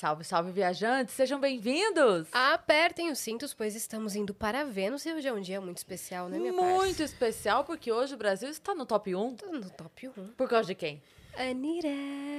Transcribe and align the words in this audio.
Salve, 0.00 0.24
salve, 0.24 0.50
viajantes! 0.50 1.14
Sejam 1.14 1.38
bem-vindos! 1.38 2.26
Apertem 2.32 3.10
os 3.10 3.18
cintos, 3.18 3.52
pois 3.52 3.76
estamos 3.76 4.16
indo 4.16 4.32
para 4.32 4.64
Vênus 4.64 5.04
e 5.04 5.12
hoje 5.12 5.28
é 5.28 5.32
um 5.34 5.42
dia 5.42 5.60
muito 5.60 5.76
especial, 5.76 6.26
né, 6.26 6.38
minha 6.38 6.54
Muito 6.54 6.86
parça? 6.96 7.02
especial, 7.02 7.64
porque 7.64 7.92
hoje 7.92 8.14
o 8.14 8.16
Brasil 8.16 8.48
está 8.48 8.74
no 8.74 8.86
top 8.86 9.14
1. 9.14 9.34
Tô 9.36 9.46
no 9.48 9.68
top 9.68 10.08
1. 10.08 10.28
Por 10.38 10.48
causa 10.48 10.68
de 10.68 10.74
quem? 10.74 11.02
Anira. 11.36 11.90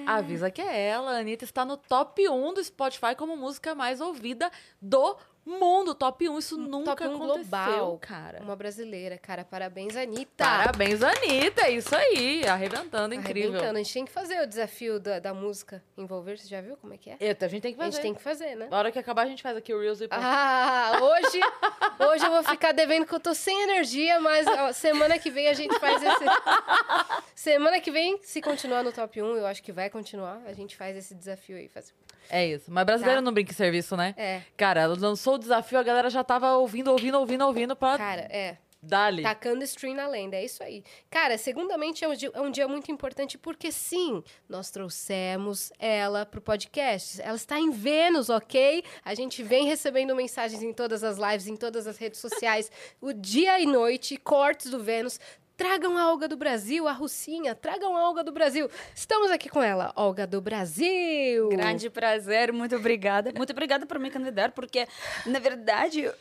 Avisa 0.07 0.49
que 0.49 0.59
é 0.59 0.87
ela. 0.87 1.11
A 1.11 1.19
Anitta 1.19 1.45
está 1.45 1.63
no 1.63 1.77
top 1.77 2.27
1 2.27 2.53
do 2.55 2.63
Spotify 2.63 3.13
como 3.15 3.37
música 3.37 3.75
mais 3.75 4.01
ouvida 4.01 4.51
do 4.81 5.15
mundo. 5.45 5.93
Top 5.95 6.27
1, 6.27 6.37
isso 6.39 6.57
nunca 6.57 6.95
top 6.95 7.03
1 7.07 7.15
aconteceu, 7.15 7.35
global. 7.37 7.97
cara. 7.99 8.41
Uma 8.41 8.55
brasileira, 8.55 9.17
cara. 9.17 9.43
Parabéns, 9.43 9.95
Anitta. 9.95 10.43
Parabéns, 10.43 11.01
Anitta. 11.03 11.61
É 11.67 11.71
isso 11.71 11.95
aí. 11.95 12.45
Arrebentando, 12.47 13.13
incrível. 13.15 13.49
Arrebentando. 13.51 13.79
A 13.79 13.83
gente 13.83 13.93
tem 13.93 14.05
que 14.05 14.11
fazer 14.11 14.41
o 14.41 14.47
desafio 14.47 14.99
da, 14.99 15.19
da 15.19 15.33
música 15.33 15.83
envolver. 15.97 16.37
Você 16.37 16.47
já 16.47 16.61
viu 16.61 16.77
como 16.77 16.93
é 16.93 16.97
que 16.97 17.09
é? 17.09 17.17
Eita, 17.19 17.45
a 17.45 17.49
gente 17.49 17.61
tem 17.61 17.73
que 17.73 17.79
A 17.81 17.85
fazer. 17.85 17.95
gente 17.95 18.01
tem 18.03 18.13
que 18.13 18.21
fazer, 18.21 18.55
né? 18.55 18.67
Na 18.69 18.77
hora 18.77 18.91
que 18.91 18.99
acabar, 18.99 19.23
a 19.23 19.27
gente 19.27 19.41
faz 19.43 19.57
aqui 19.57 19.73
o 19.73 19.79
Reels 19.79 20.01
e. 20.01 20.07
Ah, 20.11 20.99
hoje, 21.01 21.39
hoje 22.11 22.25
eu 22.25 22.31
vou 22.31 22.43
ficar 22.43 22.71
devendo 22.71 23.05
que 23.05 23.13
eu 23.13 23.19
tô 23.19 23.33
sem 23.33 23.61
energia, 23.63 24.19
mas 24.19 24.45
ó, 24.47 24.71
semana 24.73 25.17
que 25.17 25.29
vem 25.29 25.47
a 25.47 25.53
gente 25.53 25.77
faz 25.79 26.01
esse. 26.01 26.25
Semana 27.35 27.79
que 27.79 27.89
vem, 27.89 28.19
se 28.21 28.39
continuar 28.41 28.83
no 28.83 28.91
top 28.91 29.19
1, 29.21 29.37
eu 29.37 29.47
acho 29.47 29.63
que 29.63 29.71
vai 29.71 29.89
continuar, 29.89 30.39
a 30.45 30.53
gente 30.53 30.75
faz 30.75 30.95
esse 30.95 31.15
desafio 31.15 31.57
aí. 31.57 31.67
Faz... 31.67 31.91
É 32.31 32.47
isso. 32.47 32.71
Mas 32.71 32.85
brasileiro 32.85 33.19
Tá. 33.19 33.25
não 33.25 33.33
brinca 33.33 33.51
em 33.51 33.55
serviço, 33.55 33.97
né? 33.97 34.13
É, 34.17 34.41
Cara, 34.55 34.81
ela 34.81 34.95
lançou 34.97 35.35
o 35.35 35.37
desafio, 35.37 35.77
a 35.77 35.83
galera 35.83 36.09
já 36.09 36.23
tava 36.23 36.53
ouvindo, 36.55 36.89
ouvindo, 36.89 37.19
ouvindo, 37.19 37.45
ouvindo 37.45 37.75
pra 37.75 37.97
cara, 37.97 38.21
é. 38.21 38.57
dar 38.81 39.07
ali. 39.07 39.21
Tacando 39.21 39.63
stream 39.65 39.93
na 39.95 40.07
lenda, 40.07 40.37
é 40.37 40.45
isso 40.45 40.63
aí. 40.63 40.81
Cara, 41.09 41.37
segundamente 41.37 42.03
é 42.05 42.07
um, 42.07 42.15
dia, 42.15 42.31
é 42.33 42.41
um 42.41 42.49
dia 42.49 42.67
muito 42.69 42.89
importante 42.89 43.37
porque 43.37 43.69
sim, 43.71 44.23
nós 44.47 44.71
trouxemos 44.71 45.71
ela 45.77 46.25
pro 46.25 46.39
podcast. 46.41 47.21
Ela 47.21 47.35
está 47.35 47.59
em 47.59 47.69
Vênus, 47.69 48.29
ok? 48.29 48.83
A 49.03 49.13
gente 49.13 49.43
vem 49.43 49.65
recebendo 49.65 50.15
mensagens 50.15 50.63
em 50.63 50.71
todas 50.73 51.03
as 51.03 51.17
lives, 51.17 51.47
em 51.47 51.57
todas 51.57 51.85
as 51.85 51.97
redes 51.97 52.19
sociais, 52.21 52.71
o 53.01 53.11
dia 53.13 53.59
e 53.59 53.65
noite, 53.65 54.15
cortes 54.17 54.71
do 54.71 54.81
Vênus. 54.81 55.19
Tragam 55.61 55.95
a 55.95 56.09
Olga 56.09 56.27
do 56.27 56.35
Brasil, 56.35 56.87
a 56.87 56.91
Russinha, 56.91 57.53
tragam 57.53 57.95
a 57.95 58.07
Olga 58.07 58.23
do 58.23 58.31
Brasil. 58.31 58.67
Estamos 58.95 59.29
aqui 59.29 59.47
com 59.47 59.61
ela, 59.61 59.93
Olga 59.95 60.25
do 60.25 60.41
Brasil. 60.41 61.49
Grande 61.49 61.87
prazer, 61.87 62.51
muito 62.51 62.75
obrigada. 62.75 63.31
Muito 63.37 63.51
obrigada 63.51 63.85
por 63.85 63.99
me 63.99 64.09
convidar, 64.09 64.53
porque, 64.53 64.87
na 65.23 65.37
verdade, 65.37 66.07
uh, 66.07 66.13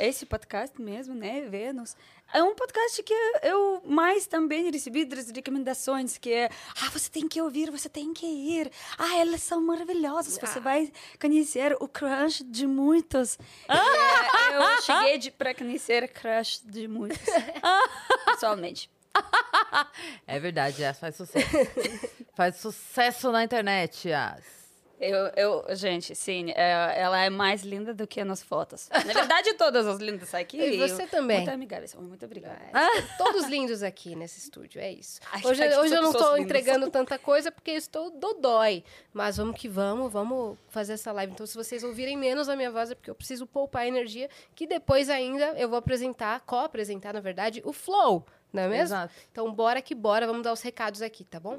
esse 0.00 0.26
podcast 0.26 0.82
mesmo, 0.82 1.14
né, 1.14 1.42
Vênus, 1.42 1.96
é 2.34 2.42
um 2.42 2.54
podcast 2.54 3.02
que 3.02 3.14
eu 3.42 3.80
mais 3.86 4.26
também 4.26 4.70
recebi 4.70 5.04
das 5.04 5.30
recomendações, 5.30 6.18
que 6.18 6.32
é, 6.32 6.50
ah, 6.82 6.90
você 6.90 7.08
tem 7.08 7.26
que 7.28 7.40
ouvir, 7.40 7.70
você 7.70 7.88
tem 7.88 8.12
que 8.12 8.26
ir. 8.26 8.70
Ah, 8.98 9.16
elas 9.18 9.42
são 9.42 9.60
maravilhosas, 9.62 10.36
você 10.36 10.58
Ah. 10.58 10.62
vai 10.62 10.92
conhecer 11.20 11.76
o 11.80 11.88
crush 11.88 12.42
de 12.44 12.66
muitos. 12.66 13.38
É, 13.68 14.56
eu 14.56 14.82
cheguei 14.82 15.16
de, 15.18 15.30
para 15.30 15.54
conhecer 15.54 16.08
crush 16.08 16.60
de 16.64 16.86
muitos, 16.88 17.18
pessoalmente. 18.26 18.90
É 20.26 20.40
verdade, 20.40 20.82
Yas, 20.82 20.98
faz 20.98 21.14
sucesso. 21.16 21.46
faz 22.34 22.56
sucesso 22.56 23.30
na 23.30 23.44
internet, 23.44 24.08
Yas. 24.08 24.63
Eu, 25.00 25.26
eu, 25.36 25.76
gente, 25.76 26.14
sim, 26.14 26.50
é, 26.54 26.94
ela 26.96 27.18
é 27.20 27.28
mais 27.28 27.62
linda 27.62 27.92
do 27.92 28.06
que 28.06 28.22
nas 28.24 28.42
fotos. 28.42 28.88
Na 28.90 29.12
verdade, 29.12 29.54
todas 29.58 29.86
as 29.86 29.98
lindas 29.98 30.34
aqui. 30.34 30.58
E 30.58 30.78
você 30.78 31.02
eu- 31.02 31.08
também. 31.08 31.38
Muito 31.38 31.50
amigáveis. 31.50 31.94
Muito 31.94 32.24
obrigada. 32.24 32.58
É, 32.72 33.02
todos 33.18 33.46
lindos 33.46 33.82
aqui 33.82 34.14
nesse 34.14 34.38
estúdio, 34.38 34.80
é 34.80 34.92
isso. 34.92 35.20
Hoje, 35.44 35.62
hoje 35.76 35.94
eu 35.94 36.02
não 36.02 36.10
estou 36.12 36.38
entregando 36.38 36.90
tanta 36.90 37.18
coisa 37.18 37.50
porque 37.50 37.72
estou 37.72 38.10
dodói. 38.10 38.84
Mas 39.12 39.36
vamos 39.36 39.58
que 39.58 39.68
vamos, 39.68 40.12
vamos 40.12 40.56
fazer 40.68 40.94
essa 40.94 41.12
live. 41.12 41.32
Então, 41.32 41.46
se 41.46 41.54
vocês 41.56 41.82
ouvirem 41.82 42.16
menos 42.16 42.48
a 42.48 42.56
minha 42.56 42.70
voz, 42.70 42.90
é 42.90 42.94
porque 42.94 43.10
eu 43.10 43.14
preciso 43.14 43.46
poupar 43.46 43.86
energia, 43.86 44.28
que 44.54 44.66
depois 44.66 45.10
ainda 45.10 45.54
eu 45.56 45.68
vou 45.68 45.78
apresentar, 45.78 46.40
co-apresentar, 46.40 47.12
na 47.12 47.20
verdade, 47.20 47.60
o 47.64 47.72
Flow. 47.72 48.24
Não 48.54 48.62
é 48.62 48.68
mesmo? 48.68 48.84
Exato. 48.96 49.12
Então, 49.32 49.52
bora 49.52 49.82
que 49.82 49.94
bora, 49.94 50.26
vamos 50.26 50.42
dar 50.42 50.52
os 50.52 50.60
recados 50.62 51.02
aqui, 51.02 51.24
tá 51.24 51.40
bom? 51.40 51.58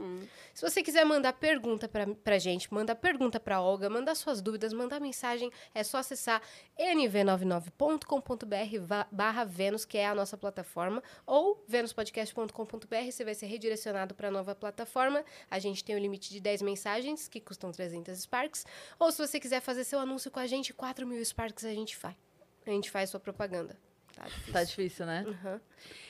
Se 0.53 0.61
você 0.67 0.81
quiser 0.81 1.03
mandar 1.05 1.33
pergunta 1.33 1.87
pra, 1.89 2.07
pra 2.07 2.39
gente, 2.39 2.73
mandar 2.73 2.95
pergunta 2.95 3.37
pra 3.39 3.59
Olga, 3.61 3.89
mandar 3.89 4.15
suas 4.15 4.41
dúvidas, 4.41 4.71
mandar 4.71 4.99
mensagem, 5.01 5.51
é 5.73 5.83
só 5.83 5.97
acessar 5.97 6.41
nv99.com.br 6.79 8.79
va- 8.81 9.07
barra 9.11 9.43
Vênus, 9.43 9.83
que 9.85 9.97
é 9.97 10.07
a 10.07 10.15
nossa 10.15 10.37
plataforma, 10.37 11.03
ou 11.25 11.63
venuspodcast.com.br, 11.67 13.11
você 13.11 13.25
vai 13.25 13.35
ser 13.35 13.47
redirecionado 13.47 14.15
para 14.15 14.29
a 14.29 14.31
nova 14.31 14.55
plataforma. 14.55 15.23
A 15.49 15.59
gente 15.59 15.83
tem 15.83 15.95
o 15.95 15.99
limite 15.99 16.29
de 16.31 16.39
10 16.39 16.61
mensagens, 16.61 17.27
que 17.27 17.41
custam 17.41 17.71
300 17.71 18.17
Sparks. 18.21 18.65
Ou 18.99 19.11
se 19.11 19.17
você 19.25 19.39
quiser 19.39 19.61
fazer 19.61 19.83
seu 19.83 19.99
anúncio 19.99 20.31
com 20.31 20.39
a 20.39 20.47
gente, 20.47 20.73
4 20.73 21.05
mil 21.05 21.23
Sparks 21.23 21.65
a 21.65 21.73
gente 21.73 21.95
faz. 21.95 22.15
A 22.65 22.69
gente 22.69 22.89
faz 22.89 23.09
sua 23.09 23.19
propaganda. 23.19 23.77
Tá 24.15 24.23
difícil. 24.23 24.53
Tá 24.53 24.63
difícil, 24.63 25.05
né? 25.05 25.25
Uhum. 25.27 25.59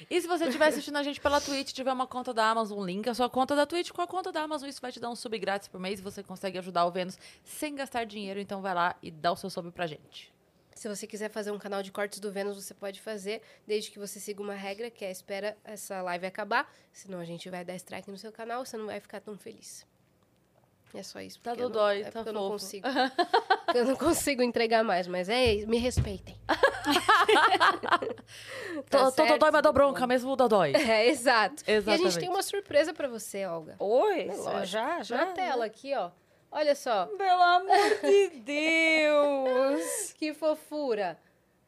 E 0.10 0.22
se 0.22 0.28
você 0.28 0.46
estiver 0.46 0.68
assistindo 0.68 0.98
a 0.98 1.04
gente 1.04 1.20
pela 1.20 1.42
Twitch, 1.42 1.72
tiver 1.74 1.92
uma 1.92 2.06
conta 2.06 2.34
da 2.34 2.50
Amazon, 2.50 2.86
link 2.86 3.10
a 3.10 3.14
sua 3.14 3.30
conta 3.30 3.56
da 3.56 3.66
Twitch 3.66 3.92
com 3.92 4.02
a 4.02 4.08
conta 4.08 4.32
da 4.32 4.42
Amazon, 4.42 4.70
isso 4.70 4.80
vai 4.80 4.92
te 4.92 5.00
dar 5.00 5.10
um 5.10 5.16
sub 5.16 5.38
grátis 5.40 5.68
por 5.68 5.80
mês 5.80 6.00
e 6.00 6.04
você 6.04 6.22
consegue 6.22 6.58
ajudar 6.60 6.86
o 6.86 6.92
Vênus 6.92 7.18
sem 7.44 7.74
gastar 7.74 8.06
dinheiro. 8.06 8.40
Então 8.40 8.62
vai 8.62 8.74
lá 8.74 8.96
e 9.02 9.10
dá 9.10 9.32
o 9.32 9.36
seu 9.36 9.50
sub 9.50 9.72
pra 9.72 9.88
gente. 9.88 10.34
Se 10.76 10.90
você 10.90 11.08
quiser 11.08 11.30
fazer 11.30 11.52
um 11.52 11.58
canal 11.58 11.82
de 11.82 11.92
cortes 11.92 12.20
do 12.20 12.32
Vênus, 12.32 12.62
você 12.62 12.74
pode 12.74 13.00
fazer, 13.00 13.42
desde 13.66 13.90
que 13.90 13.98
você 13.98 14.20
siga 14.20 14.44
uma 14.44 14.54
regra, 14.54 14.92
que 14.92 15.06
é 15.06 15.10
espera 15.10 15.58
essa 15.64 16.02
live 16.02 16.26
acabar, 16.26 16.70
senão 16.92 17.20
a 17.20 17.26
gente 17.26 17.50
vai 17.50 17.64
dar 17.64 17.76
strike 17.76 18.12
no 18.12 18.18
seu 18.18 18.32
canal, 18.32 18.66
você 18.66 18.76
não 18.76 18.86
vai 18.86 19.00
ficar 19.00 19.22
tão 19.22 19.38
feliz. 19.38 19.88
É 20.94 21.04
só 21.04 21.20
isso. 21.20 21.40
Tá 21.42 21.54
dodói, 21.54 22.02
é 22.02 22.04
tá 22.06 22.12
porque 22.12 22.30
eu 22.30 22.34
não 22.34 22.42
fofo. 22.42 22.52
consigo. 22.54 22.88
eu 23.74 23.86
não 23.86 23.96
consigo 23.96 24.42
entregar 24.42 24.84
mais, 24.84 25.08
mas 25.08 25.28
é, 25.28 25.66
me 25.66 25.78
respeitem. 25.78 26.36
Tô, 28.90 29.12
tô 29.12 29.26
dodói, 29.26 29.52
mas 29.52 29.62
dou 29.62 29.74
bronca, 29.74 30.08
mesmo 30.08 30.32
o 30.32 30.36
dodói. 30.36 30.74
É, 30.88 31.08
exato. 31.08 31.64
E 31.68 31.72
a 31.72 31.76
gente 31.80 31.90
Exatamente. 31.90 32.20
tem 32.20 32.30
uma 32.30 32.44
surpresa 32.44 32.94
pra 32.94 33.08
você, 33.08 33.46
Olga. 33.46 33.76
Oi, 33.80 34.26
lógico. 34.26 34.66
já, 34.66 35.04
já. 35.04 35.18
Na 35.18 35.26
tela 35.34 35.66
aqui, 35.66 35.94
ó. 35.96 36.12
Olha 36.52 36.76
só, 36.76 37.06
Pelo 37.08 37.42
amor 37.42 38.00
de 38.02 38.30
Deus! 38.40 40.14
que 40.18 40.34
fofura. 40.34 41.18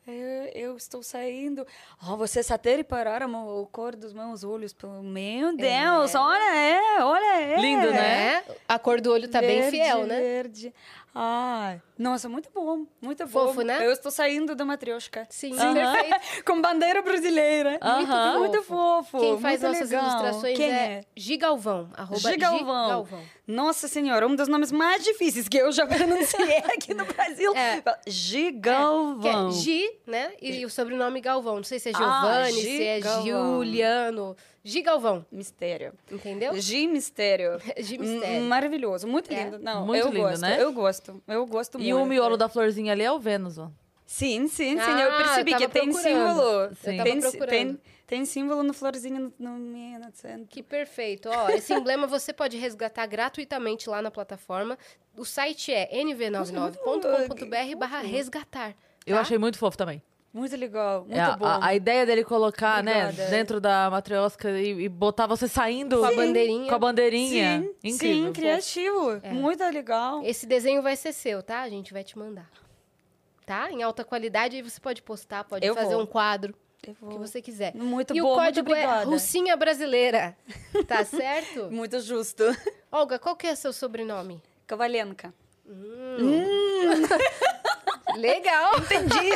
Eu, 0.07 0.45
eu 0.55 0.77
estou 0.77 1.03
saindo. 1.03 1.67
Oh, 2.01 2.15
vocês 2.15 2.49
até 2.49 2.77
repararam 2.77 3.61
a 3.61 3.67
cor 3.67 3.93
dos 3.93 4.13
meus 4.13 4.41
olhos. 4.43 4.71
Pelo- 4.71 5.03
Meu 5.03 5.55
Deus, 5.55 6.15
olha 6.15 6.55
é, 6.55 7.03
olha 7.03 7.41
é. 7.41 7.59
Lindo, 7.59 7.91
né? 7.91 8.35
É, 8.37 8.43
a 8.69 8.79
cor 8.79 9.01
do 9.01 9.11
olho 9.11 9.27
tá 9.27 9.41
bem 9.41 9.59
Verde, 9.61 9.77
fiel, 9.77 10.05
né? 10.05 10.17
Verde. 10.19 10.73
Ai, 11.19 11.81
nossa, 11.97 12.29
muito 12.29 12.47
bom, 12.53 12.85
muito 13.01 13.27
Fofo, 13.27 13.55
bom. 13.55 13.63
né? 13.63 13.85
Eu 13.85 13.91
estou 13.91 14.11
saindo 14.11 14.55
da 14.55 14.63
matrioshka. 14.63 15.25
Sim, 15.29 15.51
Sim. 15.57 15.73
perfeito. 15.73 16.43
Com 16.45 16.61
bandeira 16.61 17.01
brasileira. 17.01 17.79
Aham. 17.81 18.37
Muito 18.39 18.61
fofo. 18.63 19.19
Quem 19.19 19.39
faz 19.39 19.61
muito 19.61 19.73
nossas 19.73 19.89
legal. 19.89 20.07
ilustrações 20.09 20.57
Quem 20.57 20.71
é, 20.71 21.01
Gigalvão. 21.15 21.89
Arroba 21.97 22.19
Gigalvão. 22.19 22.59
Gigalvão. 22.85 23.21
Nossa 23.47 23.87
senhora, 23.87 24.27
um 24.27 24.35
dos 24.35 24.49
nomes 24.49 24.71
mais 24.73 25.03
difíceis 25.03 25.47
que 25.47 25.57
eu 25.57 25.71
já 25.71 25.87
pronunciei 25.87 26.57
aqui 26.67 26.93
no 26.93 27.05
Brasil. 27.05 27.55
É. 27.55 27.81
Gigalvão. 28.05 29.21
Que 29.21 29.57
é 29.57 29.61
Gi, 29.61 29.89
né? 30.05 30.31
E 30.41 30.65
o 30.65 30.69
sobrenome 30.69 31.21
Galvão. 31.21 31.55
Não 31.57 31.63
sei 31.63 31.79
se 31.79 31.89
é 31.89 31.91
Ah, 31.95 32.43
Giovanni, 32.49 32.61
se 32.61 32.83
é. 32.83 32.99
Giuliano. 33.23 34.35
Gigalvão, 34.63 35.25
Mistério. 35.31 35.93
entendeu? 36.11 36.53
Gi 36.59 36.87
Mistério. 36.87 37.51
Gi 37.79 37.97
Mistério. 37.97 38.41
Maravilhoso, 38.41 39.07
muito 39.07 39.31
É. 39.31 39.43
lindo. 39.45 39.59
Não, 39.59 39.85
Muito 39.85 40.01
eu 40.05 40.09
lindo, 40.11 40.21
gosto, 40.27 40.41
né? 40.41 40.57
Eu 40.61 40.73
gosto, 40.73 41.23
eu 41.25 41.45
gosto 41.45 41.77
muito. 41.79 41.87
E 41.89 41.93
o 41.93 42.05
miolo 42.05 42.35
da 42.35 42.49
florzinha 42.49 42.91
ali 42.91 43.03
é 43.03 43.11
o 43.11 43.17
Vênus, 43.17 43.57
ó. 43.57 43.69
Sim, 44.05 44.47
sim, 44.47 44.75
sim. 44.75 44.79
Ah, 44.79 45.01
eu 45.01 45.17
percebi 45.17 45.51
eu 45.53 45.57
que 45.57 45.67
tem 45.69 45.89
procurando. 45.91 46.03
símbolo. 46.27 46.41
Eu 46.49 46.69
Sim. 46.75 46.97
tava 46.97 47.03
Tem, 47.03 47.19
procurando. 47.21 47.49
tem, 47.49 47.79
tem 48.07 48.23
símbolo 48.25 48.63
no 48.63 48.73
florzinho 48.73 49.33
no, 49.37 49.51
no, 49.51 49.59
meio, 49.59 49.99
no 49.99 50.09
centro. 50.13 50.47
Que 50.47 50.63
perfeito. 50.63 51.29
Ó, 51.29 51.49
esse 51.49 51.73
emblema 51.73 52.07
você 52.07 52.31
pode 52.33 52.57
resgatar 52.57 53.05
gratuitamente 53.05 53.89
lá 53.89 54.01
na 54.01 54.09
plataforma. 54.09 54.77
O 55.15 55.25
site 55.25 55.71
é 55.73 55.89
nv99.com.br 56.03 57.77
barra 57.77 57.99
resgatar. 57.99 58.73
Eu 59.05 59.15
tá? 59.15 59.21
achei 59.21 59.37
muito 59.37 59.57
fofo 59.57 59.77
também. 59.77 60.01
Muito 60.33 60.55
legal, 60.55 61.01
muito 61.01 61.15
É, 61.15 61.19
a, 61.21 61.35
bom. 61.37 61.45
a- 61.45 61.65
a 61.67 61.73
ideia 61.75 62.05
dele 62.05 62.23
colocar, 62.23 62.83
né, 62.83 63.05
Obrigada. 63.05 63.29
dentro 63.31 63.59
da 63.61 63.89
matriosca 63.89 64.51
e, 64.51 64.83
e 64.83 64.89
botar 64.89 65.25
você 65.25 65.47
saindo 65.47 65.97
Com 65.99 66.05
a 66.05 66.11
bandeirinha. 66.13 66.69
com 66.69 66.75
a 66.75 66.79
bandeirinha. 66.79 67.61
Sim, 67.61 67.73
Incrível. 67.83 68.25
sim, 68.27 68.33
criativo. 68.33 69.21
Muito 69.31 69.63
legal. 69.63 70.21
Esse 70.23 70.45
desenho 70.45 70.81
vai 70.81 70.95
ser 70.95 71.13
seu, 71.13 71.41
tá? 71.41 71.61
A 71.61 71.69
gente 71.69 71.91
vai 71.91 72.03
te 72.03 72.17
mandar. 72.17 72.47
Tá? 73.45 73.71
Em 73.71 73.81
alta 73.81 74.03
qualidade, 74.03 74.57
aí 74.57 74.61
você 74.61 74.79
pode 74.79 75.01
postar, 75.01 75.43
pode 75.45 75.65
Eu 75.65 75.73
fazer 75.73 75.93
vou. 75.95 76.03
um 76.03 76.05
quadro, 76.05 76.53
Eu 76.85 76.93
o 76.93 76.95
vou. 77.01 77.09
que 77.11 77.17
você 77.17 77.41
quiser. 77.41 77.73
Muito 77.75 78.15
e 78.15 78.21
bom, 78.21 78.31
o 78.31 78.35
código 78.35 78.69
muito 78.69 78.79
é 78.79 78.85
obrigada. 78.85 79.09
Russinha 79.09 79.55
Brasileira. 79.57 80.37
Tá 80.87 81.03
certo? 81.03 81.69
Muito 81.71 81.99
justo. 81.99 82.43
Olga, 82.91 83.17
qual 83.19 83.35
que 83.35 83.47
é 83.47 83.55
seu 83.55 83.73
sobrenome? 83.73 84.41
Kavalenka. 84.67 85.33
Legal. 88.15 88.77
Entendi. 88.79 89.29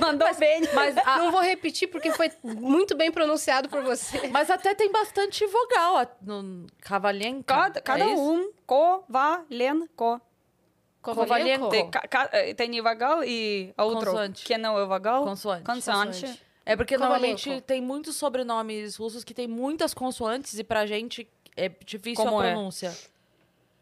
Mandou 0.00 0.32
bem. 0.36 0.62
Mas, 0.74 0.96
a- 0.98 1.18
Não 1.18 1.32
vou 1.32 1.40
repetir 1.40 1.88
porque 1.88 2.12
foi 2.12 2.30
muito 2.42 2.94
bem 2.96 3.10
pronunciado 3.10 3.68
por 3.68 3.82
você. 3.82 4.28
mas 4.28 4.50
até 4.50 4.74
tem 4.74 4.90
bastante 4.92 5.44
vogal. 5.46 6.16
No 6.20 6.66
Cavalenca. 6.80 7.54
Cada, 7.54 7.80
cada 7.80 8.04
é 8.04 8.08
um. 8.08 8.50
Kovalenko. 8.66 10.20
Kovalenko. 11.14 11.68
Tem, 11.68 12.78
eh, 12.78 12.82
vagal 12.82 13.24
e 13.24 13.72
outro 13.76 14.10
Consoante. 14.10 14.44
que 14.44 14.58
não 14.58 14.78
é 14.78 14.84
vagal. 14.86 15.24
Consoante. 15.24 15.64
Consoante. 15.64 16.20
Consoante. 16.20 16.42
É 16.64 16.74
porque 16.76 16.98
normalmente 16.98 17.60
tem 17.60 17.80
muitos 17.80 18.16
sobrenomes 18.16 18.96
russos 18.96 19.22
que 19.22 19.32
tem 19.32 19.46
muitas 19.46 19.94
consoantes 19.94 20.58
e 20.58 20.64
pra 20.64 20.84
gente 20.84 21.28
é 21.56 21.68
difícil 21.68 22.24
Como 22.24 22.40
a 22.40 22.46
é? 22.46 22.52
pronúncia. 22.52 22.92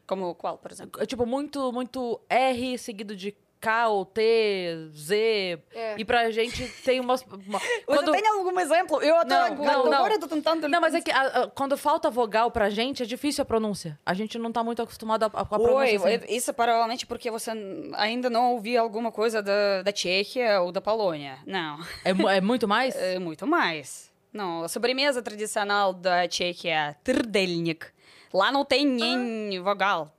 Como 0.06 0.34
qual, 0.34 0.58
por 0.58 0.70
exemplo? 0.70 1.02
É 1.02 1.06
tipo 1.06 1.24
muito, 1.24 1.72
muito 1.72 2.20
R 2.28 2.76
seguido 2.76 3.16
de 3.16 3.34
K 3.64 3.88
ou 3.88 4.04
T, 4.04 4.88
Z. 4.94 5.58
É. 5.74 5.94
E 5.98 6.04
pra 6.04 6.30
gente 6.30 6.66
tem 6.84 7.00
umas. 7.00 7.22
uma- 7.22 7.58
Você 7.88 8.10
tem 8.12 8.26
algum 8.28 8.60
exemplo? 8.60 9.00
Eu 9.02 9.16
até 9.16 9.34
Não, 9.34 9.44
agora, 9.46 9.72
não, 9.72 9.84
não. 9.86 9.92
agora 9.94 10.18
tô 10.20 10.28
tentando... 10.28 10.68
Não, 10.68 10.80
mas 10.80 10.94
é 10.94 11.00
que 11.00 11.10
a- 11.10 11.22
a- 11.44 11.46
quando 11.48 11.76
falta 11.76 12.10
vogal 12.10 12.50
pra 12.50 12.68
gente, 12.68 13.02
é 13.02 13.06
difícil 13.06 13.42
a 13.42 13.44
pronúncia. 13.44 13.98
A 14.04 14.12
gente 14.12 14.38
não 14.38 14.52
tá 14.52 14.62
muito 14.62 14.82
acostumado 14.82 15.22
a, 15.22 15.26
a, 15.26 15.44
com 15.46 15.54
a 15.54 15.58
Oi, 15.58 15.64
pronúncia. 15.98 16.16
assim. 16.16 16.26
isso 16.34 16.52
provavelmente 16.52 17.06
porque 17.06 17.30
você 17.30 17.52
ainda 17.94 18.28
não 18.28 18.52
ouviu 18.52 18.80
alguma 18.82 19.10
coisa 19.10 19.42
da, 19.42 19.82
da 19.82 19.92
Tchequia 19.92 20.60
ou 20.60 20.70
da 20.70 20.80
Polônia. 20.80 21.38
Não, 21.46 21.78
É, 22.04 22.10
é 22.36 22.40
muito 22.40 22.68
mais? 22.68 22.94
é 23.00 23.18
muito 23.18 23.46
mais. 23.46 24.12
Não, 24.32 24.64
a 24.64 24.68
sobremesa 24.68 25.22
tradicional 25.22 25.92
da 25.94 26.26
Tchequia 26.28 26.74
é 26.90 26.92
trdelnik. 27.04 27.86
Lá 28.32 28.50
não 28.50 28.64
tem 28.64 28.84
nem 28.84 29.60
vogal. 29.62 30.12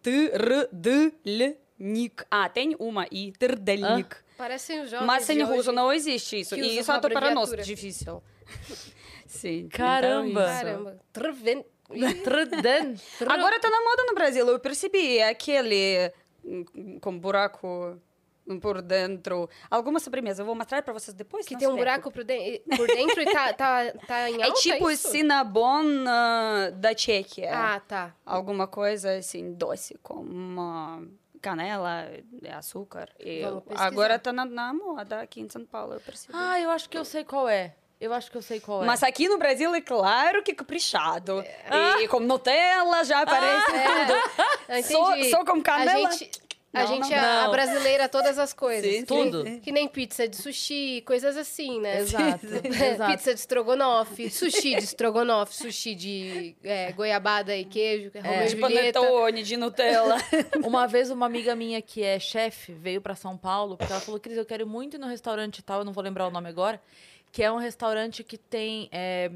Trdelnik. 1.77 2.23
Ah, 2.31 2.49
tem 2.49 2.75
uma 2.79 3.05
I, 3.11 3.31
trdelnik. 3.33 4.15
Parecem 4.37 4.81
os 4.81 4.89
jovens 4.89 5.05
Mas 5.05 5.29
em 5.29 5.37
de 5.37 5.43
russo 5.43 5.69
hoje. 5.69 5.71
não 5.71 5.93
existe 5.93 6.39
isso. 6.39 6.55
E 6.55 6.79
isso 6.79 6.91
é 6.91 6.93
uma 6.93 6.99
até 6.99 7.09
para 7.09 7.33
nós 7.33 7.51
difícil. 7.65 8.21
Sim. 9.25 9.67
Caramba. 9.69 10.29
então 10.29 10.43
é. 10.43 10.63
Caramba. 10.63 10.99
Trven... 11.11 11.65
Truden. 12.23 12.95
Agora 13.27 13.59
tá 13.59 13.69
na 13.69 13.79
moda 13.81 14.03
no 14.07 14.15
Brasil, 14.15 14.47
eu 14.47 14.59
percebi. 14.59 15.17
É 15.19 15.29
aquele 15.29 16.11
hum, 16.43 16.99
com 16.99 17.17
buraco 17.17 17.99
por 18.61 18.81
dentro. 18.81 19.49
Alguma 19.69 19.99
sobremesa, 19.99 20.41
eu 20.41 20.45
vou 20.45 20.55
mostrar 20.55 20.81
pra 20.81 20.93
vocês 20.93 21.13
depois. 21.13 21.45
Que 21.45 21.57
tem 21.57 21.67
um 21.67 21.75
buraco 21.75 22.11
por, 22.11 22.23
de- 22.23 22.61
por 22.75 22.87
dentro 22.87 23.21
e 23.21 23.25
tá, 23.25 23.53
tá, 23.53 23.91
tá 24.07 24.29
em 24.29 24.41
É 24.41 24.45
alta, 24.45 24.59
tipo 24.59 24.89
isso? 24.89 25.09
cinnabon 25.09 26.05
ah, 26.07 26.71
da 26.75 26.93
Tchequia. 26.93 27.51
Ah, 27.51 27.79
tá. 27.79 28.15
Alguma 28.25 28.67
coisa 28.67 29.17
assim, 29.17 29.53
doce, 29.53 29.97
com 30.01 30.15
uma 30.15 31.03
canela, 31.41 32.09
açúcar. 32.57 33.09
E 33.19 33.41
Vamos 33.43 33.63
pesquisar. 33.63 33.85
agora 33.87 34.19
tá 34.19 34.31
na, 34.33 34.45
na 34.45 34.73
moda 34.73 35.21
aqui 35.21 35.41
em 35.41 35.49
São 35.49 35.65
Paulo, 35.65 35.93
eu 35.93 35.99
percebi. 35.99 36.33
Ah, 36.35 36.59
eu 36.59 36.69
acho 36.69 36.89
que 36.89 36.97
eu 36.97 37.05
sei 37.05 37.23
qual 37.23 37.47
é. 37.49 37.75
Eu 37.99 38.13
acho 38.13 38.29
que 38.29 38.37
eu 38.37 38.41
sei 38.41 38.59
qual 38.59 38.83
é. 38.83 38.85
Mas 38.85 39.01
aqui 39.03 39.27
no 39.29 39.37
Brasil 39.37 39.73
é 39.73 39.79
claro 39.81 40.43
que 40.43 40.53
caprichado. 40.53 41.41
É. 41.41 42.03
E 42.03 42.07
com 42.07 42.19
Nutella 42.19 43.03
já 43.05 43.21
aparece 43.21 43.65
tudo. 43.65 44.45
Eu 44.67 44.83
Só, 44.83 45.23
só 45.29 45.45
com 45.45 45.61
canela. 45.61 46.09
A 46.09 46.11
gente, 46.11 46.29
a, 46.75 46.79
Não, 46.83 46.87
gente 46.87 47.09
não, 47.09 47.15
é 47.15 47.19
a 47.19 47.43
não. 47.45 47.51
brasileira 47.51 48.09
todas 48.09 48.37
as 48.37 48.53
coisas. 48.53 48.83
Sim, 48.91 49.05
que 49.05 49.13
nem- 49.13 49.31
tudo. 49.31 49.61
Que 49.61 49.71
nem 49.71 49.87
pizza 49.87 50.27
de 50.27 50.35
sushi, 50.35 51.01
coisas 51.05 51.37
assim, 51.37 51.79
né? 51.79 51.99
Exato, 52.01 52.45
exato. 52.65 53.11
pizza 53.11 53.33
de 53.33 53.39
estrogonofe, 53.39 54.29
sushi 54.29 54.75
de 54.75 54.83
estrogonofe, 54.83 55.55
sushi 55.55 55.95
de 55.95 56.55
é, 56.63 56.91
goiabada 56.91 57.55
e 57.55 57.65
queijo, 57.65 58.11
Romeu 58.15 58.43
e 58.43 58.47
de 58.47 58.55
panetone, 58.57 59.43
de 59.43 59.57
Nutella. 59.57 60.17
Uma 60.65 60.87
vez 60.87 61.09
uma 61.09 61.25
amiga 61.25 61.55
minha 61.55 61.81
que 61.81 62.03
é 62.03 62.19
chefe 62.19 62.71
veio 62.73 63.01
pra 63.01 63.15
São 63.15 63.37
Paulo, 63.37 63.77
porque 63.77 63.91
ela 63.91 64.01
falou, 64.01 64.19
Cris, 64.19 64.37
eu 64.37 64.45
quero 64.45 64.67
muito 64.67 64.95
ir 64.95 64.99
no 64.99 65.07
restaurante 65.07 65.61
tal, 65.63 65.79
eu 65.79 65.85
não 65.85 65.93
vou 65.93 66.03
lembrar 66.03 66.27
o 66.27 66.31
nome 66.31 66.49
agora, 66.49 66.81
que 67.31 67.43
é 67.43 67.51
um 67.51 67.57
restaurante 67.57 68.23
que 68.23 68.37
tem 68.37 68.87
é, 68.91 69.29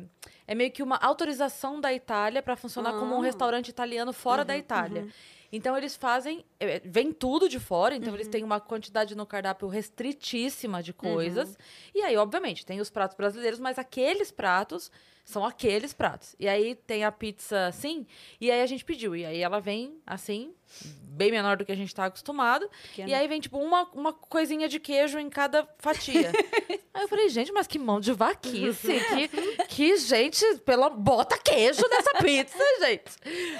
é 0.47 0.55
meio 0.55 0.71
que 0.71 0.81
uma 0.81 0.95
autorização 0.97 1.79
da 1.81 1.93
Itália 1.93 2.41
pra 2.41 2.55
funcionar 2.55 2.93
como 2.93 3.15
um 3.15 3.21
Ah. 3.21 3.25
restaurante 3.25 3.67
italiano 3.69 4.13
fora 4.13 4.45
da 4.45 4.57
Itália. 4.57 5.07
Então 5.51 5.75
eles 5.75 5.95
fazem, 5.95 6.45
é, 6.59 6.79
vem 6.83 7.11
tudo 7.11 7.49
de 7.49 7.59
fora, 7.59 7.95
então 7.95 8.13
eles 8.13 8.27
têm 8.27 8.43
uma 8.43 8.59
quantidade 8.59 9.15
no 9.15 9.25
cardápio 9.25 9.67
restritíssima 9.67 10.83
de 10.83 10.93
coisas. 10.93 11.57
E 11.93 12.01
aí, 12.01 12.15
obviamente, 12.17 12.65
tem 12.65 12.79
os 12.79 12.89
pratos 12.89 13.17
brasileiros, 13.17 13.59
mas 13.59 13.79
aqueles 13.79 14.31
pratos 14.31 14.91
são 15.29 15.45
aqueles 15.45 15.93
pratos. 15.93 16.35
E 16.39 16.47
aí 16.49 16.73
tem 16.73 17.05
a 17.05 17.11
pizza 17.11 17.67
assim, 17.67 18.07
e 18.41 18.49
aí 18.49 18.63
a 18.63 18.65
gente 18.65 18.83
pediu. 18.83 19.15
E 19.15 19.23
aí 19.23 19.39
ela 19.39 19.59
vem 19.61 19.95
assim, 20.03 20.55
bem 21.03 21.29
menor 21.29 21.55
do 21.55 21.63
que 21.63 21.71
a 21.71 21.75
gente 21.75 21.93
tá 21.93 22.05
acostumado. 22.05 22.67
Pequena. 22.81 23.09
E 23.09 23.13
aí 23.13 23.27
vem, 23.27 23.39
tipo, 23.39 23.59
uma, 23.59 23.83
uma 23.93 24.11
coisinha 24.11 24.67
de 24.67 24.79
queijo 24.79 25.19
em 25.19 25.29
cada 25.29 25.69
fatia. 25.77 26.31
aí 26.91 27.03
eu 27.03 27.07
falei, 27.07 27.29
gente, 27.29 27.51
mas 27.51 27.67
que 27.67 27.77
mão 27.77 27.99
de 27.99 28.11
vaquice. 28.11 28.87
que, 29.29 29.65
que 29.67 29.97
gente, 29.97 30.43
pela, 30.65 30.89
bota 30.89 31.37
queijo 31.37 31.83
nessa 31.87 32.15
pizza, 32.23 32.57
gente. 32.81 33.11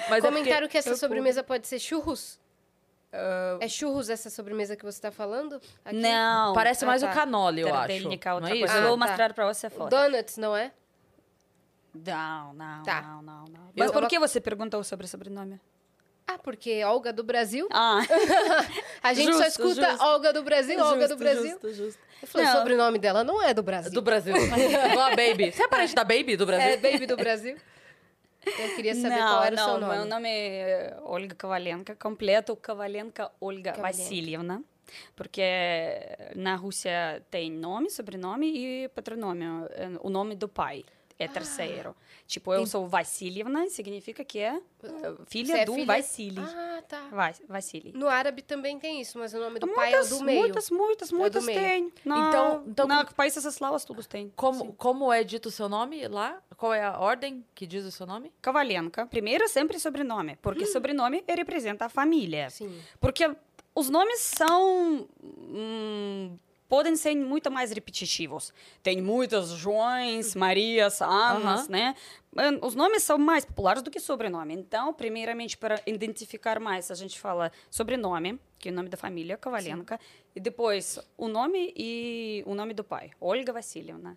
Mas 0.08 0.24
é 0.24 0.28
Comentaram 0.28 0.66
que 0.66 0.76
essa 0.76 0.96
sobremesa 0.96 1.44
pode 1.44 1.68
ser 1.68 1.78
churros. 1.78 2.40
É 3.60 3.68
churros 3.68 4.10
essa 4.10 4.28
sobremesa 4.28 4.74
que 4.74 4.84
você 4.84 5.00
tá 5.00 5.12
falando? 5.12 5.60
Aqui? 5.84 5.96
Não. 5.96 6.52
Parece 6.52 6.84
Ah, 6.84 6.88
mais 6.88 7.02
tá. 7.02 7.10
o 7.10 7.14
canole, 7.14 7.60
eu 7.60 7.72
acho. 7.72 7.92
É 7.92 8.00
não 8.00 8.12
é 8.12 8.18
coisa. 8.18 8.64
isso? 8.64 8.74
Eu 8.74 8.82
vou 8.82 8.94
Ah, 8.94 8.98
tá. 8.98 9.06
mostrar 9.06 9.34
pra 9.34 9.46
você 9.52 9.66
a 9.68 9.70
foto. 9.70 9.90
Donuts, 9.90 10.36
não 10.36 10.56
é? 10.56 10.72
Não, 11.94 12.52
não, 12.54 12.82
Tá. 12.82 13.02
não, 13.02 13.22
não, 13.22 13.44
não. 13.46 13.70
Mas 13.76 13.86
Eu- 13.88 13.92
por 13.92 14.06
que 14.08 14.18
você 14.18 14.40
perguntou 14.40 14.82
sobre 14.84 15.06
o 15.06 15.08
sobrenome? 15.08 15.60
Ah, 16.26 16.38
porque 16.38 16.84
Olga 16.84 17.12
do 17.12 17.24
Brasil. 17.24 17.66
Ah, 17.72 17.98
A 19.02 19.12
gente 19.12 19.32
só 19.32 19.42
Justo, 19.42 19.48
escuta 19.62 19.90
justo. 19.90 20.04
Olga 20.04 20.32
do 20.32 20.42
Brasil, 20.44 20.78
Olga 20.78 20.94
do 20.94 21.00
Justo, 21.00 21.16
Brasil. 21.16 21.50
justo, 21.50 21.72
justo. 21.74 22.00
Eu 22.22 22.28
falei, 22.28 22.46
Não. 22.46 22.54
o 22.54 22.58
sobrenome 22.58 22.98
dela 23.00 23.24
não 23.24 23.42
é 23.42 23.52
do 23.52 23.62
Brasil. 23.64 23.90
Do 23.90 24.02
Brasil. 24.02 24.34
Igual 24.92 25.06
a 25.06 25.16
Baby. 25.16 25.50
Você 25.50 25.64
é 25.64 25.68
parente 25.68 25.94
da 25.94 26.04
Baby 26.04 26.36
do 26.36 26.46
Brasil? 26.46 26.68
É 26.68 26.76
Baby 26.76 27.06
do 27.06 27.16
Brasil. 27.16 27.56
Eu 28.46 28.74
queria 28.76 28.94
saber 28.94 29.16
não, 29.18 29.26
qual 29.28 29.44
era 29.44 29.56
não, 29.56 29.64
o 29.64 29.70
seu 29.70 29.80
nome. 29.80 29.94
meu 29.96 30.04
nome 30.06 30.28
é 30.28 30.96
Olga 31.02 31.34
Kovalenka, 31.34 31.96
completo 31.96 32.54
Kovalenka 32.56 33.30
Olga 33.40 33.72
Kovalenka. 33.72 33.82
Vassilievna. 33.82 34.62
Porque 35.16 35.42
na 36.36 36.54
Rússia 36.56 37.22
tem 37.30 37.50
nome, 37.50 37.90
sobrenome 37.90 38.46
e 38.84 38.88
patronome. 38.90 39.44
é, 39.70 39.90
O 40.00 40.08
nome 40.10 40.34
do 40.36 40.48
pai 40.48 40.84
é 41.22 41.28
terceiro. 41.28 41.94
Tipo, 42.26 42.54
eu 42.54 42.64
sou 42.66 42.86
Vassilievna, 42.88 43.68
significa 43.68 44.24
que 44.24 44.38
é 44.38 44.54
eh, 44.82 45.14
filha 45.26 45.58
é 45.58 45.64
do 45.64 45.74
filha- 45.74 45.86
Vassili. 45.86 46.40
Ah, 46.40 46.82
tá. 46.88 47.08
Vas- 47.10 47.42
Vassili. 47.48 47.92
No 47.94 48.08
árabe 48.08 48.40
também 48.42 48.78
tem 48.78 49.00
isso, 49.00 49.18
mas 49.18 49.34
o 49.34 49.38
nome 49.38 49.58
do 49.58 49.68
pai 49.68 49.88
é 49.92 49.96
Muitas, 49.96 50.10
do 50.10 50.24
meio. 50.24 50.40
muitas, 50.40 50.70
muitas, 50.70 51.12
muitas 51.12 51.44
meio. 51.44 51.58
tem. 51.60 51.92
Na, 52.04 52.28
Então- 52.28 52.64
então 52.66 52.86
na 52.86 53.04
como- 53.04 53.14
países 53.16 53.44
eslavos 53.44 53.84
todos 53.84 54.06
têm. 54.06 54.32
Como, 54.36 54.64
Sim. 54.66 54.74
como 54.78 55.12
é 55.12 55.22
dito 55.24 55.46
o 55.46 55.50
seu 55.50 55.68
nome 55.68 56.06
lá? 56.08 56.40
Qual 56.56 56.72
é 56.72 56.82
a 56.84 56.98
ordem 56.98 57.44
que 57.54 57.66
diz 57.66 57.84
o 57.84 57.90
seu 57.90 58.06
nome? 58.06 58.32
Kovalenka. 58.42 59.06
Primeiro, 59.06 59.48
sempre 59.48 59.78
sobrenome. 59.78 60.36
Porque 60.40 60.66
sobrenome 60.66 61.24
representa 61.28 61.86
a 61.86 61.88
família. 61.88 62.48
Sim. 62.50 62.80
Porque 63.00 63.28
os 63.74 63.90
nomes 63.90 64.20
são. 64.20 65.08
hum, 65.22 66.36
podem 66.70 66.94
ser 66.94 67.16
muito 67.16 67.50
mais 67.50 67.72
repetitivos. 67.72 68.54
Tem 68.80 69.02
muitas 69.02 69.48
Joões, 69.48 70.36
Marias, 70.36 71.02
Anas, 71.02 71.62
Aham. 71.62 71.66
né? 71.68 71.94
Os 72.62 72.76
nomes 72.76 73.02
são 73.02 73.18
mais 73.18 73.44
populares 73.44 73.82
do 73.82 73.90
que 73.90 73.98
sobrenome. 73.98 74.54
Então, 74.54 74.94
primeiramente, 74.94 75.58
para 75.58 75.82
identificar 75.84 76.60
mais, 76.60 76.88
a 76.88 76.94
gente 76.94 77.18
fala 77.18 77.50
sobrenome, 77.68 78.38
que 78.56 78.68
é 78.68 78.72
o 78.72 78.74
nome 78.74 78.88
da 78.88 78.96
família, 78.96 79.36
Kovalenka, 79.36 79.98
e 80.34 80.38
depois 80.38 81.00
o 81.18 81.26
nome 81.26 81.74
e 81.76 82.44
o 82.46 82.54
nome 82.54 82.72
do 82.72 82.84
pai, 82.84 83.10
Olga 83.20 83.52
Vassilievna. 83.52 84.16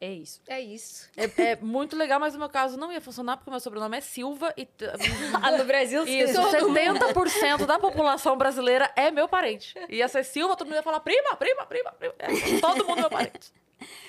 É 0.00 0.10
isso. 0.10 0.40
É 0.48 0.58
isso. 0.60 1.10
É, 1.14 1.24
é 1.52 1.56
muito 1.56 1.94
legal, 1.94 2.18
mas 2.18 2.32
no 2.32 2.38
meu 2.40 2.48
caso 2.48 2.78
não 2.78 2.90
ia 2.90 3.02
funcionar 3.02 3.36
porque 3.36 3.50
meu 3.50 3.60
sobrenome 3.60 3.98
é 3.98 4.00
Silva 4.00 4.52
e. 4.56 4.66
Ah, 5.42 5.50
no 5.50 5.64
Brasil, 5.64 6.04
Isso, 6.04 6.40
70% 6.40 7.66
da 7.66 7.78
população 7.78 8.36
brasileira 8.36 8.90
é 8.96 9.10
meu 9.10 9.28
parente. 9.28 9.74
Ia 9.90 10.08
ser 10.08 10.24
Silva, 10.24 10.56
todo 10.56 10.66
mundo 10.68 10.76
ia 10.76 10.82
falar 10.82 11.00
prima, 11.00 11.36
prima, 11.36 11.66
prima, 11.66 11.92
prima. 11.92 12.14
É, 12.18 12.60
todo 12.60 12.86
mundo 12.86 13.00
meu 13.00 13.10
parente. 13.10 13.52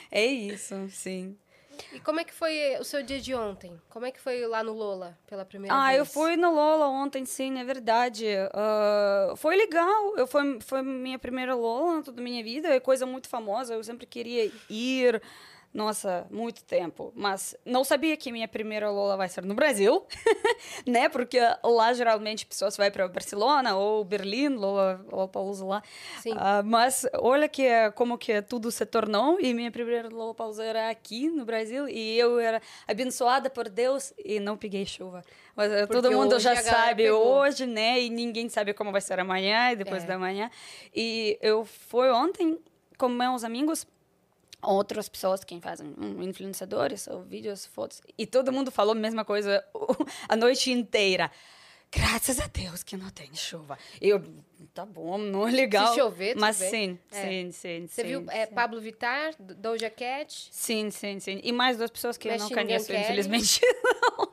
É 0.09 0.25
isso, 0.25 0.75
sim. 0.89 1.37
E 1.93 1.99
como 1.99 2.19
é 2.19 2.23
que 2.23 2.33
foi 2.33 2.77
o 2.79 2.83
seu 2.83 3.01
dia 3.03 3.19
de 3.19 3.33
ontem? 3.33 3.79
Como 3.89 4.05
é 4.05 4.11
que 4.11 4.19
foi 4.19 4.45
lá 4.45 4.63
no 4.63 4.71
Lola 4.73 5.17
pela 5.27 5.43
primeira 5.43 5.75
Ah, 5.75 5.87
vez? 5.87 5.99
eu 5.99 6.05
fui 6.05 6.35
no 6.37 6.53
Lola 6.53 6.87
ontem, 6.87 7.25
sim, 7.25 7.59
é 7.59 7.63
verdade. 7.63 8.27
Ah, 8.53 9.33
foi 9.35 9.55
legal. 9.57 10.15
Eu 10.15 10.27
foi, 10.27 10.59
foi 10.61 10.81
minha 10.81 11.17
primeira 11.19 11.55
Lola 11.55 12.01
toda 12.03 12.21
a 12.21 12.23
minha 12.23 12.43
vida. 12.43 12.69
É 12.69 12.79
coisa 12.79 13.05
muito 13.05 13.27
famosa. 13.27 13.73
Eu 13.73 13.83
sempre 13.83 14.05
queria 14.05 14.51
ir. 14.69 15.21
Nossa, 15.73 16.27
muito 16.29 16.63
tempo. 16.65 17.13
Mas 17.15 17.55
não 17.65 17.83
sabia 17.85 18.17
que 18.17 18.29
minha 18.29 18.47
primeira 18.47 18.89
Lola 18.89 19.15
vai 19.15 19.29
ser 19.29 19.41
no 19.45 19.53
Brasil, 19.53 20.05
né? 20.85 21.07
Porque 21.07 21.39
lá 21.63 21.93
geralmente 21.93 22.45
pessoas 22.45 22.75
vão 22.75 22.91
para 22.91 23.07
Barcelona 23.07 23.75
ou 23.77 24.03
Berlim, 24.03 24.49
Lola, 24.49 25.05
Lollapalooza 25.09 25.65
lá. 25.65 25.81
Sim. 26.19 26.33
Ah, 26.35 26.61
mas 26.61 27.05
olha 27.13 27.47
que 27.47 27.63
como 27.95 28.17
que 28.17 28.41
tudo 28.41 28.69
se 28.69 28.85
tornou 28.85 29.39
e 29.39 29.53
minha 29.53 29.71
primeira 29.71 30.09
Lollapalooza 30.09 30.63
era 30.63 30.89
aqui 30.89 31.29
no 31.29 31.45
Brasil 31.45 31.87
e 31.87 32.17
eu 32.19 32.37
era 32.37 32.61
abençoada 32.85 33.49
por 33.49 33.69
Deus 33.69 34.13
e 34.17 34.41
não 34.41 34.57
peguei 34.57 34.85
chuva. 34.85 35.21
Mas 35.55 35.71
eh, 35.71 35.87
todo 35.87 36.01
Porque 36.03 36.15
mundo 36.15 36.35
hoje 36.35 36.43
já 36.43 36.55
sabe 36.57 37.03
pegou. 37.03 37.25
hoje, 37.37 37.65
né? 37.65 38.01
E 38.01 38.09
ninguém 38.09 38.49
sabe 38.49 38.73
como 38.73 38.91
vai 38.91 38.99
ser 39.01 39.19
amanhã 39.21 39.71
e 39.71 39.77
depois 39.77 40.03
É. 40.03 40.07
da 40.07 40.19
manhã. 40.19 40.51
E 40.93 41.37
eu 41.41 41.63
fui 41.63 42.09
ontem 42.09 42.59
com 42.97 43.07
meus 43.07 43.43
amigos 43.45 43.87
outras 44.61 45.09
pessoas 45.09 45.43
que 45.43 45.59
fazem 45.59 45.93
influenciadores 46.19 47.07
ou 47.07 47.23
vídeos, 47.23 47.65
fotos, 47.65 48.01
e 48.17 48.25
todo 48.25 48.51
mundo 48.51 48.71
falou 48.71 48.93
a 48.93 48.95
mesma 48.95 49.25
coisa 49.25 49.63
a 50.29 50.35
noite 50.35 50.71
inteira. 50.71 51.31
Graças 51.93 52.39
a 52.39 52.47
Deus 52.47 52.83
que 52.83 52.95
não 52.95 53.09
tem 53.09 53.35
chuva. 53.35 53.77
Eu, 53.99 54.23
tá 54.73 54.85
bom, 54.85 55.17
não 55.17 55.45
é 55.45 55.51
legal. 55.51 55.87
Se 55.89 55.99
chover, 55.99 56.37
Mas 56.37 56.55
sim, 56.55 56.97
É. 57.11 57.21
sim, 57.21 57.51
sim. 57.51 57.87
Você 57.87 58.01
sim, 58.03 58.07
viu 58.07 58.25
é, 58.29 58.45
sim. 58.45 58.53
Pablo 58.53 58.79
Vittar, 58.79 59.33
Doja 59.37 59.89
Cat? 59.89 60.47
Sim, 60.51 60.89
sim, 60.89 61.19
sim. 61.19 61.41
E 61.43 61.51
mais 61.51 61.75
duas 61.77 61.91
pessoas 61.91 62.17
que 62.17 62.29
eu 62.29 62.37
não 62.37 62.49
conheço, 62.49 62.93
infelizmente. 62.93 63.59
Não. 64.17 64.31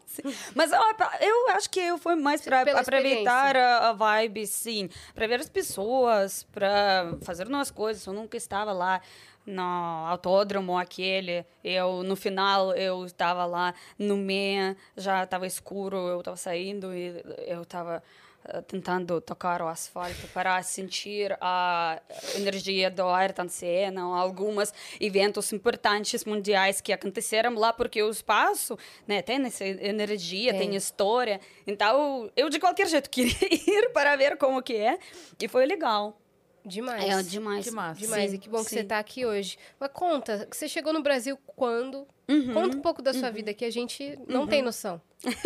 Mas 0.55 0.73
ó, 0.73 0.83
eu 1.21 1.51
acho 1.51 1.71
que 1.71 1.79
eu 1.79 1.97
fui 1.99 2.17
mais 2.17 2.41
para 2.41 2.63
aproveitar 2.81 3.57
a, 3.57 3.91
a 3.91 3.93
vibe, 3.93 4.47
sim. 4.47 4.89
Para 5.15 5.27
ver 5.27 5.41
as 5.41 5.49
pessoas, 5.49 6.43
para 6.45 7.17
fazer 7.23 7.47
umas 7.47 7.71
coisas. 7.71 8.05
Eu 8.05 8.13
nunca 8.13 8.37
estava 8.37 8.73
lá 8.73 9.01
no 9.49 10.07
autódromo 10.07 10.77
aquele. 10.77 11.45
Eu, 11.65 12.03
no 12.03 12.15
final, 12.15 12.75
eu 12.75 13.05
estava 13.05 13.45
lá 13.47 13.75
no 13.99 14.17
meio, 14.17 14.77
já 14.97 15.25
estava 15.25 15.47
escuro, 15.47 15.97
eu 15.97 16.19
estava 16.19 16.37
saindo 16.37 16.95
e 16.95 17.23
eu 17.47 17.63
estava 17.63 18.03
eh, 18.45 18.61
tentando 18.63 19.21
tocar 19.21 19.63
o 19.63 19.69
asfalto 19.69 20.29
para 20.33 20.63
sentir 20.63 21.37
a 21.41 22.01
energia 22.37 22.91
do 22.91 23.07
Ayrton 23.07 23.49
Senna, 23.49 24.03
algumas 24.03 24.73
eventos 25.01 25.53
importantes 25.53 26.25
mundiais 26.25 26.81
que 26.81 26.93
aconteceram 26.93 27.55
lá, 27.55 27.73
porque 27.73 28.03
o 28.03 28.11
espaço 28.11 28.79
né, 29.07 29.23
tem 29.23 29.45
essa 29.47 29.65
energia, 29.65 30.53
tem. 30.53 30.69
Tem. 30.69 30.77
história. 30.77 31.41
Então, 31.67 32.31
eu 32.37 32.49
de 32.49 32.61
qualquer 32.61 32.87
jeito 32.87 33.09
queria 33.11 33.35
ir 33.51 33.91
para 33.93 34.15
ver 34.17 34.37
como 34.37 34.63
que 34.63 34.77
é, 34.77 34.99
e 35.41 35.49
foi 35.49 35.67
legal. 35.67 36.17
Demais. 36.65 37.05
É 37.05 37.23
demais. 37.23 37.65
Que. 37.65 37.71
Demais, 37.71 38.31
Sim, 38.31 38.37
e 38.37 38.39
que 38.39 38.49
bom 38.49 38.59
que 38.59 38.71
sim. 38.71 38.77
você 38.77 38.81
está 38.83 38.99
aqui 38.99 39.25
hoje. 39.25 39.59
Mas 39.79 39.91
conta, 39.93 40.47
que 40.51 40.57
você 40.57 40.69
chegou 40.69 40.93
no 40.93 41.03
Brasil 41.03 41.39
quando? 41.47 42.07
Uhum. 42.29 42.53
Conta 42.55 42.77
um 42.77 42.81
pouco 42.81 43.01
da 43.01 43.15
sua 43.15 43.31
vida, 43.31 43.55
que 43.55 43.65
a 43.65 43.71
gente 43.71 44.19
não 44.29 44.47
tem 44.47 44.63
noção. 44.63 45.01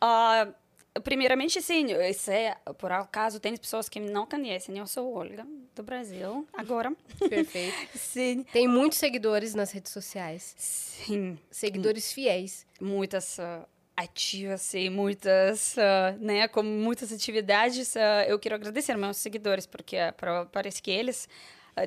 Ah, 0.00 0.48
primeiramente, 1.02 1.62
sim, 1.62 1.86
isso 2.10 2.30
é, 2.30 2.56
por 2.78 2.92
acaso, 2.92 3.40
tem 3.40 3.56
pessoas 3.56 3.88
que 3.88 3.98
não 4.00 4.26
conhecem. 4.26 4.76
Eu 4.76 4.86
sou 4.86 5.14
Olga, 5.14 5.46
do 5.74 5.82
Brasil, 5.82 6.46
agora. 6.52 6.92
Perfeito. 7.28 7.74
Sim, 7.96 8.44
Tem 8.52 8.68
muitos 8.68 8.98
seguidores 8.98 9.54
nas 9.54 9.70
redes 9.72 9.92
sociais. 9.92 10.54
sim. 10.58 11.38
Seguidores 11.50 12.12
fiéis. 12.12 12.66
muitas 12.80 13.38
ah, 13.40 13.66
ativas 13.96 14.74
e 14.74 14.90
muitas, 14.90 15.76
ah, 15.78 16.16
né, 16.20 16.48
com 16.48 16.62
muitas 16.62 17.12
atividades. 17.12 17.96
ah, 17.96 18.24
eu 18.26 18.38
quero 18.38 18.54
agradecer 18.56 18.96
meus 18.96 19.16
seguidores, 19.18 19.66
porque 19.66 19.96
pra- 20.16 20.46
parece 20.46 20.82
que 20.82 20.90
eles, 20.90 21.28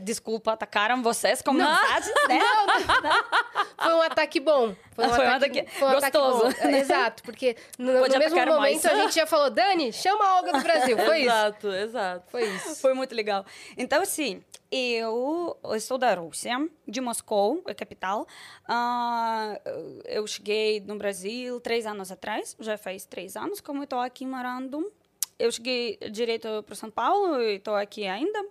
desculpa, 0.01 0.53
atacaram 0.53 1.01
vocês 1.01 1.41
com 1.41 1.53
mensagens, 1.53 2.13
né? 2.27 2.39
Foi 3.81 3.93
um 3.93 4.01
ataque 4.01 4.39
bom. 4.39 4.75
Foi 4.93 5.05
um 5.05 5.09
Foi 5.09 5.25
um 5.25 5.29
ataque, 5.29 5.59
ataque 5.59 5.79
foi 5.79 5.87
um 5.87 5.97
ataque 5.97 6.17
gostoso, 6.17 6.43
bom. 6.43 6.67
né? 6.67 6.79
Exato, 6.79 7.23
porque 7.23 7.55
no, 7.77 7.93
no 7.93 8.19
mesmo 8.19 8.37
momento 8.37 8.57
mais. 8.57 8.85
a 8.85 8.95
gente 8.95 9.15
já 9.15 9.25
falou, 9.27 9.49
Dani, 9.49 9.93
chama 9.93 10.25
a 10.25 10.35
Olga 10.37 10.53
do 10.53 10.61
Brasil. 10.61 10.97
Foi 11.05 11.19
isso. 11.19 11.27
Exato, 11.29 11.67
exato. 11.71 12.31
Foi 12.31 12.43
isso. 12.43 12.75
Foi 12.81 12.93
muito 12.93 13.13
legal. 13.13 13.45
Então, 13.77 14.01
assim, 14.01 14.43
eu 14.71 15.57
sou 15.79 15.97
da 15.97 16.13
Rússia, 16.15 16.57
de 16.87 16.99
Moscou, 16.99 17.61
a 17.67 17.73
capital. 17.73 18.27
Ah, 18.67 19.59
eu 20.05 20.25
cheguei 20.27 20.81
no 20.81 20.97
Brasil 20.97 21.59
três 21.61 21.85
anos 21.85 22.11
atrás, 22.11 22.55
já 22.59 22.77
faz 22.77 23.05
três 23.05 23.37
anos 23.37 23.61
como 23.61 23.79
eu 23.79 23.83
estou 23.83 23.99
aqui 23.99 24.25
morando. 24.25 24.91
Eu 25.39 25.51
cheguei 25.51 25.97
direto 26.11 26.63
para 26.63 26.75
São 26.75 26.89
Paulo 26.89 27.39
e 27.39 27.57
estou 27.57 27.75
aqui 27.75 28.07
ainda. 28.07 28.43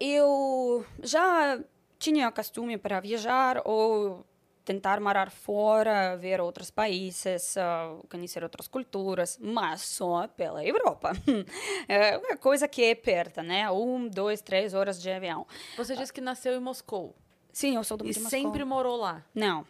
Eu 0.00 0.84
já 1.02 1.58
tinha 1.98 2.30
costume 2.30 2.76
para 2.78 3.00
viajar 3.00 3.62
ou 3.64 4.24
tentar 4.64 5.00
morar 5.00 5.30
fora, 5.30 6.14
ver 6.16 6.42
outros 6.42 6.70
países, 6.70 7.56
ah, 7.56 7.96
conhecer 8.10 8.42
outras 8.42 8.68
culturas, 8.68 9.38
mas 9.40 9.80
só 9.80 10.28
pela 10.28 10.62
Europa. 10.62 11.12
É 11.88 12.18
uma 12.18 12.36
coisa 12.36 12.68
que 12.68 12.84
é 12.84 12.94
perto, 12.94 13.40
né? 13.42 13.70
Um, 13.70 14.08
dois, 14.08 14.42
três 14.42 14.74
horas 14.74 15.00
de 15.00 15.10
avião. 15.10 15.46
Você 15.76 15.96
disse 15.96 16.12
que 16.12 16.20
nasceu 16.20 16.54
em 16.54 16.60
Moscou. 16.60 17.16
Sim, 17.50 17.76
eu 17.76 17.82
sou 17.84 17.96
do 17.96 18.04
E 18.04 18.08
Moscou. 18.08 18.28
sempre 18.28 18.62
morou 18.62 18.96
lá. 18.96 19.24
Não. 19.34 19.66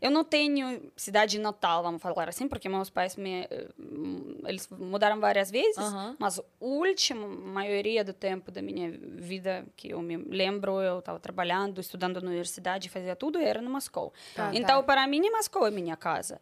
Eu 0.00 0.10
não 0.10 0.24
tenho 0.24 0.90
cidade 0.96 1.38
natal, 1.38 1.82
vamos 1.82 2.00
falar 2.00 2.28
assim, 2.28 2.46
porque 2.48 2.68
meus 2.68 2.90
pais 2.90 3.16
me, 3.16 3.46
eles 4.46 4.68
mudaram 4.68 5.18
várias 5.20 5.50
vezes, 5.50 5.76
mas 6.18 6.38
a 6.38 6.44
última 6.60 7.26
maioria 7.26 8.04
do 8.04 8.12
tempo 8.12 8.50
da 8.50 8.62
minha 8.62 8.90
vida 8.90 9.64
que 9.76 9.90
eu 9.90 10.00
me 10.00 10.16
lembro, 10.16 10.80
eu 10.80 10.98
estava 11.00 11.18
trabalhando, 11.18 11.80
estudando 11.80 12.20
na 12.20 12.28
universidade, 12.28 12.88
fazia 12.88 13.16
tudo, 13.16 13.38
era 13.38 13.60
no 13.60 13.70
Moscou. 13.70 14.12
Tá. 14.34 14.50
então, 14.54 14.80
Tá. 14.80 14.82
para 14.82 15.06
mim, 15.06 15.28
Moscou 15.30 15.66
é 15.66 15.70
minha 15.70 15.96
casa. 15.96 16.40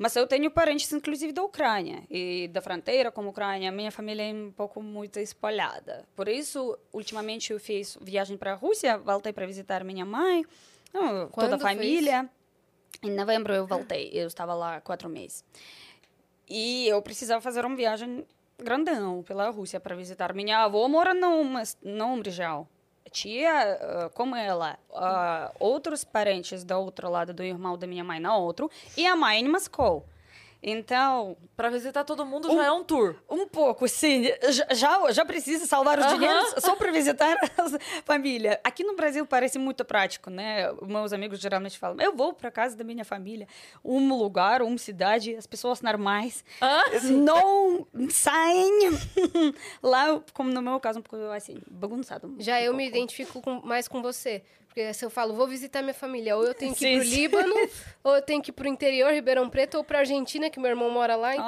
Mas 0.00 0.14
eu 0.14 0.28
tenho 0.28 0.48
parentes, 0.48 0.92
inclusive, 0.92 1.32
da 1.32 1.42
Ucrânia. 1.42 2.04
E 2.08 2.46
da 2.52 2.62
fronteira 2.62 3.10
com 3.10 3.20
a 3.20 3.28
Ucrânia, 3.28 3.72
minha 3.72 3.90
família 3.90 4.22
é 4.22 4.32
um 4.32 4.52
pouco 4.52 4.80
muito 4.80 5.18
espalhada. 5.18 6.06
Por 6.14 6.28
isso, 6.28 6.78
ultimamente, 6.92 7.52
eu 7.52 7.58
fiz 7.58 7.98
viagem 8.00 8.36
para 8.36 8.52
a 8.52 8.54
Rússia, 8.54 8.96
voltei 8.96 9.32
para 9.32 9.44
visitar 9.44 9.82
minha 9.82 10.04
mãe, 10.06 10.44
Quando 11.32 11.50
toda 11.50 11.56
a 11.56 11.58
família. 11.58 12.30
Em 13.02 13.10
novembro 13.10 13.54
eu 13.54 13.66
voltei, 13.66 14.10
eu 14.12 14.26
estava 14.26 14.54
lá 14.54 14.80
quatro 14.80 15.08
meses. 15.08 15.44
E 16.48 16.88
eu 16.88 17.00
precisava 17.02 17.40
fazer 17.40 17.64
uma 17.64 17.76
viagem 17.76 18.26
grandão 18.58 19.22
pela 19.22 19.50
Rússia 19.50 19.78
para 19.78 19.94
visitar. 19.94 20.34
Minha 20.34 20.64
avó 20.64 20.88
mora 20.88 21.14
numa, 21.14 21.62
numa 21.82 22.22
região. 22.22 22.66
Tinha, 23.10 23.78
ah, 23.80 24.10
como 24.12 24.34
ela, 24.34 24.78
ah, 24.92 25.52
outros 25.58 26.04
parentes 26.04 26.64
do 26.64 26.74
outro 26.78 27.08
lado 27.10 27.32
do 27.32 27.42
irmão 27.42 27.78
da 27.78 27.86
minha 27.86 28.04
mãe 28.04 28.20
na 28.20 28.36
outro, 28.36 28.70
e 28.96 29.06
a 29.06 29.16
mãe 29.16 29.40
em 29.40 29.48
Moscou. 29.48 30.04
Então, 30.62 31.36
Pra 31.56 31.70
visitar 31.70 32.04
todo 32.04 32.26
mundo 32.26 32.50
já 32.52 32.64
é 32.64 32.70
um 32.72 32.82
tour. 32.82 33.14
um 33.30 33.46
pouco, 33.46 33.86
sim. 33.88 34.24
Já, 34.74 35.10
já, 35.12 35.24
precisa 35.24 35.66
salvar 35.66 35.98
os 35.98 36.06
dinheiros 36.06 36.54
só 36.58 36.74
para 36.74 36.90
visitar 36.90 37.36
a 37.56 37.78
família. 38.04 38.60
Aqui 38.64 38.82
no 38.82 38.94
Brasil 38.96 39.24
parece 39.24 39.58
muito 39.58 39.84
prático, 39.84 40.30
né? 40.30 40.72
Meus 40.82 41.12
amigos 41.12 41.38
geralmente 41.38 41.78
falam: 41.78 42.00
eu 42.00 42.14
vou 42.16 42.32
para 42.32 42.50
casa 42.50 42.76
da 42.76 42.82
minha 42.84 43.04
família, 43.04 43.46
um 43.84 44.16
lugar, 44.16 44.60
uma 44.62 44.78
cidade, 44.78 45.34
as 45.36 45.46
pessoas 45.46 45.80
normais 45.80 46.44
Ah, 46.60 46.84
não 47.04 47.86
saem. 48.10 48.90
Lá, 49.82 50.20
como 50.32 50.50
no 50.50 50.60
meu 50.62 50.78
caso, 50.80 50.98
um 50.98 51.02
pouco 51.02 51.24
assim, 51.30 51.58
bagunçado. 51.70 52.34
Já 52.38 52.56
um 52.56 52.60
eu 52.62 52.74
me 52.74 52.84
pouco. 52.84 52.96
identifico 52.98 53.40
com- 53.42 53.60
mais 53.64 53.86
com 53.88 54.02
você. 54.02 54.42
Porque 54.78 54.94
se 54.94 55.04
eu 55.04 55.10
falo, 55.10 55.34
vou 55.34 55.48
visitar 55.48 55.82
minha 55.82 55.92
família, 55.92 56.36
ou 56.36 56.44
eu 56.44 56.54
tenho 56.54 56.72
que 56.72 56.86
ir 56.86 56.98
pro 56.98 57.04
sim. 57.04 57.10
Líbano, 57.16 57.54
ou 58.04 58.14
eu 58.14 58.22
tenho 58.22 58.40
que 58.40 58.50
ir 58.50 58.52
pro 58.52 58.68
interior, 58.68 59.12
Ribeirão 59.12 59.50
Preto, 59.50 59.76
ou 59.76 59.82
pra 59.82 59.98
Argentina, 59.98 60.48
que 60.48 60.60
meu 60.60 60.70
irmão 60.70 60.88
mora 60.88 61.16
lá, 61.16 61.34
então... 61.34 61.44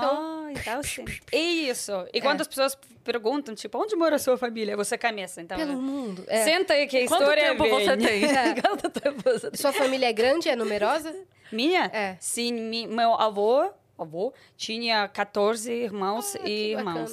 Ah, 0.46 0.48
então 0.50 0.82
sim. 0.82 1.04
Isso. 1.32 1.92
E 2.12 2.18
É. 2.18 2.20
quando 2.20 2.40
as 2.40 2.48
pessoas 2.48 2.76
perguntam, 3.04 3.54
tipo, 3.54 3.78
onde 3.78 3.94
mora 3.94 4.16
a 4.16 4.18
sua 4.18 4.36
família? 4.36 4.76
Você 4.76 4.98
começa, 4.98 5.40
então. 5.40 5.56
Pelo 5.56 5.74
mundo. 5.80 6.24
É. 6.26 6.42
Senta 6.42 6.74
aí 6.74 6.88
que 6.88 6.96
a 6.98 7.06
Quanto 7.06 7.20
história 7.20 7.44
tempo 7.50 7.68
você 7.68 7.96
vem. 7.96 8.20
tem? 8.20 8.60
Quanto 8.60 8.90
tempo 8.90 9.22
você 9.22 9.50
tem? 9.52 9.54
Sua 9.60 9.72
família 9.72 10.06
é 10.08 10.12
grande, 10.12 10.48
é 10.48 10.56
numerosa? 10.56 11.14
Minha? 11.52 11.84
É. 11.92 12.16
Sim, 12.18 12.88
meu 12.88 13.14
avô, 13.14 13.70
avô 13.96 14.32
tinha 14.56 15.06
14 15.06 15.72
irmãos 15.72 16.34
Ah, 16.34 16.40
e 16.48 16.74
que 16.76 16.82
bacana. 16.82 17.06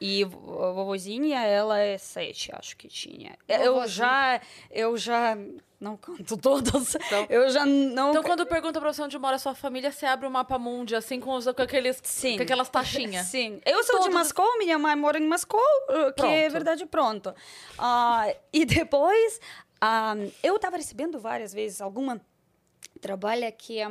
E 0.00 0.24
vovozinha, 0.24 1.40
ela 1.44 1.78
é 1.78 1.98
sete, 1.98 2.50
acho 2.54 2.74
que 2.76 2.88
tinha. 2.88 3.36
Eu 3.46 3.74
Vovozinha. 3.74 3.86
já, 3.88 4.40
eu 4.70 4.96
já 4.96 5.36
não 5.78 5.96
conto 5.96 6.36
todas. 6.38 6.94
Então- 6.94 7.26
eu 7.28 7.50
já 7.50 7.66
não... 7.66 8.10
Então, 8.10 8.22
quando 8.22 8.46
pergunta 8.46 8.80
pra 8.80 8.92
você 8.92 9.02
onde 9.02 9.18
mora 9.18 9.36
a 9.36 9.38
sua 9.38 9.54
família, 9.54 9.92
você 9.92 10.06
abre 10.06 10.26
o 10.26 10.30
mapa 10.30 10.58
mundi, 10.58 10.94
assim, 10.96 11.20
com, 11.20 11.32
os, 11.34 11.44
com, 11.44 11.62
aqueles, 11.62 12.00
Sim. 12.02 12.36
com 12.38 12.42
aquelas 12.44 12.68
taxinhas. 12.70 13.26
Sim. 13.28 13.60
Eu 13.66 13.82
sou 13.84 13.96
de 13.98 14.04
Todos- 14.04 14.14
Moscou, 14.18 14.58
minha 14.58 14.78
mãe 14.78 14.96
mora 14.96 15.18
em 15.18 15.28
Moscou, 15.28 15.60
uh, 15.60 16.12
que 16.14 16.22
é 16.24 16.40
Pronto. 16.44 16.52
verdade, 16.52 16.86
pronto. 16.86 17.34
Ah, 17.78 18.24
e 18.52 18.64
depois, 18.64 19.38
ah, 19.80 20.14
eu 20.42 20.56
estava 20.56 20.76
recebendo 20.78 21.20
várias 21.20 21.52
vezes 21.52 21.80
alguma 21.82 22.20
trabalha 23.02 23.50
que 23.52 23.78
é 23.78 23.90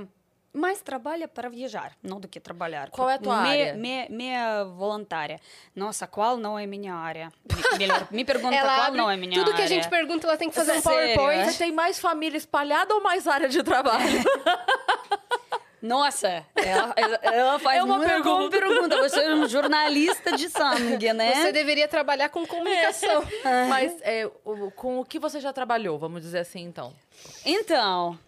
mais 0.53 0.81
trabalha 0.81 1.27
para 1.27 1.47
viajar, 1.49 1.91
não 2.01 2.19
do 2.19 2.27
que 2.27 2.39
trabalhar. 2.39 2.89
Qual 2.89 3.09
é 3.09 3.15
a 3.15 3.19
tua 3.19 3.41
Me- 3.43 3.49
área? 3.49 3.73
me- 3.75 4.07
Minha 4.09 4.63
voluntária. 4.63 5.39
Nossa, 5.75 6.07
qual 6.07 6.37
não 6.37 6.57
é 6.57 6.65
minha 6.65 6.93
área? 6.95 7.31
Me, 7.71 7.77
melhor, 7.77 8.07
me 8.11 8.25
pergunta 8.25 8.55
Ela 8.55 8.75
qual 8.75 8.91
não 8.93 9.09
é 9.11 9.15
minha 9.15 9.33
tudo 9.35 9.51
área. 9.51 9.55
que 9.55 9.61
a 9.61 9.67
gente 9.67 9.87
pergunta, 9.89 10.25
ela 10.27 10.37
tem 10.37 10.49
que 10.49 10.55
fazer 10.55 10.71
um 10.73 10.81
Sério, 10.81 11.15
PowerPoint. 11.15 11.41
é? 11.47 11.51
Você 11.51 11.57
tem 11.57 11.71
mais 11.71 11.99
família 11.99 12.37
espalhada 12.37 12.93
ou 12.95 13.01
mais 13.03 13.27
área 13.27 13.47
de 13.47 13.61
trabalho? 13.63 13.99
Nossa, 15.81 16.45
ela, 16.55 16.93
ela- 17.21 17.57
faz 17.59 17.77
É 17.79 17.83
uma 17.83 17.99
pergunta. 18.01 18.49
pergunta. 18.59 18.97
Você 18.97 19.21
é 19.21 19.33
um 19.33 19.47
jornalista 19.47 20.35
de 20.35 20.49
sangue, 20.49 21.13
né? 21.13 21.35
Você 21.35 21.53
deveria 21.53 21.87
trabalhar 21.87 22.27
com 22.27 22.45
comunicação. 22.45 23.23
Mas 23.69 23.95
é, 24.01 24.29
com 24.75 24.99
o 24.99 25.05
que 25.05 25.17
você 25.17 25.39
já 25.39 25.53
trabalhou, 25.53 25.97
vamos 25.97 26.21
dizer 26.21 26.39
assim, 26.39 26.63
então? 26.65 26.93
Então, 27.45 28.19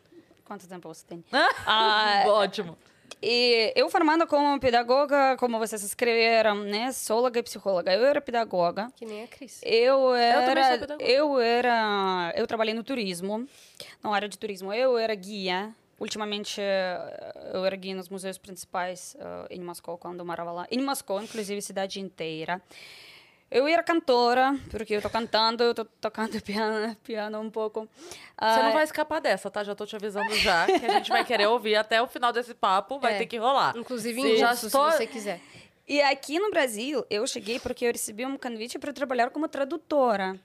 quanto 0.52 0.68
tempo 0.68 0.94
você 0.94 1.06
tem? 1.08 1.24
Ah, 1.66 2.24
Ótimo. 2.28 2.78
e 3.22 3.72
eu 3.74 3.90
formando 3.90 4.28
como 4.28 4.60
pedagoga, 4.60 5.38
como 5.38 5.58
vocês 5.58 5.82
escreveram, 5.82 6.56
né, 6.56 6.92
sóloga 6.92 7.40
e 7.40 7.44
psicóloga. 7.44 7.94
Eu 7.94 8.06
era 8.06 8.20
pedagoga. 8.20 8.92
Que 8.98 9.06
nem 9.06 9.24
a 9.24 9.28
Cris. 9.28 9.62
Eu 9.64 10.14
era, 10.14 10.64
sou 10.64 10.80
pedagoga. 10.80 11.04
eu 11.04 11.40
era, 11.40 12.34
eu 12.36 12.46
trabalhei 12.46 12.74
no 12.74 12.84
turismo, 12.84 13.48
na 14.04 14.14
área 14.14 14.28
de 14.28 14.38
turismo. 14.38 14.74
Eu 14.74 14.98
era 14.98 15.16
guia 15.16 15.74
ultimamente 15.98 16.60
eh, 16.60 17.52
eu 17.54 17.64
ergui 17.64 17.94
nos 17.94 18.10
museus 18.10 18.36
principais 18.36 19.16
uh, 19.20 19.46
em 19.52 19.62
Moscou 19.62 20.00
quando 20.00 20.20
eu 20.20 20.26
morava 20.26 20.52
lá. 20.52 20.68
Em 20.72 20.82
Moscou, 20.82 21.22
inclusive, 21.22 21.62
cidade 21.62 22.00
inteira. 22.02 22.60
Eu 23.52 23.68
era 23.68 23.84
cantora, 23.84 24.58
porque 24.70 24.96
eu 24.96 25.02
tô 25.02 25.10
cantando, 25.10 25.62
eu 25.62 25.74
tô 25.76 25.84
tocando 25.84 26.40
piano, 26.42 26.96
piano 27.04 27.40
um 27.42 27.50
pouco. 27.50 27.88
Você 28.40 28.64
não 28.64 28.72
vai 28.72 28.84
escapar 28.86 29.20
dessa, 29.20 29.52
tá? 29.52 29.62
Já 29.64 29.76
tô 29.76 29.86
te 29.86 29.96
avisando 29.96 30.34
já, 30.36 30.66
que 30.80 30.86
a 30.86 30.94
gente 30.94 31.10
vai 31.10 31.26
querer 31.26 31.48
ouvir 31.48 31.76
até 31.76 32.02
o 32.02 32.08
final 32.08 32.32
desse 32.32 32.54
papo, 32.54 32.98
vai 32.98 33.16
É. 33.16 33.18
ter 33.18 33.26
que 33.26 33.38
rolar. 33.38 33.76
Inclusive 33.78 34.22
em 34.22 34.38
já 34.38 34.54
estou- 34.54 34.90
se 34.92 34.98
você 34.98 35.06
quiser. 35.06 35.42
E 35.88 36.02
aqui 36.02 36.40
no 36.40 36.50
Brasil, 36.50 37.06
eu 37.10 37.28
cheguei 37.28 37.60
porque 37.60 37.84
eu 37.86 37.92
recebi 37.92 38.26
um 38.26 38.38
convite 38.38 38.80
para 38.80 38.94
trabalhar 38.94 39.30
como 39.32 39.48
tradutora 39.50 40.40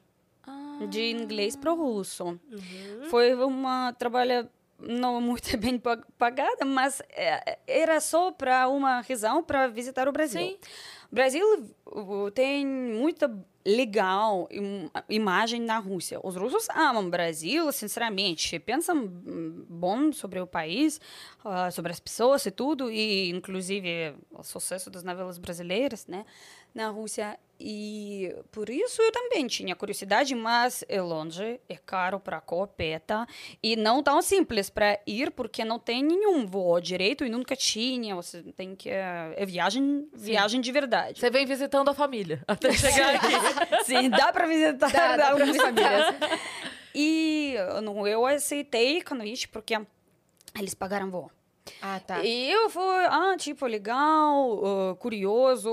de 0.89 1.11
inglês 1.13 1.55
para 1.55 1.73
o 1.73 1.77
russo. 1.77 2.39
Foi 3.09 3.35
uma 3.35 3.93
trabalho 3.93 4.49
não 4.79 5.21
muito 5.21 5.57
bem 5.57 5.79
pa- 5.79 6.03
pagada, 6.19 6.65
mas 6.65 7.01
é, 7.11 7.59
era 7.67 8.01
só 8.01 8.31
para 8.33 8.69
uma 8.69 9.01
razão 9.01 9.43
para 9.43 9.69
visitar 9.69 10.09
o 10.09 10.13
Brasil. 10.13 10.41
Sim. 10.41 10.59
O 11.11 11.15
Brasil 11.15 11.45
tem 12.35 12.67
muita 12.67 13.31
legal 13.65 14.49
im- 14.51 14.89
imagem 15.09 15.61
na 15.61 15.79
Rússia. 15.79 16.21
Os 16.23 16.37
russos 16.37 16.69
amam 16.71 17.07
o 17.07 17.11
Brasil, 17.11 17.71
sinceramente. 17.73 18.59
Pensam 18.61 18.97
hum, 18.97 19.65
bom 19.69 20.13
sobre 20.13 20.39
o 20.41 20.47
país, 20.47 21.01
ah, 21.45 21.71
sobre 21.71 21.91
as 21.93 21.99
pessoas 21.99 22.47
e 22.47 22.51
tudo, 22.51 22.91
e 22.91 23.31
inclusive 23.31 24.15
o 24.31 24.43
sucesso 24.43 24.89
das 24.91 25.03
novelas 25.03 25.39
brasileiras, 25.39 26.07
né, 26.07 26.25
na 26.75 26.89
Rússia. 26.91 27.39
E 27.59 28.37
por 28.53 28.69
isso 28.69 29.01
eu 29.01 29.11
também 29.11 29.47
tinha 29.47 29.75
curiosidade, 29.75 30.35
mas 30.35 30.85
é 30.89 31.01
longe, 31.01 31.59
é 31.69 31.77
caro 31.77 32.21
para 32.21 32.41
copeta 32.41 33.27
e 33.63 33.77
não 33.77 34.03
tão 34.03 34.21
simples 34.21 34.69
para 34.69 35.01
ir, 35.07 35.31
porque 35.31 35.65
não 35.65 35.79
tem 35.79 36.03
nenhum 36.05 36.47
voo 36.47 36.79
direito 36.81 37.25
e 37.25 37.31
nunca 37.31 37.57
tinha. 37.57 38.15
Você 38.15 38.43
tem 38.55 38.75
que 38.77 38.91
é, 38.91 39.33
é 39.37 39.47
viagem, 39.47 40.07
viagem 40.13 40.61
de 40.61 40.71
verdade. 40.71 41.19
Você 41.19 41.31
vem 41.31 41.47
visitando 41.47 41.89
a 41.89 41.95
família 41.95 42.43
até 42.47 42.71
chegar 42.73 43.15
aqui. 43.17 43.85
Sim, 43.85 44.11
dá 44.11 44.31
para 44.33 44.47
visitar 44.47 44.91
Dá, 44.93 45.17
dá 45.17 45.31
algumas 45.31 45.57
famílias. 45.57 46.15
E 46.95 47.55
não- 47.83 48.07
eu 48.07 48.27
aceitei 48.27 49.01
convite 49.03 49.49
porque 49.49 49.79
eles 50.59 50.75
pagaram 50.75 51.11
voo. 51.11 51.31
Ah, 51.83 52.01
tá. 52.01 52.25
E 52.25 52.51
eu 52.51 52.71
fui, 52.71 52.83
ah, 53.09 53.35
tipo, 53.39 53.67
legal, 53.67 54.61
ah, 54.93 54.97
curioso. 54.97 55.71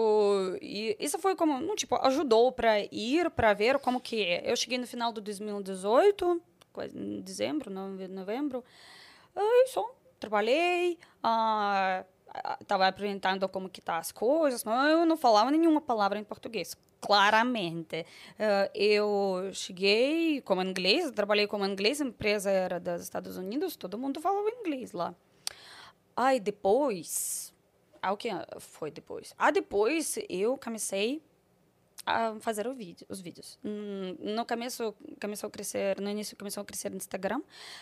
E 0.61 0.95
isso 0.99 1.17
foi 1.19 1.35
como, 1.35 1.59
não, 1.59 1.75
tipo, 1.75 1.95
ajudou 1.95 2.51
para 2.51 2.79
ir, 2.91 3.29
para 3.31 3.53
ver 3.53 3.79
como 3.79 3.99
que 3.99 4.23
é. 4.23 4.49
Eu 4.51 4.55
cheguei 4.55 4.77
no 4.77 4.87
final 4.87 5.11
de 5.13 5.21
2018, 5.21 6.41
quase 6.71 6.97
em 6.97 7.21
dezembro, 7.21 7.69
nove- 7.71 8.07
novembro. 8.07 8.63
Aí 9.35 9.67
só 9.67 9.89
trabalhei, 10.19 10.97
ah, 11.21 12.03
tava 12.67 12.87
apresentando 12.87 13.47
como 13.49 13.69
que 13.69 13.81
tá 13.81 13.97
as 13.97 14.11
coisas, 14.11 14.63
mas 14.63 14.91
eu 14.91 15.05
não 15.05 15.17
falava 15.17 15.51
nenhuma 15.51 15.81
palavra 15.81 16.17
em 16.19 16.23
português. 16.23 16.75
Claramente. 17.01 18.05
Ah, 18.39 18.69
eu 18.73 19.49
cheguei 19.53 20.39
como 20.41 20.61
inglês, 20.61 21.11
trabalhei 21.11 21.47
como 21.47 21.65
inglês, 21.65 21.99
a 22.01 22.05
empresa 22.05 22.49
era 22.49 22.79
dos 22.79 23.01
Estados 23.03 23.37
Unidos, 23.37 23.75
todo 23.75 23.97
mundo 23.97 24.19
falava 24.21 24.49
inglês 24.61 24.91
lá. 24.93 25.13
Aí 26.15 26.39
depois. 26.39 27.53
Ah, 28.01 28.11
o 28.11 28.17
que 28.17 28.29
foi 28.59 28.91
depois? 28.91 29.33
Ah, 29.37 29.51
depois 29.51 30.17
eu 30.29 30.57
comecei 30.57 31.21
a 32.05 32.35
fazer 32.41 32.67
vídeo, 32.73 33.05
os 33.09 33.21
vídeos. 33.21 33.57
Hum, 33.63 34.17
No 34.19 34.45
começo 34.45 34.93
começou 35.21 35.47
a 35.47 35.51
crescer, 35.51 36.01
no 36.01 36.09
início 36.09 36.35
começou 36.35 36.61
a 36.61 36.65
crescer 36.65 36.89
no 36.89 36.97
Instagram. 36.97 37.41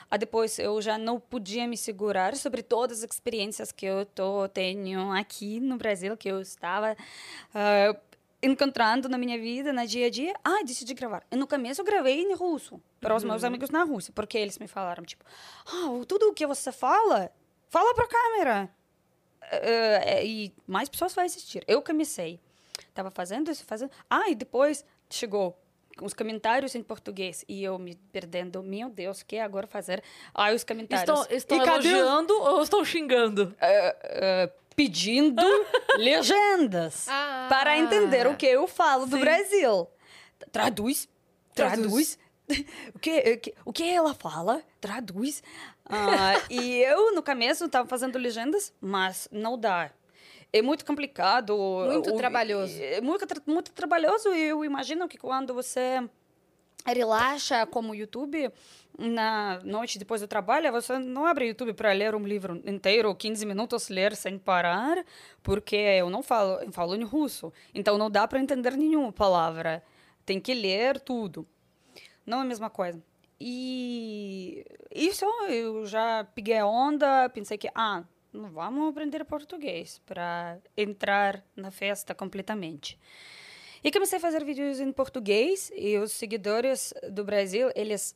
Aí 0.10 0.20
depois 0.20 0.60
eu 0.60 0.80
já 0.82 0.98
não 0.98 1.20
podia 1.20 1.68
me 1.68 1.76
segurar 1.76 2.36
sobre 2.36 2.62
todas 2.62 3.04
as 3.04 3.12
experiências 3.12 3.72
que 3.72 3.86
eu 3.86 4.06
tô 4.06 4.48
tenho 4.50 5.12
aqui 5.12 5.60
no 5.60 5.76
Brasil, 5.78 6.16
que 6.16 6.30
eu 6.30 6.40
estava 6.40 6.96
ah, 7.54 7.96
encontrando 8.44 9.10
na 9.10 9.18
minha 9.18 9.40
vida, 9.40 9.74
no 9.74 9.86
dia 9.88 10.06
a 10.08 10.10
dia. 10.10 10.34
Ah, 10.44 10.62
decidi 10.64 10.94
gravar. 10.94 11.24
E 11.32 11.36
no 11.36 11.48
começo 11.48 11.82
eu 11.82 11.86
gravei 11.86 12.22
em 12.22 12.36
russo 12.36 12.80
para 13.00 13.16
os 13.16 13.24
meus 13.24 13.44
amigos 13.44 13.72
na 13.72 13.84
Rússia, 13.84 14.14
porque 14.16 14.38
eles 14.38 14.60
me 14.60 14.68
falaram 14.68 15.04
tipo, 15.04 15.26
ah, 15.66 16.06
tudo 16.08 16.30
o 16.30 16.34
que 16.34 16.46
você 16.46 16.72
fala, 16.72 17.32
fala 17.72 17.96
para 17.96 18.06
a 18.06 18.08
câmera. 18.08 18.70
Eh, 19.54 20.26
e 20.26 20.54
mais 20.68 20.88
pessoas 20.88 21.14
vão 21.16 21.26
assistir. 21.26 21.64
Eu 21.68 21.82
comecei. 21.82 22.40
Tava 22.94 23.10
fazendo 23.10 23.50
isso, 23.50 23.66
fazendo. 23.66 23.92
Ah, 24.10 24.30
e 24.30 24.36
depois 24.36 24.86
chegou 25.10 25.58
os 26.02 26.14
comentários 26.14 26.76
em 26.76 26.84
português. 26.84 27.44
E 27.48 27.64
eu 27.64 27.78
me 27.80 27.96
perdendo. 28.12 28.62
Meu 28.62 28.90
Deus, 28.90 29.22
o 29.22 29.26
que 29.26 29.38
agora 29.40 29.66
fazer? 29.68 30.04
Ah, 30.34 30.52
os 30.54 30.64
comentários. 30.64 31.10
Estão, 31.32 31.36
estão 31.38 31.58
os- 31.60 31.68
elogiando 31.86 32.34
ou 32.34 32.62
estão 32.62 32.86
xingando? 32.86 33.56
eh, 33.60 33.96
eh, 34.04 34.52
pedindo 34.76 35.42
legendas 35.98 37.08
Ah. 37.10 37.48
para 37.50 37.78
entender 37.78 38.28
o 38.28 38.36
que 38.38 38.46
eu 38.46 38.68
falo 38.68 39.06
do 39.06 39.18
Sim. 39.18 39.22
Brasil. 39.22 39.88
Traduz, 40.52 41.10
traduz. 41.54 41.82
Traduz. 41.84 42.20
o, 42.96 43.00
que, 43.00 43.20
o 43.20 43.38
que- 43.40 43.54
o 43.66 43.74
que 43.74 43.84
ela 43.90 44.14
fala, 44.14 44.62
traduz. 44.80 45.44
Ah, 45.86 46.34
e 46.50 46.78
eu, 46.84 47.14
no 47.14 47.22
começo, 47.24 47.66
estava 47.66 47.88
fazendo 47.88 48.18
legendas, 48.18 48.74
mas 48.80 49.28
não 49.32 49.58
dá. 49.58 49.92
É 50.54 50.62
muito 50.62 50.86
complicado. 50.86 51.56
Muito 51.88 52.12
O- 52.14 52.18
trabalhoso. 52.18 52.78
É 52.82 53.00
muito, 53.02 53.26
muito 53.48 53.72
trabalhoso. 53.72 54.30
E 54.34 54.42
eu 54.50 54.64
imagino 54.66 55.08
que 55.08 55.18
quando 55.18 55.54
você 55.54 56.04
relaxa 56.86 57.66
como 57.66 57.94
YouTube 57.96 58.52
na 58.98 59.60
noite 59.64 59.98
depois 59.98 60.20
do 60.22 60.28
trabalho, 60.28 60.72
você 60.72 60.98
não 61.00 61.26
abre 61.26 61.48
YouTube 61.48 61.74
para 61.74 61.92
ler 61.94 62.14
um 62.16 62.26
livro 62.26 62.62
inteiro, 62.66 63.14
15 63.16 63.46
minutos 63.46 63.88
ler 63.90 64.16
sem 64.16 64.38
parar, 64.38 65.04
porque 65.42 65.76
eu 65.76 66.10
não 66.10 66.22
falo, 66.22 66.60
eu 66.62 66.72
falo 66.72 66.96
em 66.96 67.04
russo. 67.04 67.52
Então 67.74 67.98
não 67.98 68.10
dá 68.10 68.28
para 68.28 68.40
entender 68.40 68.76
nenhuma 68.76 69.12
palavra. 69.12 69.84
Tem 70.26 70.40
que 70.40 70.54
ler 70.54 71.00
tudo. 71.00 71.48
Não 72.26 72.40
é 72.40 72.42
a 72.42 72.46
mesma 72.46 72.70
coisa. 72.70 73.02
E 73.44 74.64
isso 74.94 75.26
eu 75.50 75.84
já 75.88 76.24
peguei 76.36 76.60
a 76.60 76.68
onda, 76.68 77.28
pensei 77.30 77.58
que, 77.58 77.68
ah, 77.74 78.04
vamos 78.32 78.88
aprender 78.88 79.26
português 79.26 80.00
para 80.06 80.60
entrar 80.78 81.44
na 81.56 81.72
festa 81.72 82.14
completamente. 82.14 83.00
E 83.84 83.92
comecei 83.92 84.20
a 84.20 84.22
fazer 84.22 84.46
vídeos 84.46 84.80
em 84.80 84.92
português 84.92 85.72
e 85.76 85.98
os 85.98 86.12
seguidores 86.12 86.94
do 87.10 87.24
Brasil, 87.24 87.72
eles 87.76 88.16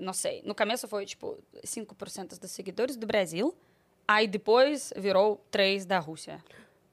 não 0.00 0.14
sei, 0.14 0.40
no 0.42 0.54
começo 0.54 0.88
foi 0.88 1.04
tipo 1.04 1.36
5% 1.62 2.38
dos 2.38 2.50
seguidores 2.52 2.96
do 2.96 3.06
Brasil, 3.06 3.54
aí 4.08 4.26
depois 4.26 4.94
virou 4.96 5.44
3 5.50 5.84
da 5.84 5.98
Rússia. 5.98 6.42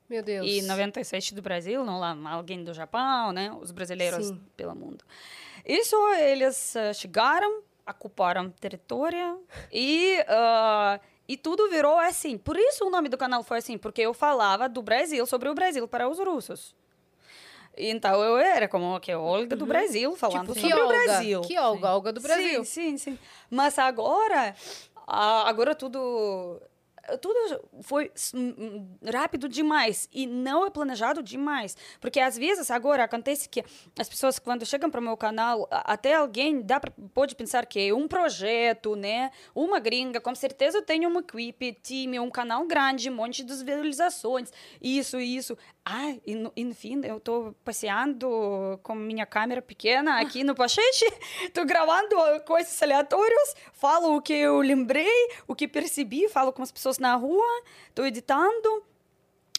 Meu 0.09 0.21
Deus. 0.21 0.47
E 0.47 0.61
97 0.61 1.33
do 1.33 1.41
Brasil, 1.41 1.83
não 1.83 1.99
lá, 1.99 2.15
alguém 2.31 2.63
do 2.63 2.73
Japão, 2.73 3.31
né? 3.31 3.51
Os 3.59 3.71
brasileiros 3.71 4.27
Sim. 4.27 4.41
pelo 4.55 4.75
mundo. 4.75 5.03
Isso 5.65 5.95
eles 6.15 6.75
eh, 6.75 6.93
chegaram, 6.93 7.61
ocuparam 7.87 8.49
território 8.49 9.41
e 9.71 10.17
ah, 10.27 10.99
e 11.27 11.37
tudo 11.37 11.69
virou 11.69 11.97
assim. 11.97 12.37
Por 12.37 12.57
isso 12.57 12.85
o 12.85 12.89
nome 12.89 13.07
do 13.07 13.17
canal 13.17 13.43
foi 13.43 13.59
assim, 13.59 13.77
porque 13.77 14.01
eu 14.01 14.13
falava 14.13 14.67
do 14.67 14.81
Brasil 14.81 15.25
sobre 15.25 15.49
o 15.49 15.53
Brasil 15.53 15.87
para 15.87 16.07
os 16.07 16.19
russos. 16.19 16.75
Então 17.75 18.21
eu 18.21 18.37
era 18.37 18.67
como 18.67 18.99
que 18.99 19.13
Olga 19.15 19.55
do 19.55 19.65
Brasil 19.65 20.15
falando 20.15 20.53
Tipo, 20.53 20.59
sobre 20.59 20.67
que 20.69 20.73
o 20.75 20.83
Olga? 20.83 21.03
Brasil. 21.03 21.41
Que 21.41 21.57
Olga? 21.57 21.89
Olga 21.93 22.13
do 22.13 22.21
Brasil. 22.21 22.63
Sim, 22.65 22.97
sim, 22.97 22.97
sim. 22.97 23.19
Mas 23.49 23.79
agora, 23.79 24.55
agora 25.07 25.73
tudo 25.73 26.61
tudo 27.21 27.69
foi 27.81 28.11
s- 28.15 28.35
m- 28.35 28.55
m- 28.57 29.11
rápido 29.11 29.49
demais 29.49 30.07
e 30.11 30.25
não 30.25 30.65
é 30.65 30.69
planejado 30.69 31.21
demais. 31.21 31.75
Porque 31.99 32.19
às 32.19 32.37
vezes 32.37 32.71
agora 32.71 33.03
acontece 33.03 33.49
que 33.49 33.63
as 33.99 34.07
pessoas 34.09 34.39
quando 34.39 34.65
chegam 34.65 34.89
para 34.89 34.99
o 35.01 35.03
meu 35.03 35.17
canal, 35.17 35.67
até 35.71 36.13
alguém 36.15 36.61
dá 36.61 36.79
pra, 36.79 36.91
pode 37.13 37.35
pensar 37.35 37.65
que 37.65 37.89
é 37.89 37.93
um 37.93 38.07
projeto, 38.07 38.95
né? 38.95 39.31
Uma 39.53 39.79
gringa, 39.79 40.21
com 40.21 40.33
certeza 40.33 40.81
tem 40.81 41.05
uma 41.05 41.19
equipe, 41.19 41.73
time, 41.81 42.19
um 42.19 42.29
canal 42.29 42.65
grande, 42.65 43.09
um 43.09 43.15
monte 43.15 43.43
de 43.43 43.53
visualizações, 43.53 44.51
isso 44.81 45.19
isso. 45.19 45.57
Ah, 45.85 46.11
e 46.25 46.49
enfim, 46.55 47.01
eu 47.03 47.19
tô 47.19 47.53
passeando 47.63 48.79
com 48.83 48.95
minha 48.95 49.25
câmera 49.25 49.61
pequena 49.61 50.21
aqui 50.21 50.43
no 50.43 50.55
pochete, 50.55 51.05
tô 51.53 51.65
gravando 51.65 52.15
coisas 52.45 52.81
aleatórias, 52.81 53.55
falo 53.73 54.15
o 54.15 54.21
que 54.21 54.33
eu 54.33 54.59
lembrei, 54.61 55.05
o 55.47 55.53
que 55.53 55.67
percebi, 55.67 56.29
falo 56.29 56.53
com 56.53 56.63
as 56.63 56.71
pessoas 56.71 56.92
na 56.99 57.15
rua, 57.15 57.45
tô 57.95 58.05
editando, 58.05 58.83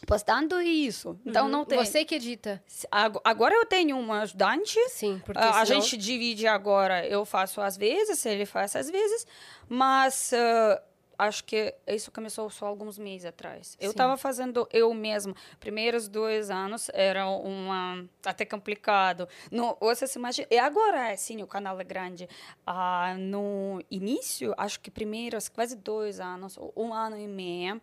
postando 0.06 0.60
e 0.60 0.86
isso. 0.86 1.18
Então 1.24 1.48
não 1.48 1.64
tem. 1.64 1.78
Você 1.84 2.04
que 2.04 2.14
edita. 2.16 2.62
Ag- 2.90 3.20
Agora 3.24 3.54
eu 3.54 3.64
tenho 3.66 3.96
um 3.96 4.12
ajudante. 4.12 4.78
Sim, 4.90 5.20
porque 5.24 5.40
Ah, 5.40 5.60
a 5.60 5.66
senão- 5.66 5.80
gente 5.80 5.96
divide 5.96 6.46
agora, 6.46 7.06
eu 7.06 7.24
faço 7.24 7.60
às 7.60 7.76
vezes, 7.76 8.24
ele 8.26 8.44
faz 8.46 8.76
às 8.76 8.90
vezes, 8.90 9.26
mas 9.68 10.32
ah, 10.34 10.82
acho 11.18 11.44
que 11.44 11.74
isso 11.86 12.10
começou 12.10 12.48
só 12.50 12.66
alguns 12.66 12.98
meses 12.98 13.26
atrás. 13.26 13.76
Eu 13.80 13.90
estava 13.90 14.16
fazendo 14.16 14.68
eu 14.72 14.92
mesmo. 14.94 15.34
Primeiros 15.60 16.08
dois 16.08 16.50
anos 16.50 16.90
era 16.92 17.26
uma 17.28 18.04
até 18.24 18.44
complicado. 18.44 19.28
No, 19.50 19.76
você 19.80 20.06
se 20.06 20.18
imagina. 20.18 20.46
E 20.50 20.58
agora, 20.58 21.16
sim, 21.16 21.42
o 21.42 21.46
canal 21.46 21.80
é 21.80 21.84
grande. 21.84 22.28
Ah, 22.66 23.14
no 23.18 23.82
início, 23.90 24.54
acho 24.56 24.80
que 24.80 24.90
primeiros 24.90 25.48
quase 25.48 25.76
dois 25.76 26.20
anos, 26.20 26.58
um 26.76 26.92
ano 26.92 27.18
e 27.18 27.26
meio, 27.26 27.80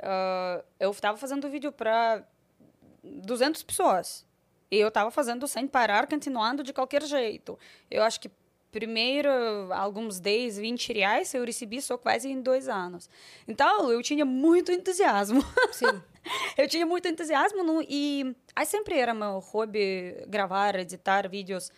ah, 0.00 0.62
eu 0.78 0.90
estava 0.90 1.16
fazendo 1.16 1.48
vídeo 1.48 1.72
para 1.72 2.24
200 3.02 3.62
pessoas. 3.62 4.26
E 4.70 4.76
eu 4.76 4.88
estava 4.88 5.10
fazendo 5.10 5.46
sem 5.46 5.66
parar, 5.66 6.06
continuando 6.06 6.62
de 6.62 6.72
qualquer 6.72 7.02
jeito. 7.02 7.58
Eu 7.90 8.02
acho 8.02 8.18
que 8.18 8.30
primeiro, 8.72 9.30
alguns 9.72 10.18
10, 10.18 10.58
20 10.58 10.92
reais 10.94 11.32
eu 11.34 11.44
recebi 11.44 11.80
só 11.80 11.96
quase 11.98 12.28
em 12.28 12.40
dois 12.40 12.68
anos. 12.68 13.08
Então, 13.46 13.92
eu 13.92 14.02
tinha 14.02 14.24
muito 14.24 14.72
entusiasmo. 14.72 15.44
Sim. 15.70 16.02
eu 16.56 16.66
tinha 16.66 16.86
muito 16.86 17.06
entusiasmo 17.06 17.62
no, 17.62 17.82
e 17.82 18.34
aí 18.56 18.66
sempre 18.66 18.98
era 18.98 19.12
meu 19.14 19.38
hobby 19.38 20.24
gravar, 20.26 20.74
editar 20.76 21.28
vídeos. 21.28 21.70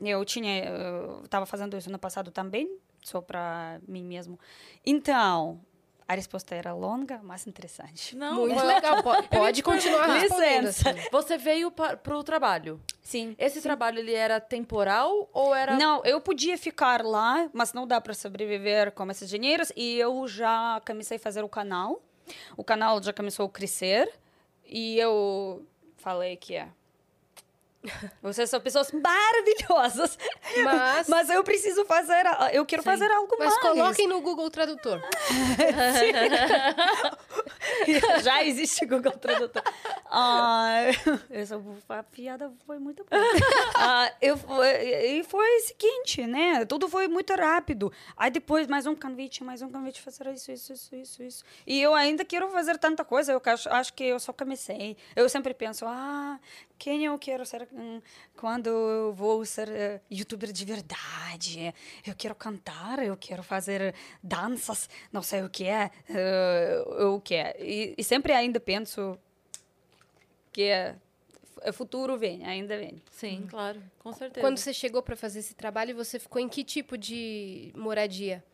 Eu 0.00 0.24
tinha, 0.24 0.64
eu 0.64 1.22
estava 1.24 1.44
fazendo 1.44 1.76
isso 1.76 1.90
no 1.90 1.98
passado 1.98 2.30
também, 2.30 2.70
só 3.02 3.20
para 3.20 3.80
mim 3.86 4.04
mesmo. 4.04 4.38
Então, 4.86 5.60
a 6.06 6.14
resposta 6.14 6.54
era 6.54 6.72
longa, 6.72 7.20
mas 7.22 7.46
interessante. 7.48 8.16
Não, 8.16 8.46
Muito 8.46 8.64
legal. 8.64 9.02
Po- 9.02 9.22
Pode 9.24 9.60
continuar 9.62 10.06
respondendo. 10.06 10.66
Licença. 10.66 10.90
assim. 10.90 11.08
Você 11.10 11.36
veio 11.36 11.70
para 11.72 12.16
o 12.16 12.22
trabalho. 12.22 12.80
Sim. 13.08 13.34
Esse 13.38 13.62
trabalho 13.62 14.00
ele 14.00 14.12
era 14.12 14.38
temporal 14.38 15.30
ou 15.32 15.54
era 15.54 15.78
Não, 15.78 16.04
eu 16.04 16.20
podia 16.20 16.58
ficar 16.58 17.02
lá, 17.02 17.48
mas 17.54 17.72
não 17.72 17.86
dá 17.86 18.02
para 18.02 18.12
sobreviver 18.12 18.92
com 18.92 19.10
esses 19.10 19.30
dinheiros. 19.30 19.72
E 19.74 19.98
eu 19.98 20.28
já 20.28 20.78
comecei 20.86 21.16
a 21.16 21.20
fazer 21.20 21.42
o 21.42 21.48
canal. 21.48 22.02
O 22.54 22.62
canal 22.62 23.02
já 23.02 23.10
começou 23.10 23.46
a 23.46 23.48
crescer. 23.48 24.12
E 24.66 24.98
eu 24.98 25.66
falei 25.96 26.36
que 26.36 26.54
é. 26.54 26.68
Vocês 28.20 28.50
são 28.50 28.60
pessoas 28.60 28.90
maravilhosas. 28.92 30.18
Mas- 30.64 31.06
mas 31.08 31.30
eu 31.30 31.44
preciso 31.44 31.84
fazer. 31.84 32.24
Eu 32.52 32.66
quero 32.66 32.82
Sim. 32.82 32.90
fazer 32.90 33.10
algo 33.10 33.34
Mas 33.38 33.48
mais. 33.50 33.60
coloquem 33.60 34.08
no 34.08 34.20
Google 34.20 34.50
Tradutor. 34.50 35.00
Já 38.22 38.42
existe 38.44 38.84
Google 38.84 39.12
Tradutor. 39.12 39.62
Ah, 40.10 40.80
essa 41.30 41.60
a 41.88 42.02
piada 42.02 42.52
foi 42.66 42.78
muito 42.78 43.04
boa. 43.04 43.22
Ah, 43.80 44.12
eu, 44.20 44.36
e 44.74 45.22
foi 45.24 45.46
o 45.46 45.60
seguinte, 45.60 46.26
né? 46.26 46.64
Tudo 46.64 46.88
foi 46.88 47.06
muito 47.06 47.32
rápido. 47.34 47.92
Aí 48.16 48.30
depois, 48.30 48.66
mais 48.66 48.86
um 48.86 48.94
convite, 48.94 49.44
mais 49.44 49.62
um 49.62 49.70
convite, 49.70 50.02
fazer 50.02 50.28
isso, 50.32 50.50
isso, 50.50 50.72
isso, 50.72 50.94
isso, 50.96 51.22
isso. 51.22 51.44
E 51.66 51.80
eu 51.80 51.94
ainda 51.94 52.24
quero 52.24 52.48
fazer 52.50 52.76
tanta 52.76 53.04
coisa. 53.04 53.32
Eu 53.32 53.40
acho, 53.44 53.68
acho 53.68 53.92
que 53.94 54.04
eu 54.04 54.18
só 54.18 54.32
comecei. 54.32 54.96
Eu 55.14 55.28
sempre 55.28 55.54
penso, 55.54 55.84
ah, 55.86 56.40
quem 56.78 57.04
eu 57.04 57.18
quero 57.18 57.44
ser 57.44 57.68
hum, 57.72 58.00
quando 58.36 58.68
eu 58.68 59.12
vou 59.12 59.44
ser 59.44 59.68
eh, 59.68 60.00
youtuber 60.10 60.52
de 60.52 60.64
verdade? 60.64 61.74
Eu 62.06 62.14
quero 62.14 62.34
cantar, 62.34 62.98
eu 63.04 63.16
quero 63.16 63.42
fazer 63.42 63.94
danças, 64.22 64.88
não 65.12 65.22
sei 65.22 65.42
o 65.42 65.50
que 65.50 65.64
é, 65.64 65.90
eh, 66.08 66.84
o 67.04 67.20
que 67.20 67.34
é. 67.34 67.56
E, 67.58 67.94
e 67.98 68.04
sempre 68.04 68.32
ainda 68.32 68.60
penso 68.60 69.18
que 70.52 70.62
é, 70.62 70.94
é 71.62 71.72
futuro 71.72 72.16
vem, 72.16 72.44
ainda 72.46 72.76
vem. 72.78 73.02
Sim, 73.10 73.46
claro, 73.50 73.82
com 73.98 74.12
certeza. 74.12 74.40
Quando 74.40 74.58
você 74.58 74.72
chegou 74.72 75.02
para 75.02 75.16
fazer 75.16 75.40
esse 75.40 75.54
trabalho, 75.54 75.94
você 75.96 76.18
ficou 76.18 76.40
em 76.40 76.48
que 76.48 76.62
tipo 76.62 76.96
de 76.96 77.72
moradia? 77.76 78.44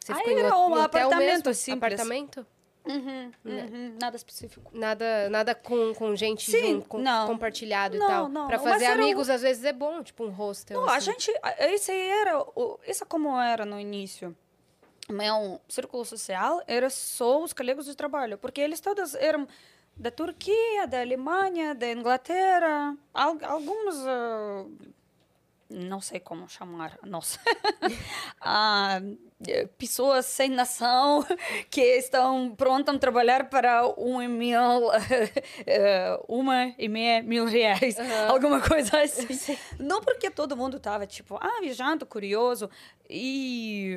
Você 0.00 0.12
Ah, 0.12 0.16
ficou 0.16 0.32
em 0.32 0.42
um 0.42 0.46
hotel 0.46 0.80
apartamento 0.80 1.18
mesmo? 1.18 1.54
simples. 1.54 1.94
Apartamento? 1.94 2.46
Uhum, 2.86 3.32
uhum, 3.44 3.96
nada 4.00 4.14
específico. 4.16 4.70
Nada, 4.74 5.28
nada 5.30 5.54
com, 5.54 5.94
com 5.94 6.14
gente 6.14 6.50
Sim, 6.50 6.74
junto, 6.74 6.88
com- 6.88 6.98
não. 6.98 7.26
compartilhado 7.26 7.96
Não, 7.96 8.04
e 8.04 8.08
tal. 8.08 8.28
não, 8.28 8.46
Pra 8.46 8.58
fazer 8.58 8.84
era 8.84 9.00
um- 9.00 9.04
amigos, 9.04 9.30
às 9.30 9.40
vezes, 9.42 9.64
é 9.64 9.72
bom, 9.72 10.02
tipo 10.02 10.22
um 10.24 10.30
hostel. 10.30 10.80
Não, 10.80 10.88
a 10.88 10.96
assim. 10.96 11.12
gente. 11.12 11.32
a- 11.42 11.66
Esse 11.70 11.92
era. 11.92 12.44
Isso 12.86 13.06
como 13.06 13.38
era 13.40 13.64
no 13.64 13.80
início. 13.80 14.36
Meu 15.08 15.60
círculo 15.68 16.04
social 16.04 16.62
era 16.66 16.88
só 16.90 17.42
os 17.42 17.52
colegas 17.52 17.86
de 17.86 17.94
trabalho, 17.94 18.36
porque 18.38 18.60
eles 18.60 18.80
todos 18.80 19.14
eram 19.14 19.46
da 19.96 20.10
Turquia, 20.10 20.86
da 20.86 21.00
Alemanha, 21.00 21.74
da 21.74 21.90
Inglaterra, 21.90 22.96
al- 23.12 23.38
alguns. 23.44 23.94
ah, 24.06 24.64
não 25.74 26.00
sei 26.00 26.20
como 26.20 26.48
chamar, 26.48 26.98
nossa. 27.02 27.40
Ah, 28.46 29.00
eh, 29.48 29.66
pessoas 29.78 30.26
sem 30.26 30.50
nação 30.50 31.24
que 31.70 31.80
estão 31.80 32.54
prontas 32.54 32.94
a 32.94 32.98
trabalhar 32.98 33.48
para 33.48 33.86
um 33.98 34.18
mil, 34.28 34.60
eh, 35.66 36.20
uma 36.28 36.74
e 36.78 36.88
meia 36.88 37.22
mil 37.22 37.46
reais, 37.46 37.96
alguma 38.28 38.60
coisa 38.60 39.00
assim. 39.00 39.56
Não 39.78 40.02
porque 40.02 40.30
todo 40.30 40.56
mundo 40.56 40.76
estava 40.76 41.06
tipo, 41.06 41.36
ah, 41.40 41.60
viajando, 41.62 42.04
curioso. 42.04 42.68
E, 43.08 43.96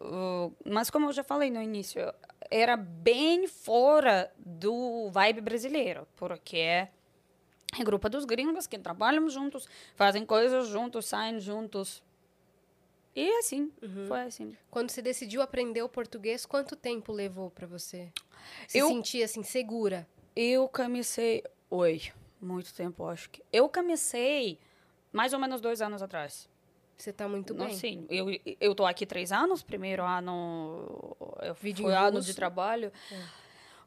uh, 0.00 0.52
mas 0.64 0.88
como 0.88 1.08
eu 1.08 1.12
já 1.12 1.22
falei 1.22 1.50
no 1.50 1.62
início, 1.62 2.02
era 2.50 2.76
bem 2.76 3.46
fora 3.46 4.32
do 4.38 5.10
vibe 5.10 5.42
brasileiro, 5.42 6.06
porque 6.16 6.88
é 7.78 7.84
grupo 7.84 8.08
dos 8.08 8.24
gringos 8.24 8.66
que 8.66 8.78
trabalham 8.78 9.28
juntos, 9.28 9.66
fazem 9.96 10.24
coisas 10.24 10.68
juntos, 10.68 11.06
saem 11.06 11.40
juntos. 11.40 12.02
E 13.14 13.28
assim, 13.38 13.72
foi 14.06 14.20
assim. 14.22 14.56
Quando 14.70 14.90
você 14.90 15.02
decidiu 15.02 15.42
aprender 15.42 15.82
o 15.82 15.88
português, 15.88 16.46
quanto 16.46 16.76
tempo 16.76 17.12
levou 17.12 17.50
pra 17.50 17.66
você 17.66 18.12
se 18.68 18.78
Eu- 18.78 18.88
sentir, 18.88 19.22
assim, 19.24 19.42
segura? 19.42 20.06
Eu 20.36 20.68
comecei. 20.68 21.42
Oi, 21.68 22.00
muito 22.40 22.72
tempo, 22.72 23.04
acho 23.06 23.28
que. 23.30 23.42
Eu 23.52 23.68
comecei 23.68 24.58
mais 25.12 25.32
ou 25.32 25.38
menos 25.40 25.60
dois 25.60 25.82
anos 25.82 26.00
atrás. 26.00 26.48
Você 26.96 27.12
tá 27.12 27.28
muito 27.28 27.54
Não, 27.54 27.66
bem. 27.66 27.76
sim, 27.76 28.06
eu, 28.08 28.26
eu 28.60 28.74
tô 28.74 28.84
aqui 28.86 29.04
três 29.06 29.30
anos. 29.32 29.62
Primeiro 29.62 30.04
ano. 30.04 31.16
Eu 31.42 31.54
Vídeo 31.54 31.88
em 31.88 31.94
ano 31.94 32.20
de 32.20 32.34
trabalho. 32.34 32.92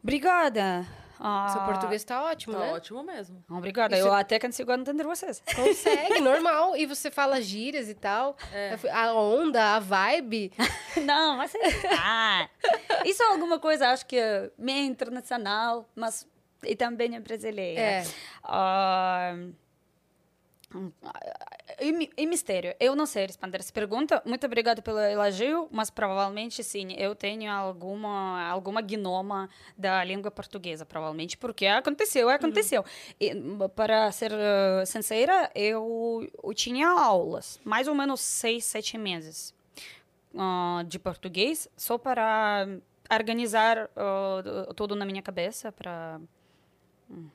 Obrigada. 0.03 0.85
Ah, 1.23 1.49
Seu 1.53 1.61
português 1.61 2.03
tá 2.03 2.23
ótimo, 2.23 2.55
Tá 2.55 2.59
né? 2.61 2.71
ótimo 2.73 3.03
mesmo. 3.03 3.43
Obrigada. 3.47 3.95
Isso- 3.95 4.07
Eu 4.07 4.13
até 4.13 4.39
consigo 4.39 4.71
entender 4.73 5.03
vocês. 5.03 5.41
Consegue, 5.55 6.19
normal. 6.21 6.75
E 6.75 6.87
você 6.87 7.11
fala 7.11 7.39
gírias 7.39 7.87
e 7.89 7.93
tal. 7.93 8.35
É. 8.51 8.75
A 8.91 9.13
onda, 9.13 9.75
a 9.75 9.79
vibe. 9.79 10.51
Não, 11.05 11.37
mas 11.37 11.53
é- 11.53 11.59
ah, 11.99 12.49
isso 13.05 13.21
é 13.21 13.27
alguma 13.27 13.59
coisa, 13.59 13.89
acho 13.89 14.05
que 14.07 14.17
é 14.17 14.49
meio 14.57 14.85
internacional, 14.87 15.87
mas 15.95 16.27
e 16.63 16.75
também 16.75 17.15
é 17.15 17.19
brasileira. 17.19 17.79
É. 17.81 18.03
Ah, 18.43 19.35
e, 21.79 21.91
mi- 21.91 22.09
e 22.15 22.25
mistério, 22.25 22.73
eu 22.79 22.95
não 22.95 23.05
sei 23.05 23.25
responder 23.25 23.59
essa 23.59 23.73
pergunta. 23.73 24.21
Muito 24.25 24.45
obrigada 24.45 24.81
pelo 24.81 24.99
elogio, 24.99 25.67
mas 25.71 25.89
provavelmente 25.89 26.63
sim, 26.63 26.93
eu 26.93 27.15
tenho 27.15 27.51
alguma 27.51 28.47
alguma 28.49 28.81
gnoma 28.81 29.49
da 29.77 30.03
língua 30.03 30.29
portuguesa, 30.31 30.85
provavelmente, 30.85 31.37
porque 31.37 31.65
aconteceu, 31.65 32.29
aconteceu. 32.29 32.85
E, 33.19 33.31
para 33.75 34.11
ser 34.11 34.31
eh, 34.33 34.85
sincera, 34.85 35.49
eu, 35.55 36.27
eu 36.43 36.53
tinha 36.53 36.87
aulas, 36.87 37.59
mais 37.63 37.87
ou 37.87 37.95
menos 37.95 38.21
seis, 38.21 38.63
sete 38.65 38.97
meses 38.97 39.53
ah, 40.37 40.83
de 40.87 40.97
português 40.99 41.67
só 41.75 41.97
para 41.97 42.67
organizar 43.11 43.89
ah, 43.95 44.73
tudo 44.75 44.95
na 44.95 45.05
minha 45.05 45.21
cabeça 45.21 45.71
para 45.71 46.19
hum, 47.09 47.27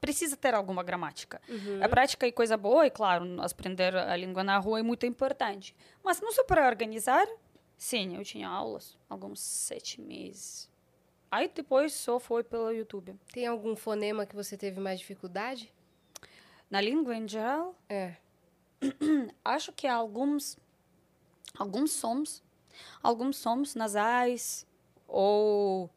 precisa 0.00 0.36
ter 0.36 0.54
alguma 0.54 0.82
gramática. 0.82 1.40
A 1.82 1.88
prática 1.88 2.26
é 2.26 2.32
coisa 2.32 2.56
boa 2.56 2.86
e 2.86 2.90
claro 2.90 3.24
aprender 3.40 3.96
a 3.96 4.16
língua 4.16 4.44
na 4.44 4.58
rua 4.58 4.80
é 4.80 4.82
muito 4.82 5.06
importante. 5.06 5.74
Mas 6.02 6.20
não 6.20 6.32
só 6.32 6.44
para 6.44 6.66
organizar 6.66 7.26
sim 7.76 8.16
eu 8.16 8.24
tinha 8.24 8.48
aulas 8.48 8.96
alguns 9.08 9.40
sete 9.40 10.00
meses. 10.00 10.68
Aí 11.30 11.50
depois 11.54 11.92
só 11.92 12.18
foi 12.18 12.42
pelo 12.42 12.72
YouTube. 12.72 13.14
Tem 13.32 13.46
algum 13.46 13.76
fonema 13.76 14.24
que 14.24 14.34
você 14.34 14.56
teve 14.56 14.80
mais 14.80 14.98
dificuldade? 14.98 15.72
na 16.70 16.80
língua 16.80 17.16
em 17.16 17.26
geral? 17.26 17.74
É. 17.88 18.16
acho 19.44 19.72
que 19.72 19.86
alguns 19.86 20.56
alguns 21.56 21.90
sons 21.90 22.44
alguns 23.02 23.36
sons 23.36 23.74
nasais 23.74 24.66
ou 25.06 25.90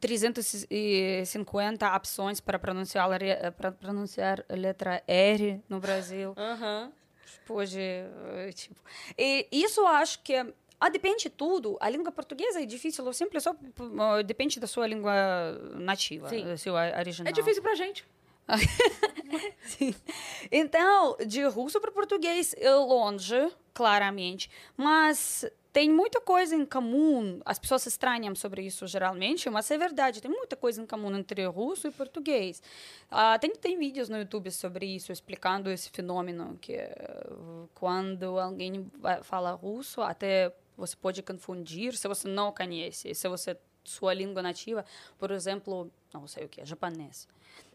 350 0.00 1.96
opções 1.96 2.40
para 2.40 2.58
pronunciar 2.58 3.10
a 3.10 3.16
re- 3.16 3.50
para 3.52 3.72
pronunciar 3.72 4.44
a 4.48 4.54
letra 4.54 5.02
R 5.06 5.60
no 5.68 5.78
Brasil 5.80 6.34
Aham. 6.36 6.92
hoje 7.48 7.80
tipo 8.54 8.80
e 9.18 9.46
isso 9.52 9.80
eu 9.80 9.86
acho 9.86 10.22
que 10.22 10.34
ah, 10.78 10.90
depende 10.90 11.22
de 11.22 11.30
tudo. 11.30 11.78
A 11.80 11.88
língua 11.88 12.12
portuguesa 12.12 12.60
é 12.62 12.66
difícil 12.66 13.02
ou 13.06 13.12
simples, 13.14 13.42
só 13.42 13.56
depende 14.26 14.60
da 14.60 14.66
sua 14.66 14.86
língua 14.86 15.10
nativa, 15.74 16.28
Sim. 16.28 16.44
da 16.44 16.58
sua 16.58 16.82
original. 16.98 17.30
É 17.30 17.32
difícil 17.32 17.62
pra 17.62 17.74
gente. 17.74 18.04
Então, 20.52 21.16
de 21.26 21.42
russo 21.44 21.80
para 21.80 21.90
português 21.90 22.54
é 22.58 22.70
longe, 22.74 23.50
claramente. 23.74 24.50
Mas 24.76 25.44
tem 25.76 25.92
muita 25.92 26.22
coisa 26.22 26.56
em 26.56 26.64
comum. 26.64 27.38
As 27.44 27.58
pessoas 27.58 27.84
estranham 27.84 28.34
sobre 28.34 28.62
isso 28.62 28.86
geralmente, 28.86 29.50
mas 29.50 29.70
é 29.70 29.76
verdade. 29.76 30.22
Tem 30.22 30.30
muita 30.30 30.56
coisa 30.56 30.80
em 30.80 30.86
comum 30.86 31.14
entre 31.14 31.44
russo 31.44 31.86
e 31.86 31.90
português. 31.90 32.62
Uh, 33.12 33.38
tem, 33.38 33.54
tem 33.54 33.78
vídeos 33.78 34.08
no 34.08 34.16
YouTube 34.16 34.50
sobre 34.50 34.86
isso, 34.86 35.12
explicando 35.12 35.70
esse 35.70 35.90
fenômeno 35.90 36.56
que 36.62 36.78
uh, 36.78 37.68
quando 37.74 38.40
alguém 38.40 38.90
fala 39.22 39.52
russo, 39.52 40.00
até 40.00 40.50
você 40.78 40.96
pode 40.96 41.22
confundir 41.22 41.94
se 41.94 42.08
você 42.08 42.26
não 42.26 42.50
conhece. 42.52 43.14
Se 43.14 43.28
você 43.28 43.54
sua 43.84 44.14
língua 44.14 44.42
nativa, 44.42 44.82
por 45.18 45.30
exemplo, 45.30 45.90
não 46.10 46.26
sei 46.26 46.46
o 46.46 46.48
que, 46.48 46.62
é 46.62 46.64
japonês, 46.64 47.28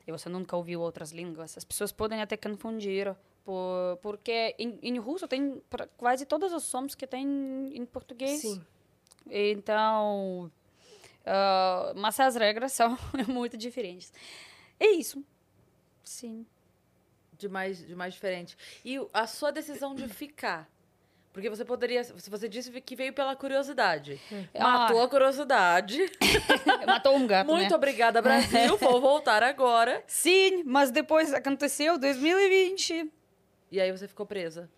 e 0.07 0.11
você 0.11 0.27
nunca 0.27 0.57
ouviu 0.57 0.81
outras 0.81 1.11
línguas, 1.11 1.55
as 1.55 1.63
pessoas 1.63 1.91
podem 1.91 2.19
até 2.19 2.35
confundir 2.35 3.15
por, 3.43 3.97
porque 4.01 4.55
em, 4.57 4.79
em 4.81 4.97
russo 4.97 5.27
tem 5.27 5.61
quase 5.97 6.25
todos 6.25 6.53
os 6.53 6.63
sons 6.63 6.95
que 6.95 7.07
tem 7.07 7.71
em 7.75 7.85
português. 7.85 8.41
Sim. 8.41 8.63
Então, 9.29 10.51
uh, 11.21 11.93
mas 11.95 12.19
as 12.19 12.35
regras 12.35 12.73
são 12.73 12.97
muito 13.27 13.57
diferentes. 13.57 14.11
É 14.79 14.87
isso. 14.87 15.23
Sim. 16.03 16.45
De 17.37 17.47
mais, 17.49 17.85
de 17.85 17.95
mais 17.95 18.13
diferente. 18.13 18.57
E 18.85 18.97
a 19.13 19.25
sua 19.25 19.51
decisão 19.51 19.95
de 19.95 20.07
ficar? 20.07 20.69
Porque 21.33 21.49
você 21.49 21.63
poderia. 21.63 22.03
Você 22.03 22.49
disse 22.49 22.69
que 22.81 22.95
veio 22.95 23.13
pela 23.13 23.35
curiosidade. 23.35 24.19
É. 24.53 24.61
Matou 24.61 24.99
ah. 24.99 25.05
a 25.05 25.07
curiosidade. 25.07 25.97
Matou 26.85 27.15
um 27.15 27.25
gato. 27.25 27.47
Muito 27.47 27.69
né? 27.69 27.75
obrigada, 27.75 28.21
Brasil. 28.21 28.75
Vou 28.77 28.99
voltar 28.99 29.41
agora. 29.41 30.03
Sim, 30.05 30.63
mas 30.65 30.91
depois 30.91 31.33
aconteceu 31.33 31.97
2020. 31.97 33.09
E 33.71 33.79
aí 33.79 33.91
você 33.91 34.07
ficou 34.07 34.25
presa? 34.25 34.69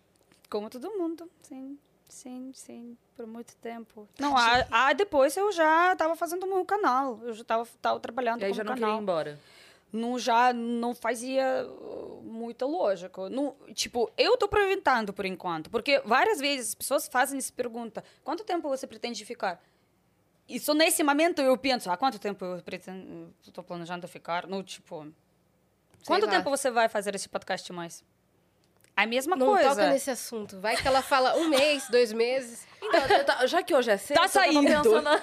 Como 0.48 0.70
todo 0.70 0.90
mundo, 0.90 1.28
sim. 1.42 1.78
Sim, 2.08 2.52
sim, 2.54 2.96
por 3.16 3.26
muito 3.26 3.56
tempo. 3.56 4.06
Não, 4.20 4.36
a, 4.36 4.66
a 4.70 4.92
depois 4.92 5.36
eu 5.36 5.50
já 5.50 5.94
estava 5.94 6.14
fazendo 6.14 6.44
o 6.44 6.46
meu 6.46 6.64
canal. 6.64 7.18
Eu 7.22 7.32
já 7.32 7.42
estava 7.42 7.66
tava 7.82 7.98
trabalhando 7.98 8.42
e 8.42 8.44
aí 8.44 8.52
já 8.52 8.62
não 8.62 8.74
canal. 8.74 8.88
queria 8.88 9.00
ir 9.00 9.02
embora? 9.02 9.40
Não, 9.92 10.18
já 10.18 10.52
não 10.52 10.94
fazia 10.94 11.66
uh, 11.66 12.20
muito 12.22 12.66
lógico. 12.66 13.28
Não, 13.28 13.56
tipo, 13.72 14.10
eu 14.16 14.34
estou 14.34 14.46
aproveitando 14.46 15.12
por 15.12 15.24
enquanto. 15.24 15.70
Porque 15.70 16.00
várias 16.04 16.38
vezes 16.38 16.68
as 16.68 16.74
pessoas 16.74 17.08
fazem 17.08 17.38
essa 17.38 17.52
pergunta. 17.52 18.04
Quanto 18.22 18.44
tempo 18.44 18.68
você 18.68 18.86
pretende 18.86 19.24
ficar? 19.24 19.60
E 20.48 20.60
só 20.60 20.74
nesse 20.74 21.02
momento 21.02 21.40
eu 21.40 21.56
penso, 21.56 21.90
há 21.90 21.96
quanto 21.96 22.18
tempo 22.18 22.44
eu 22.44 22.62
pretendo, 22.62 23.32
estou 23.42 23.64
planejando 23.64 24.06
ficar? 24.06 24.46
No, 24.46 24.62
tipo, 24.62 25.04
Sei 25.04 25.12
quanto 26.06 26.26
lá. 26.26 26.32
tempo 26.32 26.50
você 26.50 26.70
vai 26.70 26.88
fazer 26.88 27.14
esse 27.14 27.28
podcast 27.28 27.72
mais? 27.72 28.04
A 28.96 29.06
mesma 29.06 29.34
não 29.34 29.46
coisa. 29.46 29.68
Não 29.68 29.76
toca 29.76 29.90
nesse 29.90 30.10
assunto. 30.10 30.60
Vai 30.60 30.76
que 30.76 30.86
ela 30.86 31.02
fala 31.02 31.36
um 31.36 31.48
mês, 31.48 31.88
dois 31.88 32.12
meses. 32.12 32.66
Então, 32.80 33.46
já 33.46 33.62
que 33.62 33.74
hoje 33.74 33.90
é 33.90 33.96
sexta, 33.96 34.22
tá 34.22 34.28
saindo. 34.28 34.68
eu 34.70 34.82
tava 34.82 35.02
pensando, 35.02 35.20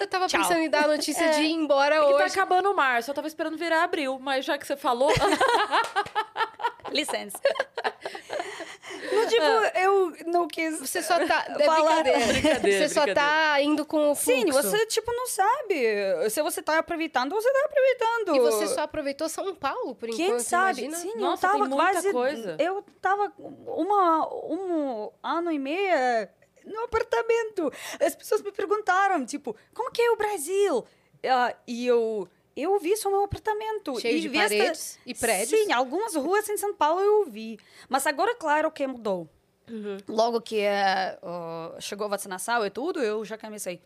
eu 0.00 0.06
tava 0.06 0.28
pensando 0.28 0.60
em 0.60 0.70
dar 0.70 0.84
a 0.84 0.88
notícia 0.88 1.24
é, 1.24 1.30
de 1.30 1.42
ir 1.42 1.52
embora 1.52 1.96
é 1.96 2.02
hoje. 2.02 2.18
tá 2.18 2.26
acabando 2.26 2.74
março, 2.74 3.10
eu 3.10 3.14
tava 3.14 3.26
esperando 3.26 3.56
virar 3.56 3.82
abril, 3.82 4.18
mas 4.20 4.44
já 4.44 4.56
que 4.58 4.66
você 4.66 4.76
falou... 4.76 5.10
Licença. 6.92 7.38
Não, 9.10 9.26
tipo, 9.28 9.44
eu 9.78 10.16
não 10.26 10.48
quis. 10.48 10.78
Você 10.78 11.02
só 11.02 11.18
tá. 11.26 11.44
É 11.58 11.64
falar. 11.64 12.02
Brincadeira. 12.02 12.32
brincadeira. 12.32 12.88
Você 12.88 12.94
só 12.94 13.14
tá 13.14 13.60
indo 13.60 13.84
com 13.84 14.10
o 14.10 14.14
fluxo. 14.14 14.40
Sim, 14.40 14.50
você, 14.50 14.86
tipo, 14.86 15.12
não 15.12 15.26
sabe. 15.26 16.30
Se 16.30 16.42
você 16.42 16.62
tá 16.62 16.78
aproveitando, 16.78 17.34
você 17.34 17.52
tá 17.52 17.64
aproveitando. 17.64 18.36
E 18.36 18.40
você 18.40 18.68
só 18.68 18.82
aproveitou 18.82 19.28
São 19.28 19.54
Paulo, 19.54 19.94
por 19.94 20.08
Quem 20.10 20.26
enquanto. 20.26 20.40
sabe? 20.40 20.82
Imagina? 20.84 21.12
Sim, 21.12 21.18
Nossa, 21.18 21.46
eu 21.46 21.50
tava 21.50 21.64
tem 21.64 21.68
muita 21.76 21.92
quase. 21.92 22.12
Coisa. 22.12 22.56
Eu 22.58 22.84
tava 23.00 23.32
uma, 23.38 24.28
um 24.46 25.10
ano 25.22 25.50
e 25.50 25.58
meio 25.58 26.28
no 26.64 26.80
apartamento. 26.84 27.72
As 28.00 28.14
pessoas 28.14 28.42
me 28.42 28.52
perguntaram, 28.52 29.24
tipo, 29.24 29.56
como 29.74 29.90
que 29.90 30.02
é 30.02 30.10
o 30.10 30.16
Brasil? 30.16 30.78
Uh, 30.78 31.54
e 31.66 31.86
eu 31.86 32.28
eu 32.56 32.78
vi 32.78 32.96
só 32.96 33.10
meu 33.10 33.24
apartamento. 33.24 33.98
Cheio 34.00 34.18
e 34.18 34.20
de 34.20 34.28
paredes 34.30 34.98
esta... 34.98 35.00
e 35.06 35.14
prédios? 35.14 35.60
Sim, 35.60 35.72
algumas 35.72 36.14
ruas 36.14 36.48
em 36.48 36.56
São 36.56 36.74
Paulo 36.74 37.00
eu 37.00 37.24
vi. 37.24 37.58
Mas 37.88 38.06
agora, 38.06 38.34
claro 38.34 38.70
que 38.70 38.86
mudou. 38.86 39.28
Uhum. 39.70 39.98
Logo 40.08 40.40
que 40.40 40.64
uh, 40.66 41.80
chegou 41.80 42.06
a 42.06 42.10
vacinação 42.10 42.64
e 42.66 42.70
tudo, 42.70 43.00
eu 43.00 43.24
já 43.24 43.38
comecei. 43.38 43.80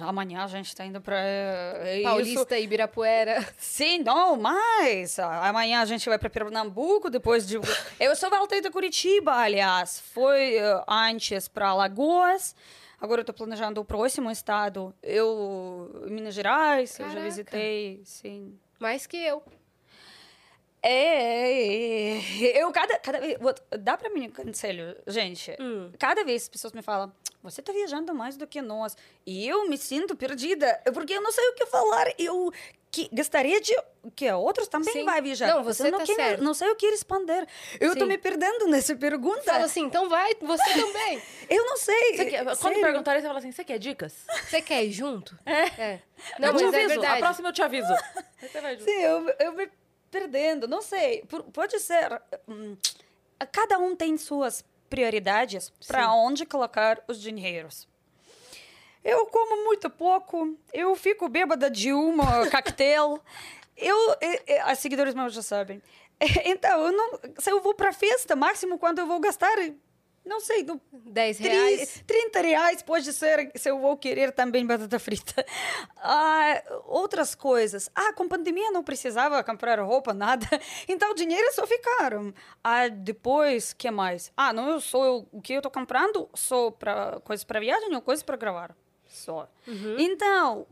Amanhã 0.00 0.44
a 0.44 0.46
gente 0.46 0.66
está 0.66 0.84
indo 0.84 1.00
para 1.00 1.16
é 1.18 2.02
Paulista 2.02 2.58
e 2.58 2.64
Ibirapuera. 2.64 3.46
Sim, 3.56 4.00
não, 4.00 4.36
mas 4.36 5.18
amanhã 5.18 5.80
a 5.80 5.84
gente 5.84 6.06
vai 6.08 6.18
para 6.18 6.28
Pernambuco, 6.28 7.08
depois 7.08 7.46
de 7.46 7.58
Eu 7.98 8.14
só 8.14 8.28
voltei 8.28 8.60
de 8.60 8.70
Curitiba, 8.70 9.32
aliás, 9.32 10.00
foi 10.12 10.58
uh, 10.58 10.84
antes 10.86 11.48
para 11.48 11.68
Alagoas. 11.68 12.54
Agora 13.00 13.20
eu 13.20 13.22
estou 13.22 13.34
planejando 13.34 13.80
o 13.80 13.84
próximo 13.84 14.30
estado. 14.30 14.94
Eu 15.02 16.04
Minas 16.06 16.34
Gerais, 16.34 16.96
Caraca. 16.96 17.14
eu 17.14 17.18
já 17.18 17.24
visitei, 17.24 18.02
sim. 18.04 18.58
Mais 18.78 19.06
que 19.06 19.16
eu. 19.16 19.42
É, 20.82 20.92
é, 20.92 22.18
é, 22.18 22.62
eu 22.62 22.70
cada, 22.72 22.98
cada 22.98 23.20
vez. 23.20 23.38
Dá 23.80 23.96
para 23.96 24.10
mim 24.10 24.28
um 24.28 24.30
conselho, 24.30 24.96
gente. 25.06 25.54
Hum. 25.60 25.92
Cada 25.98 26.24
vez 26.24 26.42
as 26.44 26.48
pessoas 26.48 26.72
me 26.72 26.82
falam, 26.82 27.12
você 27.42 27.60
tá 27.60 27.72
viajando 27.72 28.14
mais 28.14 28.36
do 28.36 28.46
que 28.46 28.62
nós. 28.62 28.96
E 29.26 29.46
eu 29.46 29.68
me 29.68 29.76
sinto 29.76 30.16
perdida, 30.16 30.80
porque 30.92 31.12
eu 31.12 31.22
não 31.22 31.32
sei 31.32 31.46
o 31.48 31.54
que 31.54 31.66
falar. 31.66 32.06
Eu 32.18 32.50
que 32.90 33.08
gostaria 33.12 33.60
de 33.60 33.76
que 34.16 34.30
outros 34.32 34.66
também 34.66 34.92
Sim. 34.92 35.04
vai 35.04 35.22
viajar. 35.22 35.46
Não, 35.46 35.62
você 35.62 35.90
não, 35.90 35.98
tá 35.98 36.04
que, 36.04 36.14
certo. 36.14 36.42
não 36.42 36.52
sei 36.54 36.68
o 36.70 36.76
que 36.76 36.90
responder. 36.90 37.46
Eu 37.78 37.92
Sim. 37.92 37.98
tô 38.00 38.06
me 38.06 38.18
perdendo 38.18 38.66
nessa 38.66 38.96
pergunta. 38.96 39.42
Fala 39.42 39.64
assim, 39.64 39.82
então 39.82 40.08
vai, 40.08 40.34
você 40.40 40.72
também. 40.72 41.22
eu 41.48 41.64
não 41.66 41.76
sei. 41.76 42.12
Quer, 42.16 42.44
quando 42.44 42.56
Sério? 42.56 42.80
perguntarem, 42.80 43.20
você 43.20 43.26
fala 43.26 43.38
assim, 43.38 43.52
você 43.52 43.64
quer 43.64 43.78
dicas? 43.78 44.26
Você 44.48 44.60
quer 44.60 44.84
ir 44.84 44.90
junto? 44.90 45.38
É. 45.46 45.82
é. 45.82 46.02
Não, 46.38 46.48
eu 46.48 46.52
mas 46.54 46.62
te 46.62 46.64
é 46.64 46.68
aviso. 46.68 46.84
É 46.84 46.88
verdade. 46.88 47.14
A 47.14 47.18
próxima 47.18 47.48
eu 47.48 47.52
te 47.52 47.62
aviso. 47.62 47.94
você 48.40 48.60
vai 48.60 48.76
junto. 48.76 48.84
Sim, 48.84 49.00
eu, 49.02 49.34
eu 49.38 49.52
me 49.52 49.70
perdendo. 50.10 50.66
Não 50.66 50.82
sei. 50.82 51.22
Pode 51.52 51.78
ser. 51.78 52.20
Hum, 52.48 52.76
cada 53.52 53.78
um 53.78 53.94
tem 53.94 54.18
suas 54.18 54.64
prioridades 54.88 55.72
para 55.86 56.12
onde 56.12 56.44
colocar 56.44 57.00
os 57.06 57.20
dinheiros. 57.20 57.88
Eu 59.04 59.26
como 59.26 59.64
muito 59.64 59.88
pouco, 59.88 60.56
eu 60.72 60.94
fico 60.94 61.28
bêbada 61.28 61.70
de 61.70 61.92
uma 61.92 62.46
coquetel. 62.50 63.20
Eu, 63.76 63.96
as 64.64 64.78
seguidores 64.78 65.14
meus 65.14 65.32
já 65.32 65.42
sabem. 65.42 65.82
Então, 66.44 66.86
eu 66.86 66.92
não, 66.92 67.18
se 67.38 67.50
eu 67.50 67.62
vou 67.62 67.74
para 67.74 67.94
festa, 67.94 68.36
máximo 68.36 68.78
quando 68.78 68.98
eu 68.98 69.06
vou 69.06 69.18
gastar 69.18 69.56
não 70.24 70.38
sei, 70.38 70.62
do 70.62 70.80
10 70.92 71.38
reais. 71.38 72.04
30 72.06 72.40
reais 72.40 72.82
pode 72.82 73.12
ser 73.12 73.50
se 73.54 73.70
eu 73.70 73.78
vou 73.78 73.96
querer 73.96 74.32
também 74.32 74.66
batata 74.66 74.98
frita. 74.98 75.44
Ah, 76.02 76.62
outras 76.86 77.34
coisas. 77.34 77.90
Ah, 77.94 78.12
com 78.14 78.26
pandemia 78.26 78.70
não 78.70 78.82
precisava 78.82 79.42
comprar 79.44 79.78
roupa, 79.80 80.14
nada. 80.14 80.46
Então 80.88 81.10
o 81.10 81.14
dinheiro 81.14 81.52
só 81.52 81.66
ficaram. 81.66 82.32
Ah, 82.64 82.88
depois, 82.88 83.72
que 83.74 83.90
mais? 83.90 84.32
Ah, 84.36 84.52
não, 84.52 84.70
eu 84.70 84.80
sou 84.80 85.28
o 85.30 85.42
que 85.42 85.52
eu 85.52 85.62
tô 85.62 85.70
comprando 85.70 86.28
só 86.34 86.70
para 86.70 87.20
coisas 87.20 87.44
para 87.44 87.60
viagem 87.60 87.94
ou 87.94 88.00
coisas 88.00 88.22
para 88.22 88.36
gravar. 88.36 88.74
Só. 89.10 89.48
Uhum. 89.66 89.96
Então, 89.98 90.66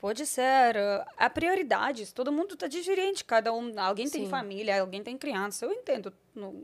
Pode 0.00 0.24
ser. 0.24 0.76
Uh, 0.76 1.04
há 1.18 1.28
prioridades. 1.28 2.10
Todo 2.10 2.32
mundo 2.32 2.54
está 2.54 2.66
diferente. 2.66 3.22
Cada 3.22 3.52
um. 3.52 3.78
Alguém 3.78 4.06
Sim. 4.06 4.20
tem 4.20 4.28
família, 4.30 4.80
alguém 4.80 5.02
tem 5.02 5.16
criança. 5.18 5.66
Eu 5.66 5.72
entendo. 5.72 6.10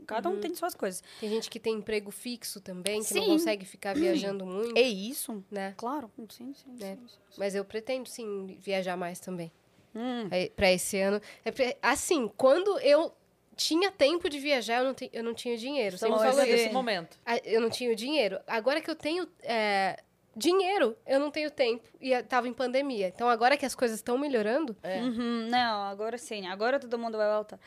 Cada 0.07 0.27
uhum. 0.27 0.37
um 0.37 0.39
tem 0.39 0.55
suas 0.55 0.73
coisas. 0.73 1.03
Tem 1.19 1.29
gente 1.29 1.47
que 1.47 1.59
tem 1.59 1.75
emprego 1.75 2.09
fixo 2.09 2.59
também, 2.59 2.99
que 3.01 3.09
sim. 3.09 3.19
não 3.19 3.25
consegue 3.27 3.63
ficar 3.63 3.93
viajando 3.93 4.43
muito. 4.43 4.75
É 4.75 4.81
isso, 4.81 5.43
né? 5.51 5.75
Claro. 5.77 6.09
Sim, 6.29 6.51
sim, 6.55 6.75
né? 6.79 6.97
sim, 6.99 7.07
sim, 7.07 7.35
Mas 7.37 7.53
eu 7.53 7.63
pretendo, 7.63 8.09
sim, 8.09 8.57
viajar 8.59 8.97
mais 8.97 9.19
também. 9.19 9.51
Hum. 9.93 10.27
É, 10.31 10.49
Para 10.49 10.71
esse 10.71 10.99
ano. 10.99 11.21
É, 11.45 11.77
assim, 11.79 12.27
quando 12.35 12.79
eu 12.79 13.13
tinha 13.55 13.91
tempo 13.91 14.29
de 14.29 14.39
viajar, 14.39 14.79
eu 14.79 14.85
não, 14.85 14.93
te, 14.95 15.09
eu 15.13 15.23
não 15.23 15.35
tinha 15.35 15.55
dinheiro. 15.57 15.95
Estamos 15.95 16.17
falando 16.17 16.45
desse 16.45 16.69
momento. 16.71 17.19
Eu 17.43 17.61
não 17.61 17.69
tinha 17.69 17.95
dinheiro. 17.95 18.39
Agora 18.47 18.81
que 18.81 18.89
eu 18.89 18.95
tenho 18.95 19.27
é, 19.43 19.99
dinheiro, 20.37 20.95
eu 21.05 21.19
não 21.19 21.31
tenho 21.31 21.49
tempo. 21.49 21.83
E 21.99 22.21
tava 22.23 22.47
em 22.47 22.53
pandemia. 22.53 23.07
Então, 23.07 23.27
agora 23.27 23.57
que 23.57 23.65
as 23.65 23.75
coisas 23.75 23.97
estão 23.97 24.17
melhorando. 24.17 24.75
É. 24.83 25.01
Uhum, 25.01 25.47
não, 25.49 25.83
agora 25.83 26.17
sim. 26.17 26.47
Agora 26.47 26.79
todo 26.79 26.97
mundo 26.97 27.17
vai 27.17 27.29
voltar. 27.29 27.59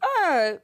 Ah, 0.00 0.58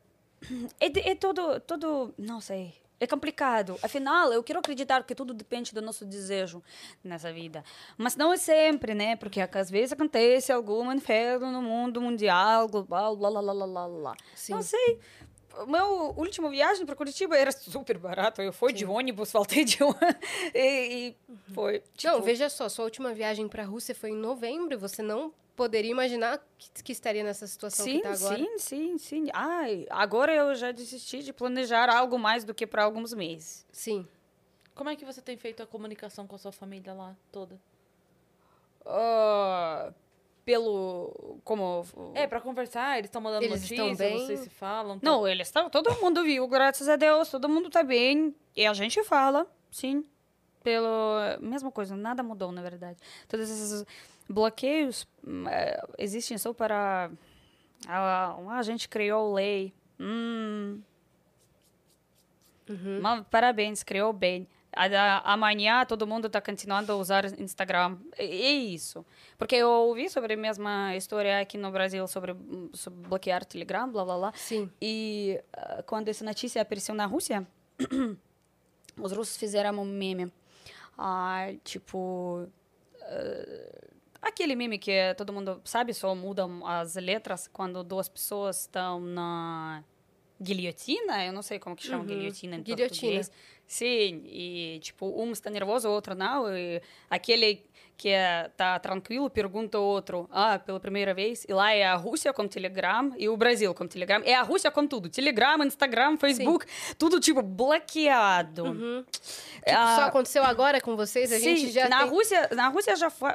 é, 0.80 1.10
é 1.10 1.14
tudo, 1.14 1.58
tudo. 1.60 2.14
Não 2.18 2.40
sei. 2.40 2.74
É 3.00 3.06
complicado. 3.06 3.76
Afinal, 3.82 4.32
eu 4.32 4.42
quero 4.42 4.60
acreditar 4.60 5.02
que 5.02 5.14
tudo 5.14 5.34
depende 5.34 5.74
do 5.74 5.82
nosso 5.82 6.04
desejo 6.04 6.62
nessa 7.02 7.32
vida. 7.32 7.64
Mas 7.98 8.14
não 8.14 8.32
é 8.32 8.36
sempre, 8.36 8.94
né? 8.94 9.16
Porque 9.16 9.40
às 9.40 9.70
vezes 9.70 9.92
acontece 9.92 10.52
algum 10.52 10.90
inferno 10.92 11.50
no 11.50 11.60
mundo 11.60 12.00
mundial, 12.00 12.68
global, 12.68 13.16
blá, 13.16 13.30
blá, 13.30 13.42
blá, 13.42 13.66
blá, 13.66 13.88
blá. 13.88 14.16
Sim. 14.34 14.52
Não 14.54 14.62
sei 14.62 15.00
meu 15.66 16.14
último 16.16 16.50
viagem 16.50 16.84
para 16.84 16.96
Curitiba 16.96 17.36
era 17.36 17.52
super 17.52 17.98
barato. 17.98 18.42
Eu 18.42 18.52
fui 18.52 18.70
Sim. 18.70 18.76
de 18.76 18.86
ônibus, 18.86 19.32
voltei 19.32 19.64
de 19.64 19.82
ônibus. 19.82 20.00
e, 20.54 20.58
e 20.58 21.16
uhum. 21.28 21.36
foi. 21.54 21.82
Tipo... 21.96 22.12
Não, 22.12 22.22
veja 22.22 22.48
só, 22.48 22.68
sua 22.68 22.84
última 22.84 23.12
viagem 23.12 23.48
para 23.48 23.62
a 23.62 23.66
Rússia 23.66 23.94
foi 23.94 24.10
em 24.10 24.16
novembro. 24.16 24.78
Você 24.78 25.02
não 25.02 25.32
poderia 25.56 25.90
imaginar 25.90 26.44
que, 26.58 26.82
que 26.82 26.92
estaria 26.92 27.22
nessa 27.22 27.46
situação 27.46 27.84
sim, 27.84 28.00
que 28.00 28.08
está 28.08 28.26
agora. 28.26 28.38
Sim, 28.38 28.58
sim, 28.58 28.98
sim. 28.98 29.30
Ai, 29.32 29.86
agora 29.90 30.34
eu 30.34 30.54
já 30.54 30.72
desisti 30.72 31.22
de 31.22 31.32
planejar 31.32 31.88
algo 31.88 32.18
mais 32.18 32.44
do 32.44 32.54
que 32.54 32.66
para 32.66 32.84
alguns 32.84 33.14
meses. 33.14 33.66
Sim. 33.72 34.06
Como 34.74 34.90
é 34.90 34.96
que 34.96 35.04
você 35.04 35.22
tem 35.22 35.36
feito 35.36 35.62
a 35.62 35.66
comunicação 35.66 36.26
com 36.26 36.34
a 36.34 36.38
sua 36.38 36.52
família 36.52 36.92
lá 36.92 37.16
toda? 37.30 37.60
Ah, 38.84 39.92
pelo. 40.44 41.38
Como. 41.44 41.84
É, 42.14 42.26
pra 42.26 42.40
conversar, 42.40 42.98
eles 42.98 43.08
estão 43.08 43.20
mandando 43.20 43.44
Eles 43.44 43.62
estão 43.62 43.86
notícias, 43.88 44.10
bem? 44.10 44.26
vocês 44.26 44.40
se 44.40 44.50
falam? 44.50 44.98
tão- 44.98 45.12
Não, 45.20 45.28
eles 45.28 45.48
estão. 45.48 45.70
Todo 45.70 45.94
mundo 46.00 46.22
viu, 46.22 46.46
graças 46.48 46.88
a 46.88 46.96
Deus, 46.96 47.30
todo 47.30 47.48
mundo 47.48 47.70
tá 47.70 47.82
bem. 47.82 48.34
E 48.56 48.66
a 48.66 48.72
gente 48.72 49.02
fala, 49.04 49.46
sim. 49.70 50.04
Pelo. 50.62 51.18
Mesma 51.40 51.70
coisa, 51.70 51.96
nada 51.96 52.22
mudou, 52.22 52.50
na 52.52 52.62
verdade. 52.62 52.98
Todos 53.28 53.50
esses 53.50 53.84
bloqueios 54.28 55.06
hum, 55.26 55.46
é, 55.48 55.80
existem 55.98 56.38
só 56.38 56.52
para. 56.52 57.10
Ah, 57.86 58.36
a 58.50 58.62
gente 58.62 58.88
criou 58.88 59.32
lei. 59.34 59.74
Hum. 60.00 60.80
Mas, 63.02 63.24
parabéns, 63.30 63.82
criou 63.82 64.12
bem. 64.12 64.48
Amanhã 65.24 65.84
todo 65.84 66.06
mundo 66.06 66.26
está 66.26 66.40
continuando 66.40 66.92
a 66.92 66.96
usar 66.96 67.24
Instagram. 67.38 67.98
É 68.16 68.24
isso. 68.24 69.04
Porque 69.38 69.56
eu 69.56 69.68
ouvi 69.68 70.08
sobre 70.08 70.34
a 70.34 70.36
mesma 70.36 70.96
história 70.96 71.40
aqui 71.40 71.56
no 71.56 71.70
Brasil 71.70 72.06
sobre, 72.06 72.34
sobre 72.72 73.00
bloquear 73.08 73.44
Telegram, 73.44 73.90
blá 73.90 74.04
blá 74.04 74.16
blá. 74.16 74.32
Sim. 74.34 74.70
E 74.80 75.40
ah, 75.52 75.82
quando 75.86 76.08
essa 76.08 76.24
notícia 76.24 76.62
apareceu 76.62 76.94
na 76.94 77.06
Rússia, 77.06 77.46
os 79.00 79.12
russos 79.12 79.36
fizeram 79.36 79.78
um 79.80 79.84
meme. 79.84 80.32
Ah, 80.96 81.48
tipo. 81.62 82.48
ah, 83.02 83.84
aquele 84.22 84.56
meme 84.56 84.78
que 84.78 85.14
todo 85.16 85.32
mundo 85.32 85.60
sabe, 85.64 85.92
só 85.92 86.14
mudam 86.14 86.66
as 86.66 86.96
letras 86.96 87.48
quando 87.52 87.84
duas 87.84 88.08
pessoas 88.08 88.60
estão 88.62 89.00
na 89.00 89.84
guilhotina. 90.40 91.24
Eu 91.24 91.32
não 91.32 91.42
sei 91.42 91.58
como 91.58 91.76
que 91.76 91.86
chama 91.86 92.04
guilhotina 92.04 92.56
em 92.56 92.62
Guilhotina. 92.62 92.88
português. 92.88 93.30
Sim, 93.66 94.22
e 94.26 94.78
tipo, 94.82 95.06
um 95.20 95.32
está 95.32 95.50
nervoso, 95.50 95.88
o 95.88 95.92
outro 95.92 96.14
não. 96.14 96.48
E 96.56 96.80
aquele 97.10 97.64
que 97.96 98.08
está 98.08 98.78
tranquilo 98.78 99.30
pergunta 99.30 99.78
ao 99.78 99.84
outro, 99.84 100.28
ah, 100.32 100.58
pela 100.58 100.80
primeira 100.80 101.14
vez. 101.14 101.44
E 101.48 101.52
lá 101.52 101.72
é 101.72 101.84
a 101.84 101.94
Rússia 101.94 102.32
com 102.32 102.46
Telegram 102.48 103.12
e 103.16 103.28
o 103.28 103.36
Brasil 103.36 103.72
com 103.72 103.86
Telegram. 103.86 104.20
É 104.24 104.34
a 104.34 104.42
Rússia 104.42 104.70
com 104.70 104.86
tudo. 104.86 105.08
Telegram, 105.08 105.62
Instagram, 105.64 106.16
Facebook, 106.16 106.66
tudo 106.98 107.20
tipo 107.20 107.40
bloqueado. 107.40 108.64
Tipo, 108.64 109.22
Ah, 109.66 109.96
só 109.96 110.02
aconteceu 110.06 110.42
agora 110.42 110.80
com 110.80 110.96
vocês? 110.96 111.32
A 111.32 111.38
Sim, 111.38 111.56
gente 111.56 111.72
já 111.72 111.88
na 111.88 112.00
tem... 112.00 112.08
Rússia, 112.08 112.48
na 112.52 112.68
Rússia 112.68 112.96
já 112.96 113.10
foi, 113.10 113.32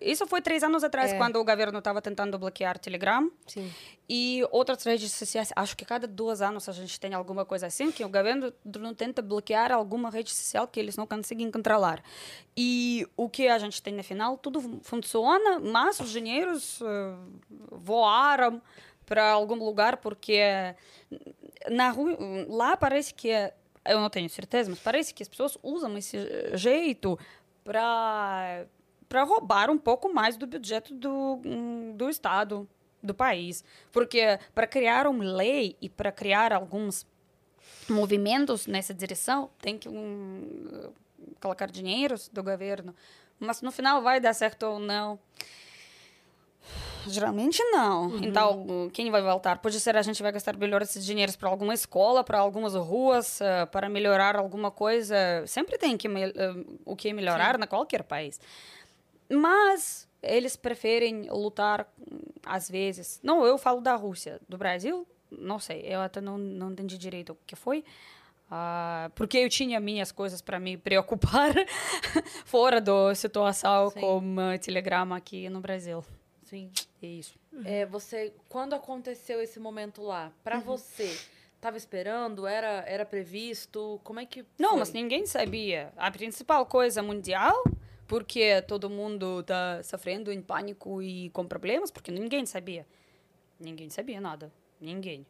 isso 0.00 0.26
foi 0.26 0.40
três 0.42 0.62
anos 0.62 0.82
atrás, 0.84 1.12
É. 1.12 1.16
quando 1.18 1.36
o 1.36 1.44
governo 1.44 1.78
estava 1.78 2.00
tentando 2.02 2.38
bloquear 2.38 2.78
Telegram. 2.78 3.30
Sim. 3.46 3.70
E 4.08 4.42
outras 4.50 4.82
redes 4.84 5.12
sociais, 5.12 5.50
acho 5.54 5.76
que 5.76 5.84
cada 5.84 6.06
dois 6.06 6.40
anos 6.40 6.68
a 6.68 6.72
gente 6.72 6.98
tem 6.98 7.12
alguma 7.14 7.44
coisa 7.44 7.66
assim, 7.66 7.90
que 7.92 8.04
o 8.04 8.08
governo 8.08 8.52
não 8.78 8.94
tenta 8.94 9.20
bloquear 9.22 9.70
alguma 9.72 10.10
rede 10.10 10.34
social 10.34 10.66
que 10.66 10.80
eles 10.80 10.96
não 10.96 11.06
conseguem 11.06 11.50
controlar. 11.50 12.02
E 12.56 13.06
o 13.16 13.28
que 13.28 13.48
a 13.48 13.58
gente 13.58 13.82
tem 13.82 13.92
no 13.94 14.02
final, 14.02 14.36
tudo 14.38 14.60
fun- 14.60 14.80
funciona, 14.82 15.60
mas 15.60 16.00
os 16.00 16.10
dinheiros 16.10 16.80
eh, 16.82 17.14
voaram 17.70 18.62
para 19.04 19.30
algum 19.30 19.54
lugar 19.56 19.96
porque 19.98 20.40
na 21.70 21.90
rua, 21.90 22.16
lá 22.48 22.76
parece 22.76 23.12
que 23.14 23.28
eu 23.86 24.00
não 24.00 24.10
tenho 24.10 24.28
certeza, 24.28 24.68
mas 24.68 24.78
parece 24.80 25.14
que 25.14 25.22
as 25.22 25.28
pessoas 25.28 25.56
usam 25.62 25.96
esse 25.96 26.16
eh, 26.16 26.50
jeito 26.56 27.18
para 27.64 28.66
para 29.08 29.22
roubar 29.22 29.70
um 29.70 29.78
pouco 29.78 30.12
mais 30.12 30.36
do 30.36 30.46
budget 30.46 30.92
do, 30.94 31.40
hum, 31.44 31.94
do 31.96 32.08
estado, 32.08 32.68
do 33.02 33.14
país, 33.14 33.64
porque 33.92 34.38
para 34.54 34.66
criar 34.66 35.06
uma 35.06 35.24
lei 35.24 35.76
e 35.80 35.88
para 35.88 36.10
criar 36.10 36.52
alguns 36.52 37.06
movimentos 37.88 38.66
nessa 38.66 38.92
direção 38.92 39.50
tem 39.60 39.78
que 39.78 39.88
hum, 39.88 40.92
colocar 41.40 41.70
dinheiros 41.70 42.28
do 42.28 42.42
governo, 42.42 42.94
mas 43.38 43.62
no 43.62 43.70
final 43.70 44.02
vai 44.02 44.20
dar 44.20 44.34
certo 44.34 44.64
ou 44.64 44.78
não. 44.78 45.18
Geralmente 47.06 47.62
não. 47.70 48.16
Então, 48.18 48.90
quem 48.92 49.10
vai 49.10 49.22
voltar? 49.22 49.58
Pode 49.58 49.80
ser 49.80 49.96
a 49.96 50.02
gente 50.02 50.22
vai 50.22 50.30
gastar 50.30 50.56
melhor 50.56 50.82
esses 50.82 51.04
dinheiros 51.04 51.36
para 51.36 51.48
alguma 51.48 51.72
escola, 51.72 52.22
para 52.22 52.38
algumas 52.38 52.74
ruas, 52.74 53.40
eh, 53.40 53.64
para 53.66 53.88
melhorar 53.88 54.36
alguma 54.36 54.70
coisa. 54.70 55.16
Sempre 55.46 55.78
tem 55.78 55.96
que 55.96 56.06
eh, 56.06 56.32
o 56.84 56.94
que 56.94 57.12
melhorar 57.12 57.56
na 57.56 57.66
qualquer 57.66 58.02
país. 58.02 58.38
Mas 59.30 60.08
eles 60.22 60.56
preferem 60.56 61.28
lutar 61.30 61.86
às 62.44 62.68
vezes. 62.70 63.20
Não, 63.22 63.44
eu 63.44 63.58
falo 63.58 63.80
da 63.80 63.94
Rússia, 63.94 64.40
do 64.48 64.56
Brasil, 64.58 65.06
não 65.30 65.58
sei. 65.58 65.82
Eu 65.82 66.00
até 66.00 66.20
não, 66.20 66.38
não 66.38 66.72
entendi 66.72 66.96
direito 66.96 67.32
o 67.32 67.38
que 67.46 67.54
foi. 67.56 67.84
Ah, 68.50 69.10
porque 69.14 69.36
eu 69.38 69.48
tinha 69.50 69.78
minhas 69.78 70.10
coisas 70.10 70.40
para 70.40 70.58
me 70.58 70.76
preocupar 70.76 71.52
fora 72.46 72.80
da 72.80 73.14
situação 73.14 73.90
Sim. 73.90 74.00
como 74.00 74.40
eh, 74.40 74.56
Telegram 74.58 75.12
aqui 75.12 75.50
no 75.50 75.60
Brasil. 75.60 76.02
Sim. 76.44 76.70
É 77.02 77.06
isso. 77.06 77.38
É, 77.64 77.84
você, 77.84 78.32
quando 78.48 78.74
aconteceu 78.74 79.42
esse 79.42 79.60
momento 79.60 80.00
lá, 80.02 80.32
pra 80.42 80.58
você, 80.58 81.14
tava 81.60 81.76
esperando? 81.76 82.46
Era, 82.46 82.84
era 82.86 83.04
previsto? 83.04 84.00
Como 84.02 84.18
é 84.18 84.24
que 84.24 84.46
Não, 84.58 84.70
foi? 84.70 84.78
mas 84.78 84.92
ninguém 84.94 85.26
sabia. 85.26 85.92
A 85.94 86.10
principal 86.10 86.64
coisa 86.64 87.02
mundial, 87.02 87.62
porque 88.08 88.60
todo 88.62 88.90
mundo 88.90 89.40
está 89.40 89.82
sofrendo 89.84 90.32
em 90.32 90.42
pânico 90.42 91.00
e 91.00 91.30
com 91.30 91.46
problemas, 91.46 91.90
porque 91.90 92.10
ninguém 92.10 92.44
sabia. 92.46 92.84
Ninguém 93.60 93.88
sabia 93.90 94.20
nada. 94.20 94.50
Ninguém. 94.80 95.24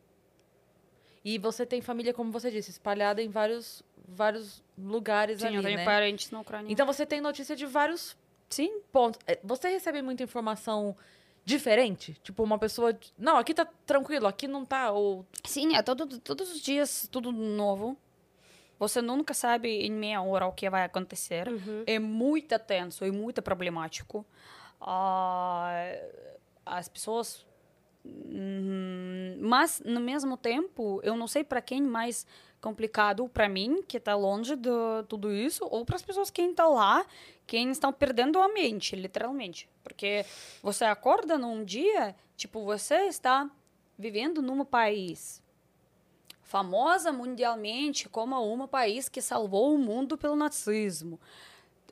E 1.24 1.36
você 1.38 1.66
tem 1.66 1.82
família, 1.82 2.14
como 2.14 2.30
você 2.30 2.50
disse, 2.50 2.70
espalhada 2.70 3.20
em 3.20 3.28
vários, 3.28 3.82
vários 4.06 4.62
lugares 4.78 5.40
Sim, 5.40 5.48
ali, 5.48 5.56
eu 5.56 5.62
tenho 5.62 5.76
né? 5.78 5.84
parentes 5.84 6.30
na 6.30 6.40
Ucrânia. 6.40 6.72
Então 6.72 6.86
você 6.86 7.04
tem 7.04 7.20
notícia 7.20 7.54
de 7.56 7.66
vários 7.66 8.16
Sim, 8.48 8.80
pontos. 8.92 9.20
É, 9.26 9.38
Você 9.44 9.68
recebe 9.68 10.00
muita 10.00 10.22
informação 10.22 10.96
diferente? 11.44 12.14
Tipo, 12.22 12.42
uma 12.42 12.58
pessoa... 12.58 12.98
Não, 13.16 13.36
aqui 13.36 13.52
tá 13.52 13.66
tranquilo, 13.86 14.26
aqui 14.26 14.46
não 14.48 14.64
tá, 14.64 14.90
ou... 14.90 15.26
sim, 15.44 15.76
é 15.76 15.82
todo, 15.82 16.18
todos 16.20 16.50
os 16.52 16.60
dias 16.60 17.08
tudo 17.10 17.32
novo. 17.32 17.96
Você 18.78 19.02
nunca 19.02 19.34
sabe 19.34 19.68
em 19.68 19.90
meia 19.90 20.22
hora 20.22 20.46
o 20.46 20.52
que 20.52 20.70
vai 20.70 20.84
acontecer. 20.84 21.48
É 21.86 21.98
muito 21.98 22.58
tenso 22.58 23.04
e 23.04 23.10
muito 23.10 23.42
problemático. 23.42 24.24
Ah, 24.80 25.72
as 26.64 26.88
pessoas. 26.88 27.44
Hum, 28.04 29.36
mas, 29.40 29.82
no 29.84 30.00
mesmo 30.00 30.36
tempo, 30.36 31.00
eu 31.02 31.16
não 31.16 31.26
sei 31.26 31.42
para 31.42 31.60
quem 31.60 31.82
mais 31.82 32.26
complicado 32.60 33.28
para 33.28 33.48
mim, 33.48 33.82
que 33.86 33.98
está 33.98 34.14
longe 34.14 34.56
de 34.56 34.70
tudo 35.08 35.32
isso, 35.32 35.66
ou 35.70 35.84
para 35.84 35.96
as 35.96 36.02
pessoas 36.02 36.30
que 36.30 36.42
estão 36.42 36.74
lá, 36.74 37.04
quem 37.46 37.70
estão 37.70 37.92
perdendo 37.92 38.40
a 38.40 38.48
mente, 38.48 38.96
literalmente. 38.96 39.68
Porque 39.82 40.24
você 40.62 40.84
acorda 40.84 41.38
num 41.38 41.64
dia, 41.64 42.14
tipo, 42.36 42.64
você 42.64 43.06
está 43.06 43.48
vivendo 43.96 44.40
num 44.40 44.64
país 44.64 45.42
famosa 46.48 47.12
mundialmente 47.12 48.08
como 48.08 48.34
um 48.52 48.66
país 48.66 49.06
que 49.08 49.20
salvou 49.20 49.74
o 49.74 49.78
mundo 49.78 50.16
pelo 50.16 50.34
nazismo. 50.34 51.20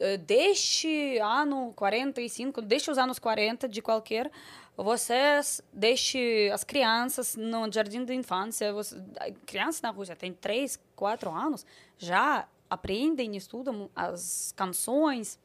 Eh, 0.01 0.17
Desde 0.17 1.19
ano 1.19 1.73
45, 1.77 2.63
desde 2.63 2.91
os 2.91 2.97
anos 2.97 3.19
40 3.19 3.69
de 3.69 3.83
qualquer, 3.83 4.33
vocês 4.75 5.61
deixe 5.73 6.51
as 6.53 6.65
crianças 6.65 7.37
no 7.37 7.71
jardim 7.71 8.05
de 8.05 8.15
infância, 8.15 8.73
você, 8.73 8.97
a 9.21 9.31
criança 9.45 9.81
na 9.83 9.91
Rússia 9.91 10.17
tem 10.17 10.33
3, 10.33 10.81
4 10.97 11.31
anos, 11.31 11.67
já 11.99 12.49
aprendem 12.69 13.37
estudam 13.37 13.91
as 13.95 14.53
canções, 14.57 15.39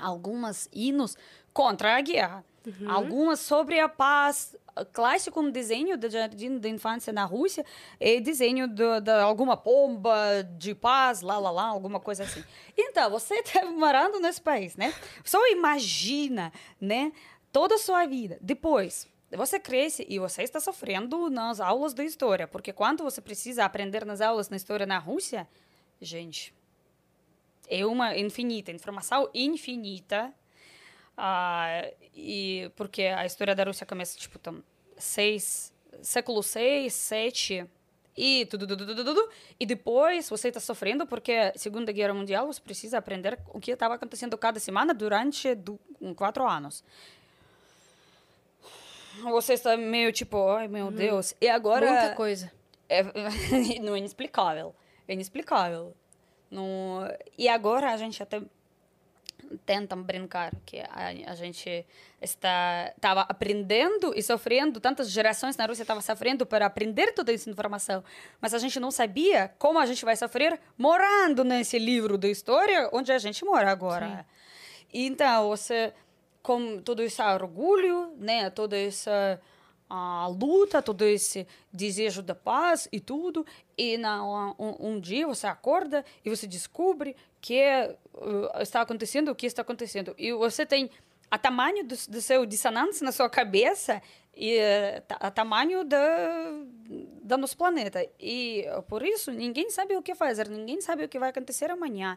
algumas 0.00 0.68
hinos 0.72 1.16
contra 1.52 1.96
a 1.96 2.00
guerra, 2.00 2.44
algumas 2.86 3.40
sobre 3.40 3.78
a 3.80 3.88
paz. 3.88 4.56
Clássico 4.92 5.40
um 5.40 5.50
desenho 5.50 5.98
do 5.98 6.08
jardim 6.08 6.56
de 6.56 6.68
infância 6.68 7.12
na 7.12 7.24
Rússia 7.24 7.64
é 7.98 8.20
desenho 8.20 8.68
de, 8.68 9.00
de 9.00 9.10
alguma 9.10 9.56
pomba 9.56 10.44
de 10.56 10.72
paz, 10.72 11.20
lá, 11.20 11.36
lá, 11.36 11.50
lá, 11.50 11.64
alguma 11.64 11.98
coisa 11.98 12.22
assim. 12.22 12.44
Então, 12.76 13.10
você 13.10 13.34
está 13.40 13.64
morando 13.72 14.20
nesse 14.20 14.40
país, 14.40 14.76
né? 14.76 14.94
Só 15.24 15.44
imagina, 15.50 16.52
né? 16.80 17.10
Toda 17.50 17.74
a 17.74 17.78
sua 17.78 18.06
vida. 18.06 18.38
Depois, 18.40 19.08
você 19.36 19.58
cresce 19.60 20.06
e 20.08 20.18
você 20.18 20.42
está 20.42 20.58
sofrendo 20.60 21.28
nas 21.28 21.60
aulas 21.60 21.92
de 21.92 22.04
história, 22.04 22.46
porque 22.46 22.72
quando 22.72 23.02
você 23.02 23.20
precisa 23.20 23.64
aprender 23.64 24.04
nas 24.06 24.20
aulas 24.20 24.48
na 24.48 24.56
história 24.56 24.86
na 24.86 24.98
Rússia, 24.98 25.46
gente, 26.00 26.54
é 27.68 27.84
uma 27.84 28.16
infinita, 28.16 28.72
informação 28.72 29.28
infinita. 29.34 30.32
Ah, 31.20 31.90
e 32.14 32.70
porque 32.76 33.02
a 33.02 33.26
história 33.26 33.52
da 33.52 33.64
Rússia 33.64 33.84
começa, 33.84 34.16
tipo, 34.16 34.38
tam, 34.38 34.62
seis, 34.96 35.72
século 36.00 36.44
6, 36.44 36.92
7 36.92 37.66
e 38.16 38.46
tudo, 38.46 38.68
tudo, 38.68 38.86
tudo, 38.86 39.04
tudo, 39.04 39.28
e 39.58 39.66
depois 39.66 40.28
você 40.30 40.46
está 40.48 40.60
sofrendo 40.60 41.06
porque 41.06 41.52
Segunda 41.56 41.90
Guerra 41.90 42.14
Mundial 42.14 42.46
você 42.46 42.60
precisa 42.60 42.98
aprender 42.98 43.36
o 43.48 43.58
que 43.60 43.72
estava 43.72 43.94
acontecendo 43.94 44.38
cada 44.38 44.60
semana 44.60 44.94
durante 44.94 45.54
du- 45.56 45.78
quatro 46.16 46.48
anos. 46.48 46.84
Você 49.22 49.54
está 49.54 49.76
meio 49.76 50.12
tipo, 50.12 50.48
ai 50.50 50.68
meu 50.68 50.90
Deus. 50.90 51.34
E 51.40 51.48
agora 51.48 51.86
Muita 51.90 52.14
coisa. 52.14 52.52
é, 52.88 53.02
não 53.80 53.94
é 53.94 53.98
inexplicável. 53.98 54.74
É 55.06 55.12
inexplicável. 55.14 55.94
No, 56.50 57.00
e 57.36 57.48
agora 57.48 57.92
a 57.92 57.96
gente 57.96 58.22
até 58.22 58.40
tenta 59.64 59.96
brincar 59.96 60.52
que 60.64 60.78
a, 60.78 61.08
a 61.26 61.34
gente 61.34 61.86
está 62.20 62.92
estava 62.94 63.22
aprendendo 63.22 64.12
e 64.14 64.22
sofrendo 64.22 64.80
tantas 64.80 65.10
gerações 65.10 65.56
na 65.56 65.66
Rússia 65.66 65.82
estavam 65.82 66.02
sofrendo 66.02 66.44
para 66.44 66.66
aprender 66.66 67.12
toda 67.12 67.32
essa 67.32 67.48
informação 67.48 68.02
mas 68.40 68.54
a 68.54 68.58
gente 68.58 68.78
não 68.78 68.90
sabia 68.90 69.52
como 69.58 69.78
a 69.78 69.86
gente 69.86 70.04
vai 70.04 70.16
sofrer 70.16 70.60
morando 70.76 71.44
nesse 71.44 71.78
livro 71.78 72.18
de 72.18 72.30
história 72.30 72.88
onde 72.92 73.12
a 73.12 73.18
gente 73.18 73.44
mora 73.44 73.70
agora 73.70 74.08
Sim. 74.08 75.06
então 75.06 75.48
você 75.48 75.92
com 76.42 76.80
todo 76.80 77.02
esse 77.02 77.22
orgulho 77.22 78.12
né 78.18 78.50
toda 78.50 78.76
essa 78.76 79.40
a 79.88 80.26
luta, 80.26 80.82
todo 80.82 81.02
esse 81.02 81.46
desejo 81.72 82.22
da 82.22 82.34
paz 82.34 82.86
e 82.92 83.00
tudo, 83.00 83.46
e 83.76 83.96
na, 83.96 84.22
um, 84.58 84.76
um 84.78 85.00
dia 85.00 85.26
você 85.26 85.46
acorda 85.46 86.04
e 86.24 86.28
você 86.28 86.46
descobre 86.46 87.16
que 87.40 87.62
uh, 88.14 88.62
está 88.62 88.80
acontecendo 88.80 89.30
o 89.30 89.34
que 89.34 89.46
está 89.46 89.62
acontecendo. 89.62 90.14
E 90.18 90.32
você 90.32 90.66
tem 90.66 90.90
a 91.30 91.38
tamanho 91.38 91.84
do, 91.84 91.94
do 92.08 92.20
seu 92.20 92.46
dissonância 92.46 93.04
na 93.04 93.12
sua 93.12 93.28
cabeça 93.28 94.02
e 94.34 94.58
uh, 94.58 95.02
a 95.08 95.30
tamanho 95.30 95.84
da, 95.84 95.98
da 97.22 97.36
nosso 97.36 97.56
planeta. 97.56 98.06
E 98.18 98.64
por 98.88 99.02
isso 99.02 99.30
ninguém 99.30 99.70
sabe 99.70 99.96
o 99.96 100.02
que 100.02 100.14
fazer, 100.14 100.48
ninguém 100.48 100.80
sabe 100.80 101.04
o 101.04 101.08
que 101.08 101.18
vai 101.18 101.30
acontecer 101.30 101.70
amanhã 101.70 102.16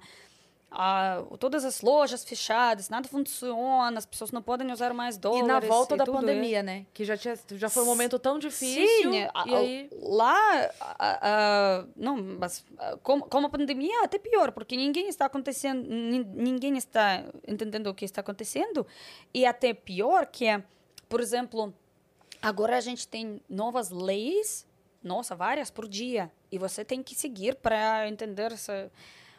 a, 0.71 1.21
todas 1.37 1.65
as 1.65 1.81
lojas 1.81 2.23
fechadas, 2.23 2.87
nada 2.87 3.05
funciona, 3.05 3.97
as 3.97 4.05
pessoas 4.05 4.31
não 4.31 4.41
podem 4.41 4.71
usar 4.71 4.93
mais 4.93 5.17
dólares. 5.17 5.43
E 5.43 5.47
na 5.47 5.59
volta 5.59 5.95
e 5.95 5.97
da 5.97 6.05
pandemia, 6.05 6.59
isso. 6.59 6.65
né? 6.65 6.85
Que 6.93 7.03
já, 7.03 7.17
tinha, 7.17 7.37
já 7.55 7.69
foi 7.69 7.83
um 7.83 7.87
momento 7.87 8.17
tão 8.17 8.39
difícil. 8.39 9.11
Sim, 9.11 9.23
a, 9.33 9.57
aí... 9.57 9.89
lá, 10.01 10.71
a, 10.79 11.85
não, 11.93 12.15
mas 12.39 12.63
como, 13.03 13.25
como 13.25 13.47
a 13.47 13.49
pandemia, 13.49 14.05
até 14.05 14.17
pior, 14.17 14.53
porque 14.53 14.77
ninguém 14.77 15.09
está 15.09 15.25
acontecendo, 15.25 15.85
ninguém 15.89 16.77
está 16.77 17.25
entendendo 17.45 17.87
o 17.87 17.93
que 17.93 18.05
está 18.05 18.21
acontecendo. 18.21 18.87
E 19.33 19.45
até 19.45 19.73
pior 19.73 20.25
que 20.25 20.47
é, 20.47 20.63
por 21.09 21.19
exemplo, 21.19 21.73
agora 22.41 22.77
a 22.77 22.81
gente 22.81 23.05
tem 23.05 23.41
novas 23.49 23.89
leis, 23.89 24.65
nossa, 25.03 25.35
várias 25.35 25.69
por 25.69 25.85
dia, 25.85 26.31
e 26.49 26.57
você 26.57 26.85
tem 26.85 27.03
que 27.03 27.13
seguir 27.13 27.55
para 27.55 28.07
entender 28.07 28.57
se 28.57 28.89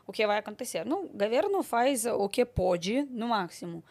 o 0.07 0.13
que 0.13 0.27
vai 0.27 0.39
acontecer. 0.39 0.85
No, 0.85 1.05
o 1.05 1.09
governo 1.09 1.63
faz 1.63 2.07
o 2.07 2.29
que 2.29 2.45
pode, 2.45 3.03
no 3.11 3.29
máximo. 3.29 3.83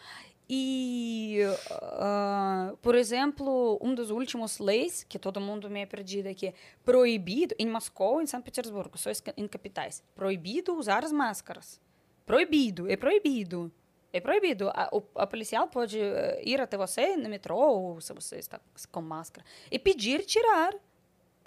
E, 0.53 1.39
uh, 1.71 2.75
por 2.81 2.93
exemplo, 2.93 3.79
um 3.81 3.95
dos 3.95 4.09
últimos 4.09 4.59
leis, 4.59 5.05
que 5.07 5.17
todo 5.17 5.39
mundo 5.39 5.69
me 5.69 5.79
é 5.79 5.85
perdido 5.85 6.27
aqui, 6.27 6.47
é 6.47 6.53
proibido, 6.83 7.55
em 7.57 7.65
Moscou, 7.65 8.21
em 8.21 8.25
São 8.25 8.41
Petersburgo, 8.41 8.97
só 8.97 9.09
em 9.37 9.47
capitais, 9.47 10.03
proibido 10.13 10.75
usar 10.75 11.05
as 11.05 11.11
máscaras. 11.13 11.79
Proibido, 12.25 12.91
é 12.91 12.97
proibido. 12.97 13.71
É 14.11 14.19
proibido. 14.19 14.69
A, 14.73 14.89
o, 14.91 15.01
a 15.15 15.25
policial 15.25 15.69
pode 15.69 15.97
uh, 15.97 16.41
ir 16.43 16.59
até 16.59 16.75
você 16.75 17.15
no 17.15 17.29
metrô, 17.29 17.55
ou 17.55 18.01
se 18.01 18.11
você 18.11 18.35
está 18.35 18.59
com 18.91 19.01
máscara, 19.01 19.45
e 19.71 19.79
pedir 19.79 20.25
tirar. 20.25 20.73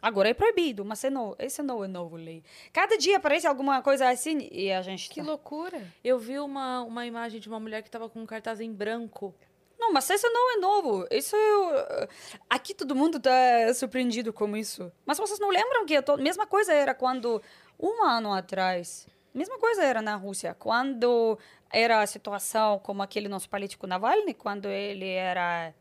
Agora 0.04 0.28
é 0.28 0.34
proibido, 0.34 0.84
mas 0.84 1.02
não, 1.04 1.34
esse 1.38 1.62
não 1.62 1.82
é 1.82 1.88
novo 1.88 2.14
lei. 2.14 2.44
Cada 2.74 2.98
dia 2.98 3.16
aparece 3.16 3.46
alguma 3.46 3.80
coisa 3.80 4.10
assim 4.10 4.50
e 4.52 4.70
a 4.70 4.82
gente. 4.82 5.08
Que 5.08 5.22
tá... 5.22 5.26
loucura! 5.26 5.80
Eu 6.04 6.18
vi 6.18 6.38
uma, 6.38 6.82
uma 6.82 7.06
imagem 7.06 7.40
de 7.40 7.48
uma 7.48 7.58
mulher 7.58 7.80
que 7.80 7.88
estava 7.88 8.06
com 8.06 8.20
um 8.20 8.26
cartaz 8.26 8.60
em 8.60 8.70
branco. 8.70 9.34
Não, 9.78 9.94
mas 9.94 10.10
isso 10.10 10.28
não 10.30 10.52
é 10.52 10.60
novo. 10.60 11.06
Isso 11.10 11.34
é... 11.34 12.08
Aqui 12.50 12.74
todo 12.74 12.94
mundo 12.94 13.16
está 13.16 13.32
surpreendido 13.72 14.30
com 14.30 14.54
isso. 14.54 14.92
Mas 15.06 15.16
vocês 15.16 15.40
não 15.40 15.48
lembram 15.48 15.86
que 15.86 15.96
a 15.96 16.02
to... 16.02 16.18
mesma 16.18 16.46
coisa 16.46 16.74
era 16.74 16.94
quando, 16.94 17.40
um 17.80 18.04
ano 18.04 18.34
atrás, 18.34 19.08
mesma 19.32 19.58
coisa 19.58 19.82
era 19.82 20.02
na 20.02 20.16
Rússia, 20.16 20.52
quando 20.52 21.38
era 21.72 22.02
a 22.02 22.06
situação 22.06 22.78
como 22.78 23.02
aquele 23.02 23.26
nosso 23.26 23.48
político 23.48 23.86
Navalny, 23.86 24.34
quando 24.34 24.68
ele 24.68 25.08
era 25.08 25.72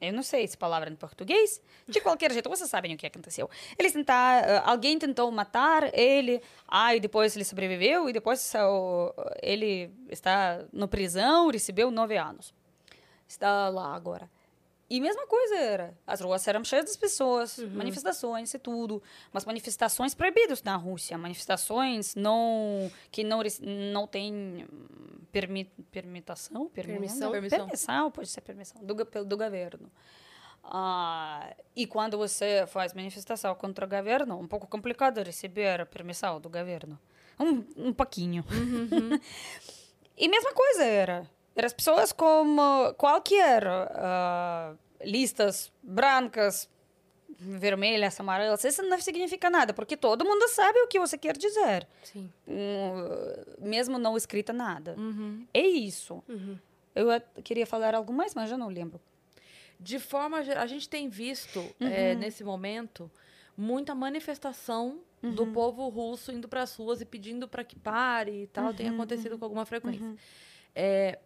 Eu 0.00 0.12
não 0.12 0.22
sei 0.22 0.44
essa 0.44 0.56
palavra 0.56 0.90
em 0.90 0.94
português. 0.94 1.60
De 1.88 2.00
qualquer 2.00 2.32
jeito, 2.32 2.48
vocês 2.48 2.68
sabem 2.68 2.94
o 2.94 2.98
que 2.98 3.06
aconteceu. 3.06 3.48
Eles 3.78 3.92
tentaram, 3.92 4.48
uh, 4.48 4.62
alguém 4.64 4.98
tentou 4.98 5.30
matar 5.30 5.92
ele, 5.96 6.42
aí 6.68 7.00
depois 7.00 7.34
ele 7.34 7.44
sobreviveu 7.44 8.08
e 8.08 8.12
depois 8.12 8.52
ele 9.42 9.90
está 10.10 10.64
na 10.72 10.86
prisão, 10.86 11.48
recebeu 11.50 11.90
nove 11.90 12.16
anos. 12.16 12.54
Está 13.26 13.68
lá 13.68 13.94
agora. 13.94 14.30
E 14.88 15.00
mesma 15.00 15.26
coisa 15.26 15.56
era. 15.56 15.98
As 16.06 16.20
ruas 16.20 16.46
eram 16.46 16.62
cheias 16.62 16.92
de 16.92 16.96
pessoas, 16.96 17.58
uhum. 17.58 17.70
manifestações 17.70 18.54
e 18.54 18.58
tudo. 18.58 19.02
Mas 19.32 19.44
manifestações 19.44 20.14
proibidas 20.14 20.62
na 20.62 20.76
Rússia. 20.76 21.18
Manifestações 21.18 22.14
não, 22.14 22.90
que 23.10 23.24
não, 23.24 23.42
não 23.92 24.06
tem 24.06 24.66
permi, 25.32 25.64
permitação, 25.90 26.68
permissão, 26.68 27.32
permissão. 27.32 27.58
Permissão, 27.58 28.10
pode 28.12 28.28
ser 28.28 28.40
permissão, 28.42 28.80
do, 28.84 28.94
do 28.94 29.36
governo. 29.36 29.90
Ah, 30.62 31.54
e 31.74 31.86
quando 31.86 32.16
você 32.16 32.64
faz 32.68 32.94
manifestação 32.94 33.54
contra 33.56 33.86
o 33.86 33.88
governo, 33.88 34.38
um 34.38 34.46
pouco 34.46 34.68
complicado 34.68 35.18
receber 35.22 35.80
a 35.80 35.86
permissão 35.86 36.40
do 36.40 36.48
governo. 36.48 36.98
Um, 37.38 37.88
um 37.88 37.92
pouquinho. 37.92 38.44
Uhum. 38.50 39.18
e 40.16 40.28
mesma 40.28 40.52
coisa 40.52 40.84
era 40.84 41.35
as 41.64 41.72
pessoas 41.72 42.12
como 42.12 42.92
qualquer 42.94 43.64
uh, 43.66 44.76
listas 45.02 45.72
brancas, 45.82 46.68
vermelhas, 47.38 48.18
amarelas, 48.18 48.64
isso 48.64 48.82
não 48.82 49.00
significa 49.00 49.50
nada, 49.50 49.72
porque 49.72 49.96
todo 49.96 50.24
mundo 50.24 50.48
sabe 50.48 50.78
o 50.80 50.86
que 50.86 50.98
você 50.98 51.18
quer 51.18 51.36
dizer. 51.36 51.86
Sim. 52.02 52.30
Mesmo 53.58 53.98
não 53.98 54.16
escrita 54.16 54.52
nada. 54.52 54.94
Uhum. 54.98 55.46
É 55.52 55.60
isso. 55.60 56.22
Uhum. 56.28 56.58
Eu 56.94 57.08
queria 57.44 57.66
falar 57.66 57.94
algo 57.94 58.12
mais, 58.12 58.34
mas 58.34 58.48
já 58.48 58.56
não 58.56 58.68
lembro. 58.68 59.00
De 59.78 59.98
forma. 59.98 60.38
A 60.38 60.66
gente 60.66 60.88
tem 60.88 61.08
visto, 61.08 61.58
uhum. 61.58 61.86
é, 61.86 62.14
nesse 62.14 62.42
momento, 62.42 63.10
muita 63.56 63.94
manifestação 63.94 65.00
do 65.22 65.46
povo 65.48 65.88
russo 65.88 66.30
indo 66.30 66.46
para 66.46 66.62
as 66.62 66.74
ruas 66.76 67.00
e 67.00 67.04
pedindo 67.04 67.48
para 67.48 67.64
que 67.64 67.76
pare 67.76 68.44
e 68.44 68.46
tal. 68.46 68.72
Tem 68.72 68.88
acontecido 68.88 69.38
com 69.38 69.44
alguma 69.44 69.66
frequência. 69.66 70.14
É, 70.74 71.18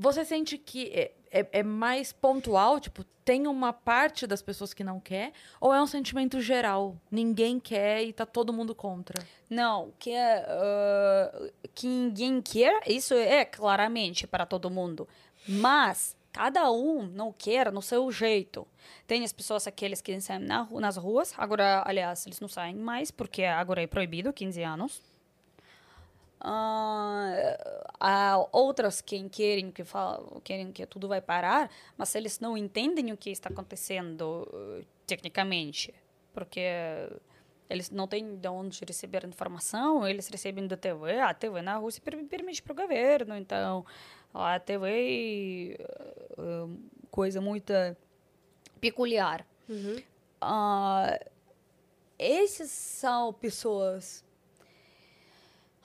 você 0.00 0.24
sente 0.24 0.56
que 0.56 0.88
é, 0.88 1.12
é, 1.30 1.46
é, 1.52 1.62
mais 1.62 2.10
pontual? 2.10 2.80
Tipo, 2.80 3.04
tem 3.22 3.46
uma 3.46 3.70
parte 3.70 4.26
das 4.26 4.40
pessoas 4.40 4.72
que 4.72 4.82
não 4.82 4.98
quer? 4.98 5.32
Ou 5.60 5.74
é 5.74 5.82
um 5.82 5.86
sentimento 5.86 6.40
geral? 6.40 6.96
Ninguém 7.10 7.60
quer 7.60 8.02
e 8.02 8.12
tá 8.12 8.24
todo 8.24 8.50
mundo 8.50 8.74
contra? 8.74 9.22
Não, 9.48 9.92
que, 9.98 10.10
uh, 10.10 11.52
que 11.74 11.86
ninguém 11.86 12.40
quer, 12.40 12.80
isso 12.86 13.12
é 13.12 13.44
claramente 13.44 14.26
para 14.26 14.46
todo 14.46 14.70
mundo. 14.70 15.06
Mas 15.46 16.16
cada 16.32 16.70
um 16.72 17.02
não 17.02 17.30
quer 17.30 17.70
no 17.70 17.82
seu 17.82 18.10
jeito. 18.10 18.66
Tem 19.06 19.22
as 19.22 19.34
pessoas, 19.34 19.66
aqueles 19.66 20.00
que 20.00 20.18
saem 20.18 20.40
na, 20.40 20.66
nas 20.70 20.96
ruas. 20.96 21.34
Agora, 21.36 21.82
aliás, 21.86 22.24
eles 22.26 22.40
não 22.40 22.48
saem 22.48 22.74
mais, 22.74 23.10
porque 23.10 23.44
agora 23.44 23.82
é 23.82 23.86
proibido, 23.86 24.32
15 24.32 24.62
anos. 24.62 25.09
Uh, 26.42 27.52
há 28.00 28.46
outras 28.50 29.02
que 29.02 29.28
querem 29.28 29.70
que 29.70 29.84
falam, 29.84 30.40
querem 30.42 30.72
que 30.72 30.86
tudo 30.86 31.06
vai 31.06 31.20
parar, 31.20 31.70
mas 31.98 32.14
eles 32.14 32.40
não 32.40 32.56
entendem 32.56 33.12
o 33.12 33.16
que 33.16 33.30
está 33.30 33.50
acontecendo 33.50 34.48
uh, 34.50 34.84
tecnicamente, 35.06 35.92
porque 36.32 36.62
eles 37.68 37.90
não 37.90 38.08
têm 38.08 38.36
de 38.36 38.48
onde 38.48 38.82
receber 38.86 39.26
informação, 39.26 40.08
eles 40.08 40.28
recebem 40.28 40.66
da 40.66 40.78
TV, 40.78 41.20
a 41.20 41.34
TV 41.34 41.60
na 41.60 41.76
Rússia 41.76 42.02
permite 42.02 42.62
para 42.62 42.72
o 42.72 42.76
governo, 42.76 43.36
então 43.36 43.84
a 44.32 44.58
TV 44.58 45.76
é 45.78 46.40
uh, 46.40 46.74
coisa 47.10 47.38
muito 47.38 47.72
peculiar. 48.80 49.46
Uhum. 49.68 50.02
Uh, 50.42 51.30
esses 52.18 52.70
são 52.70 53.30
pessoas 53.32 54.24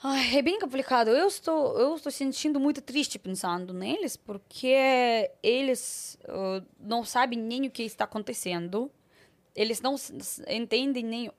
Ai, 0.02 0.36
é 0.36 0.42
bem 0.42 0.58
complicado. 0.60 1.08
Eu 1.08 1.26
estou, 1.26 1.78
eu 1.78 1.94
estou 1.96 2.12
sentindo 2.12 2.60
muito 2.60 2.82
triste 2.82 3.18
pensando 3.18 3.72
neles, 3.72 4.16
porque 4.16 5.30
eles 5.42 6.18
uh, 6.28 6.64
não 6.78 7.02
sabem 7.04 7.38
nem 7.38 7.66
o 7.66 7.70
que 7.70 7.82
está 7.82 8.04
acontecendo. 8.04 8.90
Eles 9.54 9.80
não 9.80 9.96
entendem 10.48 11.02
nem. 11.02 11.30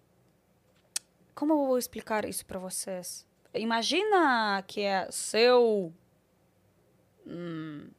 Como 1.35 1.53
eu 1.53 1.67
vou 1.67 1.77
explicar 1.77 2.25
isso 2.25 2.45
para 2.45 2.57
vocês? 2.57 3.27
Imagina 3.53 4.63
que 4.65 4.81
é 4.81 5.07
seu. 5.11 5.93
Hum, 7.27 7.89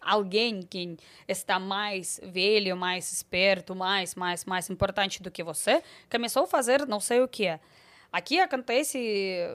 alguém 0.00 0.62
que 0.62 0.96
está 1.28 1.60
mais 1.60 2.20
velho, 2.24 2.76
mais 2.76 3.12
esperto, 3.12 3.74
mais, 3.74 4.16
mais, 4.16 4.44
mais 4.44 4.68
importante 4.68 5.22
do 5.22 5.30
que 5.30 5.44
você, 5.44 5.82
começou 6.10 6.44
a 6.44 6.46
fazer 6.46 6.86
não 6.86 7.00
sei 7.00 7.20
o 7.20 7.28
que 7.28 7.46
é 7.46 7.60
Aqui 8.16 8.40
acontece 8.40 9.46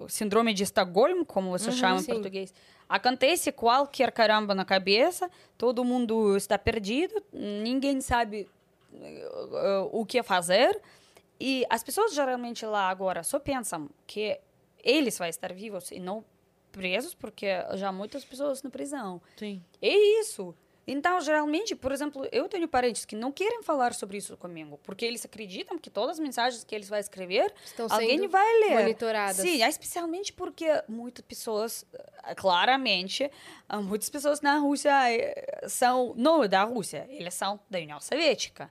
o 0.00 0.08
síndrome 0.08 0.52
de 0.52 0.64
Estocolmo, 0.64 1.24
como 1.24 1.50
você 1.50 1.70
uhum, 1.70 1.76
chama 1.76 1.98
sim. 2.00 2.10
em 2.10 2.14
português. 2.14 2.52
Acontece 2.88 3.52
qualquer 3.52 4.10
caramba 4.10 4.52
na 4.52 4.64
cabeça, 4.64 5.30
todo 5.56 5.84
mundo 5.84 6.36
está 6.36 6.58
perdido, 6.58 7.22
ninguém 7.32 8.00
sabe 8.00 8.48
uh, 8.92 9.88
o 9.92 10.04
que 10.04 10.20
fazer. 10.24 10.76
E 11.38 11.64
as 11.70 11.84
pessoas 11.84 12.12
geralmente 12.12 12.66
lá 12.66 12.88
agora 12.90 13.22
só 13.22 13.38
pensam 13.38 13.88
que 14.08 14.40
eles 14.82 15.16
vão 15.16 15.28
estar 15.28 15.52
vivos 15.52 15.92
e 15.92 16.00
não 16.00 16.24
presos, 16.72 17.14
porque 17.14 17.46
já 17.74 17.92
muitas 17.92 18.24
pessoas 18.24 18.60
na 18.60 18.70
prisão. 18.70 19.22
Sim. 19.36 19.62
É 19.80 19.94
isso. 20.18 20.52
Então, 20.86 21.18
geralmente, 21.20 21.74
por 21.74 21.92
exemplo, 21.92 22.26
eu 22.30 22.46
tenho 22.48 22.68
parentes 22.68 23.04
que 23.06 23.16
não 23.16 23.32
querem 23.32 23.62
falar 23.62 23.94
sobre 23.94 24.18
isso 24.18 24.36
comigo, 24.36 24.78
porque 24.82 25.04
eles 25.04 25.24
acreditam 25.24 25.78
que 25.78 25.88
todas 25.88 26.16
as 26.16 26.20
mensagens 26.20 26.62
que 26.62 26.74
eles 26.74 26.88
vão 26.88 26.98
escrever, 26.98 27.52
Estão 27.64 27.86
alguém 27.90 28.28
vai 28.28 28.60
ler. 28.60 28.74
monitoradas. 28.82 29.36
Sim, 29.36 29.62
especialmente 29.64 30.32
porque 30.32 30.66
muitas 30.86 31.24
pessoas, 31.24 31.86
eh, 32.24 32.34
claramente, 32.34 33.30
muitas 33.84 34.10
pessoas 34.10 34.42
na 34.42 34.58
Rússia 34.58 34.92
eh, 35.10 35.64
são 35.68 36.12
não 36.16 36.46
da 36.46 36.64
Rússia, 36.64 37.06
eles 37.08 37.32
são 37.32 37.58
da 37.70 37.78
União 37.78 37.98
Soviética. 38.00 38.70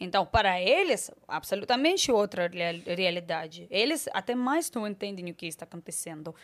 Então, 0.00 0.26
para 0.26 0.60
eles, 0.60 1.12
absolutamente 1.28 2.10
outra 2.10 2.48
real- 2.48 2.80
realidade. 2.84 3.68
Eles 3.70 4.08
até 4.12 4.34
mais 4.34 4.68
não 4.72 4.84
entendem 4.88 5.30
o 5.30 5.34
que 5.34 5.46
está 5.46 5.64
acontecendo. 5.64 6.34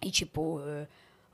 E 0.00 0.12
tipo, 0.12 0.60
eh, 0.64 0.86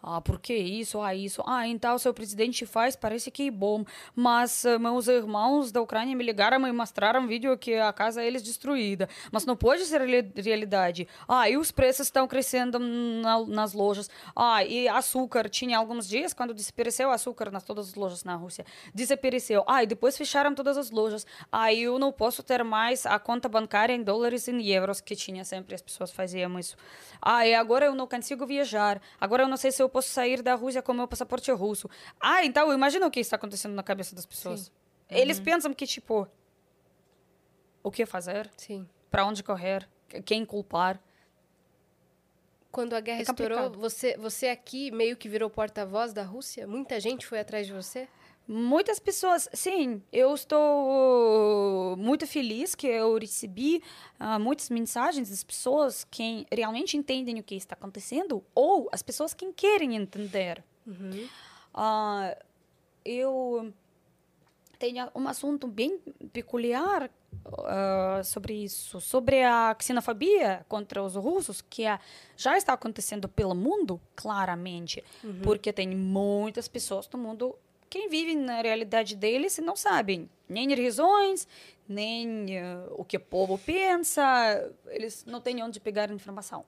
ah, 0.07 0.20
por 0.20 0.38
que 0.38 0.55
isso? 0.55 1.00
Ah, 1.00 1.14
isso. 1.14 1.42
Ah, 1.46 1.66
então 1.66 1.96
seu 1.98 2.12
presidente 2.12 2.66
faz, 2.66 2.94
parece 2.94 3.30
que 3.30 3.48
é 3.48 3.50
bom. 3.50 3.84
Mas 4.14 4.64
eh, 4.64 4.78
meus 4.78 5.09
irmãos 5.09 5.72
da 5.72 5.80
Ucrânia 5.80 6.14
me 6.14 6.22
ligaram 6.22 6.66
e 6.68 6.72
mostraram 6.72 7.26
vídeo 7.26 7.57
que 7.57 7.74
a 7.76 7.92
casa 7.92 8.20
deles 8.20 8.42
destruída. 8.42 9.09
Mas 9.32 9.46
não 9.46 9.57
pode 9.57 9.84
ser 9.86 10.00
reali- 10.02 10.32
realidade. 10.36 11.09
Ah, 11.26 11.48
e 11.48 11.57
os 11.57 11.72
preços 11.72 12.07
estão 12.07 12.28
crescendo 12.28 12.78
na- 12.78 13.44
nas 13.46 13.72
lojas. 13.72 14.11
Ah, 14.36 14.62
e 14.64 14.86
açúcar. 14.88 15.48
Tinha 15.48 15.78
alguns 15.78 16.07
dias 16.09 16.32
quando 16.34 16.52
desapareceu 16.52 17.11
açúcar 17.11 17.50
nas 17.50 17.64
todas 17.64 17.88
as 17.88 17.94
lojas 17.94 18.24
na 18.24 18.34
Rússia. 18.36 18.64
Desapareceu. 18.94 19.64
Ah, 19.66 19.82
e 19.82 19.86
depois 19.86 20.16
fecharam 20.16 20.55
todas 20.55 20.76
as 20.76 20.90
lojas. 20.90 21.26
Ah, 21.50 21.72
eu 21.72 21.98
não 21.98 22.12
posso 22.12 22.42
ter 22.42 22.62
mais 22.62 23.07
a 23.07 23.18
conta 23.18 23.48
bancária 23.48 23.92
em 23.94 24.02
dólares 24.02 24.46
e 24.48 24.50
em 24.52 24.66
euros 24.68 25.00
que 25.00 25.16
tinha 25.16 25.44
sempre. 25.44 25.74
As 25.74 25.82
pessoas 25.82 26.11
faziam 26.11 26.59
isso. 26.59 26.76
Ah, 27.20 27.46
e 27.46 27.55
agora 27.55 27.86
eu 27.86 27.94
não 27.94 28.07
consigo 28.07 28.46
viajar. 28.46 29.00
Agora 29.20 29.42
eu 29.42 29.48
não 29.48 29.57
sei 29.57 29.72
se 29.72 29.82
eu 29.82 29.88
posso 29.95 30.09
sair 30.09 30.42
da 30.42 30.57
Rússia 30.57 30.82
com 30.82 30.92
meu 30.92 31.07
passaporte 31.07 31.53
russo. 31.53 31.88
Ah, 32.18 32.45
então 32.45 32.72
imagina 32.72 33.07
o 33.07 33.11
que 33.12 33.20
está 33.20 33.36
acontecendo 33.36 33.74
na 33.74 33.82
cabeça 33.82 34.12
das 34.12 34.26
pessoas. 34.26 34.72
Eles 35.09 35.38
pensam 35.38 35.72
que, 35.72 35.86
tipo, 35.86 36.26
o 37.80 37.92
que 37.92 38.05
fazer? 38.05 38.51
Sim. 38.57 38.88
Para 39.09 39.24
onde 39.24 39.45
correr? 39.45 39.88
Quem 40.24 40.45
culpar? 40.45 41.01
Quando 42.72 42.95
a 42.95 43.01
guerra 43.01 43.20
É 43.20 43.22
estourou, 43.22 43.70
você, 43.70 44.16
você 44.16 44.49
aqui 44.49 44.90
meio 44.90 45.16
que 45.16 45.28
virou 45.28 45.49
porta-voz 45.49 46.12
da 46.12 46.24
Rússia? 46.24 46.66
Muita 46.66 46.99
gente 46.99 47.24
foi 47.24 47.38
atrás 47.38 47.64
de 47.64 47.72
você? 47.72 48.09
Muitas 48.47 48.99
pessoas, 48.99 49.49
sim, 49.55 50.03
eu 50.12 50.34
estou 50.34 51.97
muito 51.97 52.26
feliz 52.26 52.74
que 52.74 52.86
eu 52.86 53.16
recebi 53.18 53.82
ah, 54.20 54.38
muitas 54.38 54.68
mensagens 54.68 55.30
das 55.30 55.42
pessoas 55.42 56.05
que 56.11 56.47
realmente 56.53 56.95
entendem 56.97 57.38
o 57.40 57.42
que 57.42 57.55
está 57.55 57.74
acontecendo 57.74 58.45
ou 58.55 58.88
as 58.92 59.03
pessoas 59.03 59.32
que 59.32 59.51
querem 59.55 59.97
entender. 59.97 60.62
Ah, 61.72 62.36
eu 63.05 63.72
tenho 64.78 65.09
um 65.14 65.26
assunto 65.26 65.66
bem 65.66 65.99
peculiar 66.32 67.11
ah, 67.61 68.20
sobre 68.22 68.53
isso, 68.62 69.01
sobre 69.01 69.42
a 69.42 69.74
xenofobia 69.80 70.64
contra 70.68 71.03
os 71.03 71.14
russos, 71.16 71.62
que 71.62 71.84
é- 71.84 71.99
já 72.36 72.57
está 72.59 72.74
acontecendo 72.74 73.26
pelo 73.28 73.55
mundo, 73.55 73.99
claramente, 74.14 75.03
porque 75.42 75.72
tem 75.72 75.88
muitas 75.97 76.68
pessoas 76.68 77.09
no 77.11 77.18
mundo 77.18 77.57
que 77.95 78.09
vivem 78.09 78.36
na 78.36 78.61
realidade 78.61 79.14
deles 79.14 79.57
não 79.59 79.76
sabem 79.76 80.28
nem 80.49 80.74
razões, 80.74 81.47
nem 81.88 82.57
eh, 82.57 82.86
o 82.90 83.05
que 83.05 83.16
o 83.16 83.20
povo 83.20 83.57
pensa, 83.57 84.22
eles 84.88 85.24
não 85.24 85.40
têm 85.40 85.62
onde 85.62 85.78
pegar 85.78 86.11
informação. 86.11 86.64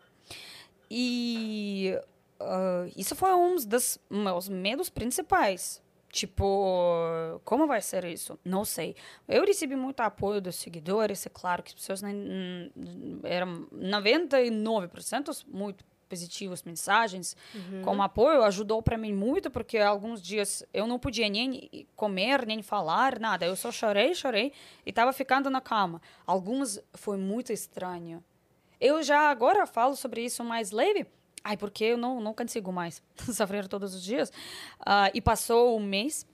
E 0.89 1.99
ah, 2.39 2.87
isso 2.97 3.17
foi 3.17 3.35
um 3.35 3.57
dos 3.57 3.99
meus 4.09 4.49
medos 4.49 4.89
principais. 4.89 5.83
Tipo, 6.13 7.41
como 7.45 7.67
vai 7.67 7.83
ser 7.83 8.05
isso? 8.05 8.39
Não 8.45 8.65
sei. 8.65 8.95
Eu 9.27 9.45
recebi 9.45 9.75
muito 9.75 10.01
apoio 10.01 10.41
dos 10.41 10.55
seguidores, 10.55 11.27
é 11.27 11.29
claro 11.29 11.63
que 11.63 11.71
as 11.71 11.75
pessoas 11.75 12.03
nem, 12.03 12.15
hum, 12.15 13.21
eram 13.25 13.67
99% 13.73 15.45
muito 15.49 15.85
positivas 16.09 16.63
mensagens 16.63 17.37
como 17.85 18.03
apoio 18.03 18.43
ajudou 18.45 18.83
para 18.83 18.97
mim 18.97 19.13
muito 19.13 19.51
porque 19.51 19.79
alguns 19.79 20.23
dias 20.23 20.65
eu 20.73 20.87
não 20.87 20.99
podia 20.99 21.29
nem 21.29 21.87
comer 21.95 22.47
nem 22.47 22.63
falar 22.63 23.19
nada. 23.19 23.47
Eu 23.47 23.57
só 23.57 23.71
chorei 23.73 24.15
chorei 24.15 24.53
e 24.85 24.91
estava 24.91 25.13
ficando 25.13 25.51
na 25.51 25.61
cama. 25.61 26.01
Alguns 26.27 26.81
foi 26.95 27.17
muito 27.17 27.53
estranho. 27.53 28.23
Eu 28.81 29.03
já 29.03 29.31
agora 29.31 29.67
falo 29.67 29.97
sobre 29.97 30.25
isso 30.25 30.45
mais 30.45 30.71
leve. 30.71 31.07
Ai 31.43 31.57
porque 31.57 31.85
eu 31.85 31.97
não 31.97 32.21
não 32.21 32.35
consigo 32.35 32.73
mais 32.73 33.03
sofrer 33.33 33.69
todos 33.69 33.95
os 33.95 34.03
dias. 34.03 34.33
Ah, 34.81 35.11
e 35.13 35.21
passou 35.21 35.77
um 35.79 35.83
mês. 35.83 36.27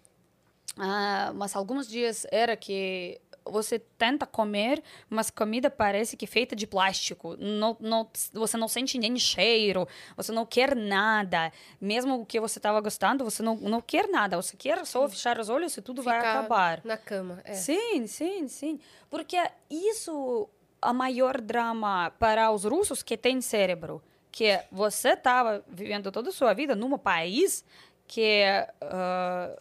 Ah, 0.77 1.33
mas 1.35 1.55
alguns 1.55 1.87
dias 1.87 2.27
era 2.31 2.57
que 2.57 3.21
você 3.45 3.79
tenta 3.79 4.27
comer, 4.27 4.83
mas 5.09 5.31
comida 5.31 5.71
parece 5.71 6.17
que 6.17 6.25
é 6.25 6.29
feita 6.29 6.55
de 6.55 6.67
plástico. 6.67 7.37
Não, 7.39 7.77
não, 7.81 8.09
você 8.33 8.57
não 8.57 8.69
sente 8.69 8.99
nem 8.99 9.17
cheiro, 9.17 9.87
você 10.17 10.33
não 10.33 10.47
quer 10.47 10.75
nada. 10.75 11.53
Mesmo 11.81 12.21
o 12.21 12.27
que 12.27 12.41
você 12.41 12.59
estava 12.59 12.81
gostando, 12.81 13.25
você 13.25 13.43
não, 13.43 13.57
não 13.57 13.81
quer 13.81 14.09
nada. 14.09 14.37
Você 14.37 14.57
quer 14.57 14.85
só 14.87 15.09
fechar 15.09 15.39
os 15.39 15.49
olhos 15.49 15.77
e 15.77 15.83
tudo 15.83 16.03
vai 16.03 16.19
Ficar 16.19 16.39
acabar. 16.39 16.81
Na 16.85 16.97
cama, 16.97 17.41
é. 17.45 17.55
Sim, 17.55 18.07
sim, 18.07 18.49
sim. 18.49 18.81
Porque 19.11 19.39
isso 19.71 20.49
é 20.81 20.91
o 20.91 20.95
maior 20.95 21.41
drama 21.41 22.11
para 22.19 22.51
os 22.51 22.65
russos 22.65 23.03
que 23.03 23.17
têm 23.17 23.41
cérebro. 23.41 24.03
Que 24.31 24.61
você 24.71 25.11
estava 25.11 25.63
vivendo 25.69 26.11
toda 26.11 26.31
a 26.31 26.33
sua 26.33 26.55
vida 26.55 26.75
num 26.75 26.97
país 26.97 27.65
que, 28.07 28.43
ah, 28.81 29.59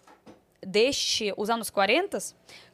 desde 0.65 1.34
os 1.38 1.49
anos 1.49 1.69
40, 1.69 2.17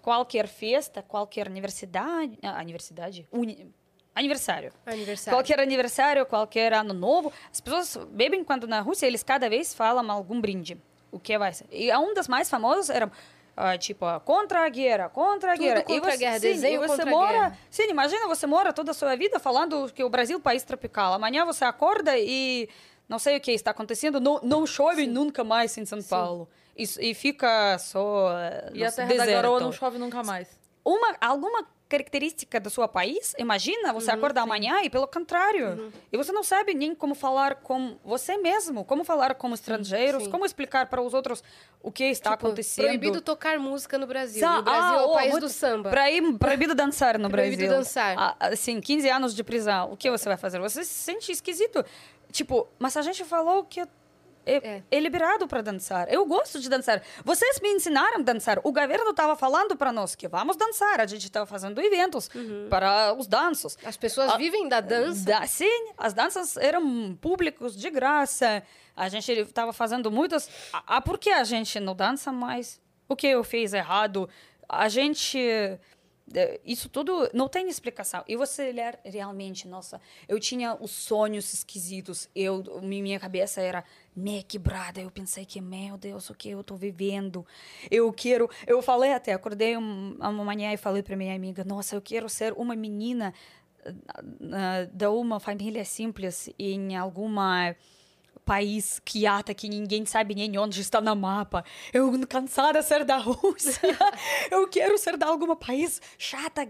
qualquer 0.08 0.47
festa, 0.47 1.03
qualquer 1.03 1.49
universidade... 1.49 2.39
ah, 2.41 2.62
universidade? 2.62 3.28
Uni, 3.30 3.70
aniversário. 4.16 4.72
Aniversário. 4.86 5.38
Qualquer 5.38 5.60
aniversário, 5.60 6.26
qualquer 6.26 6.72
ano 6.72 6.93
novo, 6.93 7.34
as 7.51 7.60
pessoas 7.60 7.97
bebem 8.12 8.41
quando 8.41 8.66
na 8.66 8.80
Rússia 8.80 9.05
eles 9.05 9.22
cada 9.22 9.49
vez 9.49 9.74
falam 9.74 10.10
algum 10.10 10.39
brinde. 10.39 10.82
O 11.12 11.20
que 11.20 11.38
vai 11.38 11.51
ser? 11.51 11.68
E 11.70 11.93
um 11.97 12.14
das 12.14 12.30
mais 12.30 12.49
famosas 12.49 12.89
era 12.89 13.12
ah, 13.58 13.78
tipo 13.78 14.05
contra 14.22 14.66
a 14.66 14.70
guerra, 14.70 15.10
contra 15.10 15.51
a 15.51 15.55
Tudo 15.55 15.66
guerra. 15.66 15.82
contra 15.82 16.08
a 16.08 16.12
você, 16.12 16.18
guerra, 16.18 16.39
sim, 16.39 16.47
desenho 16.53 16.84
e 16.86 16.88
você 16.88 17.01
a 17.01 17.05
mora, 17.05 17.32
guerra. 17.34 17.58
sim, 17.70 17.89
imagina 17.89 18.28
você 18.28 18.47
mora 18.47 18.72
toda 18.72 18.91
a 18.91 18.93
sua 18.93 19.14
vida 19.18 19.41
falando 19.41 19.91
que 19.93 20.05
o 20.05 20.10
Brasil 20.10 20.36
é 20.36 20.39
um 20.39 20.41
país 20.41 20.64
tropical. 20.64 21.12
Amanhã 21.16 21.43
você 21.43 21.66
acorda 21.66 22.18
e 22.18 22.70
não 23.10 23.20
sei 23.20 23.36
o 23.36 23.41
que 23.41 23.51
está 23.51 23.72
acontecendo, 23.72 24.22
não, 24.22 24.39
não 24.41 24.66
chove 24.66 25.05
nunca 25.05 25.43
mais 25.43 25.78
em 25.78 25.86
São 25.86 26.01
Paulo. 26.01 26.47
Isso, 26.49 26.66
e 27.00 27.14
fica 27.14 27.78
só 27.80 28.30
E 28.74 28.84
a 28.84 28.92
terra 28.92 29.08
da 29.08 29.26
garoa 29.26 29.60
deserto 29.60 29.60
não 29.64 29.72
chove 29.72 29.98
nunca 29.98 30.22
mais. 30.24 30.48
uma 30.86 31.16
alguma 31.20 31.66
característica 31.90 32.60
do 32.60 32.70
seu 32.70 32.86
país, 32.86 33.34
imagina 33.38 33.94
você 33.94 34.12
Uhum, 34.12 34.18
acordar 34.18 34.42
amanhã 34.42 34.82
e 34.84 34.90
pelo 34.90 35.08
contrário. 35.08 35.90
E 36.12 36.18
você 36.18 36.34
não 36.34 36.44
sabe 36.44 36.74
nem 36.74 36.94
como 36.94 37.16
falar 37.16 37.56
com 37.56 37.98
você 38.04 38.36
mesmo, 38.38 38.84
como 38.84 39.06
falar 39.06 39.36
com 39.36 39.54
estrangeiros, 39.54 40.24
sim. 40.26 40.30
como 40.30 40.46
explicar 40.46 40.88
para 40.88 41.02
os 41.02 41.14
outros 41.14 41.42
o 41.82 41.90
que 41.90 42.04
está 42.04 42.32
Tipo, 42.32 42.48
acontecendo. 42.48 42.86
Proibido 42.88 43.22
tocar 43.22 43.58
música 43.58 43.98
no 43.98 44.06
Brasil. 44.06 44.42
Sa- 44.42 44.58
E 44.58 44.60
o 44.60 44.64
Brasil 44.64 44.84
ah, 44.84 45.02
é 45.02 45.06
o 45.06 45.10
oh, 45.10 45.14
país 45.14 45.32
muito- 45.32 45.44
do 45.46 45.50
samba. 45.50 45.90
Proib- 45.90 46.38
proibido 46.38 46.76
dançar 46.76 47.18
no 47.18 47.30
Proibido 47.32 47.60
Brasil. 47.64 47.78
dançar. 47.78 48.16
Ah, 48.18 48.36
Assim, 48.48 48.82
15 48.82 49.10
anos 49.10 49.34
de 49.34 49.42
prisão. 49.42 49.90
O 49.94 49.96
que 49.96 50.12
você 50.12 50.28
vai 50.28 50.38
fazer? 50.38 50.60
Você 50.60 50.84
se 50.84 50.94
sente 50.94 51.32
esquisito. 51.32 51.86
Tipo, 52.34 52.68
mas 52.78 52.98
a 52.98 53.02
gente 53.02 53.24
falou 53.24 53.64
que 53.64 53.88
é, 54.48 54.56
É. 54.78 54.84
é 54.89 55.00
liberado 55.00 55.48
para 55.48 55.62
dançar. 55.62 56.12
Eu 56.12 56.26
gosto 56.26 56.60
de 56.60 56.70
dançar. 56.70 57.02
Vocês 57.24 57.60
me 57.60 57.70
ensinaram 57.70 58.20
a 58.20 58.24
dançar. 58.24 58.60
O 58.64 58.72
governo 58.72 59.10
estava 59.12 59.36
falando 59.36 59.76
para 59.76 59.91
nós 59.91 60.16
que 60.16 60.28
vamos 60.28 60.56
dançar. 60.56 61.00
A 61.02 61.06
gente 61.06 61.26
estava 61.26 61.45
fazendo 61.45 61.80
eventos 61.82 62.30
para 62.70 63.14
os 63.14 63.28
danços. 63.28 63.78
As 63.84 63.98
pessoas 63.98 64.32
Ah, 64.32 64.38
vivem 64.38 64.68
da 64.68 64.80
dança. 64.82 65.26
Da- 65.26 65.45
sim, 65.48 65.91
as 65.98 66.14
danças 66.14 66.58
eram 66.58 67.16
públicos 67.20 67.76
de 67.76 67.89
graça. 67.89 68.64
A 68.95 69.10
gente 69.10 69.32
estava 69.32 69.72
fazendo 69.74 70.10
muitas. 70.12 70.50
Ah, 70.74 70.84
ah, 70.88 71.02
por 71.02 71.18
que 71.20 71.30
a 71.30 71.43
gente 71.43 71.80
não 71.80 71.95
dança 71.95 72.32
mais? 72.32 72.80
O 73.08 73.16
que 73.16 73.28
eu 73.28 73.43
fiz 73.43 73.74
errado? 73.74 74.28
A 74.68 74.89
gente. 74.89 75.38
eh, 75.39 76.60
Isso 76.66 76.89
tudo 76.89 77.30
não 77.34 77.48
tem 77.48 77.70
explicação. 77.70 78.22
E 78.28 78.36
você 78.36 78.70
ler 78.74 79.00
realmente, 79.06 79.66
nossa, 79.66 80.02
eu 80.28 80.38
tinha 80.41 80.76
os 80.76 80.91
sonhos 80.91 81.54
esquisitos. 81.54 82.28
Eu, 82.36 82.82
minha 82.82 83.18
cabeça 83.18 83.62
era 83.62 83.82
meio 84.18 84.43
quebrada. 84.43 84.99
Eu 84.99 85.11
pensei 85.11 85.45
que, 85.45 85.61
meu 85.61 85.95
Deus, 85.97 86.30
o 86.30 86.34
que 86.34 86.49
eu 86.49 86.63
tô 86.63 86.76
vivendo? 86.76 87.45
Eu 87.91 88.11
quero. 88.11 88.49
Eu 88.65 88.82
falei 88.82 89.13
até, 89.13 89.32
acordei 89.34 89.78
um- 89.78 90.18
uma 90.20 90.43
manhã 90.43 90.74
e 90.74 90.78
falei 90.78 91.03
para 91.03 91.15
minha 91.15 91.36
amiga: 91.36 91.63
nossa, 91.63 91.95
eu 91.95 92.01
quero 92.01 92.28
ser 92.28 92.53
uma 92.53 92.76
menina 92.76 93.34
ah, 93.86 94.88
de 94.91 95.07
uma 95.07 95.39
família 95.39 95.86
simples 95.86 96.49
em 96.57 96.95
alguma 96.95 97.76
país 98.43 99.01
quieta 99.03 99.53
que 99.53 99.68
ninguém 99.68 100.05
sabe 100.05 100.34
nem 100.34 100.57
onde 100.57 100.80
está 100.80 101.01
no 101.01 101.15
mapa. 101.15 101.63
Eu 101.93 102.11
cansada 102.28 102.80
de 102.80 102.86
ser 102.86 103.03
da 103.03 103.18
Rússia. 103.18 103.82
eu 104.49 104.68
quero 104.70 104.97
ser 104.97 105.18
de 105.18 105.26
algum 105.26 105.53
país 105.55 106.01
chata 106.18 106.68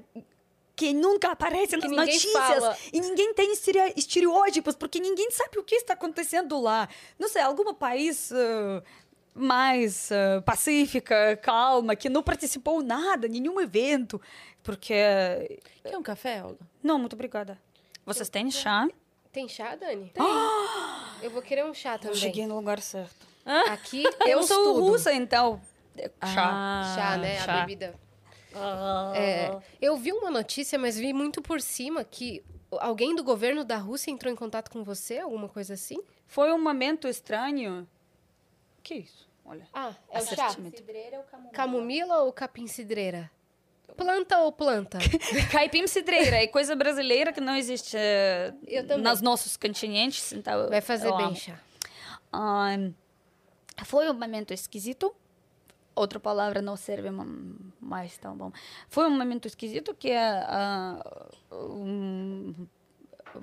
que 0.78 0.93
nunca 0.93 1.32
aparece 1.32 1.75
nas 1.75 1.91
notícias 1.91 2.32
fala. 2.32 2.78
e 2.93 3.01
ninguém 3.01 3.34
tem 3.34 3.51
estere- 3.51 3.93
estereótipos, 3.97 4.75
porque 4.75 4.99
ninguém 4.99 5.30
sabe 5.32 5.57
o 5.59 5.63
que 5.63 5.75
está 5.75 5.93
acontecendo 5.93 6.61
lá. 6.61 6.88
Não 7.19 7.28
sei, 7.28 7.41
algum 7.41 7.73
país 7.73 8.32
ah, 8.32 8.84
mais 9.34 10.11
ah, 10.11 10.41
pacífica, 10.45 11.36
calma, 11.41 11.95
que 11.95 12.07
não 12.09 12.21
participou 12.23 12.82
nada, 12.84 13.28
nenhum 13.28 13.59
evento, 13.59 14.21
porque 14.63 14.93
Quer 15.84 15.97
um 15.97 16.03
café, 16.03 16.43
Olga? 16.43 16.59
não, 16.84 16.97
muito 16.99 17.13
obrigada. 17.13 17.59
Vocês 18.05 18.30
têm 18.30 18.49
chá? 18.51 18.88
Tem 19.34 19.49
chá, 19.49 19.75
Dani? 19.75 20.13
Eu 21.21 21.32
vou 21.32 21.41
querer 21.41 21.65
um 21.65 21.73
chá 21.73 21.93
Eu 21.95 21.99
também. 21.99 22.17
cheguei 22.17 22.45
no 22.47 22.55
lugar 22.55 22.80
certo. 22.80 23.25
Aqui 23.71 24.03
Eu 24.28 24.43
sou 24.43 24.63
tudo. 24.75 24.80
russa, 24.82 25.11
então 25.13 25.59
chá. 26.23 26.49
Ah, 26.51 26.93
Chá, 26.95 27.17
né? 27.17 27.39
chá. 27.43 27.55
A 27.55 27.59
bebida. 27.61 27.95
É, 29.15 29.57
eu 29.81 29.95
vi 29.97 30.11
uma 30.11 30.29
notícia, 30.31 30.77
mas 30.79 30.97
vi 30.97 31.13
muito 31.13 31.41
por 31.41 31.61
cima 31.61 32.03
que 32.03 32.43
alguém 32.71 33.15
do 33.15 33.23
governo 33.23 33.63
da 33.63 33.77
Rússia 33.77 34.11
entrou 34.11 34.31
em 34.31 34.35
contato 34.35 34.69
com 34.71 34.83
você, 34.83 35.19
alguma 35.19 35.47
coisa 35.49 35.73
assim? 35.73 35.97
Foi 36.27 36.51
um 36.51 36.61
momento 36.61 37.07
estranho. 37.07 37.87
que 38.83 38.95
isso? 38.95 39.27
Olha. 39.45 39.67
Ah, 39.73 39.93
é 40.09 40.19
o 40.19 40.25
chá. 40.25 40.49
Cidreira 40.49 41.17
ou 41.17 41.23
camomila? 41.23 41.53
Camomila 41.53 42.17
ou 42.23 42.33
capim-cidreira? 42.33 43.31
Planta 43.95 44.37
ou 44.39 44.51
planta? 44.51 44.99
Caipim 45.51 45.87
cidreira 45.87 46.35
é 46.43 46.47
coisa 46.47 46.75
brasileira 46.75 47.31
que 47.31 47.39
não 47.39 47.55
existe 47.55 47.95
eh, 47.97 48.53
também. 48.87 48.99
nos 48.99 49.21
nossos 49.21 49.55
continentes. 49.55 50.33
Então 50.33 50.67
Vai 50.69 50.81
fazer 50.81 51.07
eu 51.07 51.15
bem 51.15 51.27
amo. 51.27 51.35
chá. 51.35 51.57
Ahn, 52.31 52.91
foi 53.85 54.09
um 54.09 54.13
momento 54.13 54.53
esquisito. 54.53 55.15
Outra 55.97 56.19
palavra 56.19 56.61
não 56.61 56.75
serve 56.75 57.09
ma- 57.09 57.25
mais 57.79 58.17
tão 58.17 58.35
bom. 58.37 58.51
Foi 58.87 59.07
um 59.07 59.17
momento 59.17 59.47
esquisito 59.47 59.95
que 59.95 60.11
a, 60.11 61.01
a- 61.01 61.55
um, 61.55 62.53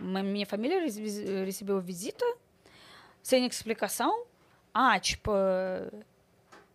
minha 0.01 0.47
família 0.47 0.81
rece- 0.81 1.45
recebeu 1.45 1.81
visita 1.81 2.25
sem 3.23 3.45
explicação. 3.47 4.25
Ah, 4.73 4.99
tipo, 5.01 5.33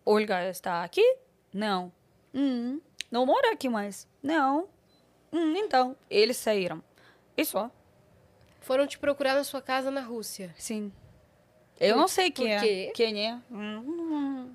Olga 0.04 0.48
está 0.50 0.84
aqui? 0.84 1.16
Não. 1.52 1.92
Hum, 2.34 2.80
não 3.10 3.24
mora 3.26 3.52
aqui 3.52 3.68
mais? 3.68 4.06
Não. 4.22 4.68
Hum, 5.32 5.54
então, 5.56 5.96
eles 6.08 6.36
saíram. 6.36 6.82
E 7.36 7.44
só. 7.44 7.70
Foram 8.60 8.86
te 8.86 8.98
procurar 8.98 9.34
na 9.34 9.44
sua 9.44 9.62
casa 9.62 9.90
na 9.90 10.00
Rússia. 10.02 10.54
Sim. 10.58 10.92
Eu 11.78 11.96
não 11.96 12.06
sei 12.08 12.30
quem 12.30 12.54
é. 12.54 12.90
Quem 12.92 13.26
é. 13.28 13.38
Hum. 13.50 14.52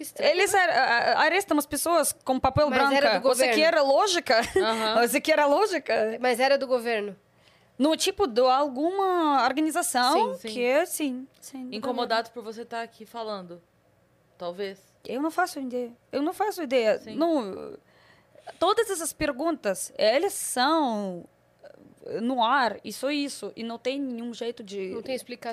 Que 0.00 0.04
estranho. 0.04 0.30
Eles 0.30 0.54
ar- 0.54 0.70
a- 0.70 1.20
arrestam 1.26 1.58
as 1.58 1.66
pessoas 1.66 2.10
com 2.24 2.40
papel 2.40 2.70
Mas 2.70 2.78
branco. 2.78 2.94
era 2.94 3.18
do 3.18 3.22
Você 3.28 3.42
governo. 3.48 3.54
quer 3.62 3.74
lógica? 3.82 4.40
Aham. 4.56 5.00
Você 5.06 5.20
quer 5.20 5.38
a 5.38 5.44
lógica? 5.44 6.16
Mas 6.18 6.40
era 6.40 6.56
do 6.56 6.66
governo. 6.66 7.14
No 7.78 7.94
tipo 7.98 8.26
de 8.26 8.40
alguma 8.40 9.44
organização 9.44 10.32
Sim, 10.34 10.38
sim. 10.40 10.48
que 10.54 10.86
sim, 10.86 11.28
sim. 11.38 11.68
do 11.68 11.74
Incomodados 11.74 12.30
por 12.30 12.42
você 12.42 12.62
estar 12.62 12.80
aqui 12.82 13.04
falando. 13.04 13.60
Talvez. 14.38 14.78
governo. 14.78 15.12
Eu 15.12 15.20
não 15.20 15.30
faço 15.30 15.60
ideia. 15.60 15.92
Eu 16.10 16.22
não 16.22 16.32
faço 16.32 16.62
ideia. 16.62 16.98
Sim. 16.98 17.14
Não, 17.16 17.76
todas 18.58 18.88
essas 18.88 19.12
perguntas, 19.12 19.92
elas 19.98 20.32
são 20.32 21.26
no 22.20 22.42
ar, 22.42 22.78
e 22.84 22.92
só 22.92 23.10
isso. 23.10 23.52
E 23.54 23.62
não 23.62 23.78
tem 23.78 24.00
nenhum 24.00 24.32
jeito 24.32 24.62
de 24.62 24.92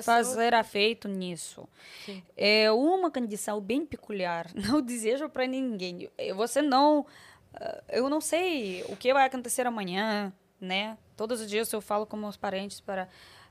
fazer 0.02 0.52
efeito 0.54 1.08
nisso. 1.08 1.68
Sim. 2.04 2.22
É 2.36 2.70
uma 2.72 3.10
condição 3.10 3.60
bem 3.60 3.84
peculiar. 3.84 4.50
Não 4.54 4.80
desejo 4.80 5.28
para 5.28 5.46
ninguém. 5.46 6.08
Você 6.36 6.62
não. 6.62 7.06
ah, 7.54 7.82
Eu 7.88 8.08
não 8.08 8.20
sei 8.20 8.82
o 8.88 8.96
que 8.96 9.12
vai 9.12 9.26
acontecer 9.26 9.66
amanhã, 9.66 10.32
né? 10.60 10.96
Todos 11.16 11.40
os 11.40 11.48
dias 11.48 11.72
eu 11.72 11.80
falo 11.80 12.06
com 12.06 12.16
meus 12.16 12.36
parentes 12.36 12.80
para 12.80 13.08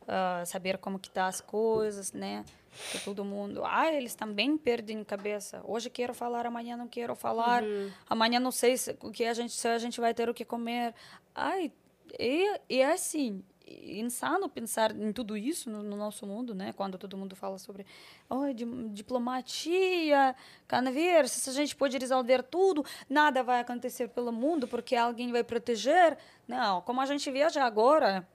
ah, 0.08 0.44
saber 0.46 0.78
como 0.78 0.98
que 1.00 1.10
tá 1.10 1.28
as 1.28 1.42
coisas, 1.42 2.12
né? 2.14 2.44
Que 2.92 3.00
todo 3.00 3.26
mundo, 3.26 3.64
ah, 3.66 3.92
eles 3.92 4.14
também 4.14 4.58
perdem 4.58 5.04
cabeça. 5.04 5.62
Hoje 5.64 5.90
quero 5.90 6.14
falar, 6.14 6.46
amanhã 6.46 6.78
não 6.78 6.88
quero 6.88 7.16
falar. 7.16 7.64
Amanhã 8.10 8.40
não 8.40 8.52
sei 8.52 8.78
se, 8.78 8.96
o 9.02 9.12
que 9.12 9.26
a 9.26 9.34
gente, 9.34 9.52
se 9.54 9.68
a 9.68 9.78
gente 9.80 10.00
vai 10.00 10.14
ter 10.14 10.30
o 10.30 10.34
que 10.34 10.46
comer. 10.46 10.94
Ai, 11.34 11.72
e, 12.20 12.60
e 12.70 12.82
é 12.82 12.92
assim, 12.92 13.44
insano 13.68 14.48
pensar 14.48 14.92
em 14.96 15.12
tudo 15.12 15.36
isso 15.36 15.70
no, 15.70 15.84
no 15.84 15.98
nosso 15.98 16.26
mundo, 16.26 16.56
né? 16.56 16.74
Quando 16.74 16.98
todo 16.98 17.18
mundo 17.18 17.36
fala 17.36 17.58
sobre 17.58 17.86
oh, 18.30 18.52
di- 18.54 18.90
diplomatia, 18.90 20.36
conversa, 20.70 21.40
se 21.40 21.50
a 21.50 21.54
gente 21.54 21.76
pode 21.76 21.98
resolver 21.98 22.44
tudo, 22.44 22.86
nada 23.10 23.44
vai 23.44 23.60
acontecer 23.60 24.08
pelo 24.10 24.32
mundo 24.32 24.68
porque 24.68 24.96
alguém 24.96 25.32
vai 25.32 25.44
proteger. 25.44 26.18
Não, 26.48 26.82
como 26.82 27.02
a 27.02 27.06
gente 27.06 27.30
vê 27.30 27.50
já 27.50 27.66
agora, 27.66 28.28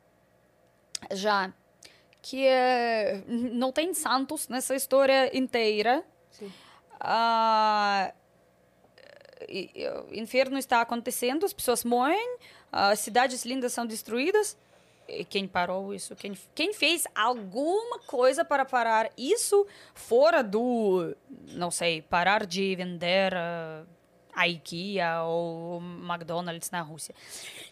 já 1.11 1.53
que 2.21 2.47
eh, 2.47 3.25
não 3.27 3.73
tem 3.73 3.93
santos 3.95 4.49
nessa 4.49 4.77
história 4.77 5.37
inteira. 5.37 6.05
Sim. 6.31 6.53
Ah, 7.01 8.13
o 10.11 10.15
inferno 10.15 10.57
está 10.57 10.81
acontecendo, 10.81 11.45
as 11.45 11.53
pessoas 11.53 11.85
morrem, 11.85 12.39
as 12.73 13.01
cidades 13.01 13.45
lindas 13.45 13.73
são 13.73 13.87
destruídas. 13.87 14.57
E 15.07 15.25
quem 15.25 15.47
parou 15.47 15.93
isso? 15.93 16.17
Quem, 16.17 16.33
quem 16.55 16.73
fez 16.73 17.07
alguma 17.15 17.99
coisa 18.01 18.45
para 18.45 18.65
parar 18.65 19.11
isso 19.17 19.67
fora 19.95 20.43
do, 20.43 21.15
não 21.49 21.71
sei, 21.71 22.01
parar 22.03 22.47
de 22.47 22.75
vender 22.77 23.35
ah, 23.35 23.85
a 24.35 24.49
IKEA 24.49 25.23
ou 25.23 25.81
McDonald's 25.81 26.71
na 26.71 26.81
Rússia? 26.81 27.15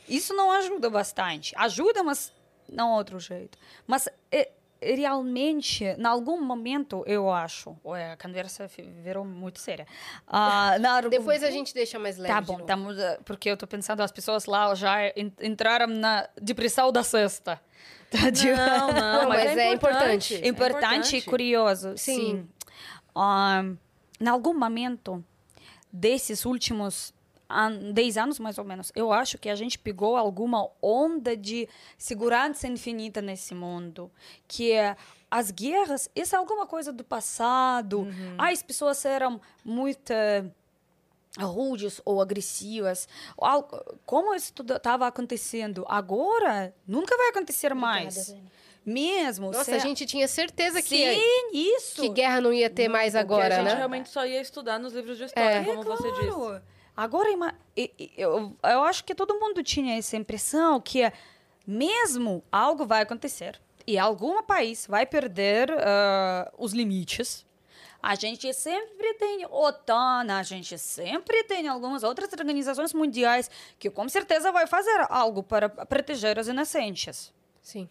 Isso 0.09 0.35
não 0.35 0.51
ajuda 0.51 0.91
bastante. 0.91 1.55
Ajuda, 1.57 2.03
mas 2.03 2.33
não 2.69 2.93
outro 2.93 3.19
jeito. 3.19 3.57
Mas 3.87 4.09
é, 4.31 4.51
realmente, 4.83 5.85
em 5.85 6.05
algum 6.07 6.41
momento, 6.41 7.03
eu 7.07 7.31
acho, 7.31 7.77
Ué, 7.85 8.13
a 8.13 8.17
conversa 8.17 8.67
virou 9.03 9.25
muito 9.25 9.59
séria. 9.61 9.87
Ah, 10.27 10.77
na- 10.81 11.01
Depois 11.03 11.43
a 11.43 11.51
gente 11.51 11.75
deixa 11.75 11.99
mais 11.99 12.17
leve. 12.17 12.33
Tá 12.35 12.41
bom, 12.41 12.93
eh, 12.93 13.19
porque 13.25 13.51
eu 13.51 13.57
tô 13.57 13.67
pensando, 13.67 14.01
as 14.01 14.11
pessoas 14.13 14.47
lá 14.47 14.75
já 14.75 15.09
en- 15.09 15.33
entraram 15.43 15.87
na 15.87 16.29
depressão 16.41 16.91
da 16.93 17.03
sexta. 17.03 17.61
Tá, 18.11 18.19
Não, 18.19 18.93
não, 19.23 19.29
mas, 19.31 19.45
mas 19.45 19.57
é, 19.57 19.69
é 19.69 19.73
importante. 19.73 20.35
importante. 20.35 20.49
importante 20.49 21.17
e 21.19 21.23
curioso. 21.23 21.97
Sim. 21.97 22.15
Sim. 22.17 22.49
Ah, 23.15 23.63
em 24.21 24.27
algum 24.29 24.53
momento 24.59 25.25
desses 25.93 26.45
últimos 26.45 27.15
an 27.51 27.93
10 27.93 28.17
anos, 28.17 28.39
mais 28.39 28.57
ou 28.59 28.65
menos, 28.65 28.93
eu 28.95 29.13
acho 29.13 29.37
que 29.39 29.49
a 29.49 29.55
gente 29.55 29.79
pegou 29.79 30.17
alguma 30.17 30.69
onda 30.81 31.37
de 31.37 31.69
segurança 31.99 32.67
infinita 32.69 33.21
nesse 33.21 33.55
mundo. 33.55 34.11
Que 34.49 34.73
é 34.73 34.97
as 35.31 35.51
guerras, 35.51 36.09
isso 36.15 36.35
é 36.35 36.39
alguma 36.39 36.67
coisa 36.67 36.93
do 36.93 37.05
passado. 37.05 38.07
Ah, 38.39 38.51
as 38.51 38.63
pessoas 38.63 39.05
eram 39.05 39.41
muito 39.65 40.11
eh, 40.13 40.45
rudes 41.39 42.01
ou 42.05 42.21
agressivas. 42.21 43.09
Como 44.07 44.35
isso 44.35 44.53
tudo 44.53 44.75
estava 44.77 45.07
acontecendo 45.07 45.85
agora, 45.89 46.75
nunca 46.87 47.17
vai 47.17 47.29
acontecer 47.29 47.75
mais. 47.75 48.35
Mesmo. 48.85 49.51
Nossa, 49.53 49.65
se- 49.65 49.73
a 49.73 49.79
gente 49.79 50.07
tinha 50.07 50.27
certeza 50.27 50.81
que, 50.81 50.89
Sim, 51.15 51.21
isso. 51.53 52.01
que 52.01 52.09
guerra 52.09 52.41
não 52.41 52.53
ia 52.53 52.71
ter 52.71 52.89
mais 52.89 53.13
Porque 53.13 53.19
agora, 53.35 53.55
a 53.55 53.59
gente 53.59 53.69
né? 53.69 53.75
realmente 53.75 54.09
só 54.09 54.25
ia 54.27 54.41
estudar 54.41 54.79
nos 54.79 54.93
livros 54.95 55.19
de 55.19 55.25
história, 55.25 55.57
É. 55.59 55.65
como 55.65 55.83
você 55.83 56.11
disse. 56.13 56.63
Agora, 56.97 57.29
eu, 58.17 58.57
eu 58.63 58.83
acho 58.85 59.05
que 59.05 59.15
todo 59.15 59.39
mundo 59.39 59.63
tinha 59.63 59.97
essa 59.97 60.17
impressão 60.17 60.81
que 60.81 61.03
é, 61.03 61.13
mesmo 61.67 62.43
algo 62.51 62.87
vai 62.87 63.03
acontecer 63.03 63.61
e 63.87 63.99
algum 63.99 64.43
país 64.43 64.87
vai 64.87 65.07
perder 65.07 65.71
ah, 65.73 66.53
os 66.59 66.73
limites, 66.73 67.47
a 68.03 68.15
gente 68.15 68.53
sempre 68.55 69.15
tem 69.15 69.47
OTAN, 69.47 70.27
a 70.31 70.43
gente 70.43 70.79
sempre 70.79 71.45
tem 71.45 71.69
algumas 71.69 72.03
outras 72.03 72.33
organizações 72.33 72.95
mundiais 72.95 73.51
que 73.79 73.91
com 73.91 74.09
certeza 74.09 74.51
vai 74.51 74.67
fazer 74.67 75.07
algo 75.11 75.43
para 75.43 75.69
proteger 75.69 76.39
os 76.39 76.49
inocentes. 76.49 77.33
Sim. 77.61 77.89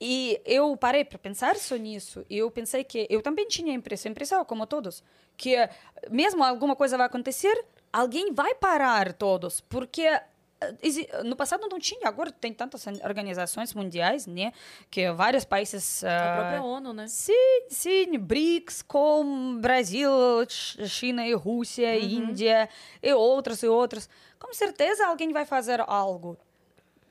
E 0.00 0.40
eu 0.44 0.76
parei 0.76 1.04
para 1.04 1.18
pensar 1.18 1.56
só 1.56 1.74
nisso. 1.74 2.24
E 2.30 2.38
eu 2.38 2.48
pensei 2.52 2.84
que 2.84 3.04
eu 3.10 3.20
também 3.20 3.48
tinha 3.48 3.74
impressão, 3.74 4.12
impressão 4.12 4.44
como 4.44 4.64
todos, 4.64 5.02
que 5.38 5.54
eh, 5.54 5.70
mesmo 6.10 6.44
alguma 6.44 6.76
coisa 6.76 6.98
vai 6.98 7.06
acontecer, 7.06 7.64
alguém 7.90 8.34
vai 8.34 8.54
parar 8.54 9.14
todos, 9.14 9.60
porque 9.62 10.02
eh, 10.02 11.22
no 11.24 11.36
passado 11.36 11.66
não 11.70 11.78
tinha, 11.78 12.06
agora 12.08 12.30
tem 12.30 12.52
tantas 12.52 12.84
organizações 13.04 13.72
mundiais, 13.72 14.26
né, 14.26 14.52
que 14.90 15.10
vários 15.12 15.44
países 15.44 16.02
A 16.04 16.08
ah, 16.08 16.36
própria 16.36 16.62
ONU, 16.62 16.92
né? 16.92 17.06
Sim, 17.06 17.62
sim, 17.70 18.18
BRICS 18.18 18.82
com 18.82 19.58
Brasil, 19.60 20.10
Ch- 20.48 20.86
China 20.88 21.26
e 21.26 21.32
Rússia, 21.32 21.96
Índia 21.96 22.68
e 23.00 23.14
outros 23.14 23.62
e 23.62 23.68
outros. 23.68 24.10
Com 24.38 24.52
certeza 24.52 25.06
alguém 25.06 25.32
vai 25.32 25.46
fazer 25.46 25.80
algo. 25.86 26.36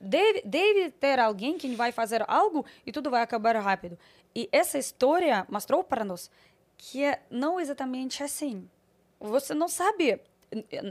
Deve, 0.00 0.42
deve 0.42 0.90
ter 0.92 1.18
alguém 1.18 1.58
que 1.58 1.74
vai 1.74 1.90
fazer 1.90 2.24
algo 2.28 2.64
e 2.86 2.92
tudo 2.92 3.10
vai 3.10 3.20
acabar 3.20 3.56
rápido. 3.56 3.98
E 4.34 4.48
essa 4.52 4.78
história 4.78 5.44
mostrou 5.50 5.82
para 5.82 6.04
nós 6.04 6.30
que 6.78 7.04
é 7.04 7.22
não 7.28 7.60
exatamente 7.60 8.22
assim. 8.22 8.70
Você 9.20 9.52
não 9.52 9.68
sabe 9.68 10.18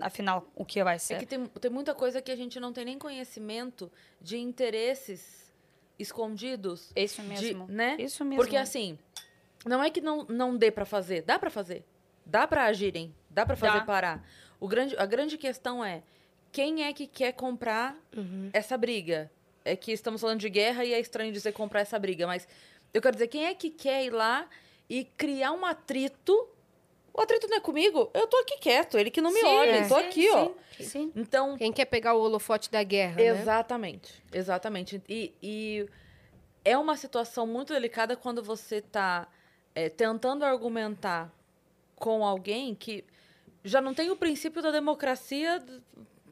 afinal, 0.01 0.47
o 0.53 0.63
que 0.63 0.83
vai 0.83 0.99
ser. 0.99 1.15
É 1.15 1.19
que 1.19 1.25
tem, 1.25 1.45
tem 1.45 1.71
muita 1.71 1.95
coisa 1.95 2.21
que 2.21 2.31
a 2.31 2.35
gente 2.35 2.59
não 2.59 2.71
tem 2.71 2.85
nem 2.85 2.99
conhecimento 2.99 3.91
de 4.21 4.37
interesses 4.37 5.51
escondidos. 5.97 6.91
Isso 6.95 7.23
mesmo. 7.23 7.65
De, 7.65 7.71
né? 7.71 7.95
Isso 7.97 8.23
mesmo. 8.23 8.41
Porque 8.41 8.55
assim, 8.55 8.99
não 9.65 9.83
é 9.83 9.89
que 9.89 10.01
não, 10.01 10.25
não 10.25 10.55
dê 10.55 10.69
para 10.69 10.85
fazer, 10.85 11.23
dá 11.23 11.39
para 11.39 11.49
fazer. 11.49 11.83
Dá 12.25 12.45
para 12.45 12.65
agirem, 12.65 13.15
dá 13.29 13.45
para 13.45 13.55
fazer 13.55 13.79
Dá. 13.79 13.85
parar. 13.85 14.29
O 14.59 14.67
grande, 14.67 14.95
a 14.97 15.05
grande 15.05 15.37
questão 15.37 15.83
é 15.83 16.03
quem 16.51 16.83
é 16.83 16.91
que 16.91 17.07
quer 17.07 17.31
comprar 17.31 17.97
essa 18.51 18.77
briga? 18.77 19.31
É 19.63 19.75
que 19.75 19.91
estamos 19.91 20.19
falando 20.19 20.39
de 20.39 20.49
guerra 20.49 20.83
e 20.83 20.93
é 20.93 20.99
estranho 20.99 21.31
dizer 21.31 21.53
comprar 21.53 21.81
essa 21.81 21.97
briga, 21.97 22.27
mas 22.27 22.47
eu 22.93 23.01
quero 23.01 23.15
dizer, 23.15 23.27
quem 23.27 23.45
é 23.45 23.53
que 23.53 23.69
quer 23.69 24.05
ir 24.05 24.11
lá 24.11 24.47
e 24.89 25.03
criar 25.03 25.51
um 25.51 25.65
atrito? 25.65 26.47
O 27.13 27.21
atrito 27.21 27.47
não 27.47 27.57
é 27.57 27.59
comigo, 27.59 28.11
eu 28.13 28.27
tô 28.27 28.37
aqui 28.37 28.59
quieto, 28.59 28.97
ele 28.97 29.09
que 29.09 29.19
não 29.21 29.31
me 29.31 29.39
Sim, 29.39 29.45
olha, 29.47 29.71
é. 29.71 29.83
eu 29.83 29.87
tô 29.87 29.95
sim, 29.99 30.05
aqui, 30.05 30.29
ó. 30.29 30.51
sim, 30.77 30.83
Sim. 30.83 31.11
Então, 31.15 31.57
Quem 31.57 31.73
quer 31.73 31.85
pegar 31.85 32.13
o 32.13 32.21
holofote 32.21 32.69
da 32.69 32.83
guerra, 32.83 33.15
né? 33.15 33.25
Exatamente, 33.25 34.23
exatamente. 34.31 35.01
E, 35.09 35.33
e 35.41 35.89
é 36.63 36.77
uma 36.77 36.95
situação 36.95 37.47
muito 37.47 37.73
delicada 37.73 38.15
quando 38.15 38.43
você 38.43 38.75
está 38.75 39.27
tentando 39.95 40.45
argumentar 40.45 41.31
com 41.95 42.23
alguém 42.25 42.73
que 42.75 43.03
já 43.63 43.81
não 43.81 43.93
tem 43.93 44.09
o 44.09 44.15
princípio 44.15 44.61
da 44.61 44.71
democracia 44.71 45.63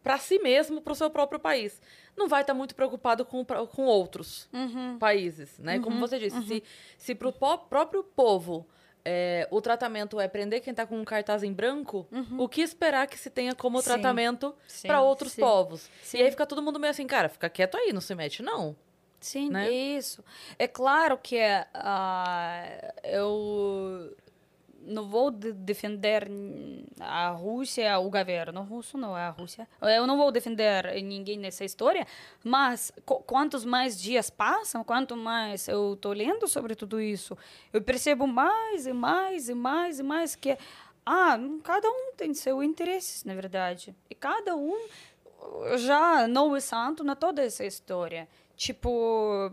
para 0.05 0.19
si 0.19 0.37
mesmo, 0.37 0.81
para 0.81 0.93
o 0.93 0.95
seu 0.95 1.09
próprio 1.09 1.39
país. 1.39 1.81
Não 2.15 2.27
vai 2.27 2.41
estar 2.41 2.53
muito 2.53 2.75
preocupado 2.75 3.25
com, 3.25 3.43
com 3.43 3.85
outros 3.85 4.47
Uhum. 4.53 4.99
países, 4.99 5.57
né? 5.57 5.79
Como 5.79 5.99
você 5.99 6.19
disse, 6.19 6.39
se, 6.43 6.63
se 6.95 7.15
para 7.15 7.27
o 7.27 7.33
próprio 7.57 8.03
povo 8.03 8.67
é, 9.03 9.47
o 9.49 9.59
tratamento 9.59 10.19
é 10.19 10.27
prender 10.27 10.61
quem 10.61 10.69
está 10.69 10.85
com 10.85 10.95
um 10.99 11.03
cartaz 11.03 11.41
em 11.41 11.51
branco, 11.51 12.07
o 12.37 12.47
que 12.47 12.61
esperar 12.61 13.07
que 13.07 13.17
se 13.17 13.31
tenha 13.31 13.55
como 13.55 13.77
Uhum. 13.77 13.81
Sim. 13.81 13.89
tratamento 13.89 14.55
para 14.83 15.01
outros 15.01 15.31
sim. 15.31 15.41
povos? 15.41 15.89
Sim. 16.03 16.19
E 16.19 16.21
aí 16.21 16.29
fica 16.29 16.45
todo 16.45 16.61
mundo 16.61 16.79
meio 16.79 16.91
assim, 16.91 17.07
cara, 17.07 17.27
fica 17.27 17.49
quieto 17.49 17.75
aí, 17.75 17.91
não 17.91 17.99
se 18.01 18.13
mete, 18.13 18.43
não. 18.43 18.75
Sim, 19.19 19.49
né? 19.49 19.71
isso. 19.71 20.23
É 20.59 20.67
claro 20.67 21.17
que 21.17 21.39
ah, 21.73 22.93
eu 23.03 24.15
não 24.85 25.09
vou 25.09 25.31
de- 25.31 25.51
defender 25.53 26.27
a 26.99 27.29
Rússia, 27.29 27.97
o 27.99 28.09
governo 28.09 28.61
russo, 28.63 28.97
não 28.97 29.17
é 29.17 29.23
a 29.23 29.29
Rússia. 29.29 29.67
Eu 29.81 30.05
não 30.07 30.17
vou 30.17 30.31
defender 30.31 30.85
ninguém 31.03 31.37
nessa 31.37 31.65
história, 31.65 32.05
mas 32.43 32.91
qu- 33.05 33.21
quantos 33.23 33.65
mais 33.65 33.99
dias 33.99 34.29
passam, 34.29 34.83
quanto 34.83 35.15
mais 35.17 35.67
eu 35.67 35.93
estou 35.93 36.13
lendo 36.13 36.47
sobre 36.47 36.75
tudo 36.75 37.01
isso, 37.01 37.37
eu 37.73 37.81
percebo 37.81 38.25
mais 38.27 38.85
e 38.87 38.93
mais 38.93 39.49
e 39.49 39.53
mais 39.53 39.99
e 39.99 40.03
mais 40.03 40.35
que 40.35 40.57
ah, 41.05 41.37
cada 41.63 41.89
um 41.89 42.13
tem 42.15 42.33
seu 42.33 42.63
interesse, 42.63 43.27
na 43.27 43.35
verdade. 43.35 43.95
E 44.09 44.15
cada 44.15 44.55
um 44.55 44.87
já 45.77 46.27
não 46.27 46.55
é 46.55 46.59
santo 46.59 47.03
na 47.03 47.15
toda 47.15 47.43
essa 47.43 47.63
história. 47.65 48.27
Tipo, 48.55 49.51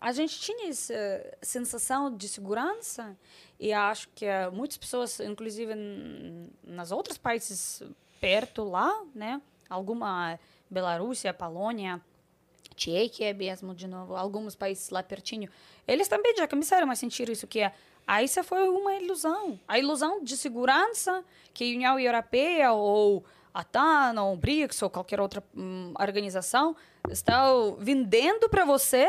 a 0.00 0.12
gente 0.12 0.40
tinha 0.40 0.70
essa 0.70 0.94
sensação 1.42 2.14
de 2.14 2.26
segurança 2.28 3.16
e 3.58 3.72
acho 3.72 4.08
que 4.14 4.24
eh, 4.24 4.48
muitas 4.50 4.78
pessoas, 4.78 5.20
inclusive 5.20 5.74
nas 6.64 6.90
outros 6.90 7.18
países 7.18 7.82
perto 8.18 8.64
lá, 8.64 9.04
né? 9.14 9.40
Alguma 9.68 10.38
Bielorrússia, 10.70 11.34
Polônia, 11.34 12.00
Tchequia 12.74 13.34
mesmo, 13.34 13.74
de 13.74 13.86
novo, 13.86 14.16
alguns 14.16 14.54
países 14.54 14.88
lá 14.88 15.02
pertinho, 15.02 15.50
eles 15.86 16.08
também 16.08 16.34
já 16.34 16.48
começaram 16.48 16.90
a 16.90 16.94
sentir 16.94 17.28
isso 17.28 17.46
que 17.46 17.60
Aí 18.06 18.24
isso 18.24 18.42
foi 18.42 18.68
uma 18.68 18.94
ilusão. 18.94 19.60
A 19.68 19.78
ilusão 19.78 20.24
de 20.24 20.36
segurança 20.36 21.24
que 21.54 21.62
a 21.62 21.76
União 21.76 22.00
Europeia 22.00 22.72
ou 22.72 23.24
a 23.52 23.64
TAN 23.64 24.20
ou 24.22 24.34
o 24.34 24.36
BRICS 24.36 24.82
ou 24.82 24.90
qualquer 24.90 25.20
outra 25.20 25.42
hum, 25.56 25.92
organização 25.98 26.76
está 27.08 27.44
vendendo 27.78 28.48
para 28.48 28.64
você, 28.64 29.06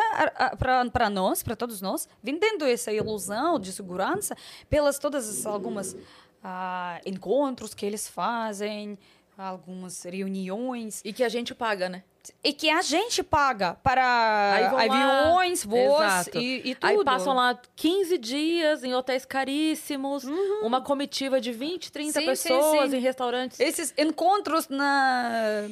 para 0.93 1.09
nós, 1.09 1.43
para 1.43 1.55
todos 1.55 1.81
nós, 1.81 2.07
vendendo 2.23 2.65
essa 2.65 2.91
ilusão 2.91 3.59
de 3.59 3.71
segurança 3.71 4.35
pelas 4.69 4.97
todas 4.97 5.27
as, 5.29 5.45
algumas 5.45 5.95
ah, 6.43 6.99
encontros 7.05 7.73
que 7.73 7.85
eles 7.85 8.07
fazem, 8.07 8.97
algumas 9.37 10.03
reuniões 10.03 11.01
E 11.03 11.11
que 11.11 11.23
a 11.23 11.29
gente 11.29 11.55
paga, 11.55 11.89
né? 11.89 12.03
E 12.43 12.53
que 12.53 12.69
a 12.69 12.81
gente 12.81 13.23
paga 13.23 13.75
para 13.83 14.71
aviões, 14.77 15.63
voos 15.65 16.27
e, 16.35 16.61
e 16.71 16.75
tudo. 16.75 16.85
Aí 16.87 17.03
passam 17.03 17.33
lá 17.33 17.59
15 17.75 18.17
dias 18.17 18.83
em 18.83 18.93
hotéis 18.93 19.25
caríssimos, 19.25 20.23
uma 20.61 20.81
comitiva 20.81 21.41
de 21.41 21.51
20, 21.51 21.91
30 21.91 22.11
Sim, 22.13 22.19
sim, 22.19 22.25
pessoas 22.25 22.91
sim. 22.91 22.97
em 22.97 22.99
restaurantes. 22.99 23.59
Esses 23.59 23.93
encontros 23.97 24.67
na. 24.67 25.67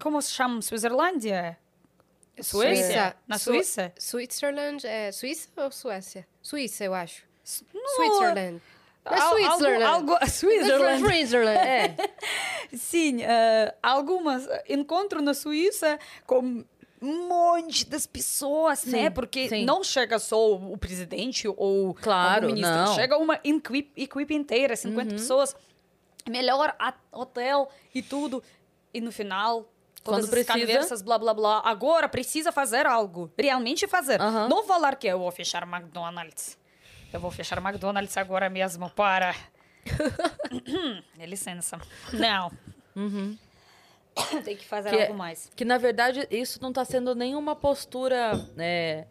Como 0.00 0.20
se 0.22 0.30
chama? 0.32 0.62
Suizerlândia? 0.62 1.58
Suécia? 2.40 2.84
Suíça. 2.84 3.16
Na 3.28 3.38
Su- 3.38 3.44
Suíça? 3.52 3.92
Switzerland 3.98 4.86
é 4.86 5.12
Suíça 5.12 5.48
ou 5.56 5.70
Suécia? 5.70 6.26
Suíça, 6.40 6.84
eu 6.84 6.94
acho. 6.94 7.22
Não, 7.74 7.96
Switzerland. 7.96 8.62
Não 9.04 9.12
é 9.14 9.20
al- 9.20 9.30
Switzerland. 9.30 9.82
Algo, 9.84 10.12
algo, 10.12 10.26
Switzerland. 10.30 11.00
Switzerland. 11.04 11.58
É. 11.58 11.96
Sim, 12.76 13.22
eh, 13.22 13.74
algumas 13.82 14.46
encontro 14.68 15.20
na 15.22 15.34
Suíça 15.34 15.98
com 16.26 16.64
um 17.02 17.28
monte 17.28 17.86
das 17.88 18.06
pessoas, 18.06 18.84
né? 18.84 19.04
Sim, 19.04 19.10
Porque 19.10 19.48
sim. 19.48 19.64
não 19.64 19.82
chega 19.82 20.18
só 20.18 20.52
o 20.54 20.76
presidente 20.76 21.48
ou 21.48 21.94
Claro, 21.94 22.44
algum 22.44 22.54
ministro, 22.54 22.76
não. 22.76 22.94
chega 22.94 23.16
uma 23.16 23.40
equipe, 23.42 23.90
equipe 23.96 24.34
inteira, 24.34 24.76
50 24.76 25.14
pessoas, 25.14 25.56
melhor 26.28 26.76
hotel 27.10 27.70
e 27.94 28.02
tudo. 28.02 28.42
E 28.92 29.00
no 29.00 29.10
final, 29.10 29.62
Quando 30.04 30.16
todas 30.16 30.24
as 30.24 30.30
precisa. 30.30 30.58
conversas, 30.58 31.02
blá, 31.02 31.18
blá, 31.18 31.32
blá. 31.32 31.62
Agora 31.64 32.06
precisa 32.08 32.52
fazer 32.52 32.86
algo, 32.86 33.32
realmente 33.38 33.86
fazer. 33.88 34.20
Aham. 34.20 34.48
Não 34.48 34.62
falar 34.64 34.96
que 34.96 35.06
eu 35.06 35.18
vou 35.18 35.30
fechar 35.30 35.62
McDonald's. 35.62 36.58
Eu 37.12 37.20
vou 37.20 37.30
fechar 37.30 37.58
McDonald's 37.58 38.16
agora 38.16 38.48
mesmo 38.48 38.88
para... 38.90 39.34
Licença. 41.18 41.80
Não. 42.12 42.50
Tem 44.44 44.56
que 44.56 44.64
fazer 44.66 44.90
Que 44.90 44.96
é- 44.96 45.02
algo 45.06 45.14
mais. 45.18 45.50
Que, 45.56 45.64
na 45.64 45.78
verdade, 45.78 46.26
isso 46.30 46.60
não 46.60 46.68
está 46.70 46.84
sendo 46.84 47.14
nenhuma 47.14 47.56
postura. 47.56 48.32
É, 48.58 49.06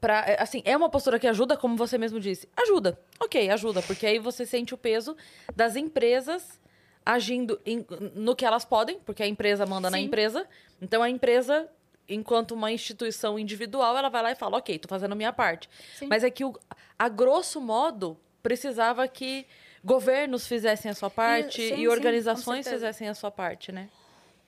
pra, 0.00 0.24
é, 0.26 0.42
assim, 0.42 0.62
é 0.64 0.76
uma 0.76 0.88
postura 0.90 1.18
que 1.18 1.26
ajuda, 1.26 1.56
como 1.56 1.76
você 1.76 1.96
mesmo 1.98 2.20
disse. 2.20 2.48
Ajuda. 2.56 2.98
Ok, 3.20 3.48
ajuda. 3.50 3.82
Porque 3.82 4.06
aí 4.06 4.18
você 4.18 4.44
sente 4.44 4.74
o 4.74 4.78
peso 4.78 5.16
das 5.56 5.76
empresas 5.76 6.60
agindo 7.06 7.60
em- 7.66 7.84
no 8.14 8.34
que 8.36 8.44
elas 8.44 8.64
podem, 8.64 8.98
porque 9.00 9.22
a 9.22 9.26
empresa 9.26 9.66
manda 9.66 9.90
na 9.90 9.98
Sim. 9.98 10.04
empresa. 10.04 10.46
Então 10.80 11.02
a 11.02 11.08
empresa, 11.10 11.68
enquanto 12.08 12.52
uma 12.52 12.70
instituição 12.70 13.38
individual, 13.38 13.96
ela 13.96 14.08
vai 14.08 14.22
lá 14.22 14.32
e 14.32 14.34
fala: 14.34 14.58
ok, 14.58 14.78
tô 14.78 14.88
fazendo 14.88 15.12
a 15.12 15.16
minha 15.16 15.32
parte. 15.32 15.68
Sim. 15.98 16.06
Mas 16.08 16.22
é 16.24 16.30
que, 16.30 16.44
o- 16.44 16.58
a 16.98 17.08
grosso 17.08 17.60
modo, 17.60 18.18
precisava 18.42 19.06
que 19.08 19.46
governos 19.82 20.46
fizessem 20.46 20.90
a 20.90 20.94
sua 20.94 21.10
parte 21.10 21.60
sim, 21.68 21.74
e 21.74 21.76
sim, 21.76 21.86
organizações 21.88 22.58
com 22.58 22.62
certeza. 22.64 22.74
fizessem 22.76 23.08
a 23.08 23.14
sua 23.14 23.30
parte, 23.30 23.70
né? 23.72 23.88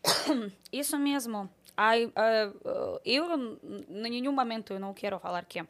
Isso 0.73 0.99
mesmo. 0.99 1.49
Ai, 1.77 2.11
ah, 2.17 2.53
ah, 2.65 3.01
eu, 3.05 3.59
em 3.89 4.11
nenhum 4.11 4.33
momento, 4.33 4.73
eu 4.73 4.81
não 4.81 4.95
quero 4.95 5.19
falar 5.19 5.45
que 5.45 5.63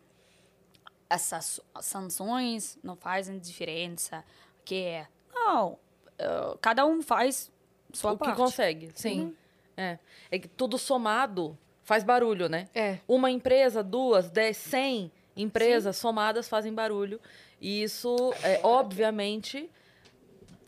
essas 1.09 1.61
sanções 1.81 2.79
não 2.83 2.97
fazem 2.97 3.39
diferença. 3.39 4.25
Que 4.65 5.05
não, 5.35 5.79
ah, 6.19 6.57
cada 6.61 6.85
um 6.87 7.03
faz 7.03 7.51
sua 7.93 8.13
o 8.13 8.19
parte. 8.19 8.33
que 8.33 8.37
consegue, 8.37 8.91
sim. 8.95 9.35
É. 9.77 9.99
é 10.31 10.39
que 10.39 10.49
tudo 10.49 10.79
somado 10.79 11.57
faz 11.87 12.05
barulho, 12.05 12.47
né? 12.51 12.69
É. 12.75 12.99
Uma 13.09 13.31
empresa, 13.31 13.83
duas, 13.83 14.29
dez, 14.29 14.59
cem 14.59 15.11
empresas 15.35 15.97
somadas 15.97 16.49
fazem 16.49 16.73
barulho. 16.75 17.19
E 17.61 17.83
isso, 17.83 18.15
é, 18.43 18.61
obviamente, 18.63 19.71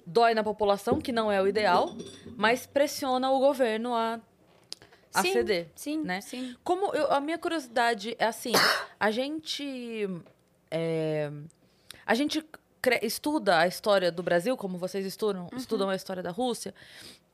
dói 0.07 0.33
na 0.33 0.43
população, 0.45 1.01
que 1.01 1.11
não 1.13 1.31
é 1.31 1.41
o 1.43 1.47
ideal, 1.49 1.95
mas 2.37 2.67
pressiona 2.67 3.31
o 3.31 3.39
governo 3.39 3.95
a, 3.95 4.21
a 5.13 5.23
Sim, 5.23 5.33
ceder. 5.33 5.67
sim, 5.75 5.99
né? 6.03 6.21
sim. 6.21 6.55
Como 6.65 6.95
eu- 6.95 7.11
a 7.13 7.21
minha 7.21 7.37
curiosidade 7.39 8.15
é 8.19 8.27
assim, 8.27 8.53
a 9.01 9.11
gente 9.11 10.09
é, 10.71 11.31
a 12.07 12.15
gente 12.15 12.45
estuda 13.03 13.59
a 13.59 13.67
história 13.67 14.11
do 14.13 14.23
Brasil, 14.23 14.57
como 14.57 14.79
vocês 14.79 15.05
estudam, 15.05 15.49
estudam 15.57 15.91
a 15.91 15.97
história 15.97 16.23
da 16.23 16.31
Rússia, 16.31 16.75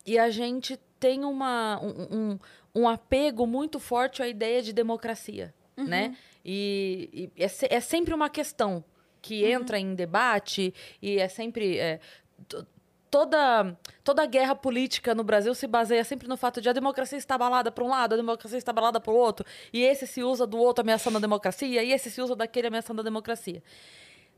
e 0.06 0.18
a 0.18 0.30
gente 0.30 0.78
tem 1.00 1.24
uma, 1.24 1.80
um, 1.82 2.16
um, 2.16 2.38
um 2.82 2.88
apego 2.88 3.46
muito 3.46 3.78
forte 3.78 4.22
à 4.22 4.28
ideia 4.28 4.62
de 4.62 4.72
democracia, 4.72 5.54
né? 5.76 6.16
E, 6.44 7.30
e 7.36 7.42
é, 7.42 7.48
se- 7.48 7.68
é 7.70 7.80
sempre 7.80 8.12
uma 8.14 8.28
questão 8.30 8.84
que 9.22 9.44
entra 9.44 9.78
em 9.78 9.94
debate 9.94 10.72
e 11.00 11.18
é 11.18 11.26
sempre 11.28 11.78
é, 11.78 11.98
to- 12.46 12.66
toda 13.10 13.76
toda 14.02 14.26
guerra 14.26 14.54
política 14.54 15.14
no 15.14 15.24
Brasil 15.24 15.54
se 15.54 15.66
baseia 15.66 16.04
sempre 16.04 16.28
no 16.28 16.36
fato 16.36 16.60
de 16.60 16.68
a 16.68 16.72
democracia 16.72 17.16
está 17.16 17.34
abalada 17.36 17.70
para 17.72 17.82
um 17.84 17.88
lado, 17.88 18.12
a 18.12 18.16
democracia 18.16 18.58
está 18.58 18.70
abalada 18.72 19.00
para 19.00 19.12
o 19.12 19.16
outro, 19.16 19.46
e 19.72 19.82
esse 19.82 20.06
se 20.06 20.22
usa 20.22 20.46
do 20.46 20.58
outro 20.58 20.82
ameaçando 20.82 21.16
a 21.16 21.20
democracia, 21.20 21.82
e 21.82 21.92
esse 21.92 22.10
se 22.10 22.20
usa 22.20 22.36
daquele 22.36 22.66
ameaçando 22.66 23.00
a 23.00 23.04
democracia. 23.04 23.62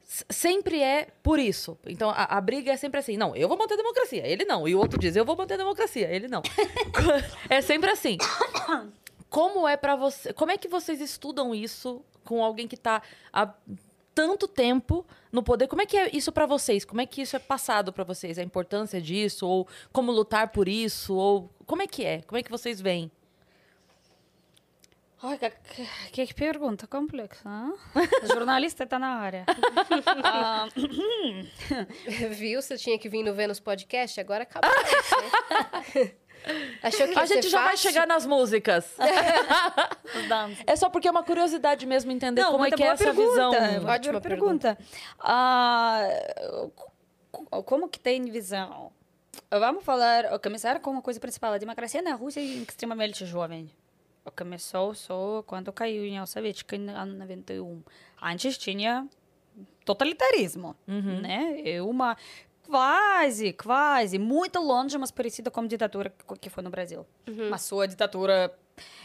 Sempre 0.06 0.80
é 0.82 1.08
por 1.22 1.38
isso. 1.38 1.76
Então 1.86 2.10
a, 2.10 2.24
a 2.36 2.40
briga 2.40 2.72
é 2.72 2.76
sempre 2.76 3.00
assim: 3.00 3.16
não, 3.16 3.34
eu 3.34 3.48
vou 3.48 3.58
manter 3.58 3.74
a 3.74 3.78
democracia, 3.78 4.26
ele 4.26 4.44
não. 4.44 4.66
E 4.66 4.74
o 4.74 4.78
outro 4.78 4.98
diz: 4.98 5.16
eu 5.16 5.24
vou 5.24 5.36
manter 5.36 5.54
a 5.54 5.58
democracia, 5.58 6.08
ele 6.08 6.28
não. 6.28 6.42
é 7.50 7.60
sempre 7.60 7.90
assim. 7.90 8.16
Como 9.28 9.66
é 9.66 9.76
para 9.76 9.96
você? 9.96 10.32
Como 10.32 10.52
é 10.52 10.56
que 10.56 10.68
vocês 10.68 11.00
estudam 11.00 11.54
isso 11.54 12.02
com 12.24 12.42
alguém 12.42 12.68
que 12.68 12.76
tá 12.76 13.02
há 13.32 13.52
tanto 14.14 14.46
tempo 14.46 15.04
no 15.32 15.42
poder? 15.42 15.66
Como 15.66 15.82
é 15.82 15.86
que 15.86 15.96
é 15.96 16.16
isso 16.16 16.30
para 16.30 16.46
vocês? 16.46 16.84
Como 16.84 17.00
é 17.00 17.06
que 17.06 17.22
isso 17.22 17.34
é 17.34 17.38
passado 17.38 17.92
para 17.92 18.04
vocês? 18.04 18.38
A 18.38 18.42
importância 18.42 19.00
disso 19.00 19.46
ou 19.46 19.66
como 19.92 20.12
lutar 20.12 20.52
por 20.52 20.68
isso 20.68 21.14
ou 21.14 21.50
como 21.66 21.82
é 21.82 21.86
que 21.86 22.04
é? 22.04 22.22
Como 22.22 22.38
é 22.38 22.42
que 22.42 22.50
vocês 22.50 22.80
veem? 22.80 23.10
Ai, 25.22 25.38
que, 26.12 26.34
pergunta 26.34 26.86
complexa. 26.86 27.48
hein? 27.48 27.74
Jornalista 28.28 28.84
está 28.84 28.98
na 28.98 29.16
área. 29.16 29.44
Ah, 30.22 30.68
Viu? 32.30 32.60
Você 32.60 32.76
tinha 32.76 32.98
que 32.98 33.08
vir 33.08 33.22
no 33.22 33.32
Vênus 33.34 33.58
Podcast, 33.58 34.20
agora 34.20 34.42
acabou. 34.42 34.70
né? 34.70 36.12
Achou 36.82 37.08
que 37.08 37.18
A 37.18 37.26
gente 37.26 37.48
já 37.48 37.58
vai 37.60 37.70
fácil? 37.72 37.90
chegar 37.90 38.06
nas 38.06 38.24
músicas. 38.26 38.94
É 40.66 40.76
só 40.76 40.88
porque 40.88 41.08
é 41.08 41.10
uma 41.10 41.22
curiosidade 41.24 41.84
mesmo 41.86 42.10
entender 42.12 42.42
Não, 42.42 42.52
como 42.52 42.64
é 42.64 42.70
que 42.70 42.82
é 42.82 42.86
essa 42.86 43.04
pergunta, 43.04 43.30
visão. 43.30 43.80
boa 43.80 43.92
Ótima 43.94 44.20
pergunta. 44.20 44.78
Ah, 45.18 46.00
co- 47.50 47.62
como 47.64 47.88
que 47.88 47.98
tem 47.98 48.22
visão? 48.30 48.92
Vamos 49.50 49.84
falar, 49.84 50.38
começar 50.40 50.78
com 50.80 50.90
uma 50.90 51.02
coisa 51.02 51.18
principal. 51.20 51.52
A 51.52 51.58
democracia 51.58 52.00
na 52.02 52.14
Rússia 52.14 52.40
é 52.40 52.44
extremamente 52.44 53.24
jovem. 53.26 53.70
Começou 54.36 54.94
só 54.94 55.42
quando 55.46 55.72
caiu 55.72 56.02
a 56.02 56.06
União 56.06 56.26
Soviética 56.26 56.74
em 56.76 56.88
ano 56.90 57.16
91. 57.18 57.82
Antes 58.22 58.56
tinha 58.58 59.06
totalitarismo, 59.84 60.74
né? 61.20 61.60
É 61.64 61.82
uma 61.82 62.16
quase, 62.66 63.52
quase, 63.52 64.18
muito 64.18 64.58
longe, 64.58 64.98
mas 64.98 65.10
parecida 65.10 65.50
com 65.50 65.60
a 65.60 65.66
ditadura 65.66 66.12
que- 66.40 66.50
foi 66.50 66.62
no 66.62 66.70
Brasil. 66.70 67.06
Mas 67.50 67.62
sua 67.62 67.86
ditadura 67.86 68.52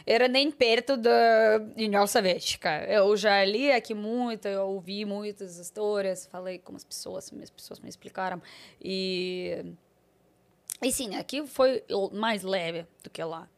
era 0.04 0.26
nem 0.26 0.50
perto 0.50 0.96
da 0.96 1.60
União 1.76 2.06
Soviética. 2.06 2.84
Eu 2.88 3.16
já 3.16 3.44
li 3.44 3.70
aqui 3.70 3.94
muito, 3.94 4.48
ouvi 4.48 5.04
muitas 5.04 5.56
histórias, 5.58 6.26
falei 6.26 6.58
com 6.58 6.74
as 6.74 6.82
pessoas, 6.84 7.32
as 7.40 7.50
pessoas 7.50 7.78
me 7.78 7.88
explicaram. 7.88 8.42
E, 8.80 9.64
e 10.82 10.90
sim, 10.92 11.14
aqui 11.14 11.46
foi 11.46 11.84
mais 12.12 12.42
leve 12.42 12.84
do 13.04 13.08
que 13.10 13.22
lá. 13.22 13.48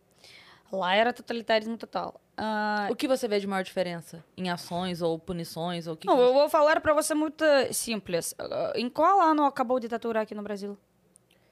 Lá 0.73 0.95
era 0.95 1.13
totalitarismo 1.13 1.77
total. 1.77 2.21
Ah, 2.37 2.89
O 2.91 2.97
que 2.97 3.07
você 3.07 3.29
vê 3.29 3.39
de 3.39 3.47
maior 3.47 3.63
diferença? 3.63 4.25
Em 4.37 4.51
ações 4.51 5.01
ou 5.03 5.19
punições? 5.19 5.87
Ou 5.87 5.97
que 5.97 6.07
não, 6.07 6.17
que- 6.17 6.21
eu 6.23 6.33
vou 6.33 6.49
falar 6.49 6.81
para 6.81 6.93
você 6.93 7.15
muito 7.15 7.45
simples. 7.73 8.35
Ah, 8.39 8.73
Em 8.75 8.89
qual 8.89 9.21
ano 9.21 9.45
acabou 9.45 9.77
a 9.77 9.81
ditadura 9.81 10.21
aqui 10.23 10.35
no 10.35 10.43
Brasil? 10.43 10.77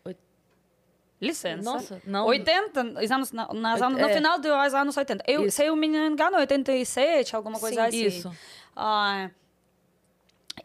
Oit- 0.05 0.19
Licença. 1.21 1.63
Nossa, 1.63 2.03
não. 2.05 2.27
80, 2.27 2.83
os 3.01 3.11
anos, 3.13 3.31
na- 3.31 3.49
nas 3.55 3.81
anos- 3.81 4.01
no 4.01 4.09
É. 4.09 4.13
final 4.13 4.39
dos 4.41 4.75
anos 4.75 4.97
80. 4.97 5.23
Eu, 5.29 5.47
Isso. 5.47 5.57
se 5.57 5.65
eu 5.65 5.77
me 5.77 5.87
engano, 5.87 6.37
87, 6.39 7.37
alguma 7.37 7.61
coisa 7.61 7.83
Sim, 7.91 8.07
assim. 8.07 8.19
Isso. 8.19 8.33
Ah, 8.75 9.31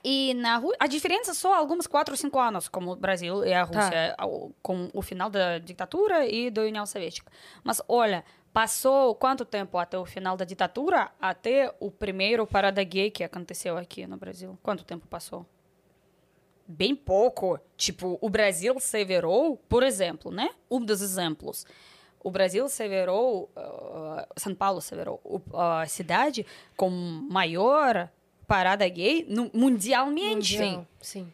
e 0.03 0.33
na 0.33 0.61
a 0.79 0.87
diferença 0.87 1.33
só 1.33 1.53
alguns 1.55 1.87
4 1.87 2.13
ou 2.13 2.17
5 2.17 2.37
anos, 2.39 2.67
como 2.67 2.91
o 2.91 2.95
Brasil 2.95 3.45
e 3.45 3.53
a 3.53 3.63
Rússia, 3.63 4.15
ao- 4.17 4.51
com 4.61 4.89
o 4.93 5.01
final 5.01 5.29
da 5.29 5.57
ditadura 5.59 6.25
e 6.27 6.49
da 6.51 6.61
União 6.63 6.85
Soviética. 6.85 7.31
Mas 7.63 7.81
olha, 7.87 8.23
passou 8.51 9.15
quanto 9.15 9.45
tempo 9.45 9.77
até 9.77 9.97
o 9.97 10.05
final 10.05 10.35
da 10.35 10.43
ditadura, 10.45 11.11
até 11.21 11.73
o 11.79 11.89
primeiro 11.91 12.45
parada 12.47 12.83
gay 12.83 13.09
que 13.11 13.23
aconteceu 13.23 13.77
aqui 13.77 14.05
no 14.07 14.17
Brasil? 14.17 14.57
Quanto 14.63 14.83
tempo 14.83 15.07
passou? 15.07 15.45
Bem 16.67 16.93
pouco. 16.95 17.57
Tipo, 17.77 18.17
o 18.21 18.29
Brasil 18.29 18.77
se 18.79 19.05
virou, 19.05 19.55
por 19.69 19.83
exemplo, 19.83 20.31
né? 20.31 20.49
Um 20.69 20.83
dos 20.83 21.01
exemplos. 21.01 21.65
O 22.21 22.29
Brasil 22.29 22.67
se 22.67 22.85
virou, 22.89 23.49
ah, 23.55 24.27
São 24.35 24.53
Paulo 24.53 24.81
se 24.81 24.93
virou 24.93 25.21
o- 25.23 25.41
a 25.57 25.85
cidade 25.85 26.45
com 26.75 26.89
maior 26.89 28.09
parada 28.47 28.87
gay 28.87 29.25
no- 29.27 29.51
mundialmente. 29.53 30.57
Mundial, 30.57 30.87
Sim. 31.01 31.31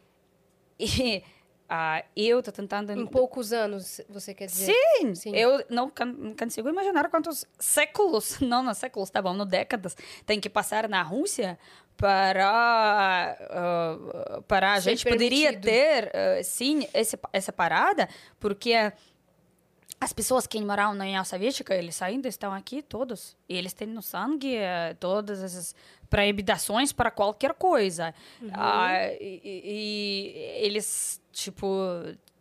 E 0.79 1.23
ah, 1.69 2.03
eu 2.15 2.41
tô 2.43 2.51
tentando... 2.51 2.91
Em 2.91 3.05
poucos 3.05 3.53
anos, 3.53 4.01
você 4.09 4.33
quer 4.33 4.47
dizer? 4.47 4.73
Sim, 4.99 5.15
Sim. 5.15 5.35
eu 5.35 5.63
não 5.69 5.91
consigo 6.37 6.67
imaginar 6.67 7.09
quantos 7.09 7.45
séculos, 7.59 8.39
não, 8.41 8.61
não 8.63 8.73
séculos, 8.73 9.09
tá 9.09 9.21
bom, 9.21 9.33
no 9.33 9.45
décadas, 9.45 9.95
tem 10.25 10.39
que 10.39 10.49
passar 10.49 10.89
na 10.89 11.01
Rússia 11.03 11.57
para 11.95 13.37
ah, 13.51 14.41
para 14.47 14.73
a 14.73 14.79
gente 14.79 15.05
poderia 15.07 15.53
permitido. 15.53 15.63
ter 15.71 16.11
ah, 16.15 16.43
sim 16.43 16.87
esse, 16.93 17.17
essa 17.31 17.53
parada, 17.53 18.09
porque 18.39 18.73
as 20.03 20.13
pessoas 20.13 20.45
que 20.45 20.59
moraram 20.61 20.93
na 20.93 21.03
União 21.05 21.23
Soviética, 21.25 21.73
eles 21.75 22.01
ainda 22.01 22.27
estão 22.27 22.53
aqui 22.53 22.81
todos, 22.81 23.35
e 23.49 23.55
eles 23.57 23.73
têm 23.73 23.87
no 23.87 24.01
sangue 24.01 24.55
eh, 24.55 24.95
todas 24.99 25.41
essas 25.43 25.73
proibidações 26.09 26.91
para 26.93 27.09
qualquer 27.11 27.53
coisa. 27.53 28.13
Ah, 28.53 28.93
e, 29.19 29.41
e- 29.43 29.61
e 29.65 30.65
eles, 30.65 31.21
tipo, 31.31 31.67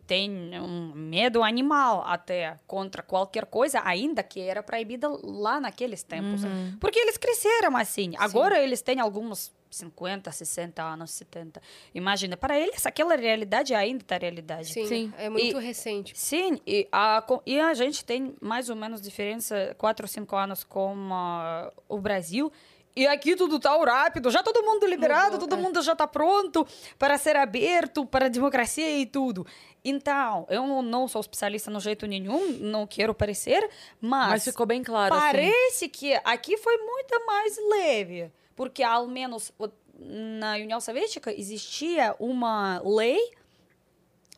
têm 0.05 0.59
um 0.59 0.91
medo 0.93 1.41
animal 1.43 2.03
até 2.05 2.59
contra 2.67 3.01
qualquer 3.01 3.45
coisa, 3.45 3.81
ainda 3.83 4.21
que 4.21 4.39
era 4.41 4.61
proibida 4.61 5.07
lá 5.23 5.59
naqueles 5.59 6.03
tempos. 6.03 6.43
Porque 6.79 6.99
eles 6.99 7.17
cresceram 7.17 7.75
assim. 7.77 8.13
Agora 8.17 8.61
eles 8.61 8.81
têm 8.81 8.99
alguns 8.99 9.51
50, 9.75 10.31
60 10.31 10.81
anos, 10.83 11.11
70. 11.11 11.61
Imagina, 11.93 12.37
para 12.37 12.59
eles 12.59 12.85
aquela 12.85 13.15
realidade 13.15 13.73
ainda 13.73 14.03
está 14.03 14.17
realidade. 14.17 14.73
Sim, 14.73 14.85
Sim. 14.87 15.13
é 15.17 15.29
muito 15.29 15.57
recente. 15.57 16.13
Sim, 16.17 16.59
e 16.65 16.87
a, 16.91 17.23
e 17.45 17.59
a 17.59 17.73
gente 17.73 18.05
tem 18.05 18.35
mais 18.41 18.69
ou 18.69 18.75
menos 18.75 19.01
diferença, 19.01 19.75
4 19.77 20.03
ou 20.03 20.07
5 20.07 20.35
anos 20.35 20.63
com 20.63 21.09
ah, 21.11 21.71
o 21.87 21.99
Brasil. 21.99 22.51
E 22.95 23.07
aqui 23.07 23.35
tudo 23.35 23.59
tá 23.59 23.75
rápido, 23.83 24.29
já 24.29 24.43
todo 24.43 24.63
mundo 24.63 24.85
liberado, 24.85 25.33
Mudou, 25.33 25.47
todo 25.47 25.59
é. 25.59 25.61
mundo 25.61 25.81
já 25.81 25.95
tá 25.95 26.05
pronto 26.05 26.65
para 26.99 27.17
ser 27.17 27.35
aberto, 27.35 28.05
para 28.05 28.27
a 28.27 28.29
democracia 28.29 28.99
e 28.99 29.05
tudo. 29.05 29.47
Então, 29.83 30.45
eu 30.47 30.65
não- 30.83 31.07
sou 31.07 31.19
especialista 31.19 31.71
no 31.71 31.79
jeito 31.79 32.05
nenhum, 32.05 32.51
não 32.59 32.85
quero 32.85 33.13
parecer, 33.13 33.67
mas, 33.99 34.29
Mas 34.29 34.43
ficou 34.43 34.65
bem 34.65 34.83
claro. 34.83 35.13
assim. 35.13 35.25
parece 35.25 35.89
que 35.89 36.13
aqui 36.23 36.55
foi 36.57 36.77
muito 36.77 37.25
mais 37.25 37.57
leve, 37.71 38.31
porque 38.55 38.83
ao 38.83 39.07
menos 39.07 39.51
na 39.99 40.53
União 40.53 40.79
Soviética 40.79 41.31
existia 41.31 42.15
uma 42.19 42.81
lei 42.83 43.19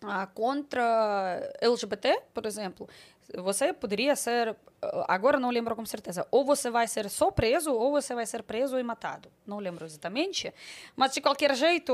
ah, 0.02 0.28
contra 0.28 1.54
LGBT, 1.62 2.22
por 2.34 2.46
exemplo. 2.46 2.88
Você 3.38 3.74
poderia 3.74 4.16
ser, 4.16 4.56
ah, 4.82 5.06
agora 5.08 5.40
não 5.40 5.50
lembro 5.50 5.76
com 5.76 5.86
certeza, 5.86 6.28
ou 6.30 6.46
você 6.46 6.70
vai 6.70 6.88
ser 6.88 7.10
só 7.10 7.32
preso 7.32 7.74
ou 7.74 7.92
você 7.92 8.14
vai 8.14 8.26
ser 8.26 8.44
preso 8.44 8.78
e 8.78 8.84
matado. 8.84 9.30
Não 9.46 9.58
lembro 9.58 9.86
exatamente, 9.86 10.54
mas 10.96 11.14
de 11.14 11.22
qualquer 11.22 11.56
jeito 11.56 11.94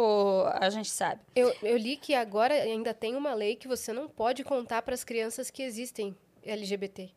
a 0.53 0.69
gente 0.69 0.89
sabe. 0.89 1.21
Eu, 1.35 1.55
eu 1.61 1.77
li 1.77 1.95
que 1.95 2.13
agora 2.13 2.53
ainda 2.53 2.93
tem 2.93 3.15
uma 3.15 3.33
lei 3.33 3.55
que 3.55 3.67
você 3.67 3.93
não 3.93 4.07
pode 4.07 4.43
contar 4.43 4.81
para 4.81 4.93
as 4.93 5.03
crianças 5.03 5.49
que 5.49 5.63
existem 5.63 6.15
LGBT. 6.43 7.09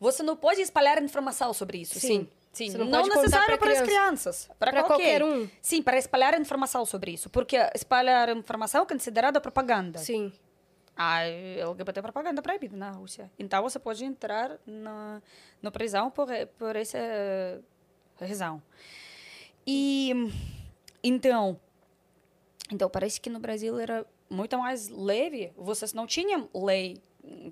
Você 0.00 0.22
não 0.22 0.36
pode 0.36 0.60
espalhar 0.60 1.00
informação 1.00 1.52
sobre 1.52 1.78
isso. 1.78 2.00
Sim. 2.00 2.08
Sim. 2.08 2.28
Sim, 2.52 2.70
Você 2.70 2.78
não 2.78 2.84
não, 2.86 3.02
necessário 3.06 3.56
para 3.58 3.72
as 3.72 3.80
criança. 3.80 3.84
crianças, 3.84 4.50
para 4.58 4.70
Pra 4.72 4.82
qualquer. 4.84 5.20
qualquer 5.20 5.24
um. 5.24 5.48
Sim, 5.60 5.82
para 5.82 5.96
espalhar 5.96 6.38
informação 6.38 6.84
sobre 6.84 7.10
isso, 7.12 7.30
porque 7.30 7.56
espalhar 7.74 8.28
informação 8.36 8.82
é 8.82 8.86
considerada 8.86 9.40
propaganda. 9.40 9.98
Sim. 9.98 10.30
A 10.94 11.22
LGBT 11.24 12.02
propaganda 12.02 12.40
é 12.40 12.42
proibida 12.42 12.76
na 12.76 12.90
Rússia. 12.90 13.30
Então 13.38 13.62
você 13.62 13.78
pode 13.78 14.04
entrar 14.04 14.58
na, 14.66 15.22
na 15.62 15.70
prisão 15.70 16.10
por, 16.10 16.28
por 16.58 16.76
essa 16.76 16.98
razão. 18.20 18.62
E 19.66 20.12
então, 21.02 21.58
então 22.70 22.90
parece 22.90 23.18
que 23.18 23.30
no 23.30 23.38
Brasil 23.40 23.78
era 23.78 24.04
muito 24.28 24.58
mais 24.58 24.90
leve. 24.90 25.50
Vocês 25.56 25.94
não 25.94 26.06
tinham 26.06 26.50
lei 26.54 26.98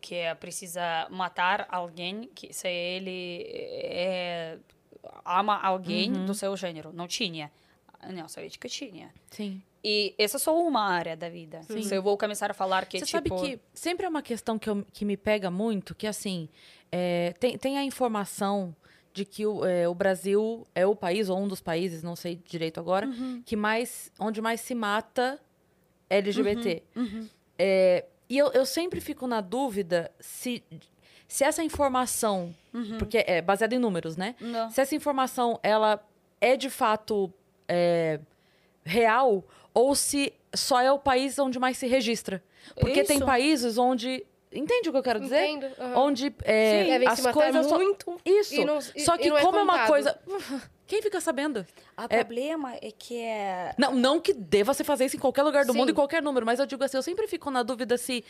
que 0.02 0.16
é 0.16 0.34
precisa 0.34 1.06
matar 1.10 1.66
alguém 1.70 2.28
que 2.34 2.52
se 2.52 2.68
ele 2.68 3.46
é, 3.48 4.58
ama 5.24 5.56
alguém 5.60 6.12
do 6.26 6.34
seu 6.34 6.56
gênero. 6.56 6.92
Não 6.92 7.06
tinha. 7.08 7.50
A 8.00 8.08
União 8.08 8.28
Soviética 8.28 8.68
tinha. 8.68 9.12
Sim. 9.30 9.62
E 9.84 10.14
essa 10.18 10.36
é 10.36 10.40
só 10.40 10.58
uma 10.58 10.82
área 10.82 11.16
da 11.16 11.28
vida. 11.28 11.62
Se 11.62 11.94
eu 11.94 12.02
vou 12.02 12.16
começar 12.18 12.50
a 12.50 12.54
falar 12.54 12.86
que, 12.86 12.98
Você 12.98 13.06
tipo... 13.06 13.28
sabe 13.38 13.56
que 13.56 13.60
sempre 13.74 14.06
é 14.06 14.08
uma 14.08 14.22
questão 14.22 14.58
que, 14.58 14.68
eu- 14.68 14.84
que 14.92 15.04
me 15.04 15.16
pega 15.16 15.50
muito, 15.50 15.94
que 15.94 16.06
assim, 16.06 16.48
é, 16.92 17.34
tem, 17.38 17.56
tem 17.58 17.78
a 17.78 17.84
informação 17.84 18.74
de 19.12 19.24
que 19.24 19.44
o, 19.46 19.64
é, 19.64 19.88
o 19.88 19.94
Brasil 19.94 20.66
é 20.74 20.86
o 20.86 20.94
país, 20.94 21.28
ou 21.28 21.38
um 21.38 21.48
dos 21.48 21.60
países, 21.60 22.02
não 22.02 22.14
sei 22.14 22.36
direito 22.46 22.78
agora, 22.78 23.06
Uhum. 23.06 23.42
que 23.44 23.56
mais, 23.56 24.10
onde 24.18 24.40
mais 24.40 24.60
se 24.60 24.74
mata 24.74 25.40
LGBT. 26.08 26.82
É, 27.58 28.04
e 28.28 28.38
eu, 28.38 28.50
eu 28.52 28.64
sempre 28.64 29.00
fico 29.00 29.26
na 29.26 29.40
dúvida 29.40 30.10
se, 30.20 30.62
se 31.30 31.44
essa 31.44 31.62
informação, 31.62 32.52
porque 32.98 33.24
é 33.24 33.40
baseada 33.40 33.72
em 33.74 33.78
números, 33.78 34.16
né? 34.16 34.34
Não. 34.40 34.68
Se 34.68 34.80
essa 34.80 34.94
informação, 34.96 35.60
ela 35.62 36.04
é 36.40 36.56
de 36.56 36.68
fato 36.68 37.32
é, 37.68 38.18
real 38.84 39.44
ou 39.72 39.94
se 39.94 40.32
só 40.52 40.80
é 40.80 40.90
o 40.90 40.98
país 40.98 41.38
onde 41.38 41.56
mais 41.60 41.78
se 41.78 41.86
registra. 41.86 42.42
Porque 42.78 43.04
tem 43.04 43.16
Isso. 43.18 43.26
países 43.26 43.78
onde. 43.78 44.26
Entende 44.52 44.88
o 44.88 44.92
que 44.92 44.98
eu 44.98 45.02
quero 45.04 45.20
dizer? 45.20 45.46
Entendo, 45.46 45.72
aham. 45.78 45.96
Onde 46.00 46.34
é, 46.42 46.82
Devem 46.84 47.06
as 47.06 47.18
se 47.20 47.22
matar 47.22 47.34
coisas. 47.40 47.66
só- 47.66 47.76
muito. 47.76 48.20
Isso. 48.26 48.54
e 48.54 48.64
não- 48.64 48.78
e- 48.96 49.00
só 49.04 49.14
e 49.14 49.18
que, 49.18 49.28
não 49.30 49.38
é 49.38 49.42
como 49.42 49.58
é 49.58 49.62
uma 49.62 49.72
contado. 49.74 49.86
coisa. 49.88 50.18
Quem 50.88 51.00
fica 51.00 51.20
sabendo? 51.20 51.64
O 51.96 52.08
problema 52.08 52.74
é 52.82 52.90
que 52.90 53.16
é... 53.16 53.72
Não, 53.78 53.94
não 53.94 54.18
que 54.20 54.32
deva 54.32 54.74
se 54.74 54.82
fazer 54.82 55.04
isso 55.04 55.16
em 55.16 55.20
qualquer 55.20 55.44
lugar 55.44 55.64
do 55.64 55.70
Sim. 55.72 55.78
mundo, 55.78 55.92
em 55.92 55.94
qualquer 55.94 56.20
número, 56.20 56.44
mas 56.44 56.58
eu 56.58 56.66
digo 56.66 56.82
assim, 56.82 56.96
eu 56.96 57.02
sempre 57.04 57.28
fico 57.28 57.48
na 57.48 57.62
dúvida 57.62 57.96
se. 57.96 58.24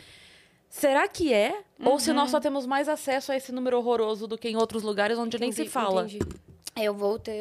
Será 0.71 1.09
que 1.09 1.33
é? 1.35 1.63
Ou 1.85 1.99
se 1.99 2.13
nós 2.13 2.31
só 2.31 2.37
Uhum. 2.37 2.43
temos 2.43 2.65
mais 2.65 2.89
acesso 2.89 3.33
a 3.33 3.37
esse 3.37 3.51
número 3.51 3.77
horroroso 3.77 4.27
do 4.29 4.39
que 4.39 4.49
em 4.49 4.57
outros 4.57 4.83
lugares 4.85 5.19
onde 5.19 5.37
nem 5.39 5.51
se 5.51 5.63
Entendi, 5.63 5.71
fala? 5.71 6.03
entendi. 6.05 6.21
Eu 6.77 6.95
vou 6.95 7.19
te 7.19 7.33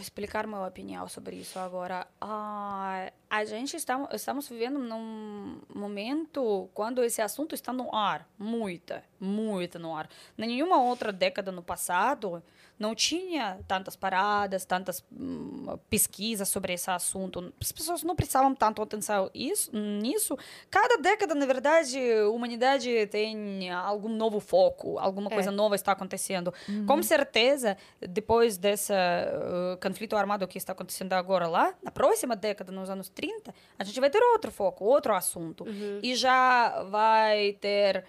explicar 0.00 0.46
minha 0.46 0.66
opinião 0.66 1.06
sobre 1.06 1.36
isso 1.36 1.58
agora. 1.58 2.06
Ah, 2.18 3.12
a 3.28 3.44
gente 3.44 3.76
está, 3.76 4.08
estamos 4.12 4.48
vivendo 4.48 4.78
num 4.78 5.60
momento 5.74 6.70
quando 6.72 7.04
esse 7.04 7.20
assunto 7.20 7.54
está 7.54 7.72
no 7.72 7.94
ar, 7.94 8.26
muita, 8.38 9.04
muito 9.20 9.78
no 9.78 9.94
ar. 9.94 10.08
Nenhuma 10.38 10.82
outra 10.82 11.12
década 11.12 11.52
no 11.52 11.62
passado 11.62 12.42
não 12.78 12.94
tinha 12.96 13.60
tantas 13.68 13.94
paradas, 13.94 14.64
tantas 14.64 15.04
hum, 15.12 15.78
pesquisas 15.88 16.48
sobre 16.48 16.72
esse 16.72 16.90
assunto. 16.90 17.52
As 17.60 17.70
pessoas 17.70 18.02
não 18.02 18.16
prestavam 18.16 18.52
tanto 18.54 18.82
atenção 18.82 19.30
isso, 19.32 19.70
nisso. 19.76 20.36
Cada 20.68 20.96
década, 20.96 21.32
na 21.34 21.46
verdade, 21.46 21.96
a 22.12 22.28
humanidade 22.28 23.06
tem 23.06 23.70
algum 23.70 24.08
novo 24.08 24.40
foco, 24.40 24.98
alguma 24.98 25.30
É. 25.30 25.34
coisa 25.34 25.52
nova 25.52 25.76
está 25.76 25.92
acontecendo. 25.92 26.52
Com 26.86 27.02
certeza, 27.02 27.76
depois 28.00 28.56
desse 28.56 28.92
uh, 28.92 29.76
conflito 29.80 30.16
armado 30.16 30.48
que 30.48 30.58
está 30.58 30.72
acontecendo 30.72 31.12
agora 31.12 31.46
lá, 31.46 31.74
na 31.82 31.90
próxima 31.92 32.34
década, 32.34 32.72
nos 32.72 32.90
anos 32.90 33.08
30, 33.08 33.54
a 33.78 33.84
gente 33.84 34.00
vai 34.00 34.10
ter 34.10 34.20
outro 34.32 34.50
foco, 34.50 34.84
outro 34.84 35.14
assunto. 35.14 35.64
E 36.02 36.16
já 36.16 36.82
vai 36.84 37.52
ter 37.60 38.04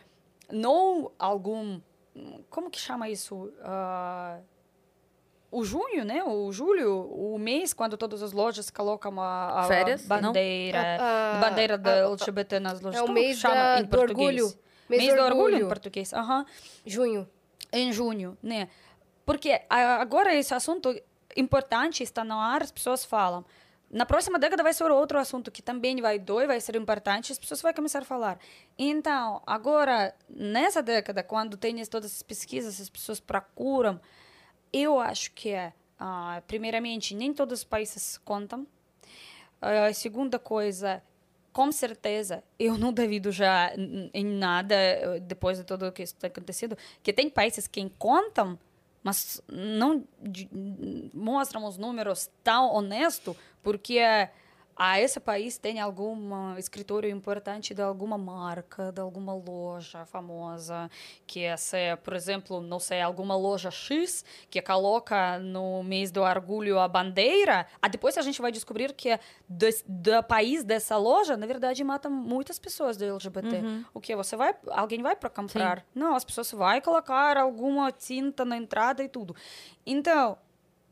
não 0.52 1.12
algum. 1.20 1.80
Como 2.50 2.70
que 2.70 2.80
chama 2.80 3.10
isso? 3.10 3.52
Ah, 3.64 4.40
o 5.60 5.64
junho, 5.64 6.04
né? 6.04 6.24
O 6.24 6.52
julho, 6.52 7.06
o 7.12 7.38
mês 7.38 7.74
quando 7.74 7.98
todas 7.98 8.22
as 8.24 8.32
lojas 8.32 8.70
colocam 8.70 9.20
a, 9.22 9.62
a 9.62 9.64
Férias, 9.64 10.06
bandeira, 10.06 10.80
A- 11.00 11.38
a- 11.38 11.40
bandeira 11.42 11.78
da 11.78 11.92
a- 11.92 11.98
LGBT 12.10 12.60
nas 12.60 12.82
lojas. 12.82 13.00
É 13.00 13.04
o 13.04 13.10
mês 13.12 13.38
chama 13.40 13.56
da- 13.56 13.80
em 13.80 13.84
do 13.84 13.90
português? 13.90 14.42
orgulho. 14.42 14.60
Mês, 14.90 15.16
do 15.16 15.22
orgulho 15.22 15.56
em 15.58 15.68
português. 15.68 16.14
Aham 16.14 16.46
Junho. 16.86 17.28
em 17.72 17.92
junho, 17.92 18.38
né? 18.44 18.68
Porque 19.26 19.62
a- 19.70 20.02
agora 20.02 20.36
esse 20.36 20.54
assunto 20.54 20.94
importante 21.36 22.04
está 22.04 22.24
no 22.24 22.36
ar, 22.40 22.62
as 22.62 22.72
pessoas 22.72 23.04
falam. 23.06 23.44
Na 23.90 24.06
próxima 24.08 24.40
década 24.40 24.64
vai 24.64 24.74
ser 24.74 24.90
outro 24.92 25.20
assunto 25.20 25.52
que 25.52 25.62
também 25.62 26.02
vai 26.02 26.18
doer, 26.18 26.48
vai 26.48 26.60
ser 26.60 26.76
importante, 26.76 27.32
as 27.32 27.38
pessoas 27.38 27.62
vão 27.62 27.72
começar 27.74 28.00
a 28.00 28.06
falar. 28.06 28.40
Então, 28.78 29.42
agora, 29.46 30.16
nessa 30.28 30.82
década, 30.82 31.22
quando 31.24 31.56
tem 31.58 31.76
todas 31.86 32.10
essas 32.12 32.24
pesquisas, 32.24 32.82
as 32.82 32.90
pessoas 32.90 33.20
procuram, 33.20 34.00
eu 34.74 35.00
acho 35.00 35.32
que 35.32 35.54
ah, 36.06 36.42
primeiramente, 36.48 37.16
nem 37.16 37.34
todos 37.34 37.60
os 37.60 37.64
países 37.64 38.18
contam. 38.26 38.68
A 39.62 39.94
segunda 39.94 40.38
coisa, 40.38 41.02
com 41.54 41.72
certeza, 41.72 42.44
eu 42.60 42.78
não 42.78 42.92
duvido 42.92 43.32
já 43.32 43.72
em 44.14 44.26
nada, 44.26 44.76
depois 45.22 45.58
de 45.58 45.64
tudo 45.64 45.88
o 45.88 45.92
que 45.94 46.02
está 46.02 46.28
acontecendo, 46.28 46.78
que 47.02 47.14
tem 47.14 47.30
países 47.30 47.68
que 47.68 47.90
contam, 47.98 48.60
mas 49.02 49.42
não 49.48 50.04
mostram 51.14 51.64
os 51.64 51.78
números 51.78 52.30
tão 52.44 52.74
honesto, 52.74 53.34
porque 53.62 54.00
a 54.76 55.00
esse 55.00 55.20
país 55.20 55.58
tem 55.58 55.80
algum 55.80 56.58
escritório 56.58 57.10
importante 57.10 57.74
de 57.74 57.82
alguma 57.82 58.18
marca, 58.18 58.92
de 58.92 59.00
alguma 59.00 59.34
loja 59.34 60.06
famosa, 60.06 60.90
que 61.28 61.42
é, 61.44 61.96
por 61.96 62.14
exemplo, 62.14 62.62
não 62.62 62.80
sei, 62.80 63.02
alguma 63.02 63.36
loja 63.36 63.70
X 63.70 64.26
que 64.50 64.62
coloca 64.62 65.38
no 65.40 65.84
mês 65.84 66.12
do 66.12 66.22
orgulho 66.22 66.80
a 66.80 66.88
bandeira, 66.88 67.68
ah, 67.82 67.88
depois 67.88 68.18
a 68.18 68.22
gente 68.22 68.42
vai 68.42 68.52
descobrir 68.52 68.94
que 68.94 69.20
do, 69.48 69.66
do 69.88 70.24
país 70.24 70.64
dessa 70.64 70.98
loja, 70.98 71.38
na 71.38 71.46
verdade, 71.46 71.84
mata 71.84 72.10
muitas 72.10 72.58
pessoas 72.58 72.98
do 72.98 73.06
LGBT. 73.06 73.58
O 73.94 74.02
que 74.02 74.16
você 74.16 74.36
vai, 74.36 74.56
alguém 74.72 75.02
vai 75.02 75.16
para 75.16 75.30
comprar? 75.30 75.86
Não, 75.94 76.16
as 76.16 76.24
pessoas 76.24 76.52
vai 76.52 76.82
colocar 76.82 77.38
alguma 77.38 77.92
tinta 77.92 78.44
na 78.44 78.58
entrada 78.58 79.04
e 79.04 79.10
tudo. 79.10 79.36
Então, 79.86 80.38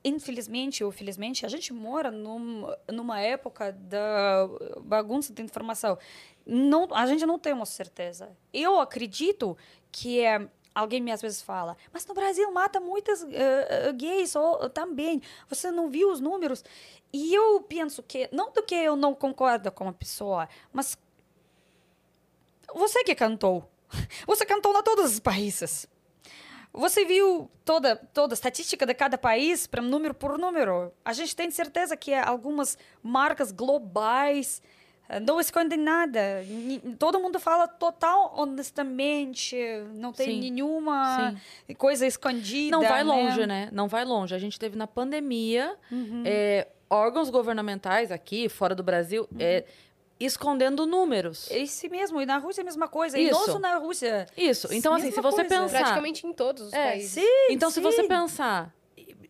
infelizmente 0.03 0.83
ou 0.83 0.91
felizmente, 0.91 1.45
a 1.45 1.49
gente 1.49 1.71
mora 1.73 2.09
num, 2.09 2.67
numa 2.91 3.19
época 3.19 3.71
da 3.71 4.47
bagunça 4.81 5.33
de 5.33 5.41
informação. 5.41 5.97
Não, 6.45 6.87
a 6.91 7.05
gente 7.05 7.25
não 7.25 7.37
temos 7.37 7.69
certeza. 7.69 8.35
Eu 8.51 8.79
acredito 8.79 9.55
que 9.91 10.21
é, 10.21 10.47
alguém 10.73 11.01
me 11.01 11.11
às 11.11 11.21
vezes 11.21 11.41
fala, 11.41 11.77
mas 11.93 12.05
no 12.05 12.13
Brasil 12.13 12.51
mata 12.51 12.79
muitas 12.79 13.23
eh, 13.23 13.87
eh, 13.89 13.93
gays 13.93 14.35
ou, 14.35 14.69
também. 14.69 15.21
Você 15.47 15.69
não 15.69 15.89
viu 15.89 16.11
os 16.11 16.19
números? 16.19 16.63
E 17.13 17.33
eu 17.33 17.61
penso 17.61 18.01
que, 18.01 18.29
não 18.31 18.51
do 18.51 18.63
que 18.63 18.75
eu 18.75 18.95
não 18.95 19.13
concordo 19.13 19.71
com 19.71 19.87
a 19.87 19.93
pessoa, 19.93 20.49
mas 20.73 20.97
você 22.73 23.03
que 23.03 23.13
cantou. 23.13 23.69
Você 24.25 24.45
cantou 24.45 24.71
na 24.71 24.81
todos 24.81 25.11
os 25.11 25.19
países. 25.19 25.85
Você 26.73 27.03
viu 27.03 27.51
toda, 27.65 27.95
toda 27.95 28.33
a 28.33 28.35
estatística 28.35 28.85
de 28.85 28.93
cada 28.93 29.17
país, 29.17 29.67
para 29.67 29.81
número 29.81 30.13
por 30.13 30.37
número. 30.37 30.91
A 31.03 31.11
gente 31.11 31.35
tem 31.35 31.51
certeza 31.51 31.97
que 31.97 32.13
algumas 32.13 32.77
marcas 33.03 33.51
globais 33.51 34.61
eh, 35.09 35.19
não 35.19 35.39
escondem 35.39 35.77
nada. 35.77 36.19
Todo 36.97 37.19
mundo 37.19 37.39
fala 37.39 37.67
total 37.67 38.33
honestamente, 38.37 39.57
não 39.95 40.13
tem 40.13 40.27
Sim. 40.27 40.39
nenhuma 40.39 41.35
coisa 41.77 42.07
escondida. 42.07 42.77
Não 42.77 42.83
vai 42.83 43.03
longe, 43.03 43.45
né? 43.45 43.69
Não 43.73 43.89
vai 43.89 44.05
longe. 44.05 44.33
A 44.33 44.39
gente 44.39 44.57
teve 44.57 44.77
na 44.77 44.87
pandemia 44.87 45.75
é, 46.23 46.67
órgãos 46.89 47.29
governamentais 47.29 48.11
aqui, 48.13 48.47
fora 48.47 48.73
do 48.73 48.83
Brasil, 48.83 49.27
é, 49.37 49.65
escondendo 50.25 50.85
números. 50.85 51.49
Esse 51.51 51.89
mesmo, 51.89 52.21
e 52.21 52.25
na 52.25 52.37
Rússia 52.37 52.61
é 52.61 52.63
a 52.63 52.65
mesma 52.65 52.87
coisa. 52.87 53.17
E 53.17 53.23
Isso. 53.29 53.33
nosso 53.33 53.59
na 53.59 53.75
Rússia. 53.77 54.27
Isso. 54.37 54.67
Então, 54.73 54.93
assim, 54.93 55.11
se 55.11 55.21
você 55.21 55.43
coisa. 55.43 55.61
pensar. 55.61 55.77
Praticamente 55.79 56.25
em 56.27 56.33
todos 56.33 56.63
os 56.67 56.73
É, 56.73 56.89
países. 56.91 57.11
Sim, 57.11 57.47
Então, 57.49 57.69
se 57.69 57.79
você 57.81 58.03
pensar 58.03 58.73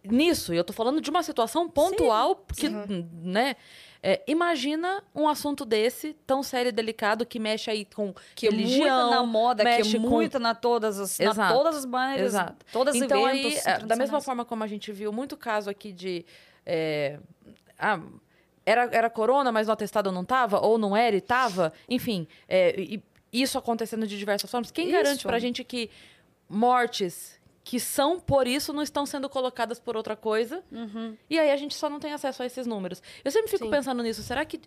nisso, 0.03 0.53
e 0.53 0.57
eu 0.57 0.63
tô 0.63 0.73
falando 0.73 0.99
de 0.99 1.09
uma 1.09 1.21
situação 1.23 1.69
pontual, 1.69 2.43
que, 2.57 2.67
né? 2.69 3.55
é, 4.01 4.19
imagina 4.25 5.03
um 5.13 5.29
assunto 5.29 5.63
desse, 5.63 6.13
tão 6.25 6.41
sério 6.41 6.69
e 6.69 6.71
delicado, 6.71 7.23
que 7.23 7.37
mexe 7.37 7.69
aí 7.69 7.85
com 7.85 8.11
que 8.35 8.47
é 8.47 8.49
religião. 8.49 8.99
muito 9.01 9.15
na 9.15 9.23
moda, 9.23 9.63
que 9.63 9.69
mexe 9.69 9.97
é 9.97 9.99
com- 9.99 10.09
muito 10.09 10.39
na 10.39 10.55
todas 10.55 10.99
as, 10.99 11.19
na 11.19 11.29
Exato. 11.29 11.53
todas 11.53 11.75
as 11.77 11.85
bandas, 11.85 12.21
Exato. 12.21 12.65
todas 12.73 12.95
os 12.95 13.01
então, 13.01 13.29
eventos. 13.29 13.65
aí, 13.67 13.73
é, 13.75 13.77
da 13.85 13.95
mesma 13.95 14.19
forma 14.19 14.43
como 14.43 14.63
a 14.63 14.67
gente 14.67 14.91
viu 14.91 15.11
muito 15.13 15.37
caso 15.37 15.69
aqui 15.69 15.91
de. 15.91 16.25
é, 16.65 17.19
ah, 17.77 17.99
era, 18.65 18.89
era 18.91 19.09
corona, 19.09 19.51
mas 19.51 19.67
no 19.67 19.73
atestado 19.73 20.11
não 20.11 20.23
tava, 20.23 20.59
ou 20.59 20.77
não 20.77 20.95
era 20.95 21.15
e 21.15 21.21
tava. 21.21 21.73
Enfim, 21.89 22.27
é, 22.47 22.79
e 22.79 23.03
isso 23.31 23.57
acontecendo 23.57 24.05
de 24.05 24.17
diversas 24.17 24.49
formas. 24.49 24.71
Quem 24.71 24.89
garante 24.89 25.19
Isso. 25.19 25.27
pra 25.27 25.39
gente 25.39 25.63
que 25.63 25.89
mortes 26.49 27.39
que 27.63 27.79
são 27.79 28.19
por 28.19 28.47
isso 28.47 28.73
não 28.73 28.81
estão 28.81 29.05
sendo 29.05 29.29
colocadas 29.29 29.79
por 29.79 29.95
outra 29.95 30.15
coisa? 30.15 30.63
Uhum. 30.71 31.15
E 31.29 31.39
aí 31.39 31.51
a 31.51 31.55
gente 31.55 31.75
só 31.75 31.89
não 31.89 31.99
tem 31.99 32.11
acesso 32.11 32.43
a 32.43 32.45
esses 32.45 32.65
números. 32.67 33.01
Eu 33.23 33.31
sempre 33.31 33.49
fico 33.49 33.65
Sim. 33.65 33.71
pensando 33.71 34.03
nisso. 34.03 34.21
Será 34.23 34.43
que. 34.43 34.59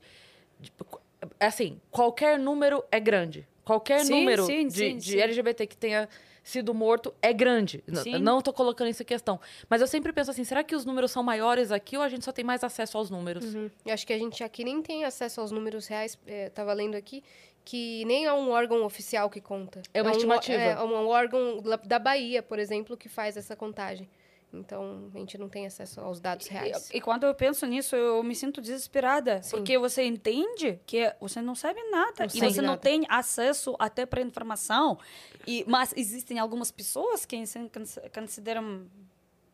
tipo, 0.63 1.01
assim, 1.39 1.81
qualquer 1.91 2.39
número 2.39 2.85
é 2.91 3.01
grande. 3.01 3.47
Qualquer 3.65 4.05
Sim, 4.05 4.21
número 4.21 4.47
sim, 4.47 4.69
de, 4.69 4.75
sim, 4.75 4.97
de. 4.97 5.21
LGBT 5.21 5.67
que 5.67 5.77
tenha 5.77 6.09
sido 6.45 6.75
morto 6.75 7.13
é 7.21 7.33
grande. 7.33 7.83
Sim. 8.03 8.19
Não 8.19 8.39
estou 8.39 8.53
colocando 8.53 8.89
isso 8.89 9.03
em 9.03 9.07
questão. 9.07 9.41
Mas 9.69 9.81
eu 9.81 9.87
sempre 9.87 10.13
penso 10.13 10.31
assim: 10.31 10.45
será 10.45 10.63
que 10.63 10.77
os 10.77 10.85
números 10.85 11.11
são 11.11 11.23
maiores 11.23 11.73
aqui 11.73 11.97
ou 11.97 12.03
a 12.03 12.09
gente 12.09 12.25
só 12.25 12.31
tem 12.31 12.45
mais 12.45 12.63
acesso 12.63 12.99
aos 12.99 13.11
números? 13.11 13.55
Uhum. 13.55 13.71
Eu 13.85 13.95
acho 13.95 14.07
que 14.07 14.13
a 14.13 14.19
gente 14.19 14.45
aqui 14.45 14.63
nem 14.63 14.83
tem 14.83 15.05
acesso 15.05 15.41
aos 15.41 15.51
números 15.51 15.87
reais. 15.87 16.17
É, 16.27 16.51
tava 16.51 16.73
lendo 16.75 16.95
aqui 16.95 17.25
que 17.65 18.05
nem 18.05 18.27
é 18.27 18.33
um 18.33 18.51
órgão 18.51 18.85
oficial 18.85 19.31
que 19.31 19.41
conta. 19.41 19.81
É 19.95 20.03
uma 20.03 20.11
um, 20.11 20.15
estimativa. 20.15 20.61
É 20.61 20.83
um 20.83 21.09
órgão 21.09 21.63
da 21.85 21.99
Bahia, 21.99 22.43
por 22.43 22.59
exemplo, 22.59 22.97
que 22.97 23.09
faz 23.09 23.37
essa 23.39 23.57
contagem. 23.57 24.07
Então, 24.55 25.11
a 25.15 25.19
gente 25.19 25.37
não 25.37 25.49
tem 25.49 25.67
acesso 25.67 26.01
aos 26.01 26.21
dados 26.21 26.47
reais. 26.47 26.91
E, 26.91 26.97
e 26.97 27.01
quando 27.01 27.25
eu 27.25 27.35
penso 27.35 27.67
nisso, 27.67 27.95
eu 27.97 28.23
me 28.23 28.35
sinto 28.35 28.61
desesperada. 28.61 29.43
Sim. 29.43 29.57
Porque 29.57 29.79
você 29.79 30.05
entende 30.05 30.79
que 30.87 31.13
você 31.21 31.41
não 31.43 31.55
sabe 31.55 31.83
nada. 31.91 32.27
Não 32.27 32.27
e 32.27 32.53
você 32.53 32.61
não 32.61 32.71
nada. 32.71 32.81
tem 32.81 33.05
acesso 33.09 33.75
até 33.79 34.07
para 34.07 34.21
informação. 34.23 34.99
E, 35.47 35.65
mas 35.67 35.93
existem 35.97 36.39
algumas 36.39 36.71
pessoas 36.71 37.25
que 37.25 37.45
se 37.47 37.59
cons- 37.69 37.99
consideram 38.15 38.87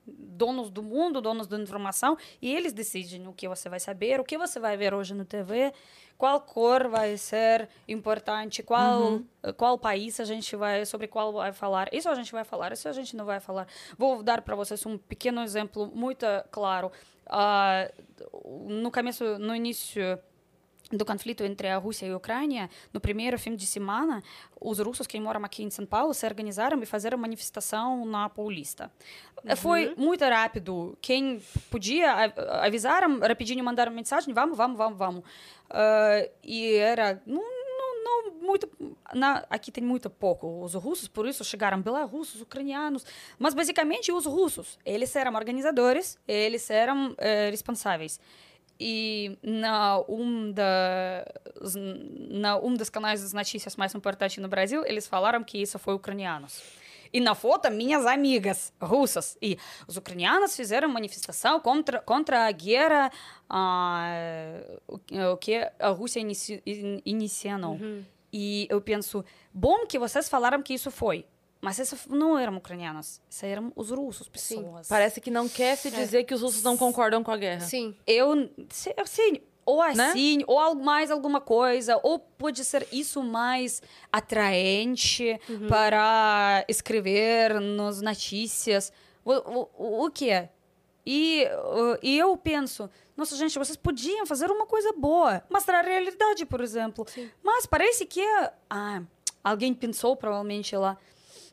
donos 0.07 0.71
do 0.71 0.83
mundo, 0.83 1.21
donos 1.21 1.47
da 1.47 1.59
informação, 1.59 2.17
e 2.41 2.53
eles 2.55 2.73
decidem 2.73 3.27
o 3.29 3.33
que 3.33 3.47
você 3.49 3.69
vai 3.69 3.79
saber, 3.79 4.19
o 4.19 4.25
que 4.25 4.37
você 4.37 4.59
vai 4.59 4.77
ver 4.77 4.93
hoje 4.95 5.15
no 5.15 5.25
TV, 5.25 5.73
qual 6.21 6.39
cor 6.43 6.87
vai 6.87 7.16
ser 7.16 7.66
importante, 7.89 8.62
qual 8.62 9.23
qual 9.57 9.79
país 9.79 10.21
a 10.21 10.25
gente 10.25 10.55
vai 10.55 10.85
sobre 10.85 11.09
qual 11.09 11.33
vai 11.33 11.51
falar. 11.51 11.89
Isso 11.95 12.11
a 12.11 12.14
gente 12.14 12.31
vai 12.31 12.45
falar, 12.45 12.73
isso 12.73 12.87
a 12.87 12.93
gente 12.93 13.16
não 13.16 13.25
vai 13.25 13.41
falar. 13.41 13.66
Vou 13.97 14.23
dar 14.23 14.43
para 14.43 14.55
vocês 14.55 14.85
um 14.85 14.99
pequeno 14.99 15.41
exemplo 15.41 15.91
muito 15.95 16.27
claro. 16.51 16.93
Ah, 17.27 17.91
no 18.66 18.91
começo, 18.91 19.39
no 19.39 19.57
início 19.57 20.18
do 20.91 21.05
conflito 21.05 21.45
entre 21.45 21.68
a 21.68 21.76
Rússia 21.76 22.07
e 22.07 22.11
a 22.11 22.16
Ucrânia, 22.16 22.68
no 22.93 23.01
primeiro 23.01 23.38
fim 23.38 23.55
de 23.55 23.66
semana, 23.66 24.22
os 24.61 24.78
russos 24.78 25.07
que 25.07 25.18
moram 25.20 25.45
aqui 25.45 25.62
em 25.62 25.70
São 25.70 25.86
Paulo 25.86 26.12
se 26.12 26.26
organizaram 26.26 26.82
e 26.82 26.86
fizeram 26.86 27.16
manifestação 27.16 28.05
na 28.05 28.28
Paulista. 28.28 28.91
Uhum. 29.45 29.57
Foi 29.57 29.95
muito 29.97 30.24
rápido. 30.24 30.97
Quem 31.01 31.41
podia, 31.70 32.32
avisaram 32.62 33.20
rapidinho, 33.20 33.64
mandaram 33.64 33.93
mensagem: 33.93 34.34
vamos, 34.34 34.57
vamos, 34.57 34.76
vamos, 34.76 34.99
vamos. 34.99 35.24
Uh, 35.70 36.30
e 36.43 36.74
era. 36.74 37.22
Não, 37.24 37.43
não, 38.05 38.32
muito. 38.43 38.68
Na, 39.14 39.45
aqui 39.49 39.70
tem 39.70 39.84
muito 39.84 40.11
pouco 40.11 40.62
os 40.62 40.74
russos, 40.74 41.07
por 41.07 41.26
isso 41.26 41.45
chegaram 41.45 41.80
belarussos, 41.80 42.41
ucranianos. 42.41 43.07
Mas 43.38 43.55
basicamente 43.55 44.11
os 44.12 44.26
russos. 44.26 44.78
Eles 44.84 45.14
eram 45.14 45.34
organizadores, 45.34 46.18
eles 46.26 46.68
eram 46.68 47.14
eh, 47.18 47.51
responsáveis. 47.51 48.20
E 48.83 49.37
na 49.43 50.01
um, 50.09 50.51
da, 50.51 51.26
na 52.31 52.59
um 52.59 52.72
dos 52.74 52.89
canais 52.89 53.20
das 53.20 53.35
notícias 53.35 53.76
mais 53.76 53.95
importantes 53.95 54.39
no 54.39 54.49
Brasil, 54.49 54.83
eles 54.87 55.07
falaram 55.07 55.45
que 55.45 55.61
isso 55.61 55.78
foi 55.78 55.93
ucranianos. 55.93 56.62
E 57.12 57.20
na 57.20 57.35
foto, 57.35 57.70
minhas 57.70 58.07
amigas 58.07 58.72
russas 58.81 59.37
e 59.43 59.59
os 59.87 59.97
ucranianos 59.97 60.57
fizeram 60.57 60.89
manifestação 60.89 61.61
contra, 61.61 62.01
contra 62.01 62.47
a 62.47 62.53
guerra 62.53 63.11
uh, 63.51 65.37
que 65.39 65.57
a 65.78 65.89
Rússia 65.89 66.20
inici, 66.20 66.62
iniciou. 67.05 67.72
Uhum. 67.72 68.05
E 68.33 68.66
eu 68.70 68.81
penso, 68.81 69.24
bom 69.53 69.87
que 69.87 69.99
vocês 69.99 70.28
falaram 70.28 70.62
que 70.62 70.72
isso 70.72 70.91
foi. 70.91 71.26
Mas 71.61 71.79
esses 71.79 72.07
não 72.07 72.39
eram 72.39 72.57
ucranianos, 72.57 73.21
esses 73.29 73.43
eram 73.43 73.71
os 73.77 73.91
russos, 73.91 74.29
pessoas. 74.29 74.87
Sim. 74.87 74.89
Parece 74.89 75.21
que 75.21 75.31
não 75.31 75.49
quer 75.49 75.77
se 75.77 75.89
é. 75.89 75.91
dizer 75.91 76.21
é. 76.21 76.25
que 76.25 76.33
os 76.33 76.41
russos 76.41 76.63
não 76.63 76.77
concordam 76.77 77.23
com 77.23 77.31
a 77.31 77.37
guerra. 77.37 77.61
Sim. 77.61 77.95
Eu, 78.07 78.51
sim, 78.71 78.93
ou 79.67 79.83
assim, 79.83 80.39
né? 80.39 80.45
ou 80.47 80.75
mais 80.75 81.11
alguma 81.11 81.41
coisa, 81.41 82.01
ou 82.03 82.19
pode 82.19 82.65
ser 82.65 82.89
isso 82.91 83.23
mais 83.23 83.83
atraente 84.11 85.39
uhum. 85.49 85.69
para 85.69 86.65
escrever 86.67 87.61
nas 87.61 88.01
notícias. 88.01 88.91
O, 89.23 89.33
o, 89.33 90.07
o 90.07 90.11
que 90.11 90.31
é? 90.31 90.51
E, 91.05 91.45
e 92.03 92.19
eu 92.19 92.37
penso, 92.37 92.89
nossa, 93.17 93.37
gente, 93.37 93.59
vocês 93.59 93.77
podiam 93.77 94.25
fazer 94.25 94.51
uma 94.51 94.67
coisa 94.67 94.93
boa, 94.93 95.43
mostrar 95.51 95.81
a 95.81 95.89
realidade, 95.89 96.47
por 96.47 96.61
exemplo. 96.61 97.07
Sim. 97.09 97.31
Mas 97.43 97.67
parece 97.67 98.07
que 98.07 98.25
ah, 98.69 99.03
alguém 99.45 99.75
pensou, 99.75 100.17
provavelmente, 100.17 100.75
lá 100.75 100.97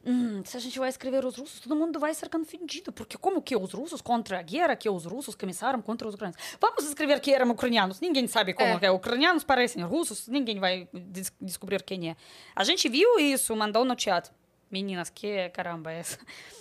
hum, 0.07 0.41
se 0.45 0.55
a 0.55 0.59
gente 0.59 0.79
vai 0.79 0.89
escrever 0.89 1.25
os 1.25 1.35
russos, 1.35 1.59
todo 1.59 1.75
mundo 1.75 1.99
vai 1.99 2.13
ser 2.13 2.29
confundido, 2.29 2.91
porque 2.91 3.17
como 3.17 3.41
que 3.41 3.55
os 3.55 3.73
russos 3.73 4.01
contra 4.01 4.39
a 4.39 4.41
guerra 4.41 4.75
que 4.75 4.89
os 4.89 5.05
russos 5.05 5.35
começaram 5.35 5.81
contra 5.81 6.07
os 6.07 6.13
ucranianos? 6.13 6.41
Vamos 6.59 6.85
escrever 6.85 7.19
que 7.19 7.33
eram 7.33 7.49
ucranianos, 7.51 7.99
ninguém 7.99 8.27
sabe 8.27 8.53
como 8.53 8.67
é. 8.67 8.79
é. 8.81 8.91
Ucranianos 8.91 9.43
parecem 9.43 9.83
russos, 9.83 10.27
ninguém 10.27 10.59
vai 10.59 10.87
des 10.93 11.33
descobrir 11.41 11.83
quem 11.83 12.11
é. 12.11 12.15
A 12.55 12.63
gente 12.63 12.87
viu 12.87 13.19
isso, 13.19 13.55
mandou 13.55 13.83
no 13.83 13.99
chat. 13.99 14.31
Meninas, 14.71 15.09
que 15.09 15.49
caramba 15.49 15.91
é 15.91 15.99
essa? 15.99 16.17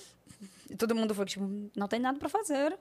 E 0.69 0.75
todo 0.75 0.97
mundo 0.97 1.15
foi 1.15 1.25
tipo, 1.27 1.49
não 1.77 1.87
tem 1.87 2.01
nada 2.01 2.19
para 2.19 2.29
fazer. 2.29 2.77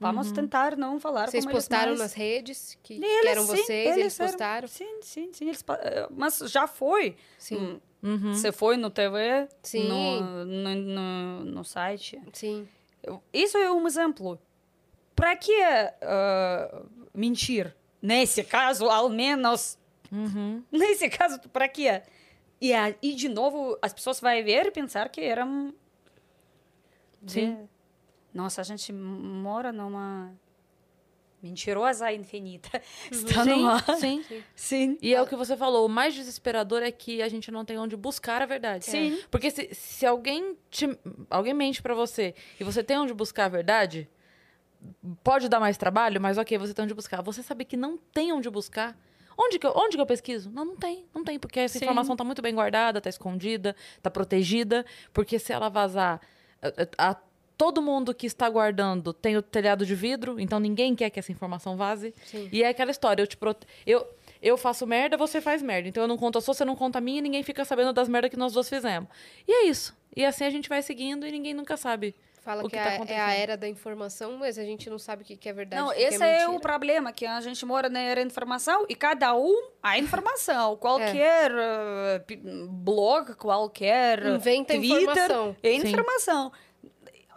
Vamos 0.00 0.28
uhum. 0.28 0.34
tentar 0.34 0.76
não 0.76 1.00
falar 1.00 1.28
Vocês 1.28 1.44
postaram 1.44 1.96
nas 1.96 2.12
redes 2.12 2.78
que, 2.82 2.94
eles, 2.94 3.20
que 3.20 3.28
eram 3.28 3.42
sim, 3.42 3.48
vocês, 3.48 3.68
eles, 3.68 3.98
eles 3.98 4.18
postaram? 4.18 4.68
Sim, 4.68 5.00
sim, 5.02 5.30
sim. 5.32 5.46
Eles, 5.46 5.64
eh, 5.68 6.08
mas 6.10 6.38
já 6.46 6.68
foi. 6.68 7.16
Sim. 7.36 7.80
Hum, 8.02 8.14
Uhum. 8.14 8.34
Você 8.34 8.52
foi 8.52 8.76
no 8.76 8.90
TV, 8.90 9.48
Sim. 9.62 9.88
No, 9.88 10.44
no, 10.44 10.74
no, 10.74 11.44
no 11.44 11.64
site. 11.64 12.20
Sim. 12.32 12.68
Isso 13.32 13.56
é 13.58 13.70
um 13.72 13.86
exemplo. 13.86 14.38
Para 15.14 15.34
que 15.36 15.52
uh, 15.52 16.88
mentir? 17.12 17.74
Nesse 18.00 18.44
caso, 18.44 18.86
ao 18.88 19.08
menos. 19.08 19.76
Uhum. 20.12 20.62
Nesse 20.70 21.08
caso, 21.08 21.40
para 21.48 21.68
que? 21.68 21.88
E, 22.60 22.72
e, 23.02 23.14
de 23.14 23.28
novo, 23.28 23.76
as 23.82 23.92
pessoas 23.92 24.20
vão 24.20 24.30
ver 24.44 24.66
e 24.66 24.70
pensar 24.70 25.08
que 25.08 25.20
eram. 25.20 25.74
Sim. 27.26 27.54
De... 27.54 27.68
Nossa, 28.32 28.60
a 28.60 28.64
gente 28.64 28.92
mora 28.92 29.72
numa 29.72 30.32
mentirosa 31.42 32.12
infinita 32.12 32.82
está 33.10 33.44
sim, 33.44 33.62
no 33.62 33.68
ar. 33.68 33.96
Sim, 33.96 34.24
sim. 34.54 34.98
E 35.00 35.14
é 35.14 35.22
o 35.22 35.26
que 35.26 35.36
você 35.36 35.56
falou, 35.56 35.86
o 35.86 35.88
mais 35.88 36.14
desesperador 36.14 36.82
é 36.82 36.90
que 36.90 37.22
a 37.22 37.28
gente 37.28 37.50
não 37.50 37.64
tem 37.64 37.78
onde 37.78 37.96
buscar 37.96 38.42
a 38.42 38.46
verdade. 38.46 38.84
Sim. 38.86 39.18
Porque 39.30 39.50
se, 39.50 39.72
se 39.72 40.06
alguém 40.06 40.56
te, 40.70 40.88
alguém 41.30 41.54
mente 41.54 41.82
para 41.82 41.94
você 41.94 42.34
e 42.58 42.64
você 42.64 42.82
tem 42.82 42.98
onde 42.98 43.14
buscar 43.14 43.46
a 43.46 43.48
verdade, 43.48 44.08
pode 45.22 45.48
dar 45.48 45.60
mais 45.60 45.76
trabalho, 45.76 46.20
mas 46.20 46.38
ok, 46.38 46.58
você 46.58 46.74
tem 46.74 46.84
onde 46.84 46.94
buscar. 46.94 47.22
Você 47.22 47.42
sabe 47.42 47.64
que 47.64 47.76
não 47.76 47.96
tem 47.96 48.32
onde 48.32 48.48
buscar. 48.50 48.96
Onde 49.40 49.56
que 49.58 49.66
eu, 49.66 49.72
onde 49.76 49.96
que 49.96 50.00
eu 50.00 50.06
pesquiso? 50.06 50.50
Não, 50.50 50.64
não 50.64 50.76
tem. 50.76 51.06
Não 51.14 51.22
tem, 51.22 51.38
porque 51.38 51.60
essa 51.60 51.78
Sim. 51.78 51.84
informação 51.84 52.14
está 52.14 52.24
muito 52.24 52.42
bem 52.42 52.52
guardada, 52.52 52.98
está 52.98 53.08
escondida, 53.08 53.76
está 53.96 54.10
protegida. 54.10 54.84
Porque 55.12 55.38
se 55.38 55.52
ela 55.52 55.68
vazar, 55.68 56.20
a, 56.60 57.10
a 57.10 57.16
todo 57.58 57.82
mundo 57.82 58.14
que 58.14 58.26
está 58.26 58.48
guardando 58.48 59.12
tem 59.12 59.36
o 59.36 59.42
telhado 59.42 59.84
de 59.84 59.94
vidro, 59.94 60.38
então 60.38 60.60
ninguém 60.60 60.94
quer 60.94 61.10
que 61.10 61.18
essa 61.18 61.32
informação 61.32 61.76
vaze. 61.76 62.14
Sim. 62.24 62.48
E 62.52 62.62
é 62.62 62.68
aquela 62.68 62.92
história, 62.92 63.20
eu 63.20 63.26
te 63.26 63.36
prote... 63.36 63.66
eu 63.84 64.06
eu 64.40 64.56
faço 64.56 64.86
merda, 64.86 65.16
você 65.16 65.40
faz 65.40 65.60
merda. 65.60 65.88
Então 65.88 66.00
eu 66.00 66.06
não 66.06 66.16
conto 66.16 66.38
a 66.38 66.40
sua, 66.40 66.54
você 66.54 66.64
não 66.64 66.76
conta 66.76 66.98
a 66.98 67.00
minha 67.00 67.18
e 67.18 67.22
ninguém 67.22 67.42
fica 67.42 67.64
sabendo 67.64 67.92
das 67.92 68.08
merdas 68.08 68.30
que 68.30 68.36
nós 68.36 68.52
duas 68.52 68.68
fizemos. 68.68 69.08
E 69.48 69.52
é 69.52 69.66
isso. 69.66 69.96
E 70.14 70.24
assim 70.24 70.44
a 70.44 70.50
gente 70.50 70.68
vai 70.68 70.80
seguindo 70.80 71.26
e 71.26 71.32
ninguém 71.32 71.52
nunca 71.52 71.76
sabe. 71.76 72.14
Fala 72.48 72.62
o 72.62 72.64
que, 72.64 72.70
que 72.70 72.78
é, 72.78 72.98
tá 72.98 73.12
é 73.12 73.20
a 73.20 73.34
era 73.34 73.56
da 73.58 73.68
informação, 73.68 74.38
mas 74.38 74.58
a 74.58 74.64
gente 74.64 74.88
não 74.88 74.98
sabe 74.98 75.22
o 75.22 75.26
que 75.26 75.46
é 75.46 75.52
verdade. 75.52 75.82
Não, 75.82 75.92
que 75.92 76.00
esse 76.00 76.22
é, 76.22 76.42
é, 76.42 76.48
o 76.48 76.58
problema, 76.58 77.12
que 77.12 77.26
a 77.26 77.38
gente 77.42 77.66
mora 77.66 77.90
na 77.90 78.00
era 78.00 78.22
da 78.22 78.26
informação 78.26 78.86
e 78.88 78.94
cada 78.94 79.36
um 79.36 79.68
a 79.82 79.98
informação. 79.98 80.74
Qualquer 80.80 81.52
é. 81.52 82.24
blog, 82.70 83.34
qualquer 83.34 84.24
Inventa 84.24 84.72
Twitter, 84.72 85.02
informação. 85.02 85.56
é 85.62 85.72
informação. 85.74 86.50
Sim. 86.50 86.67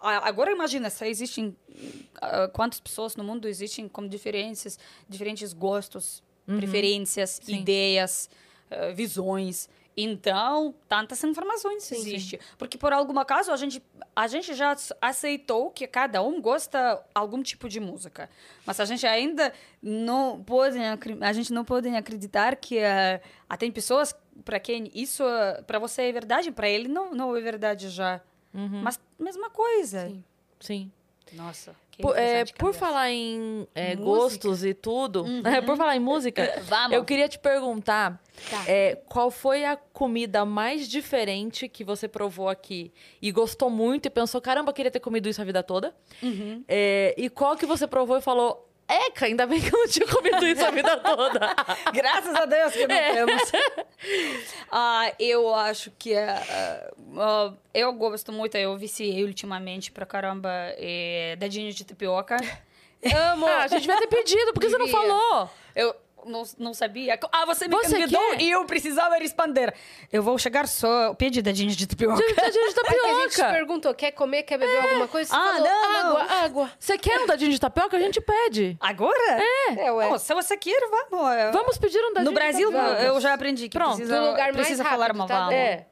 Agora 0.02 0.52
imagina, 0.52 0.89
se 0.89 1.08
existem 1.08 1.56
uh, 1.70 2.49
quantas 2.54 2.80
pessoas 2.80 3.16
no 3.16 3.24
mundo 3.24 3.47
existem 3.47 3.88
com 3.88 4.08
diferenças, 4.08 4.80
diferentes 5.08 5.54
gostos, 5.54 6.24
uhum. 6.47 6.58
preferências, 6.58 7.39
sim. 7.41 7.60
ideias, 7.60 8.30
uh, 8.72 8.95
visões. 8.95 9.70
Então, 9.95 10.74
tantas 10.88 11.24
informações 11.24 11.84
sim, 11.84 11.95
existem. 11.95 12.39
Sim. 12.39 12.45
Porque 12.58 12.78
por 12.78 12.93
algum 12.93 13.18
acaso 13.20 13.52
a 13.52 13.58
gente 13.58 13.82
a 14.16 14.28
gente 14.28 14.54
já 14.54 14.76
aceitou 14.99 15.70
que 15.70 15.86
cada 15.88 16.22
um 16.22 16.41
gosta 16.41 17.02
algum 17.14 17.41
tipo 17.43 17.70
de 17.70 17.80
música, 17.80 18.30
mas 18.66 18.80
a 18.80 18.86
gente 18.86 19.06
ainda 19.06 19.54
não 19.82 20.41
pode 20.43 20.78
a 21.22 21.34
gente 21.34 21.54
não 21.54 21.64
pode 21.64 21.89
acreditar 21.89 22.56
que 22.56 22.80
uh, 22.80 23.58
tem 23.58 23.72
pessoas 23.72 24.16
para 24.43 24.60
quem 24.60 24.89
isso 24.95 25.24
para 25.68 25.78
você 25.78 26.04
é 26.04 26.12
verdade, 26.12 26.52
para 26.52 26.68
ele 26.68 26.88
não 26.88 27.14
não 27.14 27.36
é 27.36 27.41
verdade 27.41 27.89
já. 27.89 28.22
Uhum. 28.54 28.82
Mas 28.82 28.99
mesma 29.20 29.49
coisa. 29.49 30.08
Sim. 30.08 30.24
Sim. 30.60 30.91
Nossa. 31.34 31.76
Por, 32.02 32.18
é, 32.18 32.45
por 32.58 32.74
falar 32.74 33.12
em 33.12 33.68
é, 33.76 33.95
gostos 33.95 34.64
e 34.64 34.74
tudo, 34.74 35.24
uhum. 35.24 35.41
é, 35.45 35.62
por 35.62 35.78
falar 35.78 35.95
em 35.95 35.99
música, 35.99 36.62
Vamos. 36.66 36.93
eu 36.93 37.06
queria 37.06 37.30
te 37.30 37.38
perguntar 37.38 38.20
tá. 38.49 38.64
É, 38.68 38.96
qual 39.08 39.30
foi 39.30 39.63
a 39.66 39.76
comida 39.76 40.43
mais 40.43 40.88
diferente 40.88 41.70
que 41.70 41.84
você 41.84 42.08
provou 42.08 42.50
aqui 42.50 42.92
e 43.21 43.32
gostou 43.32 43.70
muito 43.70 44.08
e 44.08 44.09
pensou, 44.09 44.42
caramba, 44.42 44.74
queria 44.74 44.89
ter 44.89 45.00
comido 45.00 45.30
isso 45.30 45.42
a 45.42 45.46
vida 45.46 45.62
toda? 45.62 45.93
Uhum. 46.24 46.63
É, 46.67 47.13
e 47.17 47.30
qual 47.30 47.55
que 47.55 47.66
você 47.66 47.86
provou 47.86 48.17
e 48.17 48.21
falou, 48.21 48.67
Eca, 48.92 49.26
ainda 49.26 49.47
bem 49.47 49.62
que 49.62 49.74
eu 49.74 49.80
não 49.80 49.88
tinha 49.88 50.05
comido 50.05 50.46
isso 50.46 50.66
a 50.66 50.72
vida 50.72 50.97
toda. 50.97 51.55
Graças 51.93 52.36
a 52.36 52.46
Deus 52.46 52.74
que 52.74 52.86
não 52.86 52.96
é. 52.96 53.13
temos. 53.13 53.42
uh, 53.51 55.16
eu 55.18 55.55
acho 55.55 55.92
que 55.97 56.13
uh, 56.13 57.51
uh, 57.54 57.58
eu 57.74 57.93
gosto 57.93 58.34
muito, 58.34 58.58
eu 58.58 58.78
viciei 58.78 59.24
ultimamente 59.24 59.92
pra 59.92 60.05
caramba 60.05 60.50
é, 60.78 61.38
dadinho 61.39 61.72
de 61.72 61.86
tapioca. 61.86 62.36
Amo! 63.34 63.47
Ah, 63.47 63.63
a 63.63 63.68
gente 63.68 63.88
vai 63.88 63.97
ter 63.97 64.08
pedido, 64.08 64.54
por 64.54 64.59
que 64.59 64.70
você 64.70 64.78
não 64.78 64.88
falou? 64.88 65.50
Eu, 65.76 65.96
não, 66.26 66.43
não 66.58 66.74
sabia. 66.74 67.20
Ah, 67.32 67.46
você 67.46 67.68
me 67.68 67.76
você 67.76 67.96
convidou 67.96 68.30
quer? 68.32 68.42
e 68.42 68.52
eu 68.52 68.66
precisava 68.66 69.16
responder. 69.16 69.74
Eu 70.12 70.24
vou 70.24 70.38
chegar 70.38 70.68
só 70.68 71.14
pedir 71.14 71.42
dadinhos 71.42 71.76
de 71.76 71.88
tapioca. 71.88 72.22
Dadinho 72.36 72.70
de 72.70 72.76
tapioca. 72.76 73.08
É 73.08 73.12
a 73.12 73.30
gente 73.30 73.38
perguntou, 73.52 73.93
quer 73.93 74.12
comer, 74.12 74.43
quer 74.43 74.58
beber 74.58 74.74
é. 74.74 74.82
alguma 74.82 75.08
coisa? 75.08 75.30
Você 75.30 75.36
ah, 75.36 75.54
falou, 75.54 75.64
não, 75.64 76.00
água, 76.00 76.24
não. 76.24 76.43
água. 76.43 76.72
Você 76.80 76.98
quer 76.98 77.20
um 77.20 77.28
dadinho 77.28 77.52
de 77.52 77.60
tapioca? 77.60 77.98
A 77.98 78.00
gente 78.00 78.22
pede. 78.22 78.78
Agora? 78.80 79.42
É. 79.70 79.86
é 79.88 79.92
ué. 79.92 80.10
Oh, 80.12 80.18
se 80.18 80.34
você 80.34 80.58
quer, 80.58 80.80
vamos. 80.89 81.54
Vamos 81.54 81.78
pedir 81.78 82.00
um 82.00 82.14
dadinho 82.14 82.26
No 82.26 82.32
Brasil, 82.32 82.72
eu 82.72 83.20
já 83.20 83.34
aprendi 83.34 83.70
que 83.70 83.78
Pronto, 83.78 83.96
precisa, 83.96 84.20
no 84.20 84.32
lugar 84.32 84.52
precisa 84.54 84.84
mais 84.84 84.93
falar 84.93 85.08
rápido, 85.08 85.22
uma 85.22 85.28
tá? 85.28 85.54
É. 85.54 85.86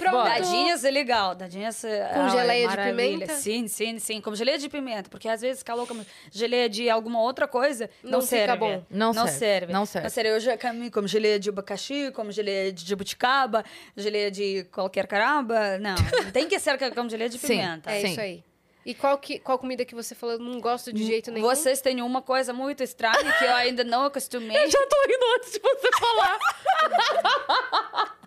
Pronto. 0.00 0.24
Dadinhas 0.24 0.84
é 0.84 0.90
legal. 0.90 1.34
Dadinhas 1.34 1.84
é, 1.84 2.08
Com 2.14 2.28
geleia 2.30 2.68
de 2.68 2.76
pimenta? 2.76 3.34
Sim, 3.34 3.68
sim, 3.68 3.98
sim. 3.98 4.20
Com 4.20 4.34
geleia 4.34 4.58
de 4.58 4.68
pimenta. 4.68 5.08
Porque 5.10 5.28
às 5.28 5.40
vezes 5.40 5.62
calou 5.62 5.86
com 5.86 6.04
geleia 6.30 6.68
de 6.68 6.88
alguma 6.88 7.20
outra 7.20 7.46
coisa, 7.46 7.88
não, 8.02 8.12
Não 8.12 8.20
serve. 8.20 8.44
fica 8.44 8.56
bom. 8.56 8.84
Não, 8.90 9.12
Não 9.12 9.26
serve. 9.26 9.38
serve. 9.38 9.72
Não 9.72 9.86
serve. 9.86 10.04
Não 10.04 10.10
serve. 10.10 10.30
Eu 10.30 10.40
já 10.40 10.56
comi 10.58 10.90
como 10.90 11.06
geleia 11.06 11.38
de 11.38 11.48
abacaxi, 11.50 12.10
como 12.12 12.32
geleia 12.32 12.72
de 12.72 12.88
jabuticaba, 12.88 13.64
geleia 13.96 14.30
de 14.30 14.64
qualquer 14.72 15.06
caramba. 15.06 15.78
Não, 15.78 15.94
tem 16.32 16.48
que 16.48 16.58
ser 16.58 16.78
com 16.94 17.08
geleia 17.08 17.28
de 17.30 17.38
Sim. 17.38 17.46
pimenta. 17.46 17.90
É 17.90 18.00
Sim. 18.00 18.10
isso 18.12 18.20
aí. 18.20 18.44
E 18.84 18.94
qual, 18.94 19.18
que, 19.18 19.38
qual 19.38 19.58
comida 19.58 19.84
que 19.84 19.94
você 19.94 20.14
falou? 20.14 20.38
Não 20.38 20.58
gosto 20.58 20.90
de 20.92 21.04
jeito 21.04 21.30
nenhum. 21.30 21.46
Vocês 21.46 21.82
têm 21.82 22.00
uma 22.00 22.22
coisa 22.22 22.52
muito 22.52 22.82
estranha 22.82 23.32
que 23.38 23.44
eu 23.44 23.54
ainda 23.54 23.84
não 23.84 24.04
acostumei. 24.04 24.56
Eu 24.56 24.70
já 24.70 24.78
tô 24.78 24.96
rindo 25.06 25.24
antes 25.36 25.52
de 25.52 25.58
você 25.60 25.88
falar. 25.98 26.38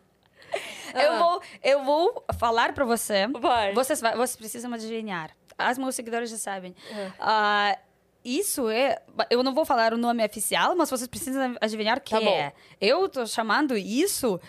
Eu 0.93 1.17
vou, 1.17 1.41
eu 1.63 1.83
vou 1.83 2.23
falar 2.37 2.71
pra 2.73 2.85
você. 2.85 3.25
Vai. 3.27 3.73
Vocês, 3.73 3.99
vocês 3.99 4.35
precisam 4.35 4.71
adivinhar. 4.73 5.31
As 5.57 5.77
meus 5.77 5.95
seguidores 5.95 6.29
já 6.29 6.37
sabem. 6.37 6.75
É. 6.91 7.11
Ah, 7.19 7.77
isso 8.23 8.69
é. 8.69 9.01
Eu 9.29 9.41
não 9.41 9.55
vou 9.55 9.65
falar 9.65 9.91
o 9.93 9.97
nome 9.97 10.23
oficial, 10.23 10.75
mas 10.75 10.89
vocês 10.91 11.07
precisam 11.07 11.55
adivinhar 11.59 11.97
o 11.97 12.01
que 12.01 12.11
Tá 12.13 12.21
bom. 12.21 12.29
é. 12.29 12.53
Eu 12.79 13.09
tô 13.09 13.25
chamando 13.25 13.75
isso 13.75 14.39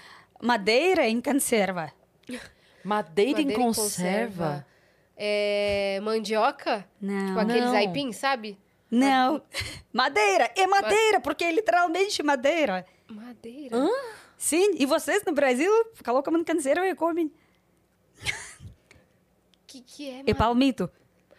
madeira 0.42 1.08
em 1.08 1.20
conserva. 1.20 1.90
Madeira, 2.84 3.40
em 3.40 3.44
Madeira 3.46 3.62
conserva. 3.62 4.66
É, 5.16 5.98
mandioca? 6.02 6.86
Não. 7.00 7.26
Tipo 7.28 7.38
aqueles 7.40 7.64
Não. 7.70 7.76
aipim, 7.76 8.12
sabe? 8.12 8.58
Não. 8.90 9.40
Madeira! 9.90 10.50
É 10.54 10.66
madeira, 10.66 11.20
porque 11.20 11.44
é 11.44 11.50
literalmente 11.52 12.22
madeira. 12.22 12.84
Madeira. 13.08 13.76
Sim, 14.44 14.72
e 14.78 14.84
vocês 14.84 15.24
no 15.24 15.32
Brasil 15.32 15.72
colocam 16.04 16.36
em 16.36 16.44
conserva 16.44 16.86
e 16.86 16.94
comem. 16.94 17.32
que 19.66 19.80
que 19.80 20.10
é? 20.10 20.22
É 20.26 20.34
palmito. 20.34 20.90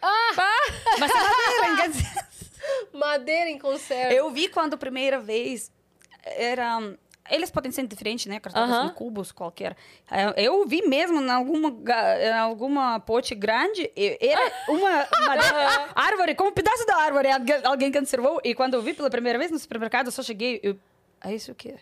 Ah! 0.02 0.32
Mas 0.98 1.10
é 1.12 1.14
madeira 1.14 1.68
em 1.68 1.76
conserva. 1.86 2.26
Madeira 2.92 3.50
em 3.50 3.58
conserva. 3.60 4.12
Eu 4.12 4.28
vi 4.32 4.48
quando 4.48 4.74
a 4.74 4.76
primeira 4.76 5.20
vez 5.20 5.70
era. 6.24 6.80
Eles 7.30 7.48
podem 7.48 7.70
ser 7.70 7.86
diferentes, 7.86 8.26
né? 8.26 8.40
Aham. 8.54 8.86
em 8.86 8.94
cubos 8.94 9.30
qualquer. 9.30 9.76
É, 10.10 10.44
Eu 10.44 10.66
vi 10.66 10.82
mesmo 10.82 11.20
em 11.20 11.30
alguma, 11.30 11.68
em 12.20 12.32
alguma 12.32 12.98
pote 12.98 13.36
grande. 13.36 13.88
e- 13.96 14.18
Era 14.20 14.52
uma, 14.68 15.06
uma 15.22 15.34
árvore, 15.94 16.34
como 16.34 16.50
um 16.50 16.52
pedaço 16.52 16.84
da 16.86 16.96
árvore. 16.96 17.28
Alguém, 17.64 17.92
conservou. 17.92 18.40
E 18.42 18.52
quando 18.52 18.74
eu 18.74 18.82
vi 18.82 18.94
pela 18.94 19.08
primeira 19.10 19.38
vez 19.38 19.52
no 19.52 19.60
supermercado, 19.60 20.06
eu 20.06 20.12
só 20.12 20.24
cheguei. 20.24 20.58
Eu, 20.60 20.76
ah, 21.20 21.32
isso 21.32 21.52
o 21.52 21.54
quê? 21.54 21.76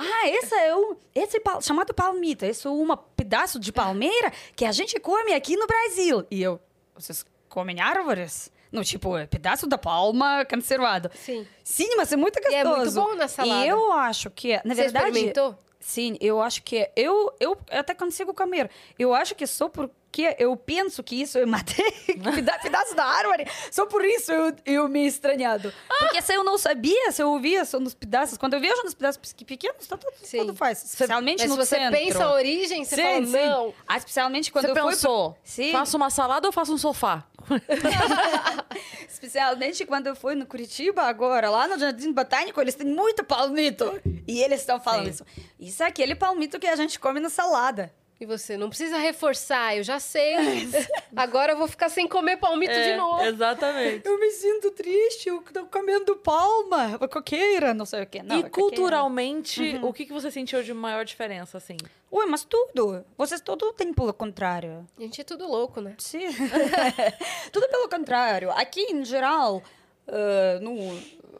Ah, 0.00 0.28
esse 0.28 0.54
é 0.54 0.74
um. 0.74 0.96
Esse 1.14 1.38
pal- 1.40 1.60
chamado 1.60 1.92
palmito. 1.94 2.44
Esse 2.44 2.66
é 2.66 2.70
um 2.70 2.96
pedaço 3.16 3.58
de 3.60 3.72
palmeira 3.72 4.32
que 4.56 4.64
a 4.64 4.72
gente 4.72 4.98
come 5.00 5.32
aqui 5.34 5.56
no 5.56 5.66
Brasil. 5.66 6.26
E 6.30 6.42
eu. 6.42 6.60
Vocês 6.94 7.24
comem 7.48 7.80
árvores? 7.80 8.50
No 8.72 8.84
tipo, 8.84 9.16
é 9.16 9.26
pedaço 9.26 9.66
da 9.66 9.76
palma 9.76 10.44
conservado. 10.44 11.10
Sim. 11.14 11.46
Sim, 11.64 11.96
mas 11.96 12.12
é 12.12 12.16
muito 12.16 12.38
E 12.38 12.54
é 12.54 12.62
gostoso. 12.64 13.00
muito 13.00 13.10
bom 13.10 13.16
na 13.16 13.26
salada. 13.28 13.64
E 13.66 13.68
eu 13.68 13.92
acho 13.92 14.30
que, 14.30 14.52
na 14.64 14.74
Você 14.74 14.82
verdade... 14.82 15.06
experimentou? 15.08 15.58
Sim, 15.80 16.16
eu 16.20 16.40
acho 16.40 16.62
que... 16.62 16.88
Eu, 16.94 17.34
eu 17.40 17.58
até 17.70 17.94
consigo 17.94 18.32
comer. 18.32 18.70
Eu 18.98 19.12
acho 19.14 19.34
que 19.34 19.44
só 19.46 19.68
porque 20.10 20.34
eu 20.40 20.56
penso 20.56 21.04
que 21.04 21.22
isso 21.22 21.38
madeira, 21.46 21.92
peda- 22.34 22.58
pedaço 22.60 22.96
da 22.96 23.04
árvore, 23.04 23.46
só 23.70 23.86
por 23.86 24.04
isso 24.04 24.32
eu, 24.32 24.52
eu 24.66 24.88
me 24.88 25.06
estranhado. 25.06 25.72
Porque 26.00 26.20
se 26.20 26.34
eu 26.34 26.42
não 26.42 26.58
sabia, 26.58 27.12
se 27.12 27.22
eu 27.22 27.30
ouvia 27.30 27.64
só 27.64 27.78
nos 27.78 27.94
pedaços, 27.94 28.36
quando 28.36 28.54
eu 28.54 28.60
vejo 28.60 28.82
nos 28.82 28.92
pedaços 28.92 29.32
pequenos, 29.32 29.86
tá 29.86 29.96
tudo, 29.96 30.12
tudo 30.28 30.54
faz. 30.56 30.82
Especialmente 30.84 31.38
Mas 31.42 31.48
no 31.50 31.54
se 31.54 31.68
você 31.68 31.76
centro. 31.76 31.96
pensa 31.96 32.24
a 32.24 32.32
origem, 32.32 32.84
você 32.84 32.96
sim, 32.96 33.02
fala, 33.02 33.26
sim. 33.26 33.32
não. 33.32 33.74
Ah, 33.86 33.96
especialmente 33.96 34.50
quando 34.50 34.64
Você 34.66 34.70
eu 34.72 34.82
fui... 34.82 34.90
pensou, 34.90 35.38
Sim. 35.44 35.70
faço 35.70 35.96
uma 35.96 36.10
salada 36.10 36.48
ou 36.48 36.52
faço 36.52 36.74
um 36.74 36.78
sofá? 36.78 37.24
Especialmente 39.08 39.84
quando 39.86 40.06
eu 40.08 40.16
fui 40.16 40.34
no 40.34 40.46
Curitiba 40.46 41.02
agora, 41.02 41.50
lá 41.50 41.68
no 41.68 41.78
Jardim 41.78 42.12
Botânico, 42.12 42.60
eles 42.60 42.74
têm 42.74 42.86
muito 42.86 43.24
palmito. 43.24 44.00
E 44.26 44.42
eles 44.42 44.60
estão 44.60 44.80
falando 44.80 45.04
Sim. 45.04 45.10
isso. 45.10 45.24
Isso 45.58 45.82
é 45.82 45.86
aquele 45.86 46.14
palmito 46.14 46.58
que 46.58 46.66
a 46.66 46.76
gente 46.76 46.98
come 46.98 47.20
na 47.20 47.28
salada. 47.28 47.92
E 48.20 48.26
você, 48.26 48.54
não 48.58 48.68
precisa 48.68 48.98
reforçar, 48.98 49.78
eu 49.78 49.82
já 49.82 49.98
sei. 49.98 50.36
Agora 51.16 51.52
eu 51.52 51.56
vou 51.56 51.66
ficar 51.66 51.88
sem 51.88 52.06
comer 52.06 52.36
palmito 52.36 52.74
de 52.74 52.94
novo. 52.94 53.22
Exatamente. 53.22 54.06
Eu 54.06 54.20
me 54.20 54.30
sinto 54.30 54.70
triste, 54.72 55.30
eu 55.30 55.42
tô 55.42 55.64
comendo 55.64 56.14
palma, 56.16 56.98
coqueira, 57.08 57.72
não 57.72 57.86
sei 57.86 58.02
o 58.02 58.06
quê. 58.06 58.22
Não, 58.22 58.36
e 58.36 58.40
é 58.40 58.48
culturalmente, 58.50 59.80
o 59.82 59.90
que, 59.90 60.04
que 60.04 60.12
você 60.12 60.30
sentiu 60.30 60.62
de 60.62 60.74
maior 60.74 61.02
diferença, 61.04 61.56
assim? 61.56 61.78
Ué, 62.12 62.26
mas 62.26 62.44
tudo. 62.44 63.02
Vocês 63.16 63.40
tudo 63.40 63.72
tem 63.72 63.90
pelo 63.90 64.12
contrário. 64.12 64.86
A 64.98 65.00
gente 65.00 65.22
é 65.22 65.24
tudo 65.24 65.48
louco, 65.48 65.80
né? 65.80 65.94
Sim. 65.96 66.28
tudo 67.50 67.68
pelo 67.68 67.88
contrário. 67.88 68.50
Aqui, 68.50 68.82
em 68.92 69.02
geral, 69.02 69.62
ah, 70.06 70.58
no 70.60 70.74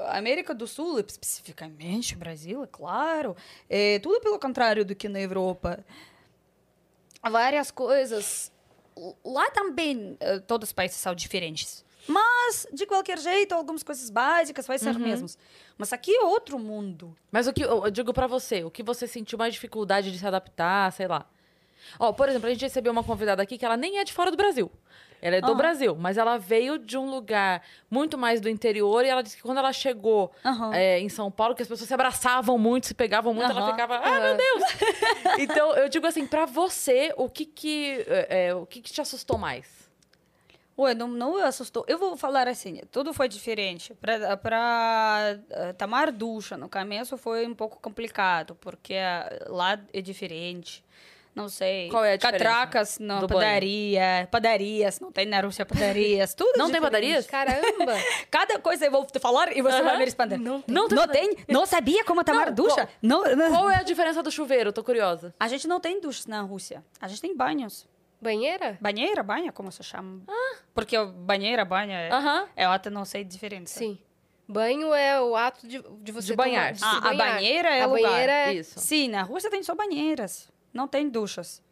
América 0.09 0.55
do 0.55 0.67
Sul, 0.67 1.01
especificamente 1.01 2.17
Brasil, 2.17 2.63
é 2.63 2.67
claro, 2.67 3.37
é 3.69 3.99
tudo 3.99 4.21
pelo 4.21 4.39
contrário 4.39 4.85
do 4.85 4.95
que 4.95 5.09
na 5.09 5.21
Europa. 5.21 5.85
Várias 7.29 7.71
coisas. 7.71 8.53
Lá 9.25 9.51
também, 9.51 10.17
eh, 10.21 10.39
todos 10.41 10.71
os 10.71 10.73
países 10.73 10.97
são 10.97 11.15
diferentes. 11.15 11.85
Mas, 12.07 12.67
de 12.73 12.87
qualquer 12.87 13.19
jeito, 13.19 13.55
algumas 13.55 13.83
coisas 13.83 14.11
básicas 14.11 14.67
vai 14.67 14.79
ser 14.79 14.99
mesmos. 14.99 15.39
Mas 15.77 15.93
aqui 15.93 16.15
é 16.15 16.25
outro 16.25 16.59
mundo. 16.59 17.17
Mas 17.31 17.47
o 17.47 17.53
que 17.53 17.63
eu 17.63 17.91
digo 17.91 18.13
pra 18.13 18.27
você, 18.27 18.65
o 18.65 18.71
que 18.71 18.83
você 18.83 19.07
sentiu 19.07 19.39
mais 19.39 19.55
dificuldade 19.55 20.11
de 20.11 20.19
se 20.19 20.27
adaptar, 20.27 20.93
sei 20.93 21.07
lá. 21.07 21.27
Ó, 21.99 22.13
por 22.13 22.29
exemplo, 22.29 22.49
a 22.49 22.53
gente 22.53 22.63
recebeu 22.63 22.93
uma 22.93 23.05
convidada 23.05 23.43
aqui 23.43 23.57
que 23.57 23.65
ela 23.65 23.77
nem 23.77 23.99
é 23.99 24.05
de 24.05 24.13
fora 24.13 24.31
do 24.31 24.37
Brasil. 24.37 24.71
Ela 25.23 25.37
é 25.37 25.41
do 25.41 25.49
Aham. 25.49 25.57
Brasil, 25.57 25.97
mas 25.97 26.17
ela 26.17 26.39
veio 26.39 26.79
de 26.79 26.97
um 26.97 27.11
lugar 27.11 27.63
muito 27.91 28.17
mais 28.17 28.41
do 28.41 28.49
interior 28.49 29.05
e 29.05 29.09
ela 29.09 29.23
disse 29.23 29.37
que 29.37 29.43
quando 29.43 29.59
ela 29.59 29.73
chegou 29.73 30.33
Aham. 30.45 30.75
é, 30.75 30.99
em 30.99 31.09
São 31.09 31.31
Paulo, 31.31 31.55
que 31.55 31.63
as 31.63 31.69
pessoas 31.69 31.89
se 31.89 31.95
abraçavam 31.95 32.57
muito, 32.57 32.87
se 32.87 32.95
pegavam 32.95 33.35
muito, 33.35 33.51
ela 33.51 33.61
Aham. 33.61 33.71
ficava, 33.71 33.97
ah, 33.99 34.21
meu 34.21 34.37
Deus! 34.37 34.65
então, 35.39 35.73
eu 35.75 35.89
digo 35.89 36.07
assim, 36.07 36.27
pra 36.27 36.47
você, 36.47 37.13
o 37.17 37.29
que 37.29 37.45
que, 37.45 38.05
é, 38.09 38.47
é, 38.49 38.55
o 38.55 38.65
que 38.65 38.81
que 38.81 38.93
te 38.93 39.01
assustou 39.01 39.37
mais? 39.37 39.81
Ué, 40.79 40.95
não, 40.95 41.09
não 41.09 41.37
assustou. 41.45 41.85
Eu 41.87 41.99
vou 41.99 42.17
falar 42.17 42.49
assim, 42.49 42.81
tudo 42.91 43.13
foi 43.13 43.29
diferente. 43.29 43.93
Para 44.01 44.35
para 44.39 45.39
eh, 45.51 45.73
tomar 45.75 46.11
ducha 46.11 46.57
no 46.57 46.71
começo 46.71 47.19
foi 47.19 47.47
um 47.47 47.55
pouco 47.55 47.79
complicado, 47.79 48.55
porque 48.55 48.95
eh, 48.95 49.45
lá 49.49 49.79
é 49.93 50.01
diferente. 50.01 50.83
Não 51.35 51.49
sei. 51.49 51.89
Qual 51.91 52.05
é 52.05 52.15
a 52.15 52.17
diferença 52.17 52.45
Catracas 52.45 52.99
na 52.99 53.21
do 53.21 53.29
banho? 53.29 53.41
padaria, 53.41 54.29
padarias, 54.31 54.99
não 54.99 55.13
tem 55.13 55.27
na 55.27 55.41
Rússia 55.41 55.65
padarias, 55.65 56.35
tudo 56.35 56.57
Não 56.59 56.71
tem 56.71 56.81
padarias? 56.81 57.27
Caramba! 57.27 57.95
Cada 58.31 58.59
coisa 58.59 58.87
eu 58.87 58.91
vou 58.91 59.05
te 59.07 59.19
falar 59.21 59.57
e 59.57 59.63
você 59.63 59.77
Aham. 59.77 59.85
vai 59.85 59.99
me 59.99 60.05
responder. 60.05 60.39
Não 60.39 60.61
tem. 60.61 60.75
não, 60.75 60.89
Não 60.89 61.07
tem, 61.09 61.37
não 61.49 61.67
sabia 61.67 62.05
como 62.05 62.25
tomar 62.25 62.47
Não, 62.47 62.55
ducha? 62.55 62.75
qual- 62.75 62.89
Não, 63.01 63.23
não. 63.37 63.51
Qual 63.51 63.71
é 63.71 63.77
a 63.77 63.83
diferença 63.83 64.23
do 64.23 64.31
chuveiro? 64.31 64.73
Tô 64.73 64.83
curiosa. 64.83 65.33
A 65.39 65.47
gente 65.47 65.69
não 65.69 65.79
tem 65.81 66.01
duchas 66.01 66.27
na 66.27 66.41
Rússia. 66.43 66.85
A 67.01 67.07
gente 67.07 67.21
tem 67.21 67.35
banhos. 67.37 67.89
Banheira? 68.21 68.77
Banheira, 68.81 69.23
banha, 69.23 69.51
como 69.53 69.71
se 69.73 69.83
chama? 69.83 70.21
Porque 70.75 70.99
o 70.99 71.07
banheira, 71.07 71.65
banha, 71.65 71.97
é, 71.97 72.11
Aham. 72.13 72.49
eu 72.57 72.71
até 72.71 72.91
não 72.91 73.05
sei 73.05 73.23
a 73.23 73.25
diferença. 73.25 73.79
Sim. 73.79 73.99
Banho 74.47 74.93
é 74.93 75.19
o 75.23 75.37
ato 75.37 75.67
de, 75.67 75.81
de 76.03 76.11
você 76.13 76.27
De 76.27 76.35
banhar. 76.37 76.75
tomar- 76.77 76.77
de 76.77 76.85
Ah, 76.85 76.99
a 76.99 77.01
banhar. 77.15 77.35
banheira 77.35 77.69
é 77.71 77.83
a 77.83 77.87
o 77.87 77.95
lugar. 77.97 78.11
banheira 78.11 78.33
é... 78.33 78.53
Isso. 78.55 78.79
Sim, 78.81 79.09
na 79.09 79.23
Rússia 79.23 79.49
tem 79.49 79.63
só 79.63 79.75
banheiras, 79.77 80.51
não 80.73 80.87
tem 80.89 81.09
duchas. 81.09 81.63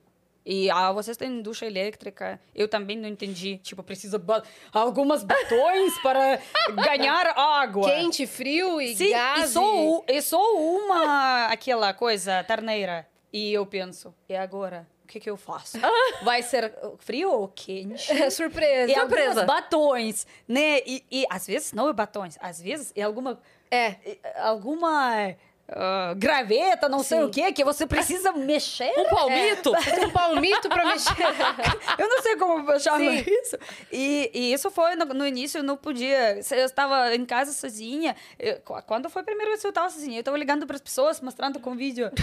E 0.51 0.71
ah, 0.71 0.91
vocês 0.93 1.17
têm 1.17 1.43
ducha 1.43 1.67
elétrica. 1.67 2.41
Eu 2.55 2.69
também 2.69 2.97
não 2.97 3.07
entendi. 3.09 3.59
Tipo, 3.59 3.83
precisa 3.83 4.19
ba 4.19 4.43
algumas 4.73 5.23
batões 5.23 5.99
para 6.01 6.41
ganhar 6.75 7.27
água. 7.37 7.85
Quente, 7.91 8.27
frio 8.27 8.81
e 8.81 8.97
Sim, 8.97 9.11
gás. 9.11 9.51
e 9.51 9.53
só, 9.53 9.77
u- 9.85 10.05
e 10.09 10.23
só 10.23 10.41
uma 10.57 11.47
aquela 11.49 11.93
coisa, 11.93 12.43
torneira. 12.45 13.07
E 13.31 13.53
eu 13.53 13.67
penso, 13.67 14.15
e 14.27 14.35
agora? 14.35 14.89
O 15.05 15.07
que, 15.07 15.21
que 15.21 15.29
eu 15.29 15.37
faço? 15.37 15.79
Vai 16.25 16.43
ser 16.43 16.73
frio 16.99 17.31
ou 17.31 17.49
quente? 17.49 18.11
e... 18.11 18.31
Surpresa. 18.33 18.91
E 18.91 18.95
Surpresa. 18.95 19.45
batões, 19.45 20.27
né? 20.47 20.79
E, 20.87 21.05
e 21.11 21.27
às 21.29 21.47
vezes 21.47 21.73
não 21.75 21.91
é 21.91 21.93
batões, 21.93 22.39
às 22.41 22.59
vezes 22.61 22.91
é 22.97 23.03
alguma 23.03 23.39
É. 23.71 23.97
alguma 24.41 25.35
ah, 25.71 26.15
graveta, 26.17 26.89
não 26.89 27.03
sei 27.03 27.19
Sim. 27.19 27.25
o 27.25 27.31
que, 27.31 27.53
que 27.53 27.65
você 27.65 27.87
precisa 27.87 28.33
mexer. 28.33 28.93
Um 28.97 29.05
palmito? 29.05 29.73
Tem 29.85 30.05
um 30.07 30.11
palmito 30.11 30.69
pra 30.69 30.85
mexer. 30.87 31.11
Eu 31.99 32.09
não 32.09 32.23
sei 32.23 32.37
como 32.37 32.71
eu 32.71 32.81
chamo 32.81 32.99
Sim. 32.99 33.25
isso. 33.27 33.57
E, 33.93 34.31
e 34.33 34.53
isso 34.53 34.71
foi 34.71 34.95
no, 34.97 35.05
no 35.07 35.27
início, 35.27 35.59
eu 35.59 35.63
não 35.63 35.77
podia. 35.77 36.35
Eu 36.37 36.65
estava 36.65 37.15
em 37.15 37.25
casa 37.27 37.53
sozinha. 37.53 38.15
Eu- 38.39 38.61
qu- 38.61 38.83
quando 38.83 39.11
foi 39.11 39.23
a 39.23 39.25
primeira 39.25 39.51
vez 39.51 39.61
que 39.61 39.67
eu 39.67 39.71
estava 39.71 39.91
sozinha? 39.91 40.17
Eu 40.17 40.21
estava 40.21 40.39
ligando 40.39 40.67
para 40.67 40.77
as 40.77 40.83
pessoas, 40.83 41.21
mostrando 41.21 41.59
com 41.61 41.75
vídeo. 41.77 42.11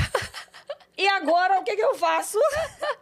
E 0.98 1.06
agora, 1.10 1.60
o 1.60 1.64
que, 1.66 1.76
que 1.76 1.82
eu 1.82 1.94
faço? 1.96 2.40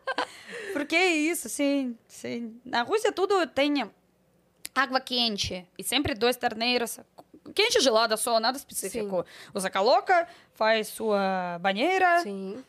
Porque 0.74 0.95
é 0.95 1.10
isso, 1.15 1.48
sim, 1.48 1.95
sim. 2.07 2.60
Na 2.65 2.82
Rússia 2.82 3.11
tudo 3.11 3.45
tem 3.45 3.88
água 4.74 4.99
quente. 4.99 5.64
E 5.78 5.84
sempre 5.84 6.15
dois 6.15 6.36
torneiros. 6.36 6.99
Quente 7.53 7.80
gelada 7.80 8.17
só, 8.17 8.39
nada 8.39 8.57
específico. 8.57 9.25
Você 9.53 9.69
coloca, 9.69 10.27
faz 10.53 10.88
sua 10.88 11.57
banheira, 11.61 12.19
Sim. 12.19 12.63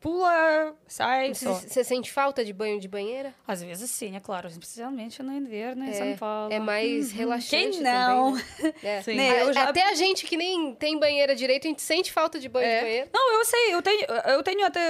Pula, 0.00 0.74
sai. 0.86 1.34
Você, 1.34 1.44
só. 1.44 1.54
você 1.54 1.84
sente 1.84 2.10
falta 2.12 2.44
de 2.44 2.52
banho 2.52 2.80
de 2.80 2.88
banheira? 2.88 3.34
Às 3.46 3.62
vezes 3.62 3.90
sim, 3.90 4.16
é 4.16 4.20
claro, 4.20 4.48
especialmente 4.48 5.22
no 5.22 5.32
inverno 5.32 5.84
em 5.84 5.90
É, 5.90 5.92
São 5.92 6.16
Paulo. 6.16 6.52
É 6.52 6.58
mais 6.58 7.12
relaxante 7.12 7.78
Quem 7.78 7.80
não? 7.80 8.32
também, 8.36 8.44
né? 8.62 8.74
É. 8.82 9.02
Sim. 9.02 9.14
Né, 9.16 9.42
eu 9.42 9.52
já- 9.52 9.68
Até 9.68 9.82
a 9.88 9.94
gente 9.94 10.26
que 10.26 10.36
nem 10.36 10.74
tem 10.74 10.98
banheira 10.98 11.34
direito, 11.34 11.66
a 11.66 11.68
gente 11.70 11.82
sente 11.82 12.12
falta 12.12 12.38
de 12.38 12.48
banho 12.48 12.66
É. 12.66 12.76
de 12.78 12.84
banheiro. 12.84 13.10
Não, 13.12 13.38
eu 13.38 13.44
sei, 13.44 13.74
eu 13.74 13.82
tenho, 13.82 14.06
eu 14.28 14.42
tenho 14.42 14.66
até 14.66 14.80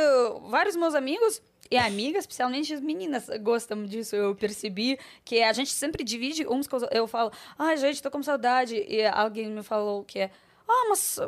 vários 0.48 0.76
meus 0.76 0.94
amigos 0.94 1.40
e 1.70 1.76
amigas, 1.78 2.24
especialmente 2.24 2.74
as 2.74 2.80
meninas, 2.80 3.26
gostam 3.40 3.84
disso. 3.84 4.14
Eu 4.14 4.34
percebi 4.34 4.98
que 5.24 5.42
a 5.42 5.52
gente 5.54 5.72
sempre 5.72 6.04
divide 6.04 6.46
uns 6.46 6.66
com 6.66 6.76
os 6.76 6.82
outros. 6.82 6.98
Eu 7.00 7.06
falo, 7.06 7.32
ai, 7.58 7.76
gente, 7.78 8.02
tô 8.02 8.10
com 8.10 8.22
saudade. 8.22 8.76
E 8.88 9.04
alguém 9.06 9.48
me 9.48 9.62
falou 9.62 10.04
que 10.04 10.18
é, 10.18 10.30
ah, 10.68 10.86
mas 10.90 11.18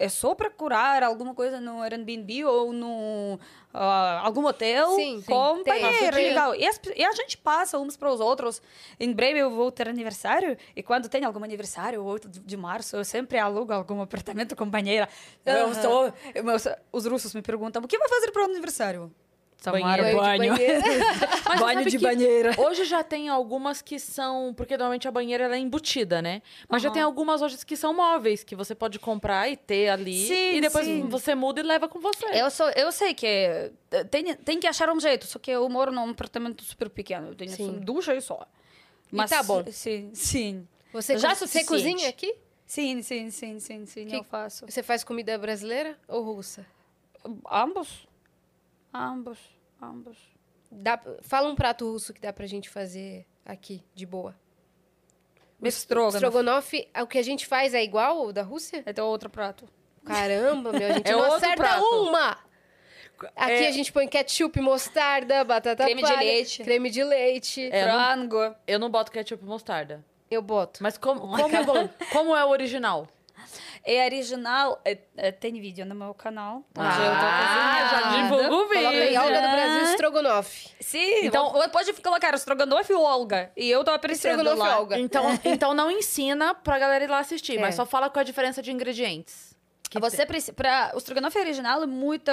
é 0.00 0.08
só 0.08 0.34
procurar 0.34 1.02
alguma 1.02 1.34
coisa 1.34 1.60
no 1.60 1.82
Airbnb 1.82 2.44
ou 2.46 2.72
no 2.72 3.38
ah, 3.72 4.20
algum 4.24 4.44
hotel 4.46 4.88
Sim, 4.96 5.22
com 5.26 5.62
banheiro, 5.62 6.16
Tem. 6.16 6.28
legal. 6.28 6.54
E, 6.54 6.66
as- 6.66 6.80
e 6.96 7.04
a 7.04 7.12
gente 7.12 7.36
passa 7.36 7.78
uns 7.78 7.96
para 7.96 8.10
os 8.10 8.18
outros. 8.18 8.60
Em 8.98 9.12
breve 9.12 9.38
eu 9.38 9.50
vou 9.50 9.70
ter 9.70 9.88
aniversário 9.88 10.56
e 10.74 10.82
quando 10.82 11.08
tem 11.08 11.24
algum 11.24 11.44
aniversário, 11.44 12.02
8 12.02 12.28
de 12.28 12.56
março, 12.56 12.96
eu 12.96 13.04
sempre 13.04 13.38
alugo 13.38 13.72
algum 13.72 14.00
apartamento 14.00 14.56
com 14.56 14.66
banheira. 14.68 15.08
Eu 15.44 15.74
sou, 15.74 16.12
eu- 16.34 16.44
os 16.90 17.06
russos 17.06 17.34
me 17.34 17.42
perguntam, 17.42 17.82
o 17.82 17.86
que 17.86 17.98
vai 17.98 18.08
fazer 18.08 18.30
para 18.32 18.42
o 18.42 18.44
aniversário? 18.46 19.12
Tomar 19.62 19.98
Banheiro. 19.98 20.16
banho. 20.20 20.54
de. 20.54 20.60
Mas 21.46 21.58
você 21.58 21.64
banho 21.64 21.84
de 21.90 21.98
banheira. 21.98 22.54
Hoje 22.58 22.84
já 22.84 23.02
tem 23.04 23.28
algumas 23.28 23.82
que 23.82 23.98
são. 23.98 24.54
Porque 24.54 24.74
normalmente 24.76 25.06
a 25.06 25.10
banheira 25.10 25.44
ela 25.44 25.54
é 25.56 25.58
embutida, 25.58 26.22
né? 26.22 26.40
Mas 26.68 26.80
já 26.82 26.88
Aham. 26.88 26.94
tem 26.94 27.02
algumas 27.02 27.42
hoje 27.42 27.64
que 27.66 27.76
são 27.76 27.92
móveis, 27.92 28.42
que 28.42 28.56
você 28.56 28.74
pode 28.74 28.98
comprar 28.98 29.48
e 29.50 29.56
ter 29.56 29.88
ali. 29.90 30.26
Sim, 30.26 30.54
e 30.56 30.60
depois 30.60 30.86
sim. 30.86 31.08
você 31.08 31.34
muda 31.34 31.60
e 31.60 31.62
leva 31.62 31.88
com 31.88 32.00
você. 32.00 32.24
Eu, 32.32 32.50
sou, 32.50 32.70
eu 32.70 32.90
sei 32.90 33.12
que 33.12 33.26
eh, 33.26 34.04
tem, 34.10 34.34
tem 34.36 34.58
que 34.58 34.66
achar 34.66 34.88
um 34.90 34.98
jeito, 34.98 35.26
só 35.26 35.38
que 35.38 35.50
eu 35.50 35.68
moro 35.68 35.92
num 35.92 36.08
apartamento 36.10 36.64
super 36.64 36.88
pequeno. 36.88 37.28
Eu 37.28 37.34
tenho 37.34 37.50
Sim. 37.50 37.66
só 37.66 37.84
ducha 37.84 38.14
e 38.14 38.20
só. 38.20 38.46
Mas, 39.12 39.28
tá 39.28 39.42
bom. 39.42 39.62
Sim, 39.70 40.10
sim. 40.14 40.66
Você, 40.92 41.18
Já 41.18 41.32
é 41.32 41.34
co- 41.34 41.46
você 41.46 41.64
cozinha 41.64 42.08
aqui? 42.08 42.34
Sim, 42.64 43.02
sim, 43.02 43.30
sim, 43.30 43.58
sim, 43.58 43.84
sim, 43.84 44.06
Que- 44.06 44.16
eu 44.16 44.22
faço. 44.24 44.64
Você 44.66 44.82
faz 44.82 45.02
comida 45.04 45.36
brasileira 45.36 45.98
ou 46.08 46.22
russa? 46.22 46.64
Ambos. 47.50 48.08
Ambos, 48.92 49.38
ambos. 49.80 50.18
Dá, 50.70 51.00
fala 51.22 51.48
um 51.48 51.54
prato 51.54 51.90
russo 51.90 52.12
que 52.12 52.20
dá 52.20 52.32
pra 52.32 52.46
gente 52.46 52.68
fazer 52.68 53.26
aqui, 53.44 53.82
de 53.94 54.06
boa. 54.06 54.34
Estrogonofe. 55.62 56.16
Estrogonofe, 56.16 56.88
o 57.02 57.06
que 57.06 57.18
a 57.18 57.22
gente 57.22 57.46
faz 57.46 57.74
é 57.74 57.82
igual 57.82 58.18
ao 58.18 58.32
da 58.32 58.42
Rússia? 58.42 58.82
É 58.86 59.02
outro 59.02 59.28
prato. 59.28 59.68
Caramba, 60.04 60.72
meu, 60.72 60.88
a 60.88 60.92
gente 60.94 61.06
É 61.08 61.12
não 61.12 61.18
outro 61.20 61.34
acerta 61.36 61.56
prato. 61.62 61.84
uma! 61.84 62.38
Aqui 63.36 63.52
É- 63.52 63.68
a 63.68 63.72
gente 63.72 63.92
põe 63.92 64.08
ketchup, 64.08 64.58
mostarda, 64.60 65.44
batata 65.44 65.84
Creme 65.84 66.02
de 66.02 66.08
palha, 66.08 66.20
leite. 66.20 66.64
creme 66.64 66.88
de 66.88 67.04
leite. 67.04 67.68
É, 67.70 67.84
não- 67.86 67.92
Frango. 67.92 68.54
Eu 68.66 68.78
não 68.78 68.88
boto 68.88 69.12
ketchup 69.12 69.44
e 69.44 69.46
mostarda. 69.46 70.02
Eu 70.30 70.40
boto. 70.40 70.82
Mas 70.82 70.96
como, 70.96 71.20
como, 71.20 71.88
como 72.12 72.34
é 72.36 72.42
o 72.44 72.48
original? 72.48 73.06
É 73.84 74.04
original. 74.04 74.80
é- 74.84 74.98
é, 75.16 75.32
tem 75.32 75.52
vídeo 75.60 75.84
no 75.86 75.94
meu 75.94 76.12
canal. 76.14 76.56
onde 76.76 76.88
Ah, 76.88 77.80
eu 77.80 77.90
tô 77.90 77.96
já 77.96 78.16
divulga 78.22 78.46
o 78.46 78.48
Coloca 78.68 78.78
aí, 78.78 79.00
vídeo. 79.08 79.20
Olga 79.22 79.40
do 79.42 79.48
Brasil, 79.50 79.82
estrogonofe. 79.90 80.68
Sim, 80.80 81.26
Então- 81.26 81.48
então 81.54 81.68
pode 81.70 81.92
colocar 81.94 82.34
Estrogonofe 82.34 82.92
ou 82.92 83.02
Olga. 83.02 83.50
E 83.56 83.70
eu 83.70 83.82
tô 83.82 83.90
aparecendo 83.90 84.38
Estrogonofe 84.40 84.68
lá. 84.70 84.78
Olga. 84.78 84.98
Então, 84.98 85.24
então 85.44 85.74
não 85.74 85.90
ensina 85.90 86.54
pra 86.54 86.78
galera 86.78 87.04
ir 87.04 87.08
lá 87.10 87.18
assistir, 87.20 87.56
É. 87.56 87.60
mas 87.60 87.74
só 87.74 87.86
fala 87.86 88.10
qual 88.10 88.20
a 88.20 88.24
diferença 88.24 88.60
de 88.62 88.70
ingredientes. 88.70 89.50
Que 89.90 89.98
Você 89.98 90.24
precisa. 90.24 90.52
Para 90.52 90.92
o 90.94 90.98
estrogonofe 90.98 91.38
original 91.38 91.82
é 91.82 91.86
muito. 91.86 92.30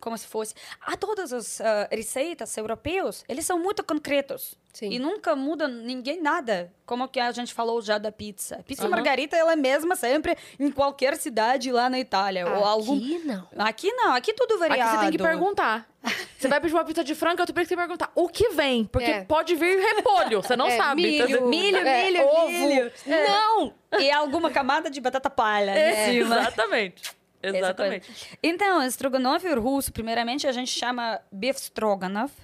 Como 0.00 0.16
se 0.16 0.26
fosse. 0.26 0.54
A 0.80 0.96
todas 0.96 1.32
as 1.32 1.60
eh, 1.60 1.88
receitas 1.90 2.56
europeias, 2.56 3.24
eles 3.28 3.44
são 3.46 3.58
muito 3.58 3.82
concretos. 3.84 4.54
Sim. 4.72 4.90
E 4.90 4.98
nunca 4.98 5.34
muda 5.34 5.66
ninguém 5.66 6.20
nada. 6.20 6.70
Como 6.84 7.08
que 7.08 7.18
a 7.18 7.32
gente 7.32 7.54
falou 7.54 7.80
já 7.80 7.96
da 7.96 8.12
pizza. 8.12 8.62
Pizza 8.66 8.82
Aham. 8.82 8.90
margarita 8.90 9.34
ela 9.34 9.54
é 9.54 9.56
mesma 9.56 9.96
sempre 9.96 10.36
em 10.60 10.70
qualquer 10.70 11.16
cidade 11.16 11.72
lá 11.72 11.88
na 11.88 11.98
Itália. 11.98 12.46
ou 12.46 12.62
algum. 12.62 12.96
Aqui 12.96 13.18
não. 13.24 13.48
Aqui 13.56 13.92
não, 13.92 14.12
aqui 14.12 14.34
tudo 14.34 14.58
variado. 14.58 14.82
Aqui 14.90 14.96
você 14.98 15.02
tem 15.04 15.12
que 15.12 15.18
perguntar. 15.22 15.88
Você 16.38 16.46
vai 16.46 16.60
pedir 16.60 16.72
uma 16.74 16.84
pizza 16.84 17.02
de 17.02 17.14
frango, 17.16 17.44
tu 17.44 17.52
tem 17.52 17.64
que 17.66 17.74
perguntar 17.74 18.12
o 18.14 18.28
que 18.28 18.50
vem, 18.50 18.84
porque 18.84 19.10
É. 19.10 19.24
pode 19.24 19.56
vir 19.56 19.76
repolho, 19.80 20.40
você 20.40 20.54
não 20.54 20.68
É, 20.68 20.76
sabe. 20.76 21.02
milho, 21.02 21.46
Milho, 21.48 21.78
É, 21.78 22.04
milho, 22.04 22.24
ovo. 22.28 22.48
milho. 22.48 22.92
É. 23.08 23.26
Não! 23.28 23.74
E 23.98 24.08
alguma 24.12 24.48
camada 24.50 24.88
de 24.88 25.00
batata 25.00 25.28
palha 25.28 25.72
É, 25.72 26.12
cima. 26.12 26.38
exatamente. 26.38 27.16
Exatamente. 27.54 28.38
Então, 28.42 28.82
estrogonofe 28.82 29.48
russo, 29.54 29.92
primeiramente, 29.92 30.46
a 30.46 30.52
gente 30.52 30.70
chama 30.70 31.20
beef 31.30 31.56
stroganoff. 31.58 32.34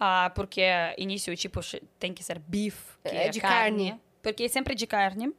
Ah, 0.00 0.30
porque 0.34 0.62
início, 0.96 1.36
tipo, 1.36 1.60
tem 1.98 2.14
que 2.14 2.22
ser 2.22 2.38
beef, 2.38 2.76
que 3.04 3.08
É 3.16 3.26
é, 3.26 3.28
de 3.30 3.40
carne. 3.40 3.88
carne. 3.90 4.00
Porque 4.22 4.44
é 4.44 4.48
sempre 4.48 4.74
de 4.74 4.86
carne. 4.86 5.32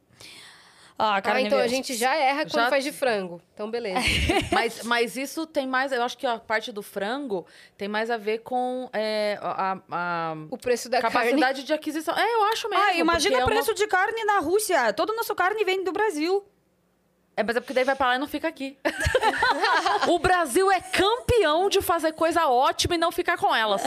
Ah, 1.02 1.18
carne 1.22 1.44
Ah, 1.44 1.46
então 1.46 1.58
a 1.58 1.66
gente 1.66 1.94
já 1.94 2.14
erra 2.14 2.42
quando 2.42 2.64
Já- 2.64 2.68
faz 2.68 2.84
de 2.84 2.92
frango. 2.92 3.40
Então, 3.54 3.70
beleza. 3.70 4.00
Mas, 4.52 4.82
mas 4.82 5.16
isso 5.16 5.46
tem 5.46 5.66
mais. 5.66 5.92
Eu 5.92 6.02
acho 6.02 6.18
que 6.18 6.26
a 6.26 6.38
parte 6.38 6.70
do 6.70 6.82
frango 6.82 7.46
tem 7.78 7.88
mais 7.88 8.10
a 8.10 8.18
ver 8.18 8.40
com 8.40 8.90
é, 8.92 9.38
a, 9.40 9.78
a- 9.90 10.34
O 10.50 10.58
preço 10.58 10.90
da 10.90 11.00
carne. 11.00 11.14
capacidade 11.16 11.62
de 11.64 11.72
aquisição. 11.72 12.14
É, 12.14 12.34
eu 12.34 12.42
acho 12.44 12.68
mesmo. 12.68 12.84
Ah, 12.84 12.94
imagina 12.96 13.30
porque 13.30 13.34
o 13.34 13.40
é 13.40 13.44
uma- 13.56 13.62
preço 13.64 13.74
de 13.74 13.86
carne 13.86 14.24
na 14.24 14.40
Rússia. 14.40 14.92
Toda 14.92 15.14
a 15.14 15.16
nossa 15.16 15.34
carne 15.34 15.64
vem 15.64 15.82
do 15.82 15.90
Brasil. 15.92 16.44
É, 17.40 17.42
mas 17.42 17.56
é 17.56 17.60
porque 17.60 17.72
daí 17.72 17.84
vai 17.84 17.96
pra 17.96 18.08
lá 18.08 18.16
e 18.16 18.18
não 18.18 18.28
fica 18.28 18.46
aqui. 18.46 18.76
o 20.06 20.18
Brasil 20.18 20.70
é 20.70 20.78
campeão 20.78 21.70
de 21.70 21.80
fazer 21.80 22.12
coisa 22.12 22.46
ótima 22.46 22.96
e 22.96 22.98
não 22.98 23.10
ficar 23.10 23.38
com 23.38 23.54
elas. 23.56 23.82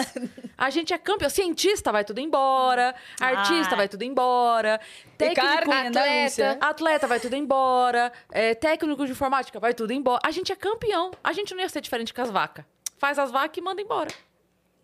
A 0.57 0.71
gente 0.71 0.91
é 0.91 0.97
campeão. 0.97 1.29
Cientista 1.29 1.91
vai 1.91 2.03
tudo 2.03 2.19
embora, 2.19 2.95
artista 3.21 3.75
Ah. 3.75 3.77
vai 3.77 3.87
tudo 3.87 4.01
embora, 4.01 4.81
técnico, 5.19 5.69
na 5.69 5.81
atleta. 5.87 6.57
Atleta 6.59 7.07
vai 7.07 7.19
tudo 7.19 7.35
embora, 7.35 8.11
é, 8.31 8.55
técnico 8.55 9.05
de 9.05 9.11
informática 9.11 9.59
vai 9.59 9.75
tudo 9.75 9.93
embora. 9.93 10.19
A 10.25 10.31
gente 10.31 10.51
é 10.51 10.55
campeão. 10.55 11.11
A 11.23 11.31
gente 11.31 11.53
não 11.53 11.61
ia 11.61 11.69
ser 11.69 11.81
diferente 11.81 12.11
que 12.11 12.21
as 12.21 12.31
vacas. 12.31 12.65
Faz 12.97 13.19
as 13.19 13.29
vacas 13.29 13.55
e 13.57 13.61
manda 13.61 13.81
embora. 13.83 14.09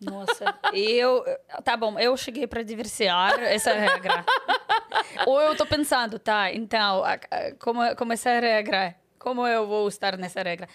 Nossa, 0.00 0.58
eu. 0.72 1.24
Tá 1.62 1.76
bom, 1.76 1.98
eu 1.98 2.16
cheguei 2.16 2.46
para 2.46 2.62
diversificar 2.62 3.38
essa 3.42 3.72
regra. 3.74 4.24
Ou 5.26 5.40
eu 5.40 5.54
tô 5.56 5.66
pensando, 5.66 6.18
tá, 6.18 6.52
então, 6.52 7.02
como, 7.58 7.94
como 7.96 8.12
essa 8.12 8.30
regra? 8.40 8.94
Como 9.18 9.46
eu 9.46 9.66
vou 9.66 9.86
estar 9.88 10.16
nessa 10.16 10.42
regra? 10.42 10.68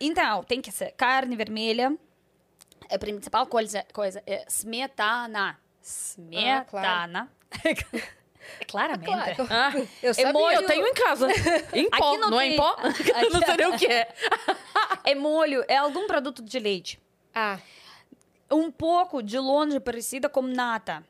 Então, 0.00 0.42
tem 0.44 0.60
que 0.62 0.72
ser 0.72 0.92
carne 0.92 1.36
vermelha. 1.36 1.94
A 2.90 2.98
principal 2.98 3.46
coisa, 3.46 3.84
coisa 3.92 4.22
é 4.26 4.44
smetana. 4.48 5.58
Smetana. 5.82 7.30
Claramente. 8.68 9.06
Claro. 9.36 9.46
Ah, 9.50 9.72
Eu 10.02 10.12
sabia. 10.14 10.32
molho- 10.32 10.56
eu 10.56 10.66
tenho 10.66 10.86
em 10.86 10.94
casa. 10.94 11.28
Em 11.72 11.88
pó, 11.88 11.96
Aqui 12.10 12.18
não 12.18 12.30
não, 12.30 12.40
é 12.40 12.46
em 12.46 12.50
tem. 12.50 12.56
pó? 12.58 12.76
Eu 13.22 13.30
não 13.30 13.40
sei 13.40 13.56
nem 13.56 13.66
o 13.68 13.78
que 13.78 13.86
é. 13.86 14.08
É 15.04 15.14
molho, 15.14 15.64
é 15.66 15.76
algum 15.76 16.06
produto 16.06 16.42
de 16.42 16.58
leite. 16.58 17.00
Ah, 17.34 17.58
Um 18.54 18.70
pouco 18.70 19.22
de 19.22 19.38
longe 19.38 19.78
parecida 19.80 20.28
com 20.28 20.42
nata. 20.42 21.04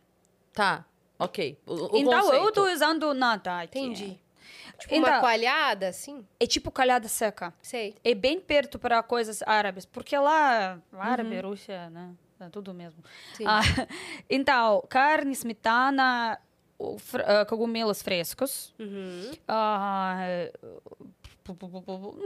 Tá, 0.53 0.85
ok. 1.19 1.59
O, 1.67 1.73
o 1.95 1.97
então, 1.97 2.13
eu 2.33 2.41
conceito. 2.43 2.53
tô 2.53 2.73
usando 2.73 3.15
nata 3.15 3.61
aqui. 3.61 3.79
entendi. 3.79 4.19
Tipo 4.79 4.95
Então- 4.97 5.11
uma 5.13 5.21
coalhada, 5.21 5.89
assim? 5.89 6.27
É 6.41 6.47
tipo 6.47 6.71
calhada 6.71 7.07
seca. 7.09 7.55
Sei. 7.63 7.95
É 8.03 8.13
bem 8.15 8.41
perto 8.41 8.79
para 8.79 9.03
coisas 9.03 9.41
árabes, 9.43 9.85
porque 9.87 10.17
lá, 10.19 10.79
árabe, 10.99 11.37
Uhum. 11.37 11.51
Rússia, 11.51 11.89
né? 11.91 12.11
É 12.41 12.49
tudo 12.49 12.75
mesmo. 12.75 13.03
Sim. 13.37 13.45
Ah, 13.47 13.61
então, 14.29 14.83
carne, 14.89 15.33
smetana, 15.33 16.39
ah, 17.25 17.45
cogumelos 17.47 18.03
frescos. 18.03 18.75
Uhum. 18.79 19.31
Ah, 19.47 20.17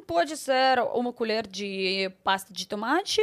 pode 0.06 0.36
ser 0.36 0.78
uma 0.94 1.12
colher 1.12 1.46
de 1.46 2.10
pasta 2.22 2.52
de 2.52 2.66
tomate, 2.66 3.20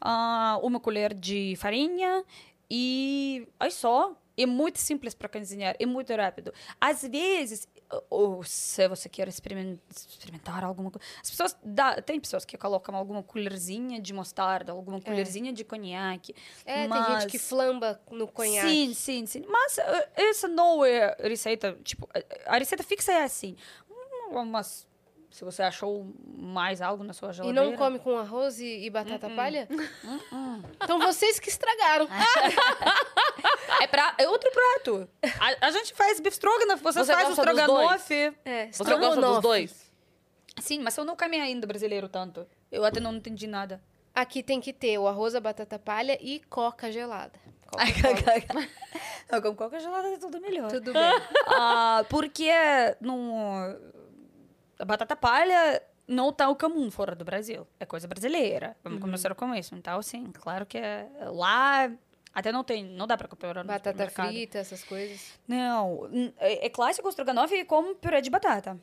ah, 0.00 0.58
uma 0.62 0.80
colher 0.80 1.12
de 1.12 1.54
farinha 1.56 2.24
e 2.70 3.46
aí 3.60 3.70
só. 3.70 4.14
É 4.36 4.46
muito 4.46 4.80
simples 4.80 5.14
para 5.14 5.28
cozinhar, 5.28 5.76
é 5.78 5.86
muito 5.86 6.12
rápido. 6.12 6.52
Às 6.80 7.02
vezes, 7.02 7.68
ou 8.10 8.42
se 8.42 8.88
você 8.88 9.08
quer 9.08 9.28
experimen- 9.28 9.80
experimentar 9.94 10.64
alguma 10.64 10.90
coisa, 10.90 11.06
as 11.22 11.30
pessoas 11.30 11.56
dá, 11.62 12.02
tem 12.02 12.18
pessoas 12.18 12.44
que 12.44 12.58
colocam 12.58 12.96
alguma 12.96 13.22
colherzinha 13.22 14.00
de 14.00 14.12
mostarda, 14.12 14.72
alguma 14.72 15.00
colherzinha 15.00 15.52
de 15.52 15.62
conhaque. 15.62 16.34
É, 16.66 16.88
mas... 16.88 17.06
tem 17.06 17.20
gente 17.20 17.30
que 17.30 17.38
flamba 17.38 18.00
no 18.10 18.26
conhaque. 18.26 18.68
Sim, 18.68 18.92
sim, 18.94 19.24
sim. 19.26 19.44
Mas 19.48 19.78
eh, 19.78 20.08
essa 20.16 20.48
não 20.48 20.84
é 20.84 21.16
receita, 21.20 21.78
tipo, 21.84 22.08
a- 22.46 22.58
receita 22.58 22.82
fixa 22.82 23.12
é 23.12 23.22
assim. 23.22 23.54
Hum, 24.32 24.44
Mas 24.46 24.84
se 25.34 25.44
você 25.44 25.64
achou 25.64 26.14
mais 26.24 26.80
algo 26.80 27.02
na 27.02 27.12
sua 27.12 27.30
E 27.30 27.32
geladeira... 27.32 27.68
não 27.68 27.76
come 27.76 27.98
com 27.98 28.16
arroz 28.16 28.60
e, 28.60 28.84
e 28.84 28.88
batata 28.88 29.26
Hum, 29.26 29.34
palha? 29.34 29.66
Então 30.80 31.00
vocês 31.00 31.40
que 31.40 31.48
estragaram. 31.48 32.06
É, 33.80 33.86
pra, 33.88 34.14
é 34.16 34.28
outro 34.28 34.48
prato. 34.52 35.08
A, 35.40 35.66
a 35.66 35.70
gente 35.72 35.92
faz 35.94 36.20
beef 36.20 36.34
stroganoff, 36.34 36.80
você, 36.82 37.00
Você 37.00 37.12
faz 37.12 37.28
o 37.28 37.32
estrogonofe. 37.32 38.32
É, 38.44 38.70
Você 38.70 38.96
gosta 38.96 39.20
dos 39.20 39.40
dois? 39.40 39.92
Sim, 40.60 40.78
mas 40.78 40.96
eu 40.96 41.04
não 41.04 41.16
comi 41.16 41.40
ainda 41.40 41.66
brasileiro 41.66 42.08
tanto. 42.08 42.46
Eu 42.70 42.84
até 42.84 43.00
não 43.00 43.14
entendi 43.14 43.48
nada. 43.48 43.82
Aqui 44.14 44.42
tem 44.42 44.60
que 44.60 44.72
ter 44.72 44.96
o 44.96 45.08
arroz, 45.08 45.34
a 45.34 45.40
batata 45.40 45.78
palha 45.78 46.16
e 46.20 46.40
coca 46.48 46.92
gelada. 46.92 47.32
Coca-Cola. 47.66 48.66
não, 49.30 49.42
com 49.42 49.56
coca 49.56 49.80
gelada 49.80 50.08
é 50.08 50.16
tudo 50.16 50.40
melhor. 50.40 50.70
Tudo 50.70 50.92
bem. 50.92 51.02
Ah, 51.48 52.04
porque 52.08 52.52
no, 53.00 53.34
a 53.44 53.76
batata 54.84 55.16
palha 55.16 55.82
não 56.06 56.32
tá 56.32 56.48
o 56.48 56.56
comum 56.56 56.90
fora 56.90 57.14
do 57.14 57.24
Brasil. 57.24 57.66
É 57.80 57.86
coisa 57.86 58.06
brasileira. 58.06 58.76
Vamos 58.82 59.00
começar 59.00 59.34
com 59.34 59.54
isso. 59.54 59.74
Então, 59.74 60.00
sim, 60.02 60.30
claro 60.32 60.66
que 60.66 60.78
é, 60.78 61.08
lá 61.32 61.90
até 62.34 62.50
não 62.50 62.64
tem, 62.64 62.84
não 62.84 63.06
dá 63.06 63.16
pra 63.16 63.28
comprar 63.28 63.54
no 63.54 63.64
Batata 63.64 64.10
frita, 64.10 64.58
essas 64.58 64.82
coisas. 64.82 65.38
Não, 65.46 66.10
é, 66.38 66.66
é 66.66 66.70
clássico 66.70 67.06
o 67.06 67.10
estrogonofe 67.10 67.64
com 67.64 67.94
purê 67.94 68.20
de 68.20 68.28
batata. 68.28 68.78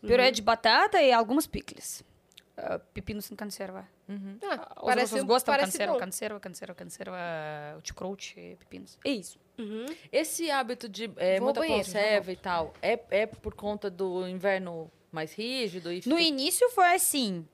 Purê 0.00 0.30
de 0.30 0.42
batata 0.42 1.00
e 1.00 1.12
alguns 1.12 1.46
picles. 1.46 2.04
Ah, 2.56 2.78
pepinos 2.78 3.30
em 3.30 3.36
conserva. 3.36 3.88
Ah, 4.42 4.74
Os 4.76 4.86
parece, 4.86 5.12
russos 5.12 5.26
gostam 5.26 5.54
parece 5.54 5.72
conserva, 5.72 5.92
bom. 5.94 6.00
conserva, 6.00 6.40
conserva, 6.40 6.74
conserva, 6.74 7.16
chucrute, 7.82 8.56
pepinos. 8.58 8.98
É 9.04 9.10
isso. 9.10 9.38
Uhum. 9.58 9.86
Esse 10.10 10.50
hábito 10.50 10.86
de 10.88 11.10
é, 11.16 11.40
muita 11.40 11.60
banheiro, 11.60 11.84
conserva 11.84 12.30
e 12.30 12.36
tal, 12.36 12.74
é, 12.82 12.98
é 13.10 13.26
por 13.26 13.54
conta 13.54 13.88
do 13.90 14.28
inverno 14.28 14.90
mais 15.12 15.32
rígido? 15.34 15.92
E 15.92 15.96
No 16.06 16.16
fica- 16.16 16.20
início 16.22 16.68
foi 16.70 16.94
assim. 16.94 17.46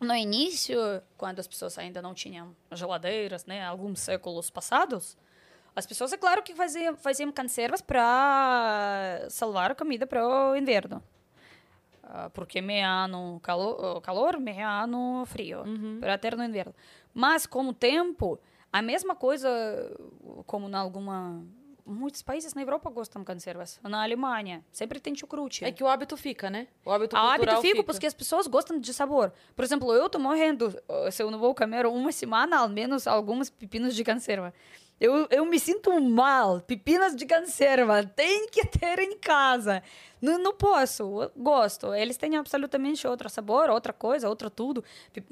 No 0.00 0.14
início, 0.14 0.78
quando 1.18 1.40
as 1.40 1.46
pessoas 1.46 1.76
ainda 1.76 2.00
não 2.00 2.14
tinham 2.14 2.56
geladeiras, 2.72 3.44
né, 3.44 3.62
alguns 3.66 4.00
séculos 4.00 4.48
passados, 4.48 5.18
as 5.76 5.84
pessoas, 5.86 6.12
é 6.12 6.16
claro 6.16 6.42
que 6.42 6.54
faziam, 6.54 6.96
faziam 6.96 7.30
conservas 7.30 7.82
para 7.82 9.26
salvar 9.28 9.72
a 9.72 9.74
comida 9.74 10.06
para 10.06 10.26
o 10.26 10.56
inverno. 10.56 11.02
Ah, 12.02 12.30
Porque 12.30 12.60
meio 12.62 12.86
ano 12.86 13.38
calor, 13.42 14.00
calor 14.00 14.40
meio 14.40 14.66
ano 14.66 15.24
frio, 15.26 15.64
para 16.00 16.16
ter 16.16 16.34
no 16.36 16.42
inverno. 16.44 16.74
Mas, 17.12 17.44
com 17.46 17.68
o 17.68 17.74
tempo, 17.74 18.38
a 18.72 18.80
mesma 18.80 19.14
coisa 19.14 19.48
como 20.46 20.68
em 20.68 20.74
alguma... 20.74 21.44
Muitos 21.90 22.22
países 22.22 22.54
na 22.54 22.62
Europa 22.62 22.88
gostam 22.88 23.22
de 23.22 23.26
conservas. 23.26 23.80
Na 23.82 24.02
Alemanha, 24.02 24.64
sempre 24.70 25.00
tem 25.00 25.14
chucrute. 25.14 25.64
É 25.64 25.72
que 25.72 25.82
o 25.82 25.88
hábito 25.88 26.16
fica, 26.16 26.48
né? 26.48 26.68
O 26.84 26.90
hábito 26.90 27.16
A 27.16 27.20
hábito 27.20 27.38
cultural 27.38 27.62
fica, 27.62 27.76
fica 27.76 27.84
porque 27.84 28.06
as 28.06 28.14
pessoas 28.14 28.46
gostam 28.46 28.78
de 28.78 28.94
sabor. 28.94 29.32
Por 29.56 29.64
exemplo, 29.64 29.92
eu 29.92 30.08
tô 30.08 30.18
morrendo 30.18 30.68
uh, 30.88 31.10
se 31.10 31.22
eu 31.22 31.30
não 31.30 31.38
vou 31.38 31.54
comer 31.54 31.86
uma 31.86 32.12
semana, 32.12 32.58
ao 32.58 32.68
menos, 32.68 33.06
alguns 33.06 33.50
pepinos 33.50 33.94
de 33.94 34.04
conserva. 34.04 34.54
Eu, 35.00 35.26
eu 35.30 35.46
me 35.46 35.58
sinto 35.58 35.98
mal. 36.00 36.60
Pepinos 36.60 37.16
de 37.16 37.26
conserva. 37.26 38.04
Tem 38.04 38.46
que 38.48 38.66
ter 38.66 38.98
em 38.98 39.16
casa. 39.18 39.82
Não, 40.20 40.38
não 40.38 40.54
posso. 40.54 41.22
Eu 41.22 41.32
gosto. 41.34 41.94
Eles 41.94 42.18
têm 42.18 42.36
absolutamente 42.36 43.06
outro 43.06 43.28
sabor, 43.30 43.70
outra 43.70 43.92
coisa, 43.94 44.28
outro 44.28 44.50
tudo. 44.50 44.84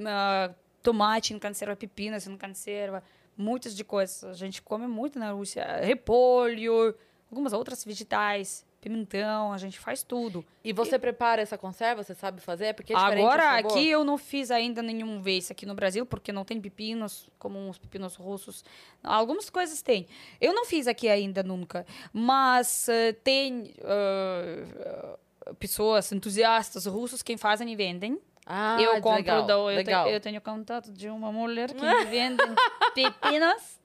Ah, 0.06 0.50
tomate 0.82 1.34
em 1.34 1.38
conserva, 1.38 1.76
pepinos 1.76 2.26
em 2.26 2.36
conserva. 2.36 3.02
Muitas 3.38 3.76
de 3.76 3.84
coisas. 3.84 4.24
A 4.24 4.32
gente 4.32 4.60
come 4.60 4.88
muito 4.88 5.16
na 5.16 5.30
Rússia. 5.30 5.64
Repolho, 5.80 6.92
algumas 7.30 7.52
outras 7.52 7.84
vegetais. 7.84 8.66
Pimentão, 8.80 9.52
a 9.52 9.58
gente 9.58 9.78
faz 9.78 10.04
tudo. 10.04 10.44
E 10.62 10.72
você 10.72 10.98
prepara 11.00 11.42
essa 11.42 11.58
conserva? 11.58 12.02
Você 12.02 12.14
sabe 12.14 12.40
fazer? 12.40 12.66
É 12.66 12.72
Porque 12.72 12.92
é 12.92 12.96
Agora, 12.96 13.58
aqui 13.58 13.88
eu 13.88 14.04
não 14.04 14.16
fiz 14.16 14.52
ainda 14.52 14.80
nenhum 14.82 15.20
vez 15.20 15.50
aqui 15.50 15.66
no 15.66 15.74
Brasil, 15.74 16.06
porque 16.06 16.32
não 16.32 16.44
tem 16.44 16.60
pepinos, 16.60 17.28
como 17.40 17.68
os 17.68 17.76
pepinos 17.76 18.14
russos. 18.14 18.64
Algumas 19.02 19.50
coisas 19.50 19.82
tem. 19.82 20.06
Eu 20.40 20.54
não 20.54 20.64
fiz 20.64 20.86
aqui 20.86 21.08
ainda 21.08 21.42
nunca, 21.42 21.84
mas 22.12 22.88
eh, 22.88 23.12
tem 23.12 23.74
eh, 23.78 25.16
pessoas 25.58 26.12
entusiastas 26.12 26.86
russos 26.86 27.20
que 27.20 27.36
fazem 27.36 27.72
e 27.72 27.76
vendem. 27.76 28.20
Ah, 28.50 28.80
eu 28.80 28.92
compro, 29.02 29.12
legal, 29.12 29.70
eu, 29.70 29.76
legal. 29.76 30.06
te- 30.06 30.12
eu 30.12 30.20
tenho 30.20 30.40
contato 30.40 30.90
de 30.90 31.10
uma 31.10 31.30
mulher 31.30 31.70
que 31.74 32.04
vende 32.06 32.42
pepinos. 32.94 33.78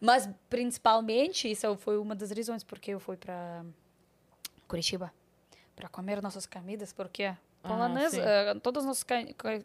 Mas, 0.00 0.28
principalmente, 0.48 1.50
isso 1.50 1.76
foi 1.78 1.98
uma 1.98 2.14
das 2.14 2.30
razões 2.30 2.62
porque 2.62 2.92
eu 2.92 3.00
fui 3.00 3.16
para 3.16 3.64
Curitiba 4.68 5.12
para 5.74 5.88
comer 5.88 6.22
nossas 6.22 6.46
comidas, 6.46 6.92
porque 6.92 7.34
polonesa, 7.60 8.10
sim. 8.10 8.20
eh, 8.22 8.54
todas 8.62 8.84
as 8.84 8.86
nossas 8.86 9.04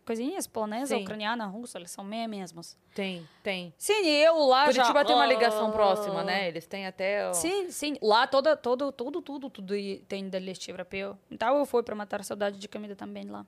coisinhas, 0.03 0.47
polonesa, 0.47 0.95
Sim. 0.95 1.03
ucraniana, 1.03 1.45
russa, 1.45 1.77
eles 1.77 1.91
são 1.91 2.03
meio 2.03 2.27
mesmos. 2.27 2.75
Tem, 2.95 3.27
tem. 3.43 3.71
Sim, 3.77 4.01
e 4.05 4.23
eu 4.23 4.37
lá 4.47 4.71
já... 4.71 4.81
Curitiba 4.83 5.05
tem 5.05 5.15
uma 5.15 5.25
ligação 5.27 5.67
Ah, 5.67 5.71
próxima, 5.71 6.23
né? 6.23 6.47
Eles 6.47 6.65
têm 6.65 6.87
até... 6.87 7.29
ó, 7.29 7.33
Sim, 7.33 7.69
sim. 7.69 7.95
Lá 8.01 8.25
toda, 8.25 8.57
todo, 8.57 8.91
tudo, 8.91 9.21
tudo, 9.21 9.49
tudo 9.51 9.73
tem 10.07 10.27
da 10.29 10.39
leste 10.39 10.71
europeu. 10.71 11.15
Então 11.29 11.57
eu 11.59 11.65
fui 11.65 11.83
para 11.83 11.93
matar 11.93 12.21
a 12.21 12.23
saudade 12.23 12.57
de 12.57 12.67
comida 12.67 12.95
também 12.95 13.25
lá. 13.25 13.45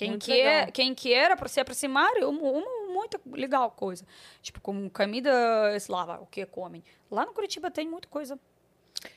Quem 0.00 0.10
Muito 0.12 0.24
quer, 0.24 0.34
legal. 0.60 0.72
quem 0.72 0.94
quer 0.94 1.36
para 1.36 1.46
se 1.46 1.60
aproximar, 1.60 2.10
é 2.16 2.24
uma, 2.24 2.40
uma 2.40 2.92
muito 2.94 3.20
legal 3.30 3.70
coisa. 3.70 4.02
Tipo, 4.40 4.58
como 4.62 4.88
comida 4.88 5.30
eslava, 5.76 6.18
o 6.22 6.26
que 6.26 6.46
comem. 6.46 6.82
Lá 7.10 7.26
no 7.26 7.34
Curitiba 7.34 7.70
tem 7.70 7.86
muita 7.86 8.08
coisa 8.08 8.38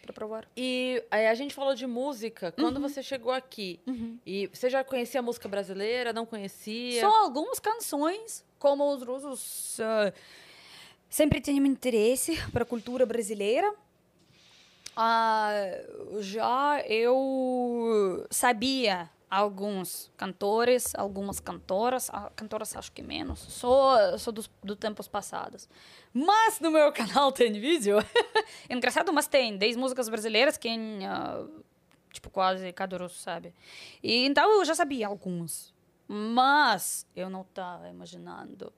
para 0.01 0.11
provar. 0.11 0.45
E 0.57 1.01
aí 1.09 1.25
a 1.27 1.33
gente 1.35 1.53
falou 1.55 1.73
de 1.73 1.87
música. 1.87 2.51
Quando 2.51 2.75
Uhum. 2.77 2.81
você 2.81 3.01
chegou 3.01 3.31
aqui, 3.31 3.79
e 4.25 4.47
você 4.47 4.69
já 4.69 4.83
conhecia 4.83 5.21
a 5.21 5.23
música 5.23 5.47
brasileira? 5.47 6.11
Não 6.11 6.25
conhecia? 6.25 6.99
Só 6.99 7.23
algumas 7.23 7.59
canções, 7.61 8.43
como 8.59 8.85
os 8.93 9.01
russos 9.03 9.79
ah, 9.79 10.11
sempre 11.09 11.39
tinham 11.39 11.65
interesse 11.65 12.37
para 12.51 12.63
a 12.63 12.65
cultura 12.65 13.05
brasileira. 13.05 13.73
Ah, 14.97 15.53
já 16.19 16.81
eu 16.87 18.27
sabia 18.29 19.09
alguns 19.33 20.11
cantores, 20.15 20.93
algumas 20.93 21.39
cantoras, 21.39 22.09
ah, 22.11 22.31
cantoras 22.35 22.75
acho 22.75 22.91
que 22.91 23.01
menos, 23.01 23.39
só, 23.39 24.15
só 24.17 24.31
dos 24.31 24.49
do 24.63 24.75
tempos 24.75 25.07
passados. 25.07 25.67
Mas 26.13 26.59
no 26.59 26.69
meu 26.69 26.91
canal 26.93 27.31
tem 27.31 27.51
vídeo. 27.53 27.97
Engraçado, 28.69 29.11
mas 29.11 29.27
tem 29.27 29.57
10 29.57 29.75
músicas 29.75 30.07
brasileiras 30.07 30.55
que 30.55 30.69
ah, 31.03 31.45
tipo 32.11 32.29
quase 32.29 32.71
cada 32.73 32.95
russo 32.97 33.17
sabe. 33.17 33.53
E 34.03 34.25
então 34.25 34.59
eu 34.59 34.65
já 34.65 34.75
sabia 34.75 35.07
alguns. 35.07 35.73
Mas 36.07 37.07
eu 37.15 37.27
não 37.27 37.41
estava 37.41 37.89
imaginando 37.89 38.71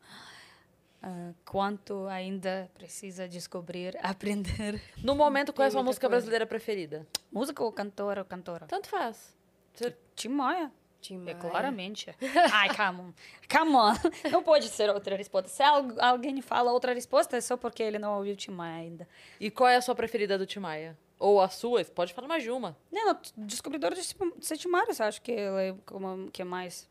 ah, 1.04 1.34
quanto 1.44 2.08
ainda 2.08 2.72
precisa 2.74 3.28
descobrir, 3.28 3.98
aprender. 4.02 4.82
No 5.04 5.16
momento, 5.16 5.52
qual 5.52 5.66
é 5.66 5.68
a 5.68 5.72
sua 5.72 5.84
música 5.84 6.08
coisa. 6.08 6.18
brasileira 6.18 6.46
preferida? 6.46 7.06
Música 7.30 7.62
ou 7.62 7.74
cantora 7.74 8.22
ou 8.22 8.26
cantora? 8.26 8.68
Tanto 8.68 8.88
faz. 8.88 9.36
Você- 9.76 9.96
Tim 10.16 10.30
Maia. 10.30 10.72
Tim 11.02 11.24
É 11.28 11.36
claramente. 11.36 12.10
Ai, 12.52 12.70
come 12.76 13.02
on. 13.02 13.14
Come 13.52 13.76
on. 13.76 13.94
Não 14.32 14.42
pode 14.42 14.68
ser 14.70 14.90
outra 14.90 15.16
resposta. 15.16 15.48
Se 15.50 15.62
al- 15.62 16.00
alguém 16.00 16.42
fala 16.42 16.72
outra 16.72 16.94
resposta, 16.94 17.38
é 17.38 17.42
só 17.42 17.56
porque 17.56 17.84
ele 17.84 18.00
não 18.00 18.18
ouviu 18.18 18.36
Tim 18.36 18.52
Maia 18.52 18.78
ainda. 18.82 19.08
E 19.40 19.52
qual 19.52 19.70
é 19.70 19.76
a 19.76 19.82
sua 19.82 19.94
preferida 19.94 20.36
do 20.38 20.46
Timaya? 20.48 20.98
Ou 21.20 21.40
a 21.40 21.48
sua? 21.48 21.86
Pode 21.86 22.12
falar 22.14 22.28
mais 22.28 22.42
de 22.44 22.50
uma. 22.50 22.76
Não, 22.92 23.06
não, 23.14 23.20
Descobridor 23.38 23.94
de 23.94 24.02
de 24.02 24.58
Tim 24.58 24.68
Maia, 24.68 24.88
acho 25.00 25.22
que 25.22 25.32
ela 25.32 25.62
é 25.62 25.76
como 25.86 26.30
que 26.32 26.42
é 26.42 26.46
mais. 26.46 26.90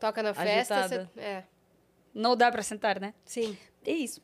Toca 0.00 0.22
na 0.22 0.32
festa. 0.32 1.10
É, 1.16 1.44
Não 2.14 2.34
dá 2.36 2.50
pra 2.50 2.62
sentar, 2.62 2.98
né? 3.00 3.12
sim. 3.24 3.56
É 3.86 3.90
isso. 3.92 4.20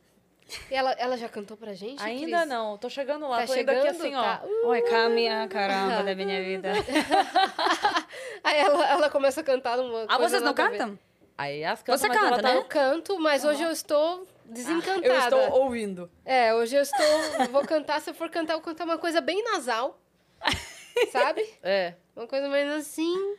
E 0.71 0.75
ela, 0.75 0.93
ela 0.93 1.17
já 1.17 1.29
cantou 1.29 1.57
pra 1.57 1.73
gente, 1.73 2.03
Ainda 2.03 2.39
Cris? 2.39 2.49
não. 2.49 2.77
Tô 2.79 2.89
chegando 2.91 3.27
lá. 3.29 3.39
Tá 3.41 3.47
tô 3.47 3.53
indo 3.55 3.59
chegando? 3.59 3.79
aqui 3.79 3.89
assim, 3.89 4.15
ó. 4.15 4.23
Tá. 4.23 4.43
Uh, 4.45 4.67
Oi, 4.69 4.83
caminha, 4.83 5.49
caramba 5.49 6.03
da 6.03 6.15
minha 6.15 6.41
vida. 6.45 6.73
Aí 8.45 8.59
ela, 8.59 8.87
ela 8.91 9.11
começa 9.11 9.41
a 9.41 9.45
cantar 9.45 9.77
numa 9.79 10.03
Ah, 10.05 10.17
coisa 10.17 10.29
vocês 10.31 10.43
não 10.43 10.55
cantam? 10.55 10.99
Aí 11.37 11.65
as 11.65 11.83
cantam, 11.83 11.99
Você 11.99 12.09
canta, 12.09 12.37
tá- 12.37 12.43
né? 12.49 12.57
Eu 12.57 12.65
canto, 12.65 13.19
mas 13.19 13.45
hoje 13.45 13.63
eu 13.63 13.71
estou 13.71 14.27
desencantada. 14.45 15.07
Eu 15.07 15.19
estou 15.19 15.63
ouvindo. 15.63 16.11
É, 16.25 16.55
hoje 16.55 16.77
eu 16.77 16.83
estou. 16.83 17.05
eu 17.41 17.49
vou 17.49 17.63
cantar, 17.67 18.01
se 18.01 18.11
eu 18.11 18.15
for 18.15 18.29
cantar, 18.31 18.53
eu 18.55 18.59
vou 18.59 18.65
cantar 18.67 18.85
uma 18.85 18.99
coisa 18.99 19.21
bem 19.21 19.43
nasal. 19.45 19.99
Sabe? 21.11 21.43
É. 21.63 21.95
Uma 22.15 22.27
coisa 22.27 22.49
mais 22.49 22.71
assim. 22.71 23.37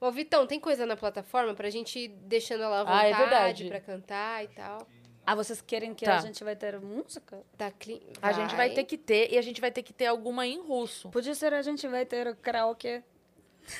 Ô, 0.00 0.10
Vitão, 0.10 0.46
tem 0.46 0.58
coisa 0.60 0.84
na 0.84 0.96
plataforma 0.96 1.54
pra 1.54 1.70
gente 1.70 1.98
ir 1.98 2.08
deixando 2.08 2.64
ela 2.64 2.80
à 2.82 2.98
Ah, 2.98 3.06
é 3.06 3.12
vontade 3.12 3.18
verdade. 3.30 3.64
pra 3.68 3.80
cantar 3.80 4.44
e 4.44 4.48
tal. 4.48 4.86
Ah, 5.24 5.34
vocês 5.36 5.60
querem 5.60 5.94
que 5.94 6.04
Tá. 6.04 6.16
a 6.18 6.20
gente 6.20 6.42
vai 6.42 6.56
ter 6.56 6.80
música? 6.80 7.40
Tá 7.56 7.70
cli... 7.70 8.02
A 8.20 8.32
gente 8.32 8.54
vai 8.56 8.70
ter 8.70 8.84
que 8.84 8.98
ter, 8.98 9.32
e 9.32 9.38
a 9.38 9.42
gente 9.42 9.60
vai 9.60 9.70
ter 9.70 9.82
que 9.82 9.92
ter 9.92 10.06
alguma 10.06 10.46
em 10.46 10.58
russo. 10.60 11.08
Podia 11.10 11.34
ser 11.34 11.54
a 11.54 11.62
gente 11.62 11.86
vai 11.86 12.04
ter 12.04 12.34
karaokê. 12.36 13.02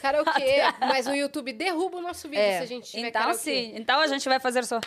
Karaokê, 0.00 0.58
mas 0.80 1.06
o 1.08 1.14
YouTube 1.14 1.52
derruba 1.52 1.96
o 1.98 2.00
nosso 2.00 2.28
vídeo 2.28 2.40
É, 2.42 2.58
se 2.58 2.62
a 2.62 2.66
gente 2.66 2.90
tiver 2.90 3.08
Então 3.08 3.22
karaokê. 3.22 3.38
sim. 3.40 3.72
Então 3.76 3.98
a 4.00 4.06
gente 4.06 4.28
vai 4.28 4.38
fazer 4.38 4.64
só. 4.64 4.80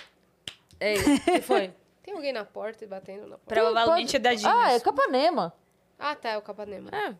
É 0.80 0.94
isso. 0.94 1.14
O 1.15 1.19
que 1.26 1.41
foi? 1.41 1.73
Tem 2.02 2.14
alguém 2.14 2.32
na 2.32 2.45
porta 2.45 2.84
e 2.84 2.88
batendo 2.88 3.23
na 3.27 3.38
porta. 3.38 3.53
Provavelmente 3.53 4.18
dadinhos. 4.18 4.45
Ah, 4.53 4.72
é 4.73 4.80
Capanema. 4.80 5.53
Ah, 5.99 6.15
tá, 6.15 6.30
é 6.30 6.38
o 6.38 6.41
Capanema. 6.41 6.90
É. 6.94 7.15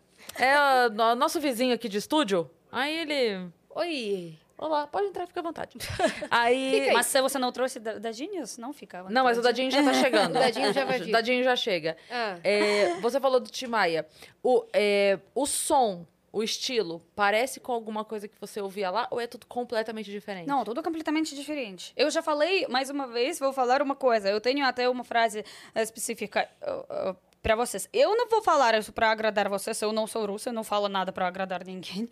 É 0.46 0.90
no- 0.90 1.16
nosso 1.16 1.40
vizinho 1.42 1.74
aqui 1.76 1.90
de 1.90 1.98
estúdio. 1.98 2.50
Aí 2.72 2.96
ele. 3.00 3.50
Oi. 3.72 4.38
Olá, 4.58 4.88
pode 4.88 5.08
entrar, 5.08 5.28
fica 5.28 5.42
à 5.42 5.44
vontade. 5.44 5.78
Aí. 6.32 6.72
Fica 6.72 6.86
aí. 6.88 6.94
Mas 6.94 7.08
se 7.08 7.22
você 7.22 7.38
não 7.38 7.52
trouxe 7.52 7.80
da- 7.80 7.98
dadinhos, 8.00 8.58
não 8.58 8.72
ficava. 8.72 9.10
Não, 9.10 9.24
mas 9.26 9.38
o 9.38 9.42
Dadinho 9.42 9.70
já 9.70 9.84
tá 9.84 9.94
chegando. 9.94 10.32
O 10.36 10.40
Dadinho 10.40 10.74
já 10.74 10.86
vai 10.86 11.00
vir. 11.00 11.10
O 11.10 11.12
Dadinho 11.12 11.44
já 11.44 11.56
chega. 11.56 11.98
Ah, 12.10 12.38
É, 12.44 12.94
você 13.02 13.20
falou 13.20 13.40
do 13.42 13.50
Timaya. 13.50 14.08
O, 14.42 14.66
é, 14.72 15.20
o 15.34 15.46
som, 15.46 16.06
o 16.32 16.42
estilo, 16.42 17.02
parece 17.16 17.60
com 17.60 17.74
alguma 17.74 18.06
coisa 18.06 18.28
que 18.30 18.36
você 18.40 18.62
ouvia 18.62 18.90
lá 18.90 19.08
ou 19.12 19.20
é 19.20 19.28
tudo 19.28 19.46
completamente 19.46 20.10
diferente? 20.10 20.48
Não, 20.48 20.64
tudo 20.64 20.82
completamente 20.82 21.36
diferente. 21.36 21.92
Eu 21.96 22.10
já 22.10 22.22
falei, 22.22 22.66
mais 22.68 22.90
uma 22.90 23.08
vez, 23.08 23.40
vou 23.40 23.52
falar 23.52 23.82
uma 23.82 23.96
coisa. 23.96 24.30
Eu 24.30 24.40
tenho 24.40 24.66
até 24.66 24.88
uma 24.90 25.04
frase 25.04 25.44
específica 25.76 26.50
uh, 26.62 27.12
uh, 27.12 27.18
para 27.46 27.56
vocês. 27.56 27.88
Eu 27.94 28.18
não 28.18 28.28
vou 28.28 28.42
falar 28.42 28.74
isso 28.74 28.92
para 28.92 29.12
agradar 29.12 29.48
vocês. 29.48 29.80
Eu 29.80 29.94
não 29.94 30.08
sou 30.08 30.26
russa, 30.26 30.50
eu 30.50 30.54
não 30.54 30.64
falo 30.64 30.90
nada 30.90 31.12
para 31.12 31.28
agradar 31.28 31.64
ninguém. 31.64 32.10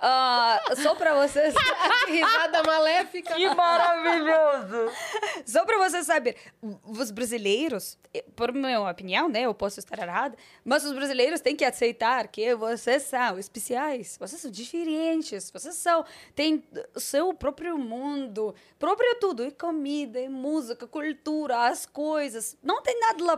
uh, 0.00 0.76
só 0.82 0.94
para 0.94 1.12
vocês. 1.12 1.52
que 2.06 2.12
risada 2.12 2.62
maléfica. 2.62 3.34
Que 3.34 3.54
maravilhoso! 3.54 4.90
só 5.44 5.66
para 5.66 5.76
vocês 5.76 6.06
saberem, 6.06 6.40
os 6.88 7.10
brasileiros, 7.10 7.98
eh, 8.14 8.24
por 8.34 8.50
minha 8.54 8.80
opinião, 8.80 9.28
né, 9.28 9.42
eu 9.42 9.52
posso 9.52 9.78
estar 9.78 9.98
errada, 9.98 10.34
mas 10.64 10.82
os 10.86 10.94
brasileiros 10.94 11.42
têm 11.42 11.54
que 11.54 11.64
aceitar 11.64 12.28
que 12.28 12.54
vocês 12.54 13.02
são 13.02 13.38
especiais, 13.38 14.16
vocês 14.18 14.40
são 14.40 14.50
diferentes, 14.50 15.50
vocês 15.50 15.74
são 15.74 16.02
têm 16.34 16.64
o 16.96 17.00
seu 17.00 17.34
próprio 17.34 17.76
mundo, 17.76 18.54
próprio 18.78 19.16
tudo, 19.16 19.44
e 19.44 19.50
comida, 19.50 20.18
e 20.18 20.30
música, 20.30 20.86
cultura, 20.86 21.66
as 21.66 21.84
coisas. 21.84 22.56
Não 22.62 22.80
tem 22.80 22.98
nada 22.98 23.22
lá 23.22 23.36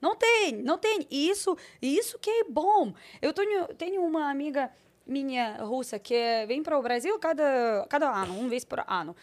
Não 0.00 0.14
tem, 0.14 0.62
não 0.62 0.78
tem. 0.78 1.06
E 1.10 1.28
isso, 1.28 1.56
isso 1.80 2.18
que 2.18 2.30
é 2.30 2.44
bom. 2.44 2.92
Eu 3.20 3.32
tenho, 3.32 3.66
tenho 3.74 4.02
uma 4.02 4.30
amiga 4.30 4.70
minha 5.06 5.56
russa 5.62 5.98
que 5.98 6.14
vem 6.46 6.62
para 6.62 6.78
o 6.78 6.82
Brasil 6.82 7.18
cada, 7.18 7.86
cada 7.88 8.10
ano, 8.10 8.38
uma 8.38 8.48
vez 8.48 8.64
por 8.64 8.84
ano. 8.86 9.16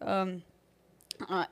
Um, 0.00 0.40
ah, 1.28 1.48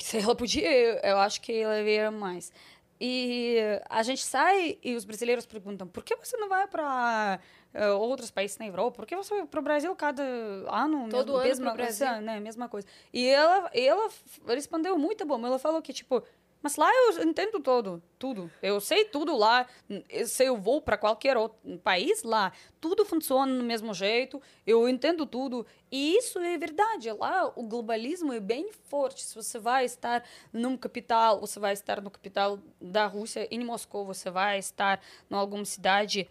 se 0.00 0.18
ela 0.18 0.34
podia, 0.34 0.70
eu 1.06 1.18
acho 1.18 1.40
que 1.40 1.52
ela 1.52 1.80
ia 1.80 2.10
mais. 2.10 2.52
E 3.00 3.58
a 3.88 4.02
gente 4.02 4.24
sai 4.24 4.78
e 4.82 4.94
os 4.96 5.04
brasileiros 5.04 5.46
perguntam: 5.46 5.86
por 5.86 6.02
que 6.02 6.16
você 6.16 6.36
não 6.36 6.48
vai 6.48 6.66
para 6.66 7.38
uh, 7.74 7.96
outros 7.98 8.30
países 8.30 8.58
na 8.58 8.66
Europa? 8.66 8.96
Por 8.96 9.06
que 9.06 9.14
você 9.14 9.34
vai 9.36 9.46
para 9.46 9.60
o 9.60 9.62
Brasil 9.62 9.94
cada 9.94 10.22
ano? 10.22 11.08
Todo 11.08 11.34
mesmo, 11.34 11.38
ano 11.38 11.44
mesma, 11.44 11.72
Brasil. 11.74 12.06
coisa, 12.06 12.20
né, 12.20 12.40
mesma 12.40 12.68
coisa. 12.68 12.88
E 13.12 13.26
ela, 13.28 13.70
ela 13.72 14.08
respondeu 14.48 14.98
muito 14.98 15.24
bom. 15.24 15.44
Ela 15.46 15.60
falou 15.60 15.80
que, 15.80 15.92
tipo, 15.92 16.24
mas 16.62 16.76
lá 16.76 16.90
eu 16.92 17.22
entendo 17.22 17.60
todo, 17.60 18.02
tudo. 18.18 18.50
Eu 18.60 18.80
sei 18.80 19.04
tudo 19.04 19.36
lá. 19.36 19.66
Se 20.26 20.44
eu 20.44 20.56
vou 20.56 20.82
para 20.82 20.98
qualquer 20.98 21.36
outro 21.36 21.78
país 21.78 22.22
lá, 22.22 22.52
tudo 22.80 23.04
funciona 23.04 23.56
do 23.56 23.62
mesmo 23.62 23.94
jeito. 23.94 24.42
Eu 24.66 24.88
entendo 24.88 25.24
tudo. 25.24 25.64
E 25.90 26.16
isso 26.16 26.38
é 26.40 26.58
verdade. 26.58 27.10
Lá 27.12 27.52
o 27.54 27.62
globalismo 27.62 28.32
é 28.32 28.40
bem 28.40 28.72
forte. 28.88 29.22
Se 29.22 29.34
você 29.34 29.58
vai 29.58 29.84
estar 29.84 30.24
num 30.52 30.76
capital, 30.76 31.40
você 31.40 31.60
vai 31.60 31.72
estar 31.72 32.00
no 32.00 32.10
capital 32.10 32.58
da 32.80 33.06
Rússia, 33.06 33.46
em 33.50 33.64
Moscou, 33.64 34.04
você 34.04 34.30
vai 34.30 34.58
estar 34.58 35.00
em 35.30 35.34
alguma 35.34 35.64
cidade 35.64 36.28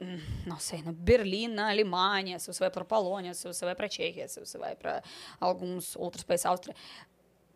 hum, 0.00 0.18
não 0.46 0.58
sei, 0.58 0.82
na 0.82 0.92
Berlim, 0.92 1.48
na 1.48 1.68
Alemanha, 1.68 2.38
se 2.38 2.46
você 2.46 2.60
vai 2.60 2.70
para 2.70 2.84
Polônia, 2.84 3.34
se 3.34 3.46
você 3.46 3.64
vai 3.64 3.74
para 3.74 3.88
Tchequia, 3.88 4.26
se 4.26 4.40
você 4.40 4.56
vai 4.56 4.74
para 4.74 5.02
alguns 5.38 5.94
outros 5.94 6.24
países, 6.24 6.46
Áustria, 6.46 6.74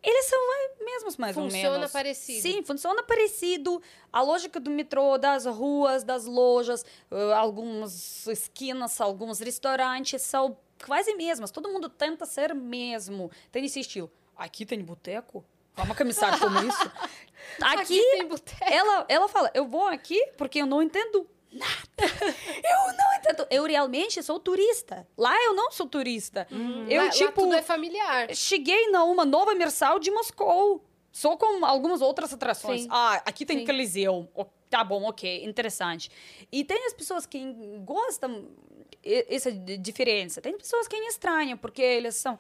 eles 0.05 0.27
são 0.27 0.39
mesmos 0.85 1.17
mais 1.17 1.37
ou 1.37 1.45
menos. 1.45 1.57
Funciona 1.57 1.89
parecido. 1.89 2.43
Sim, 2.43 2.63
funciona 2.63 3.03
parecido. 3.03 3.83
A 4.13 4.21
lógica 4.21 4.61
do 4.61 4.71
metrô, 4.71 5.17
das 5.17 5.47
ruas, 5.47 6.05
das 6.05 6.27
lojas, 6.27 6.85
uh, 7.11 7.33
algumas 7.35 8.27
esquinas, 8.27 9.01
alguns 9.01 9.41
restaurantes 9.41 10.21
são 10.23 10.59
quase 10.87 11.15
mesmas. 11.15 11.51
Todo 11.51 11.71
mundo 11.71 11.89
tenta 11.89 12.27
ser 12.27 12.55
mesmo. 12.55 13.31
Tem 13.51 13.65
esse 13.65 13.81
estilo. 13.81 14.13
Aqui 14.37 14.67
tem 14.67 14.83
boteco? 14.85 15.45
Vamos 15.75 15.97
começar 15.97 16.39
com 16.39 16.47
isso. 16.69 16.93
Aqui, 17.61 17.81
Aqui 17.81 18.11
tem 18.13 18.29
boteco. 18.29 18.65
ela, 18.73 19.07
ela 19.09 19.29
fala, 19.29 19.51
eu 19.55 19.67
vou 19.67 19.87
aqui 19.87 20.19
porque 20.39 20.61
eu 20.63 20.67
não 20.67 20.83
entendo 20.83 21.29
nada. 21.55 22.15
eu 22.63 22.93
não 22.97 23.15
entendo. 23.17 23.47
Eu 23.51 23.65
realmente 23.65 24.23
sou 24.23 24.39
turista. 24.39 25.07
Lá 25.17 25.35
eu 25.45 25.55
não 25.55 25.71
sou 25.71 25.87
turista. 25.87 26.47
Eu, 26.89 26.99
lá, 26.99 27.05
lá 27.05 27.11
tipo, 27.11 27.43
tudo 27.43 27.55
é 27.55 27.63
familiar. 27.63 28.35
cheguei 28.35 28.91
na 28.91 29.05
uma 29.05 29.25
nova 29.25 29.53
imersão 29.53 29.99
de 29.99 30.11
Moscou. 30.11 30.85
Só 31.13 31.37
com 31.37 31.65
algumas 31.65 32.01
outras 32.03 32.33
atrações. 32.33 32.83
Sim. 32.83 32.89
Ah, 32.91 33.23
aqui 33.25 33.47
tem 33.47 33.61
Sim. 33.61 33.67
Coliseu. 33.67 34.29
O- 34.35 34.45
Tá 34.69 34.83
bom, 34.83 35.05
ok, 35.05 35.45
interessante. 35.45 36.11
E 36.51 36.65
tem 36.65 36.85
as 36.87 36.93
pessoas 36.93 37.25
que 37.25 37.39
gostam 37.85 38.49
essa 39.05 39.53
di- 39.53 39.77
diferença. 39.79 40.41
Tem 40.41 40.57
pessoas 40.59 40.89
que 40.89 40.97
estranham, 40.97 41.57
porque 41.57 41.81
eles 41.81 42.17
são 42.17 42.37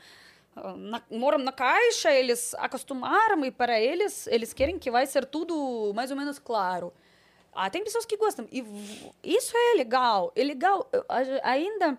ah, 0.57 0.74
na- 0.77 1.03
moram 1.09 1.39
na 1.39 1.53
caixa, 1.53 2.12
eles 2.12 2.53
acostumaram 2.55 3.45
e 3.45 3.53
para 3.53 3.81
eles 3.81 4.27
eles 4.27 4.53
querem 4.53 4.81
que 4.81 4.91
vai 4.91 5.07
ser 5.07 5.27
tudo 5.27 5.93
mais 5.95 6.11
ou 6.11 6.16
menos 6.16 6.41
claro. 6.41 6.93
Ah, 7.55 7.70
tem 7.70 7.82
pessoas 7.85 8.05
que 8.05 8.16
gostam 8.16 8.47
e 8.51 8.64
isso 9.22 9.56
é 9.56 9.76
legal, 9.76 10.32
é 10.35 10.43
legal. 10.44 10.89
Eu- 10.93 11.05
Ainda 11.43 11.98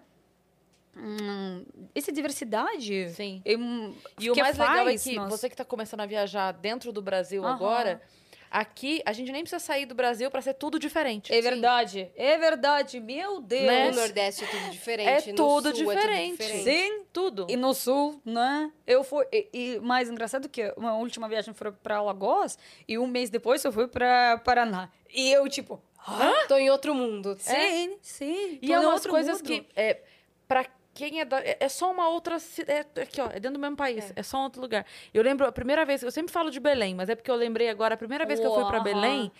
hum, 0.97 1.65
essa 1.93 2.11
diversidade. 2.11 3.09
Sim. 3.11 3.41
é, 3.45 3.55
hum, 3.57 3.93
E 4.19 4.29
o 4.29 4.33
que 4.33 4.41
mais 4.41 4.57
legal 4.57 4.75
é 4.79 4.83
faz 4.85 5.03
que 5.03 5.15
nós- 5.15 5.29
você 5.29 5.49
que 5.49 5.53
está 5.53 5.65
começando 5.65 6.01
a 6.01 6.05
viajar 6.05 6.51
dentro 6.53 6.91
do 6.91 7.01
Brasil 7.01 7.43
Aham. 7.43 7.53
agora, 7.55 8.01
aqui 8.49 9.01
a 9.05 9.13
gente 9.13 9.31
nem 9.31 9.41
precisa 9.41 9.59
sair 9.59 9.85
do 9.85 9.95
Brasil 9.95 10.29
para 10.31 10.41
ser 10.41 10.53
tudo 10.53 10.79
diferente. 10.79 11.33
É 11.33 11.41
verdade, 11.41 12.11
é 12.15 12.37
verdade, 12.37 12.99
meu 12.99 13.41
Deus. 13.41 13.65
Né? 13.65 13.89
No 13.91 13.95
Nordeste 13.97 14.43
é 14.43 14.47
tudo 14.47 14.69
diferente. 14.71 15.29
É 15.29 15.31
no 15.31 15.37
tudo 15.37 15.69
Sul 15.69 15.73
diferente. 15.73 16.41
É 16.41 16.45
tudo 16.45 16.53
diferente. 16.53 16.63
Sim, 16.63 17.05
Tudo. 17.11 17.47
E 17.49 17.55
no 17.55 17.73
sul, 17.73 18.21
né? 18.25 18.71
Eu 18.85 19.03
fui. 19.03 19.25
E, 19.31 19.49
e 19.53 19.79
mais 19.79 20.09
engraçado 20.09 20.49
que 20.49 20.73
uma 20.77 20.95
última 20.95 21.27
viagem 21.29 21.53
foi 21.53 21.71
para 21.71 21.97
Alagoas 21.97 22.57
e 22.87 22.97
um 22.97 23.07
mês 23.07 23.29
depois 23.29 23.63
eu 23.63 23.71
fui 23.71 23.87
para 23.87 24.37
Paraná. 24.39 24.89
E 25.13 25.31
eu, 25.31 25.47
tipo. 25.47 25.81
Hã? 26.07 26.47
Tô 26.47 26.55
em 26.57 26.69
outro 26.69 26.93
mundo. 26.93 27.35
Sim, 27.39 27.97
sim. 28.01 28.59
E 28.61 28.71
é 28.71 28.79
umas 28.79 29.05
coisas 29.05 29.41
mundo. 29.41 29.47
que, 29.47 29.65
é, 29.75 30.01
para 30.47 30.65
quem 30.95 31.19
é 31.19 31.25
da. 31.25 31.39
É 31.41 31.57
é 31.59 31.69
só 31.69 31.91
uma 31.91 32.07
outra. 32.09 32.37
É, 32.67 32.85
é 32.95 33.01
aqui, 33.03 33.21
ó. 33.21 33.27
É 33.27 33.33
dentro 33.39 33.53
do 33.53 33.59
mesmo 33.59 33.75
país. 33.75 34.11
É. 34.15 34.23
só 34.23 34.37
um 34.39 34.43
outro 34.45 34.59
lugar. 34.61 34.83
Eu 35.13 35.21
lembro 35.21 35.45
a 35.45 35.51
primeira 35.51 35.85
vez. 35.85 36.01
Eu 36.01 36.09
sempre 36.11 36.31
falo 36.33 36.49
de 36.49 36.59
Belém, 36.59 36.95
mas 36.95 37.09
é 37.09 37.15
porque 37.15 37.29
eu 37.29 37.35
lembrei 37.35 37.69
agora, 37.69 37.93
a 37.93 37.97
primeira 37.97 38.25
vez 38.25 38.39
que 38.39 38.45
eu 38.47 38.53
fui 38.55 38.65
para. 38.65 38.79
Belém, 38.79 39.31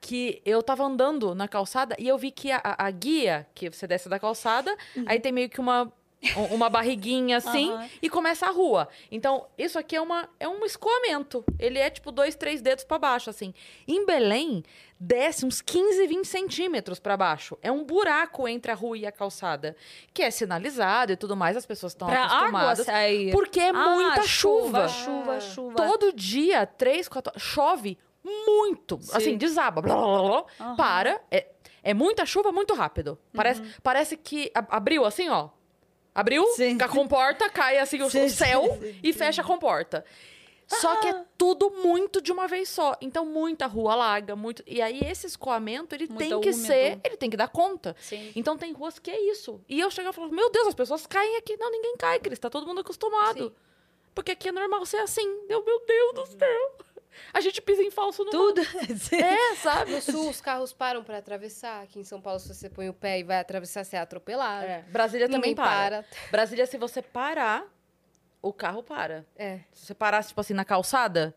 que 0.00 0.42
eu 0.44 0.60
tava 0.62 0.82
andando 0.84 1.34
na 1.34 1.46
calçada 1.46 1.94
e 1.98 2.08
eu 2.08 2.18
vi 2.18 2.30
que 2.32 2.50
a, 2.50 2.60
a- 2.64 2.90
guia, 2.90 3.46
que 3.54 3.70
você 3.70 3.86
desce 3.86 4.08
da 4.08 4.18
calçada, 4.18 4.76
aí 5.06 5.20
tem 5.20 5.30
meio 5.30 5.48
que 5.48 5.60
uma. 5.60 5.92
um- 6.36 6.54
Uma 6.54 6.70
barriguinha 6.70 7.36
assim 7.38 7.70
Aham. 7.72 7.88
e 8.00 8.08
começa 8.08 8.46
a 8.46 8.50
rua. 8.50 8.88
Então, 9.10 9.44
isso 9.58 9.76
aqui 9.78 9.96
é, 9.96 10.00
uma, 10.00 10.28
é 10.38 10.48
um 10.48 10.64
escoamento. 10.64 11.44
Ele 11.58 11.78
é 11.80 11.90
tipo 11.90 12.10
dois, 12.12 12.34
três 12.36 12.60
dedos 12.62 12.84
para 12.84 12.96
baixo, 12.98 13.28
assim. 13.28 13.52
Em 13.88 14.06
Belém, 14.06 14.62
desce 15.04 15.44
uns 15.44 15.60
15, 15.60 16.06
20 16.06 16.24
centímetros 16.26 17.00
para 17.00 17.16
baixo. 17.16 17.58
É 17.60 17.72
um 17.72 17.82
buraco 17.84 18.46
entre 18.46 18.70
a 18.70 18.74
rua 18.74 18.96
e 18.96 19.04
a 19.04 19.10
calçada. 19.10 19.74
Que 20.14 20.22
é 20.22 20.30
sinalizado 20.30 21.12
e 21.12 21.16
tudo 21.16 21.36
mais, 21.36 21.56
as 21.56 21.66
pessoas 21.66 21.92
estão 21.92 22.06
Pra 22.08 22.20
água 22.24 22.36
acostumadas. 22.38 22.86
sair. 22.86 23.32
Porque 23.32 23.58
é 23.60 23.70
Ah, 23.70 23.90
muita 23.90 24.22
chuva. 24.22 24.86
Chuva, 24.88 25.40
chuva. 25.40 25.74
Todo 25.74 26.12
dia, 26.12 26.64
três, 26.66 27.08
quatro. 27.08 27.32
Chove 27.38 27.98
muito. 28.24 29.00
Assim, 29.12 29.36
desaba. 29.36 29.82
Blá, 29.82 29.94
blá, 29.96 30.06
blá, 30.06 30.20
blá, 30.28 30.44
Aham. 30.60 30.76
Para. 30.76 31.20
É, 31.30 31.46
é 31.82 31.92
muita 31.94 32.24
chuva 32.24 32.52
muito 32.52 32.72
rápido. 32.74 33.18
Parece, 33.34 33.60
parece 33.82 34.16
que 34.16 34.52
abriu 34.54 35.04
assim, 35.04 35.28
ó. 35.28 35.48
Abriu, 36.14 36.44
Sim. 36.48 36.76
a 36.80 36.86
comporta, 36.88 37.48
cai 37.48 37.78
assim 37.78 38.02
o 38.02 38.10
Sim, 38.10 38.28
céu 38.28 38.64
sim, 38.80 38.92
sim, 38.92 38.98
e 39.02 39.12
fecha 39.14 39.40
a 39.40 39.44
comporta. 39.44 40.04
Só 40.80 40.96
que 40.96 41.08
é 41.08 41.24
tudo 41.36 41.70
muito 41.70 42.20
de 42.20 42.32
uma 42.32 42.46
vez 42.48 42.68
só. 42.68 42.96
Então, 43.00 43.24
muita 43.24 43.66
rua 43.66 43.94
larga, 43.94 44.34
muito. 44.36 44.62
E 44.66 44.80
aí, 44.80 45.00
esse 45.04 45.26
escoamento, 45.26 45.94
ele 45.94 46.06
Muito 46.06 46.18
tem 46.18 46.28
que 46.40 46.50
úmido. 46.50 46.66
ser. 46.66 47.00
Ele 47.04 47.16
tem 47.16 47.30
que 47.30 47.36
dar 47.36 47.48
conta. 47.48 47.94
Sim. 48.00 48.32
Então, 48.34 48.56
tem 48.56 48.72
ruas 48.72 48.98
que 48.98 49.10
é 49.10 49.20
isso. 49.30 49.60
E 49.68 49.80
eu 49.80 49.90
chego 49.90 50.10
e 50.10 50.12
falo, 50.12 50.30
meu 50.32 50.50
Deus, 50.50 50.68
as 50.68 50.74
pessoas 50.74 51.06
caem 51.06 51.36
aqui. 51.36 51.56
Não, 51.56 51.70
ninguém 51.70 51.96
cai, 51.96 52.18
Cris. 52.18 52.38
Tá 52.38 52.48
todo 52.50 52.66
mundo 52.66 52.80
acostumado. 52.80 53.44
Sim. 53.48 53.52
Porque 54.14 54.32
aqui 54.32 54.48
é 54.48 54.52
normal 54.52 54.84
ser 54.86 54.98
assim. 54.98 55.26
Eu, 55.48 55.64
meu 55.64 55.84
Deus 55.86 56.14
do 56.14 56.38
céu. 56.38 56.76
A 57.32 57.40
gente 57.40 57.60
pisa 57.60 57.82
em 57.82 57.90
falso 57.90 58.24
no 58.24 58.30
Tudo. 58.30 58.60
É, 59.12 59.54
sabe? 59.56 59.92
No 59.92 60.00
sul, 60.00 60.30
os 60.30 60.40
carros 60.40 60.72
param 60.72 61.04
pra 61.04 61.18
atravessar. 61.18 61.82
Aqui 61.82 61.98
em 61.98 62.04
São 62.04 62.20
Paulo, 62.20 62.40
se 62.40 62.48
você 62.54 62.70
põe 62.70 62.88
o 62.88 62.94
pé 62.94 63.18
e 63.20 63.22
vai 63.22 63.38
atravessar, 63.38 63.84
você 63.84 63.96
é 63.96 64.00
atropelado. 64.00 64.64
É, 64.64 64.82
Brasília 64.88 65.26
Ninguém 65.28 65.40
também 65.40 65.54
para. 65.54 66.02
para. 66.02 66.30
Brasília, 66.30 66.66
se 66.66 66.78
você 66.78 67.02
parar, 67.02 67.66
o 68.42 68.52
carro 68.52 68.82
para. 68.82 69.24
É, 69.36 69.60
Se 69.72 69.86
você 69.86 69.94
parasse, 69.94 70.28
tipo 70.28 70.40
assim, 70.40 70.52
na 70.54 70.64
calçada, 70.64 71.34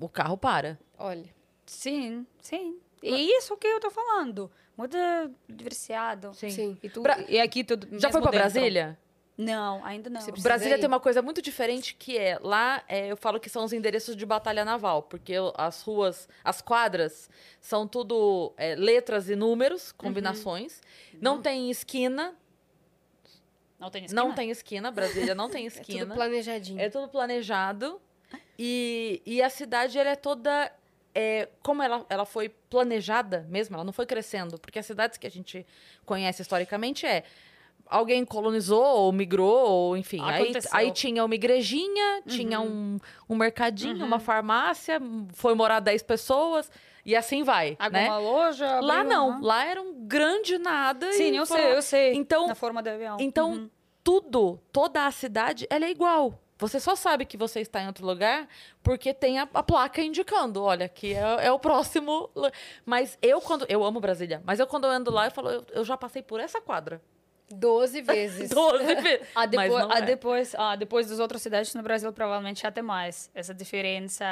o 0.00 0.08
carro 0.08 0.36
para. 0.36 0.78
olha. 0.98 1.26
Sim, 1.64 2.26
sim. 2.40 2.76
E 3.02 3.36
isso 3.38 3.56
que 3.56 3.66
eu 3.66 3.78
tô 3.80 3.90
falando. 3.90 4.50
Muito 4.76 4.96
diversificado. 5.48 6.32
Sim. 6.34 6.76
E, 6.82 6.88
tu, 6.88 7.02
Bra- 7.02 7.18
e 7.28 7.38
aqui 7.40 7.62
tudo. 7.64 7.86
Já 7.98 8.10
foi 8.10 8.20
pra 8.20 8.30
dentro. 8.30 8.38
Brasília? 8.52 8.98
Não, 9.36 9.84
ainda 9.84 10.10
não. 10.10 10.20
Brasília 10.42 10.76
ir. 10.76 10.78
tem 10.78 10.86
uma 10.86 11.00
coisa 11.00 11.22
muito 11.22 11.40
diferente 11.40 11.94
que 11.94 12.18
é 12.18 12.38
lá 12.40 12.82
é, 12.86 13.10
eu 13.10 13.16
falo 13.16 13.40
que 13.40 13.48
são 13.48 13.64
os 13.64 13.72
endereços 13.72 14.14
de 14.14 14.26
batalha 14.26 14.64
naval, 14.64 15.02
porque 15.04 15.34
as 15.56 15.82
ruas, 15.82 16.28
as 16.44 16.60
quadras 16.60 17.30
são 17.60 17.86
tudo 17.88 18.52
é, 18.56 18.74
letras 18.74 19.28
e 19.30 19.34
números, 19.36 19.90
combinações. 19.92 20.80
Não 21.20 21.40
tem 21.40 21.70
esquina, 21.70 22.34
Não 23.82 23.90
tem 23.90 24.04
esquina? 24.04 24.22
não 24.22 24.32
tem 24.34 24.50
esquina. 24.50 24.90
Brasília 24.90 25.34
não 25.34 25.50
tem 25.50 25.64
É 25.66 25.68
esquina. 25.68 26.06
tudo 26.06 26.14
planejadinho. 26.14 26.80
É 26.80 26.88
tudo 26.88 27.08
planejado. 27.08 28.00
E, 28.58 29.20
e 29.26 29.42
a 29.42 29.50
cidade 29.50 29.98
ela 29.98 30.10
é 30.10 30.16
toda 30.16 30.72
é, 31.14 31.48
como 31.62 31.82
ela, 31.82 32.06
ela 32.08 32.24
foi 32.24 32.48
planejada 32.48 33.46
mesmo, 33.48 33.76
ela 33.76 33.84
não 33.84 33.92
foi 33.92 34.06
crescendo, 34.06 34.58
porque 34.58 34.78
as 34.78 34.86
cidades 34.86 35.18
que 35.18 35.26
a 35.26 35.30
gente 35.30 35.66
conhece 36.06 36.40
historicamente 36.42 37.04
é 37.06 37.24
alguém 37.86 38.24
colonizou 38.24 38.82
ou 38.82 39.12
migrou, 39.12 39.68
ou 39.68 39.96
enfim. 39.96 40.20
Aí, 40.22 40.42
Aconteceu. 40.44 40.70
aí 40.72 40.90
tinha 40.92 41.24
uma 41.24 41.34
igrejinha, 41.34 42.22
tinha 42.26 42.60
um, 42.60 42.98
um 43.28 43.36
mercadinho, 43.36 44.04
uma 44.04 44.18
farmácia, 44.18 44.98
foi 45.34 45.54
morar 45.54 45.80
10 45.80 46.02
pessoas, 46.02 46.70
e 47.04 47.14
assim 47.16 47.42
vai. 47.42 47.76
Alguma 47.78 48.00
né? 48.02 48.16
loja? 48.18 48.80
Lá 48.80 49.00
abriu, 49.00 49.12
não, 49.12 49.30
aham. 49.30 49.40
lá 49.42 49.64
era 49.64 49.82
um 49.82 50.06
grande 50.06 50.58
nada. 50.58 51.12
Sim, 51.12 51.32
e 51.32 51.36
eu 51.36 51.46
foram- 51.46 51.62
sei, 51.62 51.76
eu 51.76 51.82
sei. 51.82 52.14
Então, 52.14 52.46
Na 52.46 52.54
forma 52.54 52.82
de 52.82 52.90
avião. 52.90 53.16
então 53.20 53.50
Uhum. 53.52 53.70
tudo, 54.04 54.60
toda 54.72 55.06
a 55.06 55.10
cidade, 55.10 55.66
ela 55.70 55.84
é 55.84 55.90
igual. 55.90 56.38
Você 56.58 56.78
só 56.78 56.94
sabe 56.94 57.24
que 57.24 57.36
você 57.36 57.58
está 57.60 57.82
em 57.82 57.88
outro 57.88 58.06
lugar 58.06 58.46
porque 58.84 59.12
tem 59.12 59.40
a, 59.40 59.48
a 59.52 59.62
placa 59.64 60.00
indicando, 60.00 60.62
olha, 60.62 60.86
aqui 60.86 61.12
é, 61.12 61.46
é 61.46 61.50
o 61.52 61.58
próximo. 61.58 62.30
Mas 62.86 63.18
eu, 63.20 63.40
quando. 63.40 63.66
Eu 63.68 63.82
amo 63.82 63.98
Brasília, 63.98 64.40
mas 64.44 64.60
eu, 64.60 64.66
quando 64.68 64.84
eu 64.84 64.90
ando 64.90 65.10
lá, 65.10 65.26
eu 65.26 65.30
falo, 65.32 65.50
eu, 65.50 65.66
eu 65.72 65.84
já 65.84 65.96
passei 65.96 66.22
por 66.22 66.38
essa 66.38 66.60
quadra. 66.60 67.02
12 67.52 68.00
vezes. 68.00 68.48
Doze 68.48 68.94
vezes. 68.94 69.26
Ah, 69.34 69.44
depois, 69.44 69.86
ah, 69.90 69.98
é. 69.98 70.02
depois, 70.02 70.54
ah, 70.56 70.76
depois 70.76 71.08
das 71.08 71.18
outras 71.18 71.42
cidades 71.42 71.74
no 71.74 71.82
Brasil, 71.82 72.12
provavelmente 72.12 72.64
até 72.64 72.80
mais. 72.80 73.28
Essa 73.34 73.52
diferença 73.52 74.24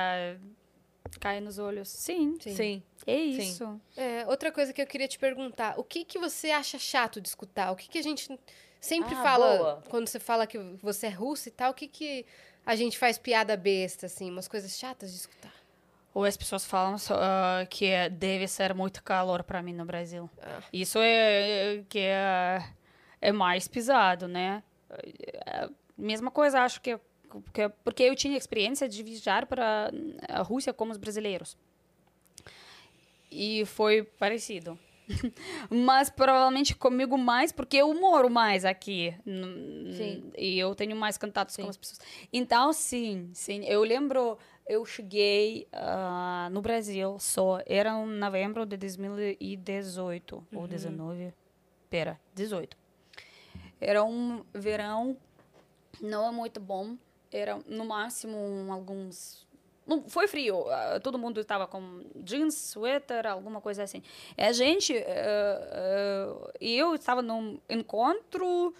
cai 1.18 1.40
nos 1.40 1.58
olhos. 1.58 1.88
Sim, 1.88 2.36
Sim. 2.40 2.54
Sim. 2.54 2.82
é 3.06 3.16
isso. 3.16 3.80
É, 3.96 4.26
outra 4.26 4.52
coisa 4.52 4.72
que 4.72 4.80
eu 4.82 4.86
queria 4.86 5.08
te 5.08 5.18
perguntar, 5.18 5.78
o 5.78 5.84
que 5.84 6.04
que 6.04 6.18
você 6.18 6.50
acha 6.50 6.78
chato 6.78 7.20
de 7.20 7.28
escutar? 7.28 7.70
O 7.72 7.76
que 7.76 7.88
que 7.88 7.98
a 7.98 8.02
gente 8.02 8.38
sempre 8.80 9.14
Ah, 9.14 9.22
fala 9.22 9.56
boa. 9.58 9.82
quando 9.88 10.06
você 10.08 10.18
fala 10.20 10.46
que 10.46 10.58
você 10.82 11.06
é 11.06 11.10
russo 11.10 11.48
e 11.48 11.52
tal? 11.52 11.70
O 11.72 11.74
que 11.74 11.88
que 11.88 12.24
a 12.64 12.76
gente 12.76 12.98
faz 12.98 13.18
piada 13.18 13.56
besta 13.56 14.06
assim, 14.06 14.30
umas 14.30 14.46
coisas 14.48 14.78
chatas 14.78 15.10
de 15.10 15.16
escutar? 15.18 15.52
Ou 16.12 16.24
as 16.24 16.36
pessoas 16.36 16.64
falam 16.64 16.98
só, 16.98 17.14
ah, 17.16 17.66
que 17.70 17.86
é- 17.86 18.08
deve 18.08 18.46
ser 18.48 18.74
muito 18.74 19.02
calor 19.02 19.44
para 19.44 19.62
mim 19.62 19.72
no 19.72 19.84
Brasil. 19.84 20.28
Ah. 20.42 20.60
Isso 20.72 20.98
é 20.98 21.76
é- 21.78 21.84
que 21.88 22.00
é, 22.00 22.64
é 23.20 23.30
mais 23.32 23.68
pesado, 23.68 24.26
né? 24.26 24.62
É, 25.46 25.68
mesma 25.96 26.30
coisa, 26.30 26.62
acho 26.62 26.80
que, 26.80 26.98
que 27.52 27.68
porque 27.84 28.02
eu 28.02 28.14
tinha 28.14 28.36
experiência 28.36 28.88
de 28.88 29.02
viajar 29.02 29.46
para 29.46 29.90
a 30.28 30.42
Rússia 30.42 30.72
como 30.72 30.92
os 30.92 30.98
brasileiros. 30.98 31.56
E 33.30 33.64
foi 33.66 34.02
parecido. 34.02 34.78
Mas 35.70 36.10
provavelmente 36.10 36.74
comigo 36.74 37.16
mais, 37.16 37.52
porque 37.52 37.76
eu 37.76 37.92
moro 37.94 38.30
mais 38.30 38.64
aqui. 38.64 39.14
Sim. 39.96 40.30
E 40.36 40.58
eu 40.58 40.74
tenho 40.74 40.96
mais 40.96 41.16
contatos 41.16 41.54
Sim. 41.54 41.62
com 41.62 41.68
as 41.68 41.76
pessoas. 41.76 42.00
Então, 42.32 42.72
sim, 42.72 43.30
sim. 43.32 43.64
Eu 43.64 43.82
lembro, 43.82 44.38
eu 44.66 44.84
cheguei 44.84 45.66
ah, 45.72 46.48
no 46.52 46.60
Brasil 46.60 47.18
só, 47.18 47.60
era 47.66 47.90
em 47.90 48.18
novembro 48.18 48.64
de 48.64 48.76
2018, 48.76 50.46
ou 50.54 50.66
19. 50.66 51.32
Pera, 51.88 52.20
18. 52.34 52.76
Era 53.80 54.04
um 54.04 54.44
verão 54.54 55.16
não 56.00 56.26
é 56.26 56.30
muito 56.30 56.60
bom. 56.60 56.96
Era 57.32 57.58
no 57.66 57.84
máximo 57.84 58.36
alguns. 58.72 59.46
Não, 59.86 60.08
foi 60.08 60.26
frio. 60.28 60.68
ah, 60.70 61.00
Todo 61.00 61.18
mundo 61.18 61.40
estava 61.40 61.66
com 61.66 62.02
jeans, 62.16 62.54
suéter, 62.54 63.26
alguma 63.26 63.60
coisa 63.60 63.82
assim. 63.82 64.02
E 64.36 64.42
a 64.42 64.52
gente. 64.52 64.94
eh, 64.96 66.28
E 66.60 66.76
eu 66.76 66.94
estava 66.94 67.22
num 67.22 67.58
encontro. 67.68 68.74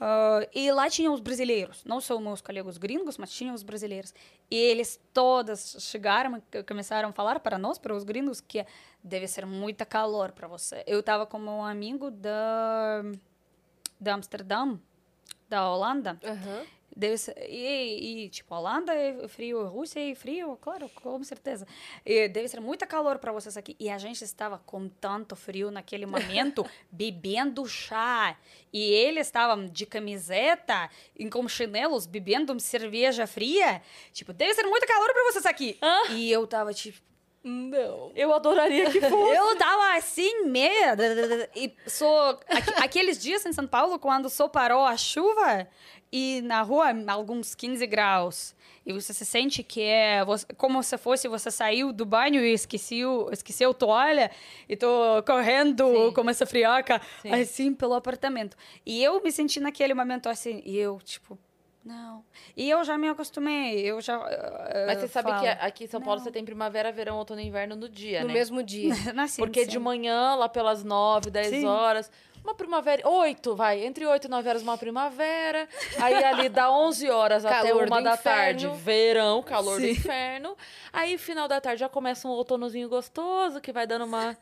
ah, 0.00 0.40
e 0.54 0.70
lá 0.72 0.88
tinha 0.90 1.10
os 1.10 1.20
brasileiros, 1.20 1.84
não 1.84 2.00
só 2.00 2.18
meus 2.18 2.40
colegas 2.40 2.76
gringos, 2.78 3.16
mas 3.18 3.32
tinha 3.32 3.52
os 3.54 3.62
brasileiros. 3.62 4.12
E 4.50 4.56
eles 4.56 5.00
todas 5.12 5.76
chegaram 5.80 6.42
e 6.52 6.62
começaram 6.64 7.08
a 7.08 7.12
falar 7.12 7.38
para 7.40 7.56
nós, 7.58 7.78
para 7.78 7.94
os 7.94 8.04
gringos, 8.04 8.40
que 8.40 8.64
deve 9.02 9.26
ser 9.28 9.46
muita 9.46 9.84
calor 9.86 10.32
para 10.32 10.46
você. 10.48 10.82
Eu 10.86 11.00
estava 11.00 11.24
com 11.26 11.38
um 11.38 11.64
amigo 11.64 12.10
da, 12.10 13.02
de 14.00 14.10
Amsterdã, 14.10 14.76
da 15.48 15.68
Holanda. 15.70 16.18
Aham. 16.24 16.62
Deve 16.94 17.16
e, 17.48 18.24
e, 18.24 18.28
tipo, 18.28 18.54
Holanda 18.54 18.94
é 18.94 19.26
frio, 19.26 19.66
Rússia 19.66 19.98
é 19.98 20.14
frio, 20.14 20.58
claro, 20.60 20.90
com 20.90 21.24
certeza. 21.24 21.66
E 22.04 22.28
deve 22.28 22.48
ser 22.48 22.60
muito 22.60 22.86
calor 22.86 23.18
para 23.18 23.32
vocês 23.32 23.56
aqui. 23.56 23.74
E 23.80 23.88
a 23.88 23.96
gente 23.96 24.22
estava 24.22 24.58
com 24.66 24.88
tanto 24.88 25.34
frio 25.34 25.70
naquele 25.70 26.04
momento, 26.04 26.66
bebendo 26.92 27.64
chá. 27.66 28.36
E 28.72 28.80
eles 28.92 29.26
estavam 29.26 29.66
de 29.66 29.86
camiseta, 29.86 30.90
e 31.16 31.28
com 31.30 31.48
chinelos, 31.48 32.06
bebendo 32.06 32.58
cerveja 32.60 33.26
fria. 33.26 33.80
Tipo, 34.12 34.32
deve 34.32 34.52
ser 34.54 34.64
muito 34.64 34.86
calor 34.86 35.12
para 35.12 35.24
vocês 35.32 35.46
aqui. 35.46 35.78
E 36.10 36.30
eu 36.30 36.46
tava 36.46 36.74
tipo, 36.74 36.98
não. 37.42 38.12
Eu 38.14 38.32
adoraria 38.32 38.90
que 38.90 39.00
fosse. 39.00 39.36
Eu 39.36 39.56
tava 39.56 39.96
assim, 39.96 40.44
meia. 40.44 40.94
E 41.56 41.74
só. 41.86 42.38
aqu- 42.48 42.82
aqueles 42.84 43.18
dias 43.20 43.44
em 43.46 43.52
São 43.52 43.66
Paulo, 43.66 43.98
quando 43.98 44.28
só 44.30 44.46
parou 44.46 44.84
a 44.84 44.96
chuva 44.96 45.66
e 46.12 46.42
na 46.42 46.60
rua 46.62 46.88
alguns 47.08 47.54
15 47.54 47.86
graus. 47.86 48.54
E 48.84 48.92
você 48.92 49.14
se 49.14 49.24
sente 49.24 49.62
que 49.62 49.80
é 49.80 50.20
como 50.56 50.82
se 50.82 50.98
fosse 50.98 51.28
você 51.28 51.50
saiu 51.50 51.92
do 51.92 52.04
banho 52.04 52.44
e 52.44 52.52
esqueceu, 52.52 53.28
esqueceu 53.32 53.72
toalha 53.72 54.30
e 54.68 54.76
tô 54.76 54.88
correndo 55.24 55.86
Sim. 55.86 56.12
como 56.12 56.30
essa 56.30 56.44
friaca 56.44 57.00
Sim. 57.22 57.32
assim 57.32 57.74
pelo 57.74 57.94
apartamento. 57.94 58.56
E 58.84 59.02
eu 59.02 59.22
me 59.22 59.30
senti 59.30 59.60
naquele 59.60 59.94
momento 59.94 60.28
assim, 60.28 60.60
e 60.66 60.76
eu 60.76 60.98
tipo, 61.04 61.38
não. 61.84 62.24
E 62.56 62.68
eu 62.70 62.82
já 62.84 62.98
me 62.98 63.08
acostumei, 63.08 63.80
eu 63.80 64.00
já. 64.00 64.14
eh, 64.28 64.86
Mas 64.86 64.98
você 65.00 65.08
sabe 65.08 65.30
falo, 65.30 65.40
que 65.42 65.48
aqui 65.48 65.84
em 65.84 65.86
São 65.88 66.00
Paulo 66.00 66.18
não. 66.18 66.24
você 66.24 66.30
tem 66.32 66.44
primavera, 66.44 66.92
verão, 66.92 67.16
outono 67.18 67.40
e 67.40 67.46
inverno 67.46 67.74
no 67.74 67.88
dia, 67.88 68.20
No 68.22 68.28
né? 68.28 68.34
mesmo 68.34 68.62
dia. 68.62 68.92
Nasci, 69.14 69.38
Porque 69.38 69.64
sim. 69.64 69.70
de 69.70 69.78
manhã, 69.78 70.34
lá 70.36 70.48
pelas 70.48 70.82
9, 70.84 71.30
10 71.30 71.48
Sim. 71.48 71.66
horas, 71.66 72.10
uma 72.42 72.54
primavera, 72.54 73.08
8, 73.08 73.54
vai, 73.54 73.84
entre 73.84 74.04
8 74.04 74.24
e 74.24 74.28
9 74.28 74.48
horas 74.48 74.62
uma 74.62 74.76
primavera, 74.76 75.68
aí 76.00 76.22
ali 76.24 76.48
dá 76.48 76.70
11 76.70 77.08
horas 77.10 77.44
até 77.44 77.72
uma 77.72 77.84
do 77.86 78.04
da 78.04 78.14
inferno. 78.14 78.20
tarde, 78.22 78.68
verão, 78.82 79.42
calor 79.42 79.76
do 79.80 79.86
Sim. 79.86 79.92
inferno, 79.92 80.56
aí 80.92 81.16
final 81.18 81.46
da 81.46 81.60
tarde 81.60 81.80
já 81.80 81.88
começa 81.88 82.26
um 82.26 82.32
outonozinho 82.32 82.88
gostoso, 82.88 83.60
que 83.60 83.72
vai 83.72 83.86
dando 83.86 84.04
uma, 84.04 84.36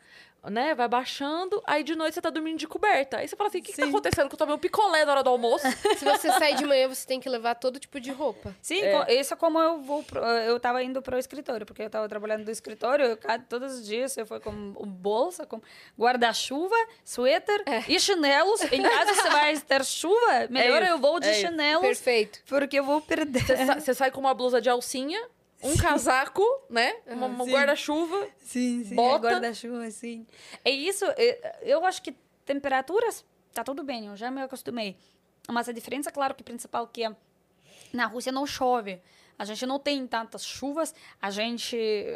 né, 0.48 0.74
vai 0.74 0.88
baixando, 0.88 1.62
aí 1.66 1.82
de 1.82 1.94
noite 1.94 2.14
você 2.14 2.20
tá 2.22 2.30
dormindo 2.30 2.58
de 2.58 2.66
coberta, 2.66 3.18
aí 3.18 3.28
você 3.28 3.36
fala 3.36 3.48
assim, 3.48 3.58
o 3.58 3.62
que, 3.62 3.72
que 3.72 3.78
tá 3.80 3.86
acontecendo 3.86 4.28
que 4.28 4.34
eu 4.34 4.38
tomei 4.38 4.54
um 4.54 4.58
picolé 4.58 5.04
na 5.04 5.12
hora 5.12 5.22
do 5.22 5.30
almoço? 5.30 5.66
Se 5.98 6.04
você 6.04 6.30
sair 6.32 6.54
de 6.56 6.64
manhã, 6.64 6.88
você 6.88 7.06
tem 7.06 7.20
que 7.20 7.28
levar 7.28 7.54
todo 7.56 7.78
tipo 7.78 8.00
de 8.00 8.10
roupa. 8.10 8.54
Sim, 8.62 8.80
É. 8.80 9.14
isso 9.20 9.34
é 9.34 9.36
como 9.36 9.58
eu 9.60 9.80
vou 9.82 10.02
pro, 10.02 10.20
eu 10.20 10.58
tava 10.58 10.82
indo 10.82 11.02
para 11.02 11.16
o 11.16 11.18
escritório, 11.18 11.66
porque 11.66 11.82
eu 11.82 11.86
estava 11.86 12.08
trabalhando 12.08 12.44
no 12.44 12.50
escritório, 12.50 13.04
eu, 13.04 13.18
todos 13.48 13.74
os 13.74 13.86
dias 13.86 14.16
eu 14.16 14.24
fui 14.26 14.40
com 14.40 14.50
um 14.50 14.86
bolsa, 14.86 15.44
com 15.44 15.60
guarda-chuva, 15.98 16.74
suéter 17.04 17.62
e 17.88 17.98
chinelos. 18.00 18.60
Em 18.72 18.82
caso 18.82 19.14
você 19.14 19.28
vai 19.30 19.56
ter 19.58 19.84
chuva, 19.84 20.46
melhor 20.50 20.82
isso, 20.82 20.92
eu 20.92 20.98
vou 20.98 21.20
de 21.20 21.28
é 21.28 21.34
chinelos, 21.34 21.82
Perfeito. 21.82 22.40
porque 22.46 22.78
eu 22.78 22.84
vou 22.84 23.00
perder. 23.00 23.44
Você, 23.44 23.66
sa- 23.66 23.80
você 23.80 23.94
sai 23.94 24.10
com 24.10 24.20
uma 24.20 24.34
blusa 24.34 24.60
de 24.60 24.68
alcinha, 24.70 25.20
um 25.62 25.76
casaco, 25.76 26.42
né, 26.68 26.94
uma, 27.06 27.26
uma 27.26 27.44
guarda-chuva, 27.44 28.28
Sim, 28.38 28.84
sim, 28.84 28.94
Bota. 28.94 29.28
é 29.28 29.30
guarda-chuva, 29.32 29.90
sim. 29.90 30.26
É 30.64 30.70
isso, 30.70 31.04
é- 31.16 31.58
eu 31.62 31.84
acho 31.84 32.02
que 32.02 32.14
temperaturas, 32.44 33.24
tá 33.52 33.62
tudo 33.62 33.82
bem, 33.82 34.06
eu 34.06 34.16
já 34.16 34.30
me 34.30 34.40
acostumei. 34.42 34.96
Mas 35.48 35.68
a 35.68 35.72
diferença, 35.72 36.10
claro, 36.10 36.34
que 36.34 36.42
principal 36.42 36.86
que 36.86 37.04
é, 37.04 37.14
na 37.92 38.06
Rússia 38.06 38.30
não 38.32 38.46
chove. 38.46 39.00
A 39.38 39.44
gente 39.46 39.64
não 39.64 39.78
tem 39.78 40.06
tantas 40.06 40.44
chuvas, 40.44 40.94
a 41.20 41.30
gente, 41.30 41.74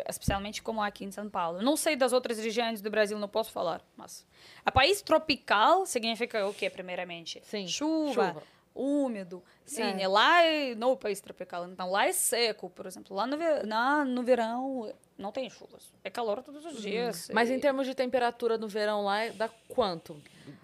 especialmente 0.09 0.63
como 0.63 0.83
aqui 0.83 1.07
em 1.07 1.11
São 1.11 1.27
Paulo. 1.31 1.63
Não 1.63 1.75
sei 1.75 1.97
das 1.97 2.13
outras 2.13 2.39
regiões 2.39 2.83
do 2.83 2.91
Brasil, 2.91 3.19
não 3.19 3.29
posso 3.29 3.51
falar, 3.51 3.81
mas... 3.97 4.27
A 4.65 4.71
país 4.71 5.01
tropical 5.01 5.87
significa 5.87 6.47
o 6.47 6.53
quê, 6.53 6.69
primeiramente? 6.69 7.41
Sim, 7.45 7.67
Chuva, 7.67 8.13
chuva. 8.29 8.43
Úmido. 8.75 9.43
Sim, 9.65 9.83
É. 9.83 10.03
é. 10.03 10.09
lá 10.09 10.43
é 10.43 10.75
no 10.75 10.97
país 10.97 11.21
tropical. 11.21 11.67
Então, 11.67 11.91
lá 11.91 12.07
é 12.07 12.13
seco, 12.13 12.69
por 12.71 12.87
exemplo. 12.87 13.15
Lá 13.17 13.27
no, 13.27 13.37
na, 13.65 14.05
no 14.05 14.23
verão 14.23 14.93
não 15.17 15.31
tem 15.31 15.49
chuvas. 15.49 15.93
É 16.03 16.11
calor 16.11 16.43
todos 16.43 16.65
os 16.67 16.83
dias. 16.83 17.31
mas 17.33 17.49
E- 17.49 17.55
em 17.55 17.61
termos 17.61 17.87
de 17.87 17.95
temperatura 17.95 18.59
no 18.59 18.67
verão 18.69 19.03
lá, 19.05 19.29
dá 19.29 19.49
quanto? 19.69 20.21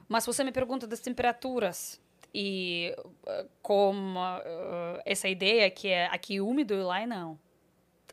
Mas 0.08 0.26
você 0.26 0.42
me 0.42 0.50
pergunta 0.52 0.86
das 0.86 0.98
temperaturas 1.00 2.00
e 2.34 2.94
eh, 3.26 3.46
como 3.62 4.18
eh, 4.44 5.02
essa 5.04 5.28
ideia 5.28 5.70
que 5.70 5.88
é 5.88 6.06
aqui 6.06 6.40
úmido 6.40 6.74
e 6.74 6.82
lá 6.82 7.00
é 7.00 7.06
não. 7.06 7.38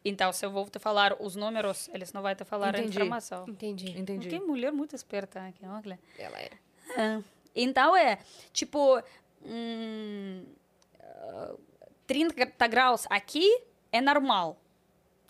Então, 0.06 0.32
se 0.32 0.46
eu 0.46 0.52
vou 0.52 0.70
te 0.70 0.80
falar 0.80 1.16
os 1.20 1.36
números, 1.36 1.90
eles 1.92 2.14
não 2.14 2.22
vão 2.22 2.34
te 2.34 2.46
falar 2.46 2.76
a 2.76 2.80
Entendi. 2.80 2.98
informação. 2.98 3.46
Entendi. 3.50 4.00
Entendi. 4.00 4.30
Que 4.30 4.40
mulher 4.40 4.72
muito 4.72 4.96
esperta 4.96 5.42
aqui, 5.48 5.66
olha. 5.66 6.00
Ela 6.18 6.40
é. 6.40 6.50
Ah, 6.96 7.20
Então 7.56 7.96
é, 7.98 8.20
tipo, 8.54 8.98
hum, 8.98 9.02
30 12.06 12.68
graus 12.68 13.06
aqui 13.10 13.62
é 13.92 14.02
normal, 14.02 14.58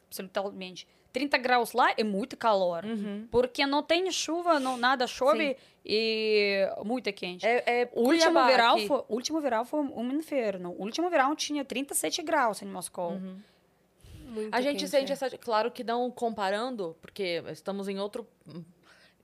absolutamente. 0.05 0.88
30 1.13 1.38
graus 1.39 1.73
lá 1.73 1.93
é 1.97 2.03
muito 2.03 2.38
calor, 2.38 2.85
Uhum. 2.85 3.27
porque 3.31 3.65
não 3.65 3.81
tem 3.81 4.11
chuva, 4.11 4.59
não, 4.59 4.77
nada 4.77 5.07
chove 5.07 5.57
e 5.84 6.67
muito 6.84 7.11
quente. 7.13 7.45
É, 7.45 7.63
é 7.81 7.89
O 7.93 8.01
último 8.09 8.45
verão, 8.45 8.75
aqui. 8.75 8.88
foi, 8.88 9.03
último 9.09 9.41
verão 9.41 9.65
foi 9.65 9.79
um 9.79 10.11
inferno. 10.11 10.71
O 10.77 10.84
último 10.84 11.09
verão 11.09 11.35
tinha 11.35 11.65
37 11.65 12.21
graus 12.21 12.61
em 12.61 12.65
Moscou. 12.65 13.13
Uhum. 13.13 13.39
Muito 14.27 14.53
A 14.53 14.61
gente 14.61 14.79
quente, 14.79 14.89
sente 14.89 15.11
essa. 15.11 15.29
Claro 15.38 15.71
que 15.71 15.84
não 15.84 16.11
comparando, 16.11 16.95
porque 17.01 17.41
estamos 17.47 17.88
em 17.88 17.97
outro. 17.99 18.27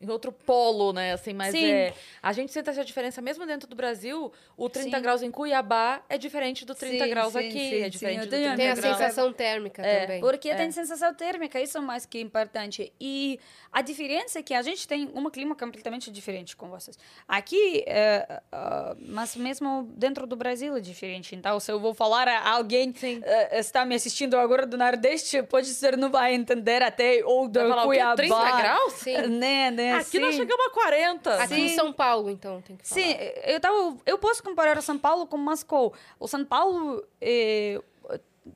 Em 0.03 0.09
outro 0.09 0.31
polo, 0.33 0.91
né? 0.91 1.13
Assim, 1.13 1.33
mas 1.33 1.51
Sim. 1.51 1.65
é. 1.71 1.93
A 2.21 2.33
gente 2.33 2.51
sente 2.51 2.69
essa 2.69 2.83
diferença 2.83 3.21
mesmo 3.21 3.45
dentro 3.45 3.69
do 3.69 3.75
Brasil. 3.75 4.31
O 4.57 4.67
30 4.69 4.97
Sim. 4.97 5.01
graus 5.01 5.23
em 5.23 5.31
Cuiabá 5.31 6.01
é 6.09 6.17
diferente 6.17 6.65
do 6.65 6.75
30 6.75 7.05
Sim, 7.05 7.09
graus 7.09 7.35
aqui. 7.35 7.51
sim, 7.51 7.81
é 7.81 7.89
diferente 7.89 8.25
do 8.25 8.29
tenho 8.29 8.43
30 8.49 8.55
Tem 8.57 8.69
a 8.69 8.75
graus. 8.75 8.97
sensação 8.97 9.31
térmica 9.31 9.81
É, 9.81 10.01
também. 10.01 10.19
Porque 10.19 10.49
É. 10.49 10.55
tem 10.55 10.71
sensação 10.71 11.13
térmica, 11.13 11.59
isso 11.61 11.77
é 11.77 11.81
mais 11.81 12.05
que 12.05 12.19
importante. 12.19 12.91
E 12.99 13.39
a 13.71 13.81
diferença 13.81 14.39
é 14.39 14.43
que 14.43 14.53
a 14.53 14.61
gente 14.61 14.85
tem 14.87 15.09
um 15.15 15.29
clima 15.29 15.55
completamente 15.55 16.11
diferente 16.11 16.55
com 16.55 16.69
vocês. 16.69 16.97
Aqui, 17.27 17.83
é, 17.87 18.41
ah, 18.51 18.95
mas 18.99 19.35
mesmo 19.37 19.89
dentro 19.95 20.27
do 20.27 20.35
Brasil 20.35 20.75
é 20.75 20.81
diferente. 20.81 21.35
Então, 21.35 21.59
se 21.59 21.71
eu 21.71 21.79
vou 21.79 21.93
falar 21.93 22.27
a 22.27 22.49
alguém 22.49 22.93
eh, 23.03 23.59
está 23.59 23.85
me 23.85 23.95
assistindo 23.95 24.35
agora 24.37 24.65
do 24.65 24.77
Nordeste, 24.77 25.41
pode 25.43 25.67
ser 25.67 25.95
não 25.97 26.11
vai 26.11 26.33
entender 26.33 26.81
até 26.83 27.21
ou 27.23 27.47
do? 27.47 27.59
Cuiabá. 27.83 28.15
30 28.15 28.51
graus? 28.57 28.93
Sim. 28.93 29.17
Né, 29.27 29.71
né? 29.71 29.92
Aqui 29.99 30.19
nós 30.19 30.35
chegamos 30.35 30.65
a 30.65 30.69
40. 30.69 31.43
Aqui 31.43 31.53
em 31.55 31.69
Sim. 31.69 31.75
São 31.75 31.93
Paulo, 31.93 32.29
então, 32.29 32.61
tem 32.61 32.75
que 32.75 32.87
falar. 32.87 33.01
Sim, 33.01 33.15
eu, 33.45 33.59
tava, 33.59 33.97
eu 34.05 34.17
posso 34.17 34.43
comparar 34.43 34.81
São 34.81 34.97
Paulo 34.97 35.27
com 35.27 35.37
Moscou. 35.37 35.93
O 36.19 36.27
São 36.27 36.43
Paulo 36.43 37.05
eh, 37.21 37.81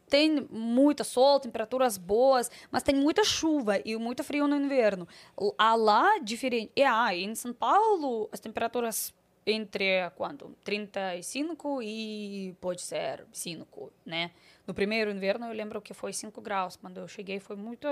tem 0.09 0.47
muita 0.49 1.03
sol, 1.03 1.39
temperaturas 1.39 1.97
boas, 1.97 2.51
mas 2.72 2.84
tem 2.84 2.95
muita 2.95 3.23
chuva 3.23 3.80
e 3.84 3.95
muito 3.97 4.23
frio 4.23 4.47
no 4.47 4.55
inverno. 4.55 5.07
A 5.57 5.76
lá, 5.76 6.19
diferente. 6.19 6.72
E 6.76 6.84
ah, 6.84 7.14
em 7.15 7.34
São 7.35 7.53
Paulo, 7.53 8.30
as 8.31 8.39
temperaturas 8.39 9.14
entre 9.45 10.09
quanto? 10.15 10.53
35 10.64 11.81
e 11.81 12.53
pode 12.59 12.81
ser 12.81 13.26
5, 13.31 13.91
né? 14.05 14.31
No 14.65 14.73
primeiro 14.73 15.09
inverno 15.09 15.45
eu 15.45 15.53
lembro 15.53 15.81
que 15.81 15.93
foi 15.93 16.11
5 16.11 16.41
graus. 16.41 16.76
Quando 16.76 16.99
eu 16.99 17.07
cheguei 17.07 17.39
foi 17.39 17.55
muito 17.55 17.88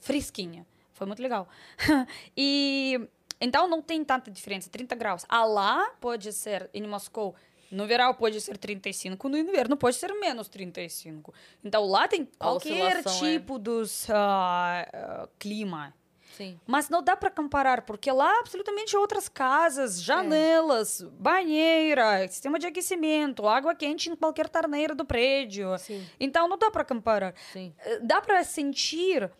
fresquinha. 0.00 0.66
Foi 0.94 1.06
muito 1.06 1.22
legal. 1.22 1.48
e 2.36 2.98
então 3.40 3.68
não 3.68 3.82
tem 3.82 4.02
tanta 4.04 4.30
diferença, 4.30 4.70
30 4.70 4.94
graus. 4.94 5.26
A 5.28 5.44
lá 5.44 5.90
pode 6.00 6.32
ser 6.32 6.70
em 6.72 6.86
Moscou 6.86 7.34
no 7.74 7.86
verão 7.86 8.14
pode 8.14 8.40
ser 8.40 8.56
35, 8.56 9.28
no 9.28 9.36
inverno 9.36 9.76
pode 9.76 9.96
ser 9.96 10.12
menos 10.14 10.48
35. 10.48 11.34
Então 11.62 11.84
lá 11.84 12.06
tem 12.06 12.24
qualquer 12.38 12.98
é. 12.98 13.02
tipo 13.02 13.58
dos 13.58 14.08
ah, 14.10 14.88
ah, 14.92 15.28
clima. 15.38 15.92
Sim. 16.36 16.58
Mas 16.66 16.88
não 16.88 17.02
dá 17.02 17.16
para 17.16 17.30
comparar, 17.30 17.82
porque 17.82 18.10
lá 18.10 18.40
absolutamente 18.40 18.96
outras 18.96 19.28
casas, 19.28 20.02
janelas, 20.02 21.00
banheira, 21.12 22.26
sistema 22.28 22.58
de 22.58 22.66
aquecimento, 22.66 23.46
água 23.46 23.74
quente 23.74 24.10
em 24.10 24.16
qualquer 24.16 24.48
torneira 24.48 24.94
do 24.94 25.04
prédio. 25.04 25.78
Sim. 25.78 26.04
Então 26.18 26.48
não 26.48 26.58
dá 26.58 26.70
para 26.70 26.84
comparar. 26.84 27.34
Sim. 27.52 27.72
Dá 28.02 28.20
para 28.20 28.42
sentir 28.42 29.30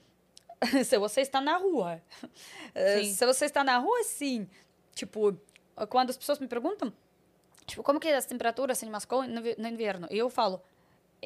se 0.84 0.98
você 0.98 1.20
está 1.20 1.40
na 1.40 1.56
rua. 1.56 2.00
Eh, 2.74 3.02
Sim. 3.02 3.12
Se 3.12 3.26
você 3.26 3.44
está 3.46 3.62
na 3.62 3.78
rua, 3.78 4.02
sim. 4.04 4.48
Tipo, 4.94 5.36
quando 5.88 6.10
as 6.10 6.16
pessoas 6.16 6.38
me 6.38 6.46
perguntam, 6.46 6.92
tipo, 7.66 7.82
como 7.82 8.00
que 8.00 8.08
é 8.08 8.16
as 8.16 8.26
temperaturas 8.26 8.82
em 8.82 8.90
Moscou 8.90 9.24
no 9.24 9.68
inverno? 9.68 10.06
E 10.10 10.18
eu 10.18 10.30
falo, 10.30 10.62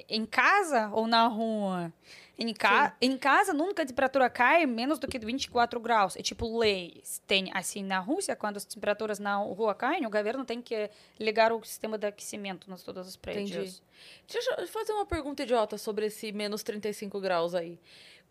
em 0.08 0.24
casa 0.26 0.90
ou 0.92 1.06
na 1.06 1.26
rua? 1.26 1.92
Em, 2.38 2.54
ca 2.54 2.96
em 3.00 3.18
casa, 3.18 3.52
nunca 3.52 3.82
a 3.82 3.86
temperatura 3.86 4.30
cai 4.30 4.64
menos 4.64 5.00
do 5.00 5.08
que 5.08 5.18
24 5.18 5.80
graus. 5.80 6.16
É 6.16 6.22
tipo 6.22 6.56
lei. 6.56 7.02
Tem 7.26 7.50
assim 7.52 7.82
na 7.82 7.98
Rússia, 7.98 8.36
quando 8.36 8.58
as 8.58 8.64
temperaturas 8.64 9.18
na 9.18 9.36
rua 9.36 9.74
caem, 9.74 10.06
o 10.06 10.10
governo 10.10 10.44
tem 10.44 10.62
que 10.62 10.88
ligar 11.18 11.52
o 11.52 11.64
sistema 11.64 11.98
de 11.98 12.06
aquecimento 12.06 12.70
nas 12.70 12.82
todos 12.84 13.08
os 13.08 13.16
prédios. 13.16 13.50
Entendi. 13.50 13.82
Deixa 14.30 14.54
eu 14.56 14.68
fazer 14.68 14.92
uma 14.92 15.06
pergunta 15.06 15.42
idiota 15.42 15.76
sobre 15.76 16.06
esse 16.06 16.30
menos 16.30 16.62
35 16.62 17.20
graus 17.20 17.54
aí. 17.56 17.78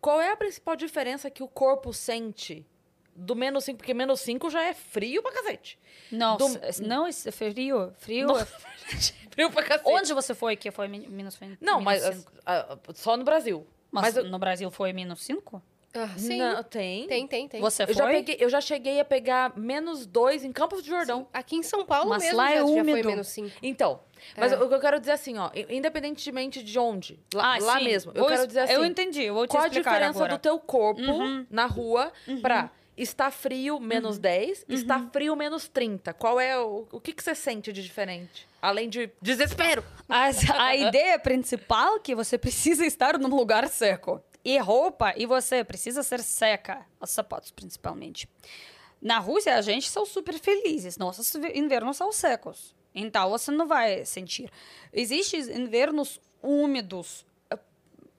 Qual 0.01 0.21
é 0.21 0.31
a 0.31 0.37
principal 0.37 0.75
diferença 0.75 1.29
que 1.29 1.41
o 1.43 1.47
corpo 1.47 1.91
sente 1.93 2.65
do 3.15 3.35
menos 3.35 3.63
5? 3.63 3.77
Porque 3.77 3.93
menos 3.93 4.19
5 4.21 4.49
já 4.49 4.63
é 4.63 4.73
frio 4.73 5.21
pra 5.23 5.31
cacete. 5.31 5.79
Não, 6.11 6.37
Do- 6.37 6.47
não, 6.85 7.07
isso 7.07 7.27
é 7.27 7.31
frio. 7.31 7.91
Frio. 7.97 8.27
Não, 8.27 8.35
frio 9.31 9.51
pra 9.51 9.63
cacete. 9.63 9.89
Onde 9.89 10.13
você 10.13 10.33
foi 10.35 10.55
que 10.55 10.69
foi 10.71 10.87
min- 10.87 11.07
menos 11.07 11.35
20? 11.35 11.57
Não, 11.61 11.81
mas 11.81 12.03
menos 12.03 12.17
cinco? 12.19 12.31
ah, 12.45 12.73
ah, 12.73 12.93
só 12.93 13.17
no 13.17 13.23
Brasil. 13.23 13.65
Mas, 13.91 14.03
mas 14.03 14.17
eu- 14.17 14.25
no 14.25 14.37
Brasil 14.37 14.69
foi 14.69 14.93
menos 14.93 15.23
5? 15.23 15.61
Ah, 15.97 16.09
sim. 16.17 16.37
Não, 16.37 16.63
tem. 16.63 17.07
Tem, 17.07 17.27
tem, 17.27 17.47
tem. 17.47 17.59
Você 17.61 17.83
Eu 17.83 17.87
foi? 17.87 17.95
já, 17.95 18.07
peguei, 18.07 18.37
eu 18.39 18.49
já 18.49 18.61
cheguei 18.61 18.99
a 18.99 19.05
pegar 19.05 19.57
menos 19.57 20.05
2 20.05 20.43
em 20.43 20.51
Campos 20.51 20.81
do 20.83 20.87
Jordão. 20.87 21.21
Sim. 21.21 21.27
Aqui 21.33 21.55
em 21.55 21.63
São 21.63 21.85
Paulo 21.85 22.09
Mas 22.09 22.23
mesmo 22.23 22.37
lá 22.37 22.47
já, 22.49 22.53
é 22.53 22.57
já 22.57 22.63
foi 22.63 22.81
úmido. 22.81 23.09
menos 23.09 23.27
5. 23.27 23.51
Então, 23.63 23.99
mas 24.35 24.51
É. 24.51 24.57
o 24.57 24.67
que 24.67 24.73
eu 24.75 24.79
quero 24.79 24.99
dizer 24.99 25.13
assim, 25.13 25.37
ó, 25.37 25.49
independentemente 25.69 26.61
de 26.63 26.77
onde, 26.79 27.19
lá, 27.33 27.55
Ah, 27.55 27.57
lá 27.59 27.79
mesmo, 27.79 28.11
eu 28.13 28.19
Vou 28.21 28.27
quero 28.29 28.45
dizer 28.47 28.59
assim, 28.61 28.73
Eu 28.73 28.85
entendi, 28.85 29.23
eu 29.23 29.33
vou 29.33 29.47
te 29.47 29.51
qual 29.51 29.63
a 29.63 29.67
diferença 29.67 30.09
agora. 30.19 30.33
do 30.33 30.39
teu 30.39 30.59
corpo 30.59 31.01
Uhum. 31.01 31.45
na 31.49 31.65
rua 31.65 32.11
pra 32.41 32.69
estar 32.97 33.29
frio, 33.31 33.79
menos 33.79 34.17
10, 34.17 34.65
estar 34.69 35.09
frio, 35.13 35.35
menos 35.35 35.67
30? 35.67 36.13
Qual 36.13 36.39
é 36.39 36.57
o, 36.59 36.87
o 36.91 36.99
que, 36.99 37.13
que 37.13 37.23
você 37.23 37.35
sente 37.35 37.71
de 37.71 37.83
diferente? 37.83 38.47
Além 38.59 38.89
de 38.89 39.11
desespero. 39.21 39.83
As- 40.09 40.49
a 40.49 40.75
ideia 40.75 41.19
principal 41.19 41.97
é 41.97 41.99
que 41.99 42.15
você 42.15 42.39
precisa 42.39 42.83
estar 42.87 43.19
num 43.19 43.29
lugar 43.35 43.67
seco. 43.67 44.19
E 44.47 44.57
roupa, 44.59 45.13
e 45.17 45.25
você 45.25 45.61
precisa 45.61 46.01
ser 46.03 46.21
seca. 46.21 46.85
Os 47.01 47.09
sapatos, 47.09 47.51
principalmente. 47.51 48.29
Na 49.01 49.19
Rússia, 49.19 49.53
a 49.57 49.61
gente 49.61 49.89
são 49.89 50.05
super 50.05 50.39
felizes. 50.39 50.97
Nossos 50.97 51.35
invernos 51.53 51.97
são 51.97 52.13
secos. 52.13 52.73
Então, 52.95 53.29
você 53.29 53.51
não 53.51 53.67
vai 53.67 54.05
sentir. 54.05 54.49
Existem 54.93 55.41
invernos 55.51 56.21
úmidos. 56.41 57.25
eh, 57.49 57.59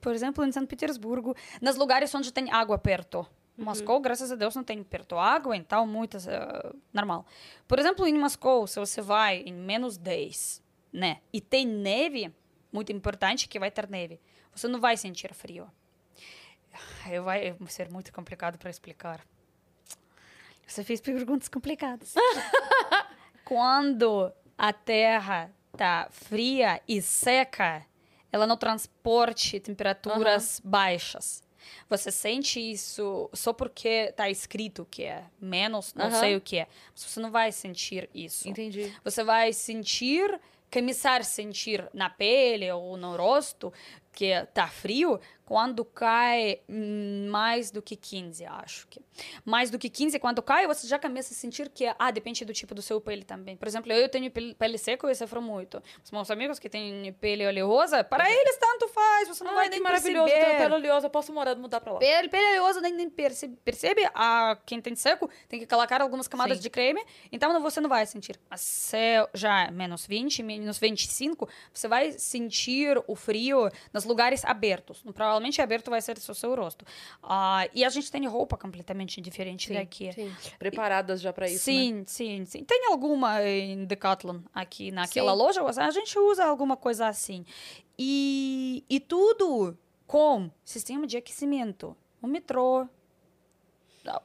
Por 0.02 0.14
exemplo, 0.14 0.44
em 0.44 0.52
São 0.52 0.66
Petersburgo, 0.66 1.34
nos 1.62 1.76
lugares 1.76 2.14
onde 2.14 2.30
tem 2.30 2.52
água 2.52 2.76
perto. 2.76 3.26
Moscou, 3.56 3.98
graças 3.98 4.30
a 4.30 4.36
Deus, 4.36 4.54
não 4.54 4.62
tem 4.62 4.84
perto 4.84 5.16
água, 5.16 5.56
então 5.56 5.86
muitas 5.86 6.28
eh, 6.28 6.72
normal. 6.92 7.24
Por 7.66 7.78
exemplo, 7.78 8.06
em 8.06 8.18
Moscou, 8.18 8.66
se 8.66 8.78
você 8.78 9.00
vai 9.00 9.38
em 9.38 9.52
menos 9.54 9.96
10, 9.96 10.62
né, 10.92 11.22
e 11.32 11.40
tem 11.40 11.66
neve, 11.66 12.30
muito 12.70 12.92
importante 12.92 13.48
que 13.48 13.58
vai 13.58 13.70
ter 13.70 13.88
neve, 13.88 14.20
você 14.54 14.68
não 14.68 14.78
vai 14.78 14.94
sentir 14.96 15.32
frio. 15.32 15.66
Ai, 17.04 17.20
Vai 17.20 17.56
ser 17.68 17.90
muito 17.90 18.12
complicado 18.12 18.58
para 18.58 18.70
explicar. 18.70 19.20
Você 20.66 20.84
fez 20.84 21.00
perguntas 21.00 21.48
complicadas. 21.48 22.14
Quando 23.44 24.30
a 24.56 24.72
Terra 24.72 25.50
tá 25.76 26.08
fria 26.10 26.80
e 26.86 27.00
seca, 27.00 27.86
ela 28.30 28.46
não 28.46 28.56
transporte 28.56 29.58
temperaturas 29.60 30.60
baixas. 30.62 31.42
Você 31.88 32.10
sente 32.10 32.60
isso 32.60 33.30
só 33.32 33.52
porque 33.52 34.12
tá 34.12 34.28
escrito 34.28 34.86
que 34.90 35.04
é 35.04 35.24
menos, 35.40 35.94
não 35.94 36.06
Aham. 36.06 36.20
sei 36.20 36.36
o 36.36 36.40
que 36.40 36.58
é. 36.58 36.66
Mas 36.92 37.04
você 37.04 37.20
não 37.20 37.30
vai 37.30 37.52
sentir 37.52 38.08
isso. 38.14 38.48
Entendi. 38.48 38.94
Você 39.04 39.24
vai 39.24 39.52
sentir, 39.52 40.40
começar 40.70 41.20
a 41.20 41.24
sentir 41.24 41.88
na 41.92 42.10
pele 42.10 42.70
ou 42.70 42.96
no 42.96 43.16
rosto 43.16 43.72
que 44.12 44.32
tá 44.52 44.66
frio 44.66 45.20
quando 45.48 45.82
cai 45.82 46.60
hum, 46.68 47.26
mais 47.30 47.70
do 47.70 47.80
que 47.80 47.96
15, 47.96 48.44
acho 48.44 48.86
que. 48.86 49.00
Mais 49.46 49.70
do 49.70 49.78
que 49.78 49.88
15, 49.88 50.18
quando 50.18 50.42
cai, 50.42 50.66
você 50.66 50.86
já 50.86 50.98
começa 50.98 51.32
a 51.32 51.36
sentir 51.36 51.70
que, 51.70 51.90
ah, 51.98 52.10
depende 52.10 52.44
do 52.44 52.52
tipo 52.52 52.74
do 52.74 52.82
seu 52.82 53.00
pele 53.00 53.24
também. 53.24 53.56
Por 53.56 53.66
exemplo, 53.66 53.90
eu 53.90 54.10
tenho 54.10 54.30
pele, 54.30 54.76
seca 54.76 55.10
e 55.10 55.14
sofro 55.14 55.40
muito. 55.40 55.82
Os 56.04 56.10
meus 56.10 56.30
amigos 56.30 56.58
que 56.58 56.68
têm 56.68 57.14
pele 57.14 57.46
oleosa, 57.46 58.04
para 58.04 58.30
eles 58.30 58.58
tanto 58.58 58.88
faz, 58.88 59.26
você 59.26 59.42
não 59.42 59.54
vai 59.54 59.64
Ai, 59.64 59.68
que 59.70 59.76
nem 59.76 59.82
maravilhoso, 59.82 60.26
perceber. 60.26 60.46
tenho 60.48 60.58
pele 60.58 60.74
oleosa, 60.74 61.06
eu 61.06 61.10
posso 61.10 61.32
morar, 61.32 61.56
mudar 61.56 61.80
pra 61.80 61.94
lá. 61.94 61.98
Pele, 61.98 62.28
pele 62.28 62.58
oleosa 62.58 62.82
nem, 62.82 62.92
nem 62.92 63.08
percebe, 63.08 63.56
percebe. 63.64 64.06
A, 64.14 64.58
quem 64.66 64.82
tem 64.82 64.94
seco 64.94 65.30
tem 65.48 65.58
que 65.58 65.66
colocar 65.66 66.02
algumas 66.02 66.28
camadas 66.28 66.58
Sim. 66.58 66.62
de 66.64 66.68
creme, 66.68 67.02
então 67.32 67.58
você 67.62 67.80
não 67.80 67.88
vai 67.88 68.04
sentir. 68.04 68.38
Mas 68.50 68.60
se 68.60 69.26
já 69.32 69.62
é 69.62 69.70
menos 69.70 70.04
20, 70.06 70.42
menos 70.42 70.78
25, 70.78 71.48
você 71.72 71.88
vai 71.88 72.12
sentir 72.12 73.02
o 73.06 73.16
frio 73.16 73.70
nos 73.94 74.04
lugares 74.04 74.44
abertos. 74.44 75.02
Provavelmente 75.38 75.62
aberto 75.62 75.90
vai 75.90 76.00
ser 76.02 76.18
o 76.18 76.34
seu 76.34 76.54
rosto. 76.56 76.84
Ah, 77.22 77.68
e 77.72 77.84
a 77.84 77.88
gente 77.88 78.10
tem 78.10 78.26
roupa 78.26 78.56
completamente 78.56 79.20
diferente 79.20 79.68
Sim, 79.68 79.74
daqui. 79.74 80.12
Sim. 80.12 80.34
Preparadas 80.58 81.20
já 81.20 81.32
pra 81.32 81.46
isso, 81.46 81.70
né? 81.70 81.76
Sim, 81.76 82.04
sim, 82.06 82.44
sim. 82.44 82.64
Tem 82.64 82.86
alguma 82.86 83.42
em 83.44 83.84
Decathlon 83.84 84.40
aqui 84.52 84.90
naquela 84.90 85.32
Sim. 85.32 85.38
loja, 85.38 85.62
a 85.64 85.90
gente 85.90 86.18
usa 86.18 86.44
alguma 86.44 86.76
coisa 86.76 87.06
assim. 87.06 87.44
E, 87.96 88.84
e 88.90 88.98
tudo 88.98 89.78
com 90.06 90.50
sistema 90.64 91.06
de 91.06 91.16
aquecimento. 91.16 91.96
O 92.20 92.26
metrô, 92.26 92.88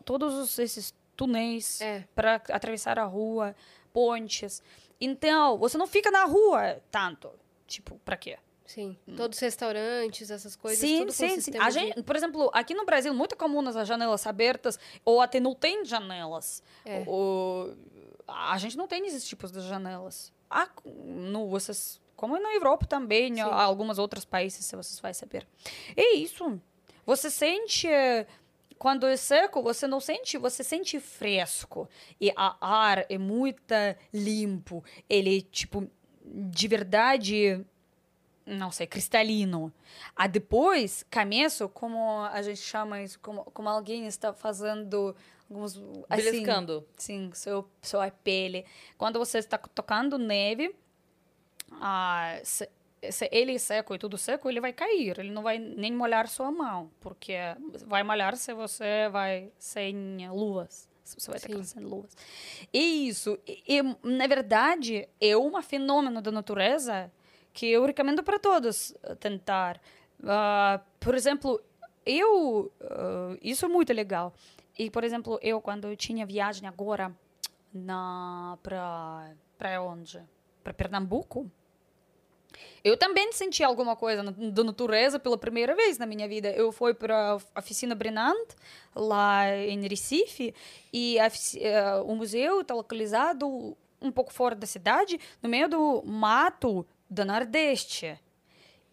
todos 0.03 0.33
os- 0.33 0.57
esses 0.59 0.93
túneis 1.15 1.79
É. 1.81 2.05
para 2.15 2.35
atravessar 2.49 2.97
a 2.97 3.03
rua, 3.05 3.55
pontes. 3.91 4.63
Então, 4.99 5.57
você 5.59 5.77
não 5.77 5.85
fica 5.85 6.09
na 6.09 6.25
rua 6.25 6.81
tanto. 6.89 7.29
Tipo, 7.67 7.99
pra 8.03 8.17
quê? 8.17 8.37
Sim. 8.65 8.97
Todos 9.17 9.37
os 9.37 9.41
restaurantes, 9.41 10.31
essas 10.31 10.55
coisas, 10.55 10.79
sim, 10.79 10.99
tudo 10.99 11.11
sim, 11.11 11.39
sim. 11.41 11.51
A 11.59 11.67
de- 11.69 11.73
gente, 11.73 12.03
por 12.03 12.15
exemplo, 12.15 12.49
aqui 12.53 12.73
no 12.73 12.85
Brasil, 12.85 13.13
muito 13.13 13.35
comum 13.35 13.59
as 13.67 13.87
janelas 13.87 14.25
abertas, 14.25 14.79
ou 15.03 15.21
até 15.21 15.39
não 15.39 15.53
tem 15.53 15.83
janelas. 15.85 16.63
É. 16.85 17.03
A 18.27 18.57
gente 18.57 18.77
não 18.77 18.87
tem 18.87 19.05
esses 19.05 19.25
tipos 19.27 19.51
de 19.51 19.59
janelas. 19.61 20.31
Há 20.49 20.69
no, 21.05 21.55
essas 21.57 22.01
como 22.15 22.39
na 22.39 22.53
Europa 22.53 22.85
também, 22.85 23.35
Sim. 23.35 23.41
algumas 23.41 23.97
outros 23.99 24.23
países, 24.23 24.65
se 24.65 24.75
vocês 24.75 24.97
vão 24.99 25.13
saber. 25.13 25.45
É 25.97 26.13
isso. 26.15 26.59
Você 27.05 27.29
sente 27.29 27.87
quando 28.77 29.05
é 29.05 29.17
seco, 29.17 29.61
você 29.61 29.87
não 29.87 29.99
sente, 29.99 30.37
você 30.37 30.63
sente 30.63 30.99
fresco. 31.01 31.89
E 32.21 32.31
a 32.35 32.55
ar 32.61 33.05
é 33.09 33.17
muito 33.17 33.73
limpo. 34.13 34.83
Ele, 35.09 35.41
tipo, 35.41 35.89
de 36.25 36.67
verdade, 36.67 37.65
não 38.45 38.71
sei, 38.71 38.87
cristalino. 38.87 39.71
A 40.15 40.27
depois, 40.27 41.05
começo, 41.11 41.69
como 41.69 42.23
a 42.23 42.41
gente 42.41 42.59
chama 42.59 43.01
isso, 43.01 43.19
como, 43.19 43.43
como 43.45 43.69
alguém 43.69 44.05
está 44.05 44.33
fazendo 44.33 45.15
alguns... 45.49 45.81
Assim, 46.09 46.31
Beliscando. 46.31 46.85
sim, 46.97 47.29
seu, 47.33 47.67
sua 47.81 48.11
pele. 48.11 48.65
Quando 48.97 49.19
você 49.19 49.37
está 49.37 49.57
tocando 49.57 50.17
neve, 50.17 50.75
ah, 51.73 52.39
se, 52.43 52.69
se 53.09 53.29
ele 53.31 53.55
é 53.55 53.57
seco 53.57 53.95
e 53.95 53.97
tudo 53.97 54.17
seco, 54.17 54.49
ele 54.49 54.59
vai 54.59 54.73
cair. 54.73 55.19
Ele 55.19 55.31
não 55.31 55.41
vai 55.41 55.57
nem 55.57 55.93
molhar 55.93 56.27
sua 56.27 56.51
mão, 56.51 56.91
porque 56.99 57.35
vai 57.85 58.03
molhar 58.03 58.35
se 58.35 58.53
você 58.53 59.07
vai 59.09 59.51
sem 59.57 60.29
luvas. 60.29 60.89
Se 61.03 61.19
você 61.19 61.31
vai 61.31 61.37
estar 61.37 61.63
sem 61.63 61.83
luvas. 61.83 62.15
E 62.71 63.07
isso, 63.07 63.37
e, 63.45 63.63
e, 63.67 63.81
na 64.07 64.25
verdade, 64.25 65.07
é 65.19 65.35
um 65.35 65.61
fenômeno 65.61 66.21
da 66.21 66.31
natureza 66.31 67.11
que 67.53 67.67
eu 67.67 67.85
recomendo 67.85 68.23
para 68.23 68.39
todos 68.39 68.95
eh, 69.03 69.15
tentar. 69.15 69.79
Ah, 70.25 70.81
por 70.99 71.15
exemplo, 71.15 71.61
eu... 72.05 72.71
ah, 72.81 73.37
isso 73.41 73.65
é 73.65 73.69
muito 73.69 73.93
legal. 73.93 74.33
E, 74.77 74.89
por 74.89 75.03
exemplo, 75.03 75.39
eu, 75.41 75.61
quando 75.61 75.87
eu 75.87 75.95
tinha 75.95 76.25
viagem 76.25 76.67
agora 76.67 77.15
para 79.57 79.81
onde? 79.81 80.19
Para 80.63 80.73
Pernambuco. 80.73 81.49
Eu 82.83 82.97
também 82.97 83.31
senti 83.31 83.63
alguma 83.63 83.95
coisa 83.95 84.23
da 84.23 84.63
natureza 84.63 85.17
pela 85.19 85.37
primeira 85.37 85.75
vez 85.75 85.97
na 85.97 86.05
minha 86.05 86.27
vida. 86.27 86.51
Eu 86.51 86.71
fui 86.71 86.93
para 86.93 87.37
a 87.55 87.59
oficina 87.59 87.95
Brenant, 87.95 88.49
lá 88.95 89.49
em 89.55 89.87
Recife, 89.87 90.53
e 90.91 91.17
eh, 91.17 91.95
o 92.05 92.15
museu 92.15 92.61
está 92.61 92.73
localizado 92.73 93.75
um 94.01 94.11
pouco 94.11 94.33
fora 94.33 94.53
da 94.53 94.67
cidade, 94.67 95.19
no 95.41 95.49
meio 95.49 95.69
do 95.69 96.03
mato 96.05 96.85
do 97.13 97.25
Nordeste. 97.25 98.19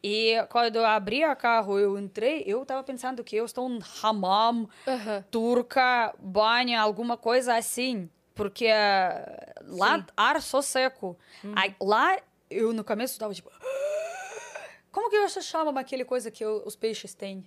E 0.03 0.35
quando 0.51 0.77
eu 0.77 0.85
abri 0.87 1.25
o 1.25 1.37
carro, 1.37 1.79
eu 1.79 1.99
entrei, 1.99 2.43
eu 2.47 2.63
estava 2.63 2.83
pensando 2.83 3.23
que 3.23 3.37
eu 3.37 3.45
estou 3.45 3.69
em 3.69 3.81
hammam, 4.03 4.69
Aham. 4.87 5.25
turca, 5.31 6.15
banho, 6.19 6.81
alguma 6.81 7.17
coisa 7.17 7.55
assim. 7.57 8.09
Porque 8.35 8.67
eh, 8.67 9.55
lá 9.67 9.99
Sim. 9.99 10.05
ar 10.17 10.41
só 10.41 10.63
seco. 10.63 11.19
Aí, 11.55 11.75
lá 11.81 12.19
eu 12.49 12.73
no 12.73 12.83
começo 12.83 13.13
estava 13.13 13.35
tipo. 13.35 13.51
Como 14.91 15.11
que 15.11 15.21
você 15.21 15.43
chama 15.43 15.79
aquele 15.79 16.05
coisa 16.05 16.31
que 16.31 16.45
o- 16.45 16.63
os 16.67 16.75
peixes 16.75 17.13
têm? 17.15 17.47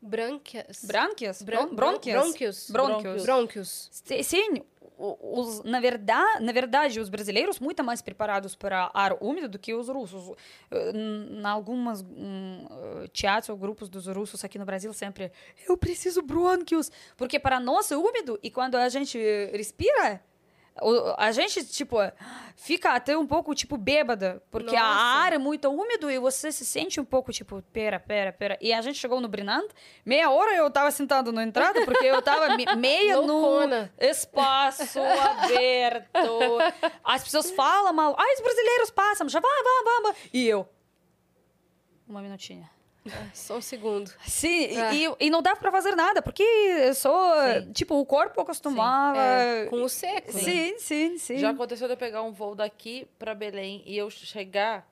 Brânquias. 0.00 0.82
Brânquias? 0.84 1.42
Bron- 1.42 1.74
brônquias? 1.74 2.14
Brônquios. 2.22 2.70
Brônquios. 2.70 3.22
Brônquios. 3.24 3.88
Sim, 4.22 4.62
os, 5.00 5.62
na, 5.64 5.80
verdade, 5.80 6.44
na 6.44 6.52
verdade, 6.52 7.00
os 7.00 7.08
brasileiros 7.08 7.58
muito 7.58 7.82
mais 7.82 8.02
preparados 8.02 8.54
para 8.54 8.90
ar 8.92 9.16
úmido 9.20 9.48
do 9.48 9.58
que 9.58 9.74
os 9.74 9.88
russos. 9.88 10.36
Eh, 10.70 10.92
Em 10.94 11.44
algumas 11.44 12.02
hum, 12.02 12.66
eh, 12.70 13.08
teatros 13.12 13.48
ou 13.48 13.56
grupos 13.56 13.88
dos 13.88 14.06
russos 14.06 14.44
aqui 14.44 14.58
no 14.58 14.64
Brasil 14.64 14.92
sempre 14.92 15.32
eu 15.68 15.76
preciso 15.76 16.22
brônquios, 16.22 16.90
porque 17.16 17.38
para 17.38 17.58
nós 17.58 17.90
é 17.90 17.96
úmido 17.96 18.38
e 18.42 18.50
quando 18.50 18.74
a 18.76 18.88
gente 18.88 19.18
respira 19.52 20.22
a 21.18 21.30
gente, 21.32 21.64
tipo, 21.66 21.96
fica 22.56 22.92
até 22.94 23.16
um 23.16 23.26
pouco, 23.26 23.54
tipo, 23.54 23.76
bêbada, 23.76 24.42
porque 24.50 24.74
a 24.74 24.80
Nossa. 24.82 25.00
ar 25.26 25.32
é 25.32 25.38
muito 25.38 25.68
úmido 25.68 26.10
e 26.10 26.18
você 26.18 26.50
se 26.50 26.64
sente 26.64 26.98
um 27.00 27.04
pouco, 27.04 27.32
tipo, 27.32 27.62
pera, 27.72 28.00
pera, 28.00 28.32
pera. 28.32 28.56
E 28.60 28.72
a 28.72 28.80
gente 28.80 28.98
chegou 28.98 29.20
no 29.20 29.28
Brinant, 29.28 29.70
meia 30.06 30.30
hora 30.30 30.54
eu 30.54 30.70
tava 30.70 30.90
sentado 30.90 31.32
na 31.32 31.42
entrada, 31.42 31.84
porque 31.84 32.06
eu 32.06 32.22
tava 32.22 32.56
me- 32.56 32.64
meia 32.76 33.20
no 33.20 33.68
espaço 33.98 35.00
aberto. 35.00 36.08
As 37.04 37.22
pessoas 37.24 37.50
falam 37.50 37.92
mal, 37.92 38.14
ai, 38.18 38.34
os 38.34 38.40
brasileiros 38.40 38.90
passam, 38.90 39.28
já 39.28 39.40
vai, 39.40 39.62
vai, 39.62 39.84
vai, 39.84 40.02
vai. 40.12 40.14
E 40.32 40.48
eu, 40.48 40.68
uma 42.08 42.22
minutinha. 42.22 42.70
Só 43.34 43.56
um 43.58 43.60
segundo. 43.60 44.10
Sim, 44.26 44.68
Ah. 44.78 44.94
e, 44.94 45.26
e 45.26 45.30
não 45.30 45.42
dava 45.42 45.58
pra 45.60 45.70
fazer 45.70 45.94
nada, 45.96 46.20
porque 46.22 46.42
eu 46.42 46.94
sou, 46.94 47.32
Sim. 47.62 47.72
tipo, 47.72 47.94
o 47.94 48.06
corpo 48.06 48.40
acostumava. 48.40 49.18
É, 49.18 49.66
com 49.66 49.82
o 49.82 49.88
seco. 49.88 50.32
né? 50.32 50.42
Sim, 50.42 50.78
sim, 50.78 51.18
sim. 51.18 51.38
Já 51.38 51.50
aconteceu 51.50 51.86
de 51.88 51.94
eu 51.94 51.98
pegar 51.98 52.22
um 52.22 52.32
voo 52.32 52.54
daqui 52.54 53.06
pra 53.18 53.34
Belém 53.34 53.82
e 53.86 53.96
eu 53.96 54.10
chegar 54.10 54.88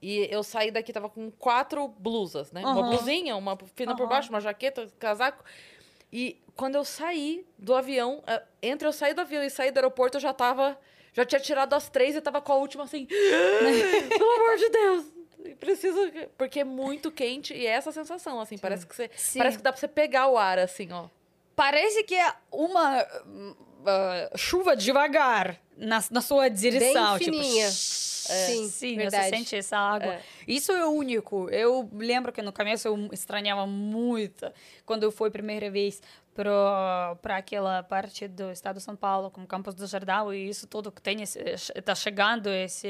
e 0.00 0.26
eu 0.30 0.42
saí 0.42 0.70
daqui, 0.70 0.92
tava 0.92 1.08
com 1.08 1.30
quatro 1.30 1.86
blusas, 1.86 2.50
né? 2.50 2.62
Uma 2.62 2.80
Aham. 2.80 2.90
blusinha, 2.90 3.36
uma 3.36 3.56
fina 3.76 3.94
por 3.94 4.02
Aham. 4.02 4.08
baixo, 4.10 4.30
uma 4.30 4.40
jaqueta, 4.40 4.88
casaco. 4.98 5.44
E 6.12 6.42
quando 6.56 6.74
eu 6.74 6.84
saí 6.84 7.46
do 7.56 7.74
avião, 7.74 8.22
eh, 8.26 8.42
entre 8.62 8.86
eu 8.86 8.92
sair 8.92 9.14
do 9.14 9.20
avião 9.20 9.42
e 9.42 9.48
sair 9.48 9.70
do 9.70 9.78
aeroporto, 9.78 10.16
eu 10.16 10.20
já 10.20 10.32
tava. 10.32 10.76
Já 11.14 11.24
tinha 11.24 11.40
tirado 11.40 11.72
as 11.74 11.88
três 11.88 12.16
e 12.16 12.20
tava 12.20 12.40
com 12.40 12.52
a 12.52 12.56
última 12.56 12.84
assim. 12.84 13.06
Pelo 14.18 14.32
amor 14.32 14.56
de 14.56 14.68
Deus! 14.70 15.04
Preciso. 15.58 15.98
Porque 16.36 16.60
é 16.60 16.64
muito 16.64 17.10
quente 17.10 17.54
e 17.54 17.66
é 17.66 17.70
essa 17.70 17.92
sensação, 17.92 18.40
assim. 18.40 18.58
Parece 18.58 18.86
que 18.86 18.94
você. 18.94 19.10
Sim. 19.16 19.38
Parece 19.38 19.56
que 19.58 19.62
dá 19.62 19.72
pra 19.72 19.80
você 19.80 19.88
pegar 19.88 20.28
o 20.28 20.36
ar, 20.36 20.58
assim, 20.58 20.90
ó. 20.92 21.08
Parece 21.54 22.02
que 22.04 22.14
é 22.14 22.32
uma 22.50 23.06
ah, 23.86 24.30
chuva 24.36 24.76
devagar 24.76 25.60
na, 25.76 26.02
na 26.10 26.20
sua 26.20 26.48
direção. 26.48 27.18
fininha. 27.18 27.68
Tipo, 27.68 28.12
Sim, 28.22 28.68
sim, 28.68 28.96
verdade. 28.96 29.24
você 29.24 29.36
sente 29.36 29.56
essa 29.56 29.76
água. 29.76 30.14
É. 30.14 30.22
Isso 30.46 30.70
é 30.70 30.86
único. 30.86 31.50
Eu 31.50 31.88
lembro 31.92 32.32
que 32.32 32.40
no 32.40 32.52
começo 32.52 32.86
eu 32.86 33.08
estranhava 33.12 33.66
muito 33.66 34.50
quando 34.86 35.02
eu 35.02 35.10
fui 35.10 35.28
a 35.28 35.32
primeira 35.32 35.68
vez 35.70 36.00
para 36.32 37.16
aquela 37.36 37.82
parte 37.82 38.28
do 38.28 38.50
estado 38.52 38.76
de 38.76 38.82
São 38.82 38.94
Paulo, 38.94 39.30
como 39.30 39.46
Campos 39.46 39.74
do 39.74 39.86
Jordão, 39.86 40.32
e 40.32 40.48
isso 40.48 40.66
tudo 40.68 40.92
que 40.92 41.02
tem, 41.02 41.22
está 41.22 41.94
chegando 41.94 42.48
esse, 42.48 42.88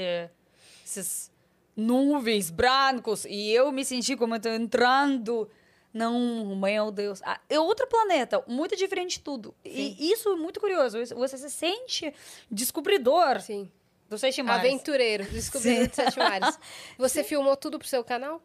esses 0.84 1.31
nuvens 1.76 2.50
brancos, 2.50 3.24
e 3.24 3.50
eu 3.50 3.70
me 3.72 3.84
senti 3.84 4.16
como 4.16 4.34
entrando 4.36 5.48
não, 5.92 6.56
meu 6.56 6.90
Deus. 6.90 7.20
Ah, 7.22 7.38
é 7.50 7.60
outro 7.60 7.86
planeta, 7.86 8.42
muito 8.48 8.74
diferente 8.74 9.18
de 9.18 9.20
tudo. 9.20 9.54
E 9.64 10.10
isso 10.10 10.30
é 10.30 10.36
muito 10.36 10.58
curioso. 10.58 10.98
Você 11.14 11.36
se 11.36 11.50
sente 11.50 12.14
descobridor 12.50 13.40
Sim. 13.40 13.70
do 14.08 14.16
Sete 14.16 14.42
Mares. 14.42 14.64
Aventureiro. 14.64 15.24
Descobridor 15.24 15.86
de 15.88 15.94
Sete 15.94 16.18
Mares. 16.18 16.58
Você 16.96 17.22
filmou 17.22 17.56
tudo 17.56 17.78
pro 17.78 17.86
seu 17.86 18.02
canal? 18.02 18.42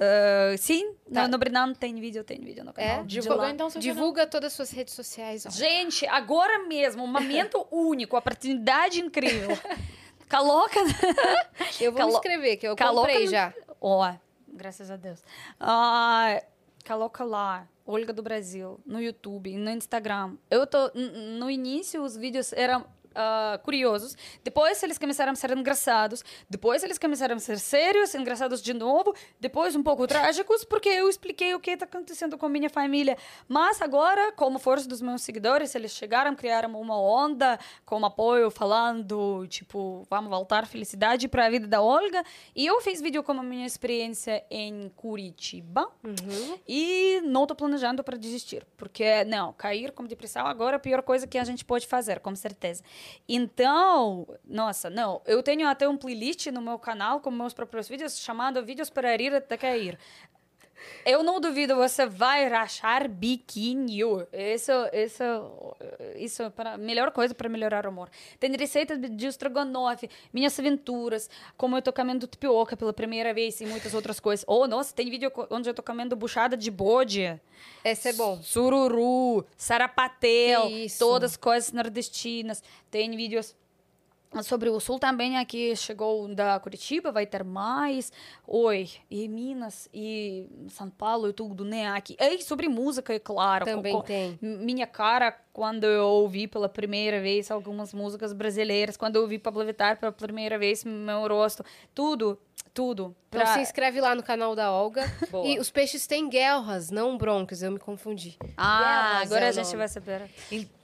Ah, 0.00 0.56
sim, 0.56 0.94
Tá. 1.12 1.28
no, 1.28 1.36
no 1.36 1.74
tem 1.74 1.94
vídeo, 1.96 2.24
tem 2.24 2.40
vídeo 2.40 2.64
no 2.64 2.72
canal. 2.72 3.00
É? 3.00 3.04
Divulga 3.04 3.50
então 3.50 3.68
Divulga 3.68 4.26
todas 4.26 4.52
as 4.52 4.56
suas 4.56 4.70
redes 4.70 4.94
sociais. 4.94 5.44
ó. 5.44 5.50
Gente, 5.50 6.06
agora 6.06 6.60
mesmo, 6.66 7.04
um 7.04 7.06
momento 7.06 7.66
único, 7.70 8.16
oportunidade 8.16 9.00
incrível. 9.00 9.50
Coloca. 10.30 10.78
Eu 11.80 11.92
vou 11.92 11.98
Calo- 11.98 12.10
me 12.12 12.16
inscrever, 12.18 12.56
que 12.58 12.66
eu 12.68 12.76
comprei 12.76 13.26
já. 13.26 13.52
Ó, 13.80 14.14
graças 14.48 14.90
a 14.90 14.96
Deus. 14.96 15.22
Ah, 15.58 16.40
coloca 16.86 17.24
lá, 17.24 17.66
Olga 17.86 18.12
do 18.12 18.22
Brasil, 18.22 18.78
no 18.86 19.00
YouTube, 19.00 19.56
no 19.56 19.70
Instagram. 19.70 20.36
Eu 20.50 20.66
tô. 20.66 20.90
No 21.38 21.50
início, 21.50 22.02
os 22.02 22.16
vídeos 22.16 22.52
eram. 22.52 22.84
Ah, 23.14 23.58
curiosos, 23.62 24.16
depois 24.44 24.82
eles 24.82 24.98
começaram 24.98 25.32
a 25.32 25.34
ser 25.34 25.56
engraçados, 25.56 26.24
depois 26.48 26.82
eles 26.84 26.98
começaram 26.98 27.36
a 27.36 27.38
ser 27.38 27.58
sérios, 27.58 28.14
engraçados 28.14 28.62
de 28.62 28.72
novo, 28.72 29.14
depois 29.38 29.74
um 29.74 29.82
pouco 29.82 30.06
trágicos, 30.06 30.64
porque 30.64 30.88
eu 30.88 31.08
expliquei 31.08 31.54
o 31.54 31.60
que 31.60 31.72
está 31.72 31.84
acontecendo 31.84 32.38
com 32.38 32.48
minha 32.48 32.70
família. 32.70 33.16
Mas 33.48 33.82
agora, 33.82 34.32
como 34.32 34.58
força 34.58 34.88
dos 34.88 35.00
meus 35.00 35.22
seguidores, 35.22 35.74
eles 35.74 35.92
chegaram, 35.92 36.34
criaram 36.36 36.80
uma 36.80 37.00
onda 37.00 37.58
com 37.84 38.04
apoio, 38.04 38.50
falando, 38.50 39.46
tipo, 39.48 40.06
vamos 40.08 40.30
voltar 40.30 40.66
felicidade 40.66 41.26
para 41.28 41.46
a 41.46 41.50
vida 41.50 41.66
da 41.66 41.82
Olga. 41.82 42.22
E 42.54 42.66
eu 42.66 42.80
fiz 42.80 43.00
vídeo 43.00 43.22
com 43.22 43.32
a 43.32 43.42
minha 43.42 43.66
experiência 43.66 44.44
em 44.50 44.90
Curitiba. 44.96 45.90
Uhum. 46.04 46.58
E 46.68 47.20
não 47.24 47.46
tô 47.46 47.54
planejando 47.54 48.04
para 48.04 48.16
desistir, 48.16 48.66
porque 48.76 49.24
não, 49.24 49.52
cair 49.52 49.92
com 49.92 50.04
depressão 50.04 50.46
agora 50.46 50.76
é 50.76 50.78
a 50.78 50.80
pior 50.80 51.02
coisa 51.02 51.26
que 51.26 51.38
a 51.38 51.44
gente 51.44 51.64
pode 51.64 51.86
fazer, 51.86 52.20
com 52.20 52.34
certeza. 52.34 52.82
Então, 53.28 54.26
nossa, 54.44 54.90
não, 54.90 55.22
eu 55.26 55.42
tenho 55.42 55.68
até 55.68 55.88
um 55.88 55.96
playlist 55.96 56.46
no 56.46 56.60
meu 56.60 56.78
canal 56.78 57.20
com 57.20 57.30
meus 57.30 57.54
próprios 57.54 57.88
vídeos 57.88 58.18
chamado 58.18 58.64
Vídeos 58.64 58.90
para 58.90 59.16
rir 59.16 59.34
até 59.34 59.56
cair. 59.56 59.98
Eu 61.04 61.22
não 61.22 61.40
duvido, 61.40 61.76
você 61.76 62.06
vai 62.06 62.48
rachar 62.48 63.08
biquinho. 63.08 64.26
Isso, 64.32 64.72
isso, 64.92 65.22
isso 66.16 66.42
é 66.42 66.52
a 66.56 66.78
melhor 66.78 67.10
coisa 67.10 67.34
para 67.34 67.48
melhorar 67.48 67.86
o 67.86 67.90
humor. 67.90 68.10
Tem 68.38 68.50
receitas 68.56 68.98
de 68.98 69.26
estrogonofe, 69.26 70.10
minhas 70.32 70.58
aventuras, 70.58 71.28
como 71.56 71.76
eu 71.76 71.82
tô 71.82 71.92
comendo 71.92 72.26
tapioca 72.26 72.76
pela 72.76 72.92
primeira 72.92 73.32
vez 73.32 73.60
e 73.60 73.66
muitas 73.66 73.94
outras 73.94 74.20
coisas. 74.20 74.44
Oh, 74.48 74.66
nossa, 74.66 74.94
tem 74.94 75.08
vídeo 75.10 75.32
onde 75.50 75.68
eu 75.68 75.74
tô 75.74 75.82
comendo 75.82 76.14
buchada 76.16 76.56
de 76.56 76.70
bode. 76.70 77.40
Esse 77.84 78.08
é 78.08 78.12
bom. 78.12 78.40
Sururu, 78.42 79.46
sarapatel, 79.56 80.68
todas 80.98 81.32
as 81.32 81.36
coisas 81.36 81.72
nordestinas. 81.72 82.62
Tem 82.90 83.14
vídeos 83.16 83.54
sobre 84.42 84.68
o 84.70 84.78
Sul 84.78 84.98
também 84.98 85.36
aqui 85.38 85.74
chegou 85.74 86.32
da 86.34 86.58
Curitiba, 86.60 87.10
vai 87.10 87.26
ter 87.26 87.42
mais. 87.42 88.12
Oi, 88.46 88.88
e 89.10 89.26
Minas, 89.28 89.88
e 89.92 90.46
São 90.68 90.88
Paulo 90.88 91.28
e 91.28 91.32
tudo, 91.32 91.64
né? 91.64 91.88
Aqui. 91.88 92.16
E 92.18 92.40
sobre 92.42 92.68
música, 92.68 93.12
é 93.12 93.18
claro. 93.18 93.64
Também 93.64 93.92
co- 93.94 94.02
tem. 94.02 94.38
Minha 94.40 94.86
cara, 94.86 95.32
quando 95.52 95.84
eu 95.84 96.06
ouvi 96.06 96.46
pela 96.46 96.68
primeira 96.68 97.20
vez 97.20 97.50
algumas 97.50 97.92
músicas 97.92 98.32
brasileiras, 98.32 98.96
quando 98.96 99.16
eu 99.16 99.22
ouvi 99.22 99.38
Pablo 99.38 99.64
Vittar 99.64 99.98
pela 99.98 100.12
primeira 100.12 100.58
vez, 100.58 100.84
meu 100.84 101.26
rosto, 101.26 101.64
tudo, 101.94 102.38
tudo. 102.72 103.14
Então 103.28 103.40
pra- 103.42 103.54
se 103.54 103.60
inscreve 103.60 104.00
lá 104.00 104.14
no 104.14 104.22
canal 104.22 104.54
da 104.54 104.70
Olga. 104.72 105.02
Boa. 105.30 105.44
E 105.46 105.58
os 105.58 105.70
peixes 105.70 106.06
têm 106.06 106.28
guelras, 106.28 106.88
não 106.90 107.18
broncos. 107.18 107.62
Eu 107.62 107.72
me 107.72 107.78
confundi. 107.80 108.36
Ah, 108.56 109.10
Guelras 109.22 109.26
agora 109.26 109.44
é 109.44 109.48
a 109.48 109.52
gente 109.52 109.76
vai 109.76 109.88
saber. 109.88 110.30
Então 110.52 110.79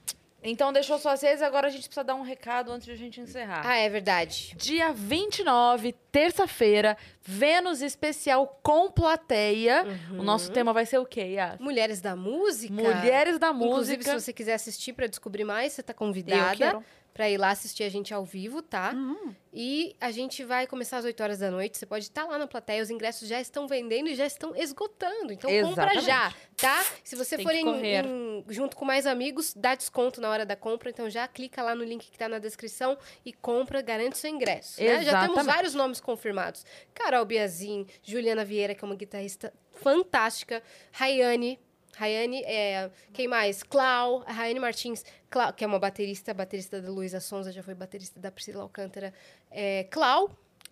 deixou 0.73 0.97
suas 0.97 1.21
redes, 1.21 1.41
agora 1.41 1.67
a 1.67 1.69
gente 1.69 1.83
precisa 1.83 2.03
dar 2.03 2.15
um 2.15 2.21
recado 2.21 2.71
antes 2.71 2.85
de 2.85 2.91
a 2.91 2.95
gente 2.95 3.19
encerrar. 3.19 3.61
Ah, 3.65 3.77
é 3.77 3.89
verdade. 3.89 4.53
Dia 4.57 4.91
29, 4.93 5.93
terça-feira, 6.11 6.97
Vênus 7.21 7.81
especial 7.81 8.59
com 8.63 8.89
plateia. 8.89 9.85
Uhum. 10.11 10.19
O 10.19 10.23
nosso 10.23 10.51
tema 10.51 10.71
vai 10.71 10.85
ser 10.85 10.97
o 10.97 11.05
quê, 11.05 11.21
Yas? 11.33 11.59
Mulheres 11.59 11.99
da 12.01 12.15
música. 12.15 12.73
Mulheres 12.73 13.37
da 13.37 13.49
Inclusive, 13.49 13.97
música. 13.97 14.19
se 14.19 14.25
você 14.25 14.33
quiser 14.33 14.53
assistir 14.53 14.93
para 14.93 15.07
descobrir 15.07 15.43
mais, 15.43 15.73
você 15.73 15.83
tá 15.83 15.91
Eu 15.91 15.97
convidada 15.97 16.55
quero. 16.55 16.83
Para 17.17 17.27
ir 17.31 17.37
lá 17.39 17.49
assistir 17.49 17.81
a 17.83 17.89
gente 17.89 18.13
ao 18.13 18.23
vivo, 18.23 18.61
tá? 18.61 18.93
Uhum. 18.93 19.33
E 19.51 19.95
a 19.99 20.11
gente 20.11 20.43
vai 20.45 20.67
começar 20.67 20.97
às 20.97 21.05
8 21.05 21.23
horas 21.23 21.39
da 21.39 21.49
noite. 21.49 21.75
Você 21.75 21.83
pode 21.87 22.03
estar 22.05 22.25
lá 22.25 22.37
na 22.37 22.45
plateia, 22.45 22.79
os 22.83 22.91
ingressos 22.91 23.27
já 23.27 23.41
estão 23.41 23.67
vendendo 23.67 24.07
e 24.07 24.13
já 24.13 24.27
estão 24.27 24.55
esgotando. 24.55 25.33
Então 25.33 25.49
compra 25.49 25.95
Exatamente. 25.95 26.05
já, 26.05 26.33
tá? 26.55 26.85
Se 27.03 27.15
você 27.15 27.35
Tem 27.37 27.43
for 27.43 27.55
em- 27.55 27.65
em- 27.83 28.45
junto 28.49 28.77
com 28.77 28.85
mais 28.85 29.07
amigos, 29.07 29.51
dá 29.55 29.73
desconto 29.73 30.21
na 30.21 30.29
hora 30.29 30.45
da 30.45 30.55
compra. 30.55 30.91
Então 30.91 31.09
já 31.09 31.27
clica 31.27 31.63
lá 31.63 31.73
no 31.73 31.83
link 31.83 32.07
que 32.07 32.17
tá 32.19 32.29
na 32.29 32.37
descrição 32.37 32.95
e 33.25 33.33
compra, 33.33 33.81
garante 33.81 34.15
seu 34.19 34.29
ingresso. 34.29 34.79
né? 34.79 35.03
Já 35.03 35.21
temos 35.21 35.43
vários 35.43 35.73
nomes 35.73 35.99
confirmados. 35.99 36.63
Carol 36.93 37.25
Biazin, 37.25 37.87
Juliana 38.03 38.45
Vieira, 38.45 38.75
que 38.75 38.85
é 38.85 38.87
uma 38.87 38.95
guitarrista 38.95 39.51
fantástica, 39.71 40.61
Rayane. 40.91 41.59
Rayane, 41.97 42.43
é, 42.43 42.89
quem 43.11 43.27
mais? 43.27 43.63
Clau, 43.63 44.23
a 44.27 44.31
Rayane 44.31 44.59
Martins, 44.59 45.03
Clau, 45.29 45.51
que 45.51 45.63
é 45.63 45.67
uma 45.67 45.79
baterista, 45.79 46.33
baterista 46.33 46.79
da 46.81 46.91
Luísa 46.91 47.19
Sonza, 47.19 47.51
já 47.51 47.63
foi 47.63 47.73
baterista 47.73 48.19
da 48.19 48.31
Priscila 48.31 48.61
Alcântara. 48.61 49.13
É, 49.49 49.85
Clau 49.89 50.29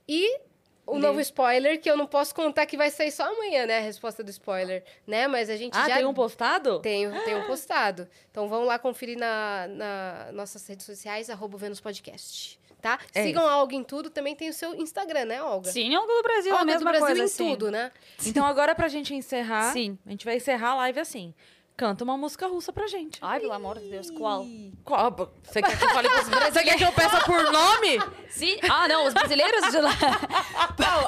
e 0.08 0.40
o 0.86 0.94
Lê. 0.96 1.00
novo 1.00 1.20
spoiler, 1.20 1.82
que 1.82 1.90
eu 1.90 1.98
não 1.98 2.06
posso 2.06 2.36
contar 2.36 2.68
que 2.68 2.78
vai 2.78 2.92
sair 2.92 3.12
só 3.12 3.24
amanhã, 3.34 3.66
né? 3.66 3.80
A 3.80 3.82
resposta 3.82 4.24
do 4.24 4.30
spoiler, 4.30 4.84
né? 5.08 5.28
Mas 5.28 5.50
a 5.50 5.58
gente 5.58 5.74
Ah, 5.76 5.90
já 5.90 5.96
tem 5.96 6.06
um 6.06 6.14
postado? 6.14 6.80
tenho, 6.80 7.12
tenho 7.26 7.44
postado. 7.48 8.08
Então 8.30 8.48
vão 8.48 8.64
lá 8.66 8.78
conferir 8.78 9.18
na, 9.18 9.66
na 9.68 10.30
nossas 10.32 10.66
redes 10.68 10.86
sociais, 10.86 11.28
arroba 11.28 11.58
Vênus 11.58 11.82
Podcast. 11.82 12.60
Tá? 12.86 13.00
É 13.16 13.24
Sigam 13.24 13.48
a 13.48 13.58
Olga 13.58 13.74
em 13.74 13.84
tudo, 13.84 14.12
também 14.12 14.36
tem 14.36 14.48
o 14.48 14.54
seu 14.54 14.76
Instagram, 14.76 15.26
né, 15.26 15.42
Olga? 15.42 15.72
Sim, 15.72 15.96
Olga 15.96 16.14
do 16.14 16.22
Brasil, 16.22 16.52
a 16.52 16.60
Olga 16.60 16.66
do 16.66 16.72
mesma 16.72 16.92
Brasil 16.92 17.08
coisa, 17.08 17.22
em 17.24 17.26
assim. 17.26 17.50
tudo, 17.50 17.72
né? 17.72 17.92
Então 18.24 18.46
agora 18.46 18.76
pra 18.76 18.88
gente 18.88 19.12
encerrar, 19.16 19.74
Sim. 19.74 19.98
a 20.06 20.12
gente 20.12 20.24
vai 20.24 20.36
encerrar 20.36 20.70
a 20.70 20.76
live 20.76 21.00
assim. 21.00 21.34
Canta 21.78 22.06
uma 22.06 22.16
música 22.16 22.48
russa 22.48 22.72
pra 22.72 22.88
gente. 22.88 23.20
Ai, 23.22 23.42
pelo 23.42 23.52
amor 23.52 23.78
de 23.80 23.90
Deus, 23.90 24.10
qual? 24.10 24.46
Qual? 24.84 25.34
Você 25.44 25.62
quer 25.62 25.78
que 25.78 25.84
eu 25.84 25.90
fale 25.90 26.08
pros 26.08 26.30
brasileiros? 26.30 26.54
Você 26.54 26.64
quer 26.64 26.78
que 26.78 26.84
eu 26.86 26.92
peça 26.94 27.20
por 27.26 27.52
nome? 27.52 28.00
Sim. 28.30 28.58
Ah, 28.70 28.88
não, 28.88 29.06
os 29.06 29.14
brasileiros 29.14 29.72
de 29.72 29.82
lá. 29.82 29.92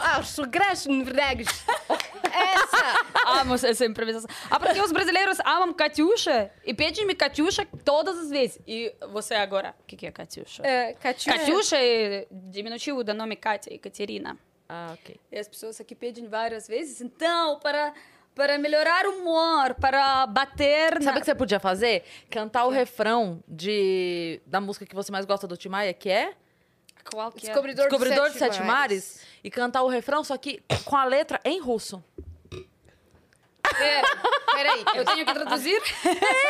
Ah, 0.02 0.22
Sugrashen 0.24 1.04
Vregs. 1.04 1.48
Essa! 2.34 3.40
Amo 3.40 3.56
essa 3.56 3.86
improvisação. 3.86 4.30
Ah, 4.50 4.60
porque 4.60 4.82
os 4.82 4.92
brasileiros 4.92 5.38
amam 5.46 5.74
Katiusha 5.74 6.52
e 6.66 6.74
pedem-me 6.74 7.16
Katiusha 7.16 7.66
todas 7.86 8.18
as 8.18 8.30
vezes. 8.30 8.60
E 8.68 8.94
você 9.12 9.36
agora, 9.36 9.74
o 9.80 9.84
que, 9.86 9.96
que 9.96 10.06
é 10.06 10.12
Katiusha? 10.12 10.64
É, 10.66 10.94
Katiusha. 10.94 11.40
Katiusha 11.40 11.78
é 11.80 12.28
diminutivo 12.30 13.04
do 13.06 13.14
nome 13.14 13.38
Katia 13.38 13.74
e 13.74 13.80
Katerina. 13.80 14.38
Ah, 14.68 14.94
ok. 14.94 15.18
E 15.32 15.40
as 15.40 15.48
pessoas 15.48 15.80
aqui 15.80 15.96
pedem 15.96 16.28
várias 16.28 16.68
vezes. 16.68 17.00
Então, 17.00 17.58
para, 17.60 17.94
para 18.38 18.56
melhorar 18.60 19.08
o 19.08 19.18
humor, 19.18 19.74
para 19.74 20.28
bater 20.28 20.94
Sabe 20.94 21.06
na... 21.06 21.12
o 21.14 21.20
que 21.20 21.26
você 21.26 21.34
podia 21.34 21.60
fazer? 21.60 22.04
Cantar 22.30 22.66
o 22.66 22.70
refrão 22.70 23.44
de, 23.48 24.40
da 24.46 24.62
música 24.62 24.86
que 24.86 24.94
você 24.94 25.12
mais 25.12 25.26
gosta 25.26 25.48
do 25.48 25.58
Timaya, 25.58 25.92
que 25.92 26.08
é 26.08 26.34
Qual 27.12 27.32
que 27.32 27.48
é? 27.48 27.50
Descobridor, 27.50 27.88
Descobridor 27.88 28.24
dos 28.26 28.34
dos 28.34 28.40
Sete 28.40 28.62
Mares, 28.62 29.22
e 29.44 29.50
cantar 29.50 29.82
o 29.82 29.88
refrão, 29.88 30.24
só 30.24 30.38
que 30.38 30.62
com 30.86 30.96
a 30.96 31.04
letra 31.04 31.42
em 31.44 31.60
russo. 31.60 32.04
Pera, 33.78 34.08
peraí. 34.54 34.86
Eu 34.96 35.06
tenho 35.06 35.26
que 35.26 35.34
traduzir? 35.34 35.82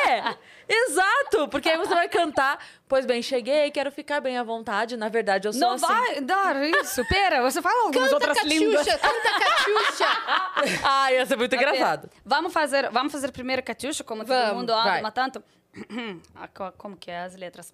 É, 0.08 0.36
exato, 0.68 1.48
porque 1.50 1.70
aí 1.70 1.78
você 1.78 1.94
vai 1.94 2.08
cantar, 2.10 2.58
pois 2.88 3.06
bem, 3.06 3.22
cheguei, 3.22 3.70
quero 3.72 3.92
ficar 3.92 4.20
bem 4.22 4.38
à 4.38 4.44
vontade, 4.44 4.96
na 4.98 5.10
verdade 5.10 5.48
eu 5.48 5.54
sou 5.54 5.62
Não 5.62 5.72
assim. 5.74 5.86
vai 5.86 6.22
dar 6.22 6.56
isso. 6.64 7.06
Pera, 7.08 7.42
você 7.42 7.62
fala 7.62 7.84
algumas 7.86 8.10
Canta 8.12 8.28
outras 8.30 8.44
línguas. 8.46 8.86
Katiusha, 8.86 9.00
canta 9.00 9.40
Katiusha. 9.46 10.82
Ah, 10.84 11.12
ia 11.12 11.26
ser 11.26 11.36
muito 11.38 11.56
engraçado. 11.56 12.10
Vamos 12.26 12.52
fazer, 12.54 12.90
vamos 12.92 13.12
fazer 13.12 13.32
primeiro 13.32 13.62
Katiusha, 13.64 14.04
como 14.04 14.24
todo 14.24 14.36
Vamos, 14.36 14.54
mundo 14.56 14.74
vai. 14.74 15.00
ama 15.00 15.12
tanto. 15.12 15.44
Ah, 16.36 16.48
co- 16.48 16.72
como 16.78 16.98
que 16.98 17.12
é 17.12 17.20
as 17.22 17.36
letras? 17.36 17.72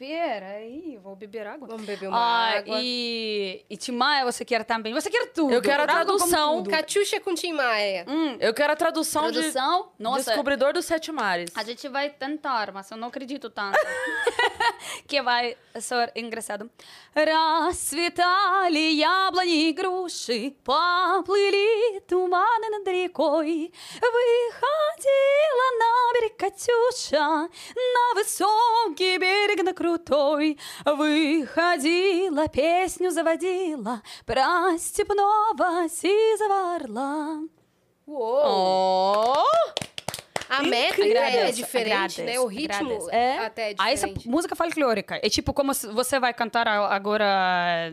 Pera 0.00 0.46
aí, 0.52 0.98
vou 1.02 1.14
beber 1.14 1.46
água. 1.46 1.68
Vamos 1.68 1.84
beber 1.84 2.08
uma 2.08 2.16
ah, 2.16 2.56
água. 2.56 2.78
E, 2.80 3.66
e 3.68 3.76
Timaya, 3.76 4.24
você 4.24 4.46
quer 4.46 4.64
também? 4.64 4.94
Você 4.94 5.10
quer 5.10 5.26
tudo. 5.26 5.52
Eu 5.52 5.60
quero 5.60 5.82
a 5.82 5.86
Traga 5.86 6.06
como 6.06 6.16
tradução. 6.16 6.56
tudo. 6.56 6.70
Katiusha 6.70 7.20
com 7.20 7.34
Tim 7.34 7.52
Maia. 7.52 8.06
Hum, 8.08 8.38
Eu 8.40 8.54
quero 8.54 8.72
a 8.72 8.76
tradução, 8.76 9.30
tradução? 9.30 9.90
de 9.98 10.02
Nossa, 10.02 10.30
Descobridor 10.30 10.72
dos 10.72 10.86
Sete 10.86 11.12
Mares. 11.12 11.50
a 11.54 11.62
gente 11.62 11.86
vai 11.86 12.08
tentar, 12.08 12.72
mas 12.72 12.90
eu 12.90 12.96
não 12.96 13.08
acredito 13.08 13.50
tanto. 13.50 13.78
que 15.06 15.20
vai 15.20 15.54
ser 15.78 16.10
engraçado. 16.16 16.70
Расцветали 17.14 18.78
яблони 18.94 19.68
и 19.68 19.72
груши, 19.72 20.54
поплыли 20.64 22.00
туманы 22.08 22.70
над 22.70 22.88
рекой. 22.88 23.70
Выходила 24.00 25.66
на 25.78 26.12
берег 26.14 26.36
Катюша, 26.38 27.18
на 27.18 28.14
высокий 28.14 29.18
берег 29.18 29.62
на 29.62 29.74
крутой. 29.84 30.56
Выходила, 30.84 32.48
песню 32.48 33.10
заводила, 33.10 34.02
про 34.24 34.76
степного 34.78 35.88
сизого 35.88 36.74
орла. 36.76 37.40
Uou! 38.06 39.34
Oh! 39.36 39.80
A 40.48 40.62
métrica 40.64 41.02
é 41.18 41.28
Agradeço, 41.28 41.56
diferente, 41.58 42.20
agradeço, 42.20 42.22
né? 42.24 42.40
O 42.40 42.46
ritmo 42.46 42.74
agradeço. 42.86 43.10
É. 43.10 43.38
até 43.46 43.70
é 43.70 43.74
Ah, 43.78 43.92
essa 43.92 44.06
diferente. 44.08 44.28
música 44.28 44.56
folclórica. 44.56 45.20
É 45.22 45.28
tipo 45.28 45.52
como 45.52 45.72
se 45.72 45.86
você 45.86 46.18
vai 46.18 46.34
cantar 46.34 46.66
a- 46.66 46.92
agora 46.92 47.92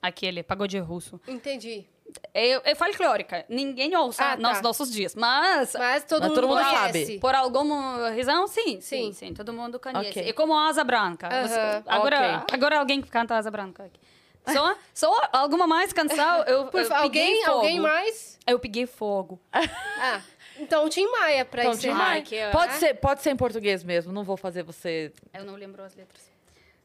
aquele 0.00 0.42
pagode 0.44 0.78
russo. 0.78 1.20
Entendi. 1.26 1.84
É, 2.33 2.71
é 2.71 2.75
folclórica. 2.75 3.45
Ninguém 3.49 3.95
ouça 3.95 4.23
Ah, 4.23 4.37
tá. 4.37 4.49
nos 4.49 4.61
nossos 4.61 4.91
dias. 4.91 5.15
Mas, 5.15 5.73
Mas 5.73 6.03
todo 6.03 6.19
Mas 6.21 6.29
mundo 6.29 6.35
todo 6.35 6.47
mundo 6.47 6.57
conhece. 6.63 7.05
sabe. 7.05 7.19
por 7.19 7.33
alguma 7.35 8.09
razão, 8.11 8.47
sim. 8.47 8.79
Sim. 8.79 8.79
Sim, 8.81 9.13
sim. 9.13 9.33
Todo 9.33 9.51
mundo 9.53 9.79
conhece. 9.79 10.09
Ok. 10.09 10.29
É 10.29 10.33
como 10.33 10.53
a 10.55 10.67
Asa 10.67 10.83
Branca. 10.83 11.27
Aham, 11.27 11.47
Você- 11.47 11.83
agora, 11.89 12.37
ok. 12.43 12.55
agora 12.55 12.79
alguém 12.79 13.01
canta 13.01 13.35
Asa 13.35 13.49
Branca. 13.51 13.83
aqui. 13.85 13.99
Só, 14.47 14.75
só 14.93 15.29
alguma 15.33 15.65
mais 15.65 15.91
canção. 15.91 16.43
Eu, 16.43 16.65
Por 16.67 16.81
eu 16.81 16.95
alguém, 16.95 17.43
fogo. 17.43 17.57
alguém 17.57 17.79
mais? 17.79 18.37
Eu 18.45 18.59
peguei 18.59 18.85
fogo. 18.85 19.39
Ah, 19.51 20.21
então 20.59 20.87
Tim 20.87 21.07
Maia 21.07 21.43
pra 21.43 21.63
Então, 21.63 21.75
Tim 21.77 21.89
Maia. 21.89 22.23
Pode 22.51 22.73
ser, 22.73 22.93
pode 22.95 23.21
ser 23.23 23.31
em 23.31 23.35
português 23.35 23.83
mesmo, 23.83 24.13
não 24.13 24.23
vou 24.23 24.37
fazer 24.37 24.61
você... 24.61 25.11
Eu 25.33 25.43
não 25.45 25.55
lembro 25.55 25.81
as 25.83 25.95
letras. 25.95 26.23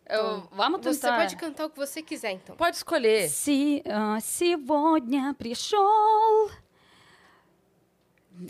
Eu, 0.07 0.41
vamos 0.51 0.81
tentar. 0.81 0.93
Você 0.93 1.21
pode 1.23 1.35
cantar 1.35 1.65
o 1.65 1.69
que 1.71 1.77
você 1.77 2.01
quiser, 2.03 2.31
então. 2.31 2.55
Pode 2.55 2.75
escolher. 2.77 3.27
Си- 3.29 3.81
а, 3.87 4.19
сегодня 4.19 5.33
пришел. 5.33 6.49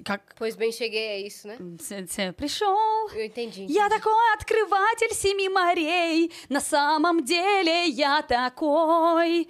Как 0.03 0.33
Pois 0.35 0.55
bem, 0.55 0.71
cheguei, 0.71 0.99
é 0.99 1.19
isso, 1.21 1.47
né? 1.47 1.57
ц- 1.77 2.05
ц- 2.07 2.31
пришел. 2.33 2.75
Eu 3.13 3.23
entendi. 3.25 3.67
Я 3.69 3.85
entendi. 3.85 4.01
такой 4.01 4.33
открыватель 4.33 5.13
семи 5.13 5.47
морей. 5.47 6.31
На 6.49 6.59
самом 6.59 7.21
деле 7.23 7.85
я 7.89 8.23
такой. 8.23 9.47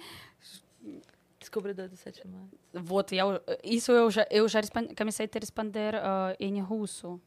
Descobridor 1.40 1.88
dos 1.88 2.00
Sete 2.00 2.22
Mares. 2.26 2.50
Вот, 2.74 3.12
я, 3.12 3.26
у- 3.26 3.40
isso 3.64 3.90
eu 3.92 4.10
já, 4.10 4.26
eu 4.30 4.46
já 4.46 4.60
respon- 4.60 4.94
comecei 4.94 5.26
a 5.26 5.38
responder 5.40 5.94
ah, 5.96 6.36
em 6.38 6.60
russo. 6.60 7.18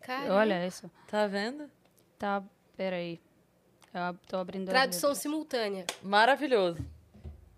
Caramba. 0.00 0.34
Olha 0.36 0.66
isso. 0.66 0.90
Tá 1.08 1.26
vendo? 1.26 1.70
Tá, 2.18 2.42
peraí. 2.74 3.20
Eu 3.94 4.14
tô 4.28 4.36
abrindo. 4.36 4.68
as 4.68 4.72
Tradução 4.72 5.10
letras. 5.10 5.22
simultânea. 5.22 5.84
Maravilhoso. 6.02 6.78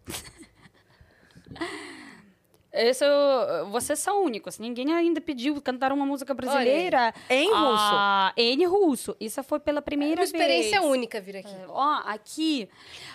Isso, 2.74 3.04
vocês 3.70 3.98
são 3.98 4.24
únicos. 4.24 4.58
Ninguém 4.58 4.94
ainda 4.94 5.20
pediu 5.20 5.60
cantar 5.60 5.92
uma 5.92 6.06
música 6.06 6.32
brasileira. 6.32 7.12
Em 7.28 7.48
russo. 7.50 7.58
Ah, 7.94 8.32
em 8.34 8.64
russo. 8.64 9.14
Isso 9.20 9.42
foi 9.42 9.60
pela 9.60 9.82
primeira 9.82 10.22
Uma 10.22 10.24
experiência 10.24 10.80
vez. 10.80 10.90
única 10.90 11.20
vir 11.20 11.36
aqui. 11.36 11.54
Ó, 11.68 12.00
aqui. 12.06 12.70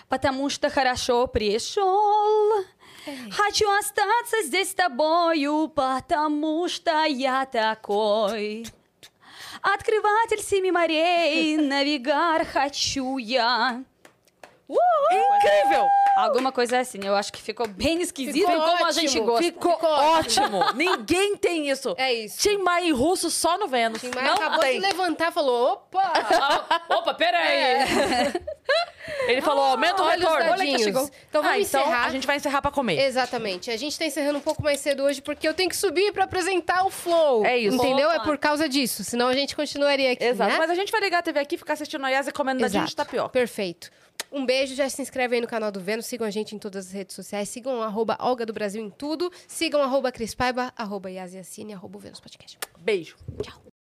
Потому 0.08 0.48
что 0.48 0.70
хорошо 0.70 1.26
пришел. 1.26 2.64
Хочу 3.32 3.68
остаться 3.80 4.42
здесь 4.44 4.68
с 4.68 4.74
тобою, 4.74 5.68
потому 5.74 6.68
что 6.68 7.04
я 7.06 7.44
такой. 7.44 8.64
Открыватель 9.63 10.41
семи 10.41 10.71
морей, 10.71 11.55
навигар 11.55 12.45
хочу 12.45 13.17
я. 13.17 13.85
Incrível! 15.11 15.87
Alguma 16.17 16.51
coisa 16.51 16.79
assim, 16.79 16.99
eu 17.03 17.15
acho 17.15 17.33
que 17.33 17.41
ficou 17.41 17.67
bem 17.67 18.01
esquisito 18.01 18.45
Ficou 18.47 18.61
como 18.61 18.85
a 18.85 18.91
gente 18.91 19.09
ótimo. 19.09 19.25
gosta. 19.25 19.43
Ficou 19.43 19.71
Ficou 19.73 19.89
ótimo! 19.89 20.73
Ninguém 20.73 21.35
tem 21.37 21.69
isso. 21.69 21.93
É 21.97 22.13
isso. 22.13 22.37
Tim 22.39 22.57
Maia 22.59 22.85
em 22.85 22.91
russo 22.91 23.29
só 23.31 23.57
no 23.57 23.67
Vênus. 23.67 23.99
Tim 24.01 24.11
Maia 24.13 24.27
Não 24.27 24.35
acabou 24.35 24.59
tem. 24.59 24.73
de 24.79 24.79
levantar 24.85 25.29
e 25.29 25.31
falou: 25.31 25.73
opa! 25.73 26.01
Ah, 26.03 26.81
opa, 26.97 27.13
peraí! 27.15 27.83
Ele 29.27 29.41
falou, 29.41 29.63
aumenta 29.63 30.01
o 30.01 30.05
Olha 30.05 30.17
retorno. 30.17 30.49
dadinhos. 30.57 30.81
chegou. 30.83 31.09
Então 31.29 31.41
vamos 31.41 31.57
Ah, 31.57 31.59
então 31.59 31.81
encerrar. 31.81 32.05
a 32.05 32.09
gente 32.09 32.27
vai 32.27 32.35
encerrar 32.37 32.61
pra 32.61 32.71
comer. 32.71 32.99
Exatamente. 33.01 33.69
A 33.71 33.77
gente 33.77 33.97
tá 33.97 34.05
encerrando 34.05 34.37
um 34.37 34.41
pouco 34.41 34.61
mais 34.63 34.79
cedo 34.79 35.03
hoje 35.03 35.21
porque 35.21 35.47
eu 35.47 35.53
tenho 35.53 35.69
que 35.69 35.75
subir 35.75 36.11
pra 36.13 36.23
apresentar 36.25 36.85
o 36.85 36.89
Flow. 36.89 37.45
É 37.45 37.57
isso. 37.57 37.75
Entendeu? 37.75 38.07
Opa. 38.09 38.15
É 38.17 38.19
por 38.23 38.37
causa 38.37 38.67
disso. 38.69 39.03
Senão 39.03 39.27
a 39.27 39.33
gente 39.33 39.55
continuaria 39.55 40.11
aqui. 40.13 40.23
Exato. 40.23 40.51
né? 40.51 40.57
Mas 40.57 40.69
a 40.69 40.75
gente 40.75 40.91
vai 40.91 41.01
ligar 41.01 41.19
a 41.19 41.21
TV 41.21 41.39
aqui, 41.39 41.57
ficar 41.57 41.73
assistindo 41.73 42.05
a 42.05 42.09
Yas 42.09 42.27
e 42.27 42.31
comendo 42.31 42.61
dadinho 42.61 42.83
de 42.85 42.89
Exato. 42.91 42.95
tapioca. 43.05 43.29
Perfeito. 43.29 43.89
Um 44.33 44.47
beijo, 44.47 44.73
já 44.73 44.89
se 44.89 44.99
inscreve 44.99 45.35
aí 45.35 45.41
no 45.41 45.47
canal 45.47 45.71
do 45.71 45.79
Vênus, 45.79 46.07
sigam 46.07 46.25
a 46.25 46.31
gente 46.31 46.55
em 46.55 46.57
todas 46.57 46.87
as 46.87 46.91
redes 46.91 47.15
sociais, 47.15 47.49
sigam 47.49 47.83
arroba 47.83 48.17
Olga 48.19 48.47
do 48.47 48.51
Brasil 48.51 48.83
em 48.83 48.89
tudo, 48.89 49.31
sigam 49.47 49.79
arroba 49.79 50.11
Cris 50.11 50.33
Paiva, 50.33 50.73
arroba 50.75 51.11
Yas 51.11 51.35
Yassine, 51.35 51.73
arroba 51.73 51.99
Vênus 51.99 52.19
Podcast. 52.19 52.57
Beijo. 52.79 53.15
Tchau. 53.43 53.63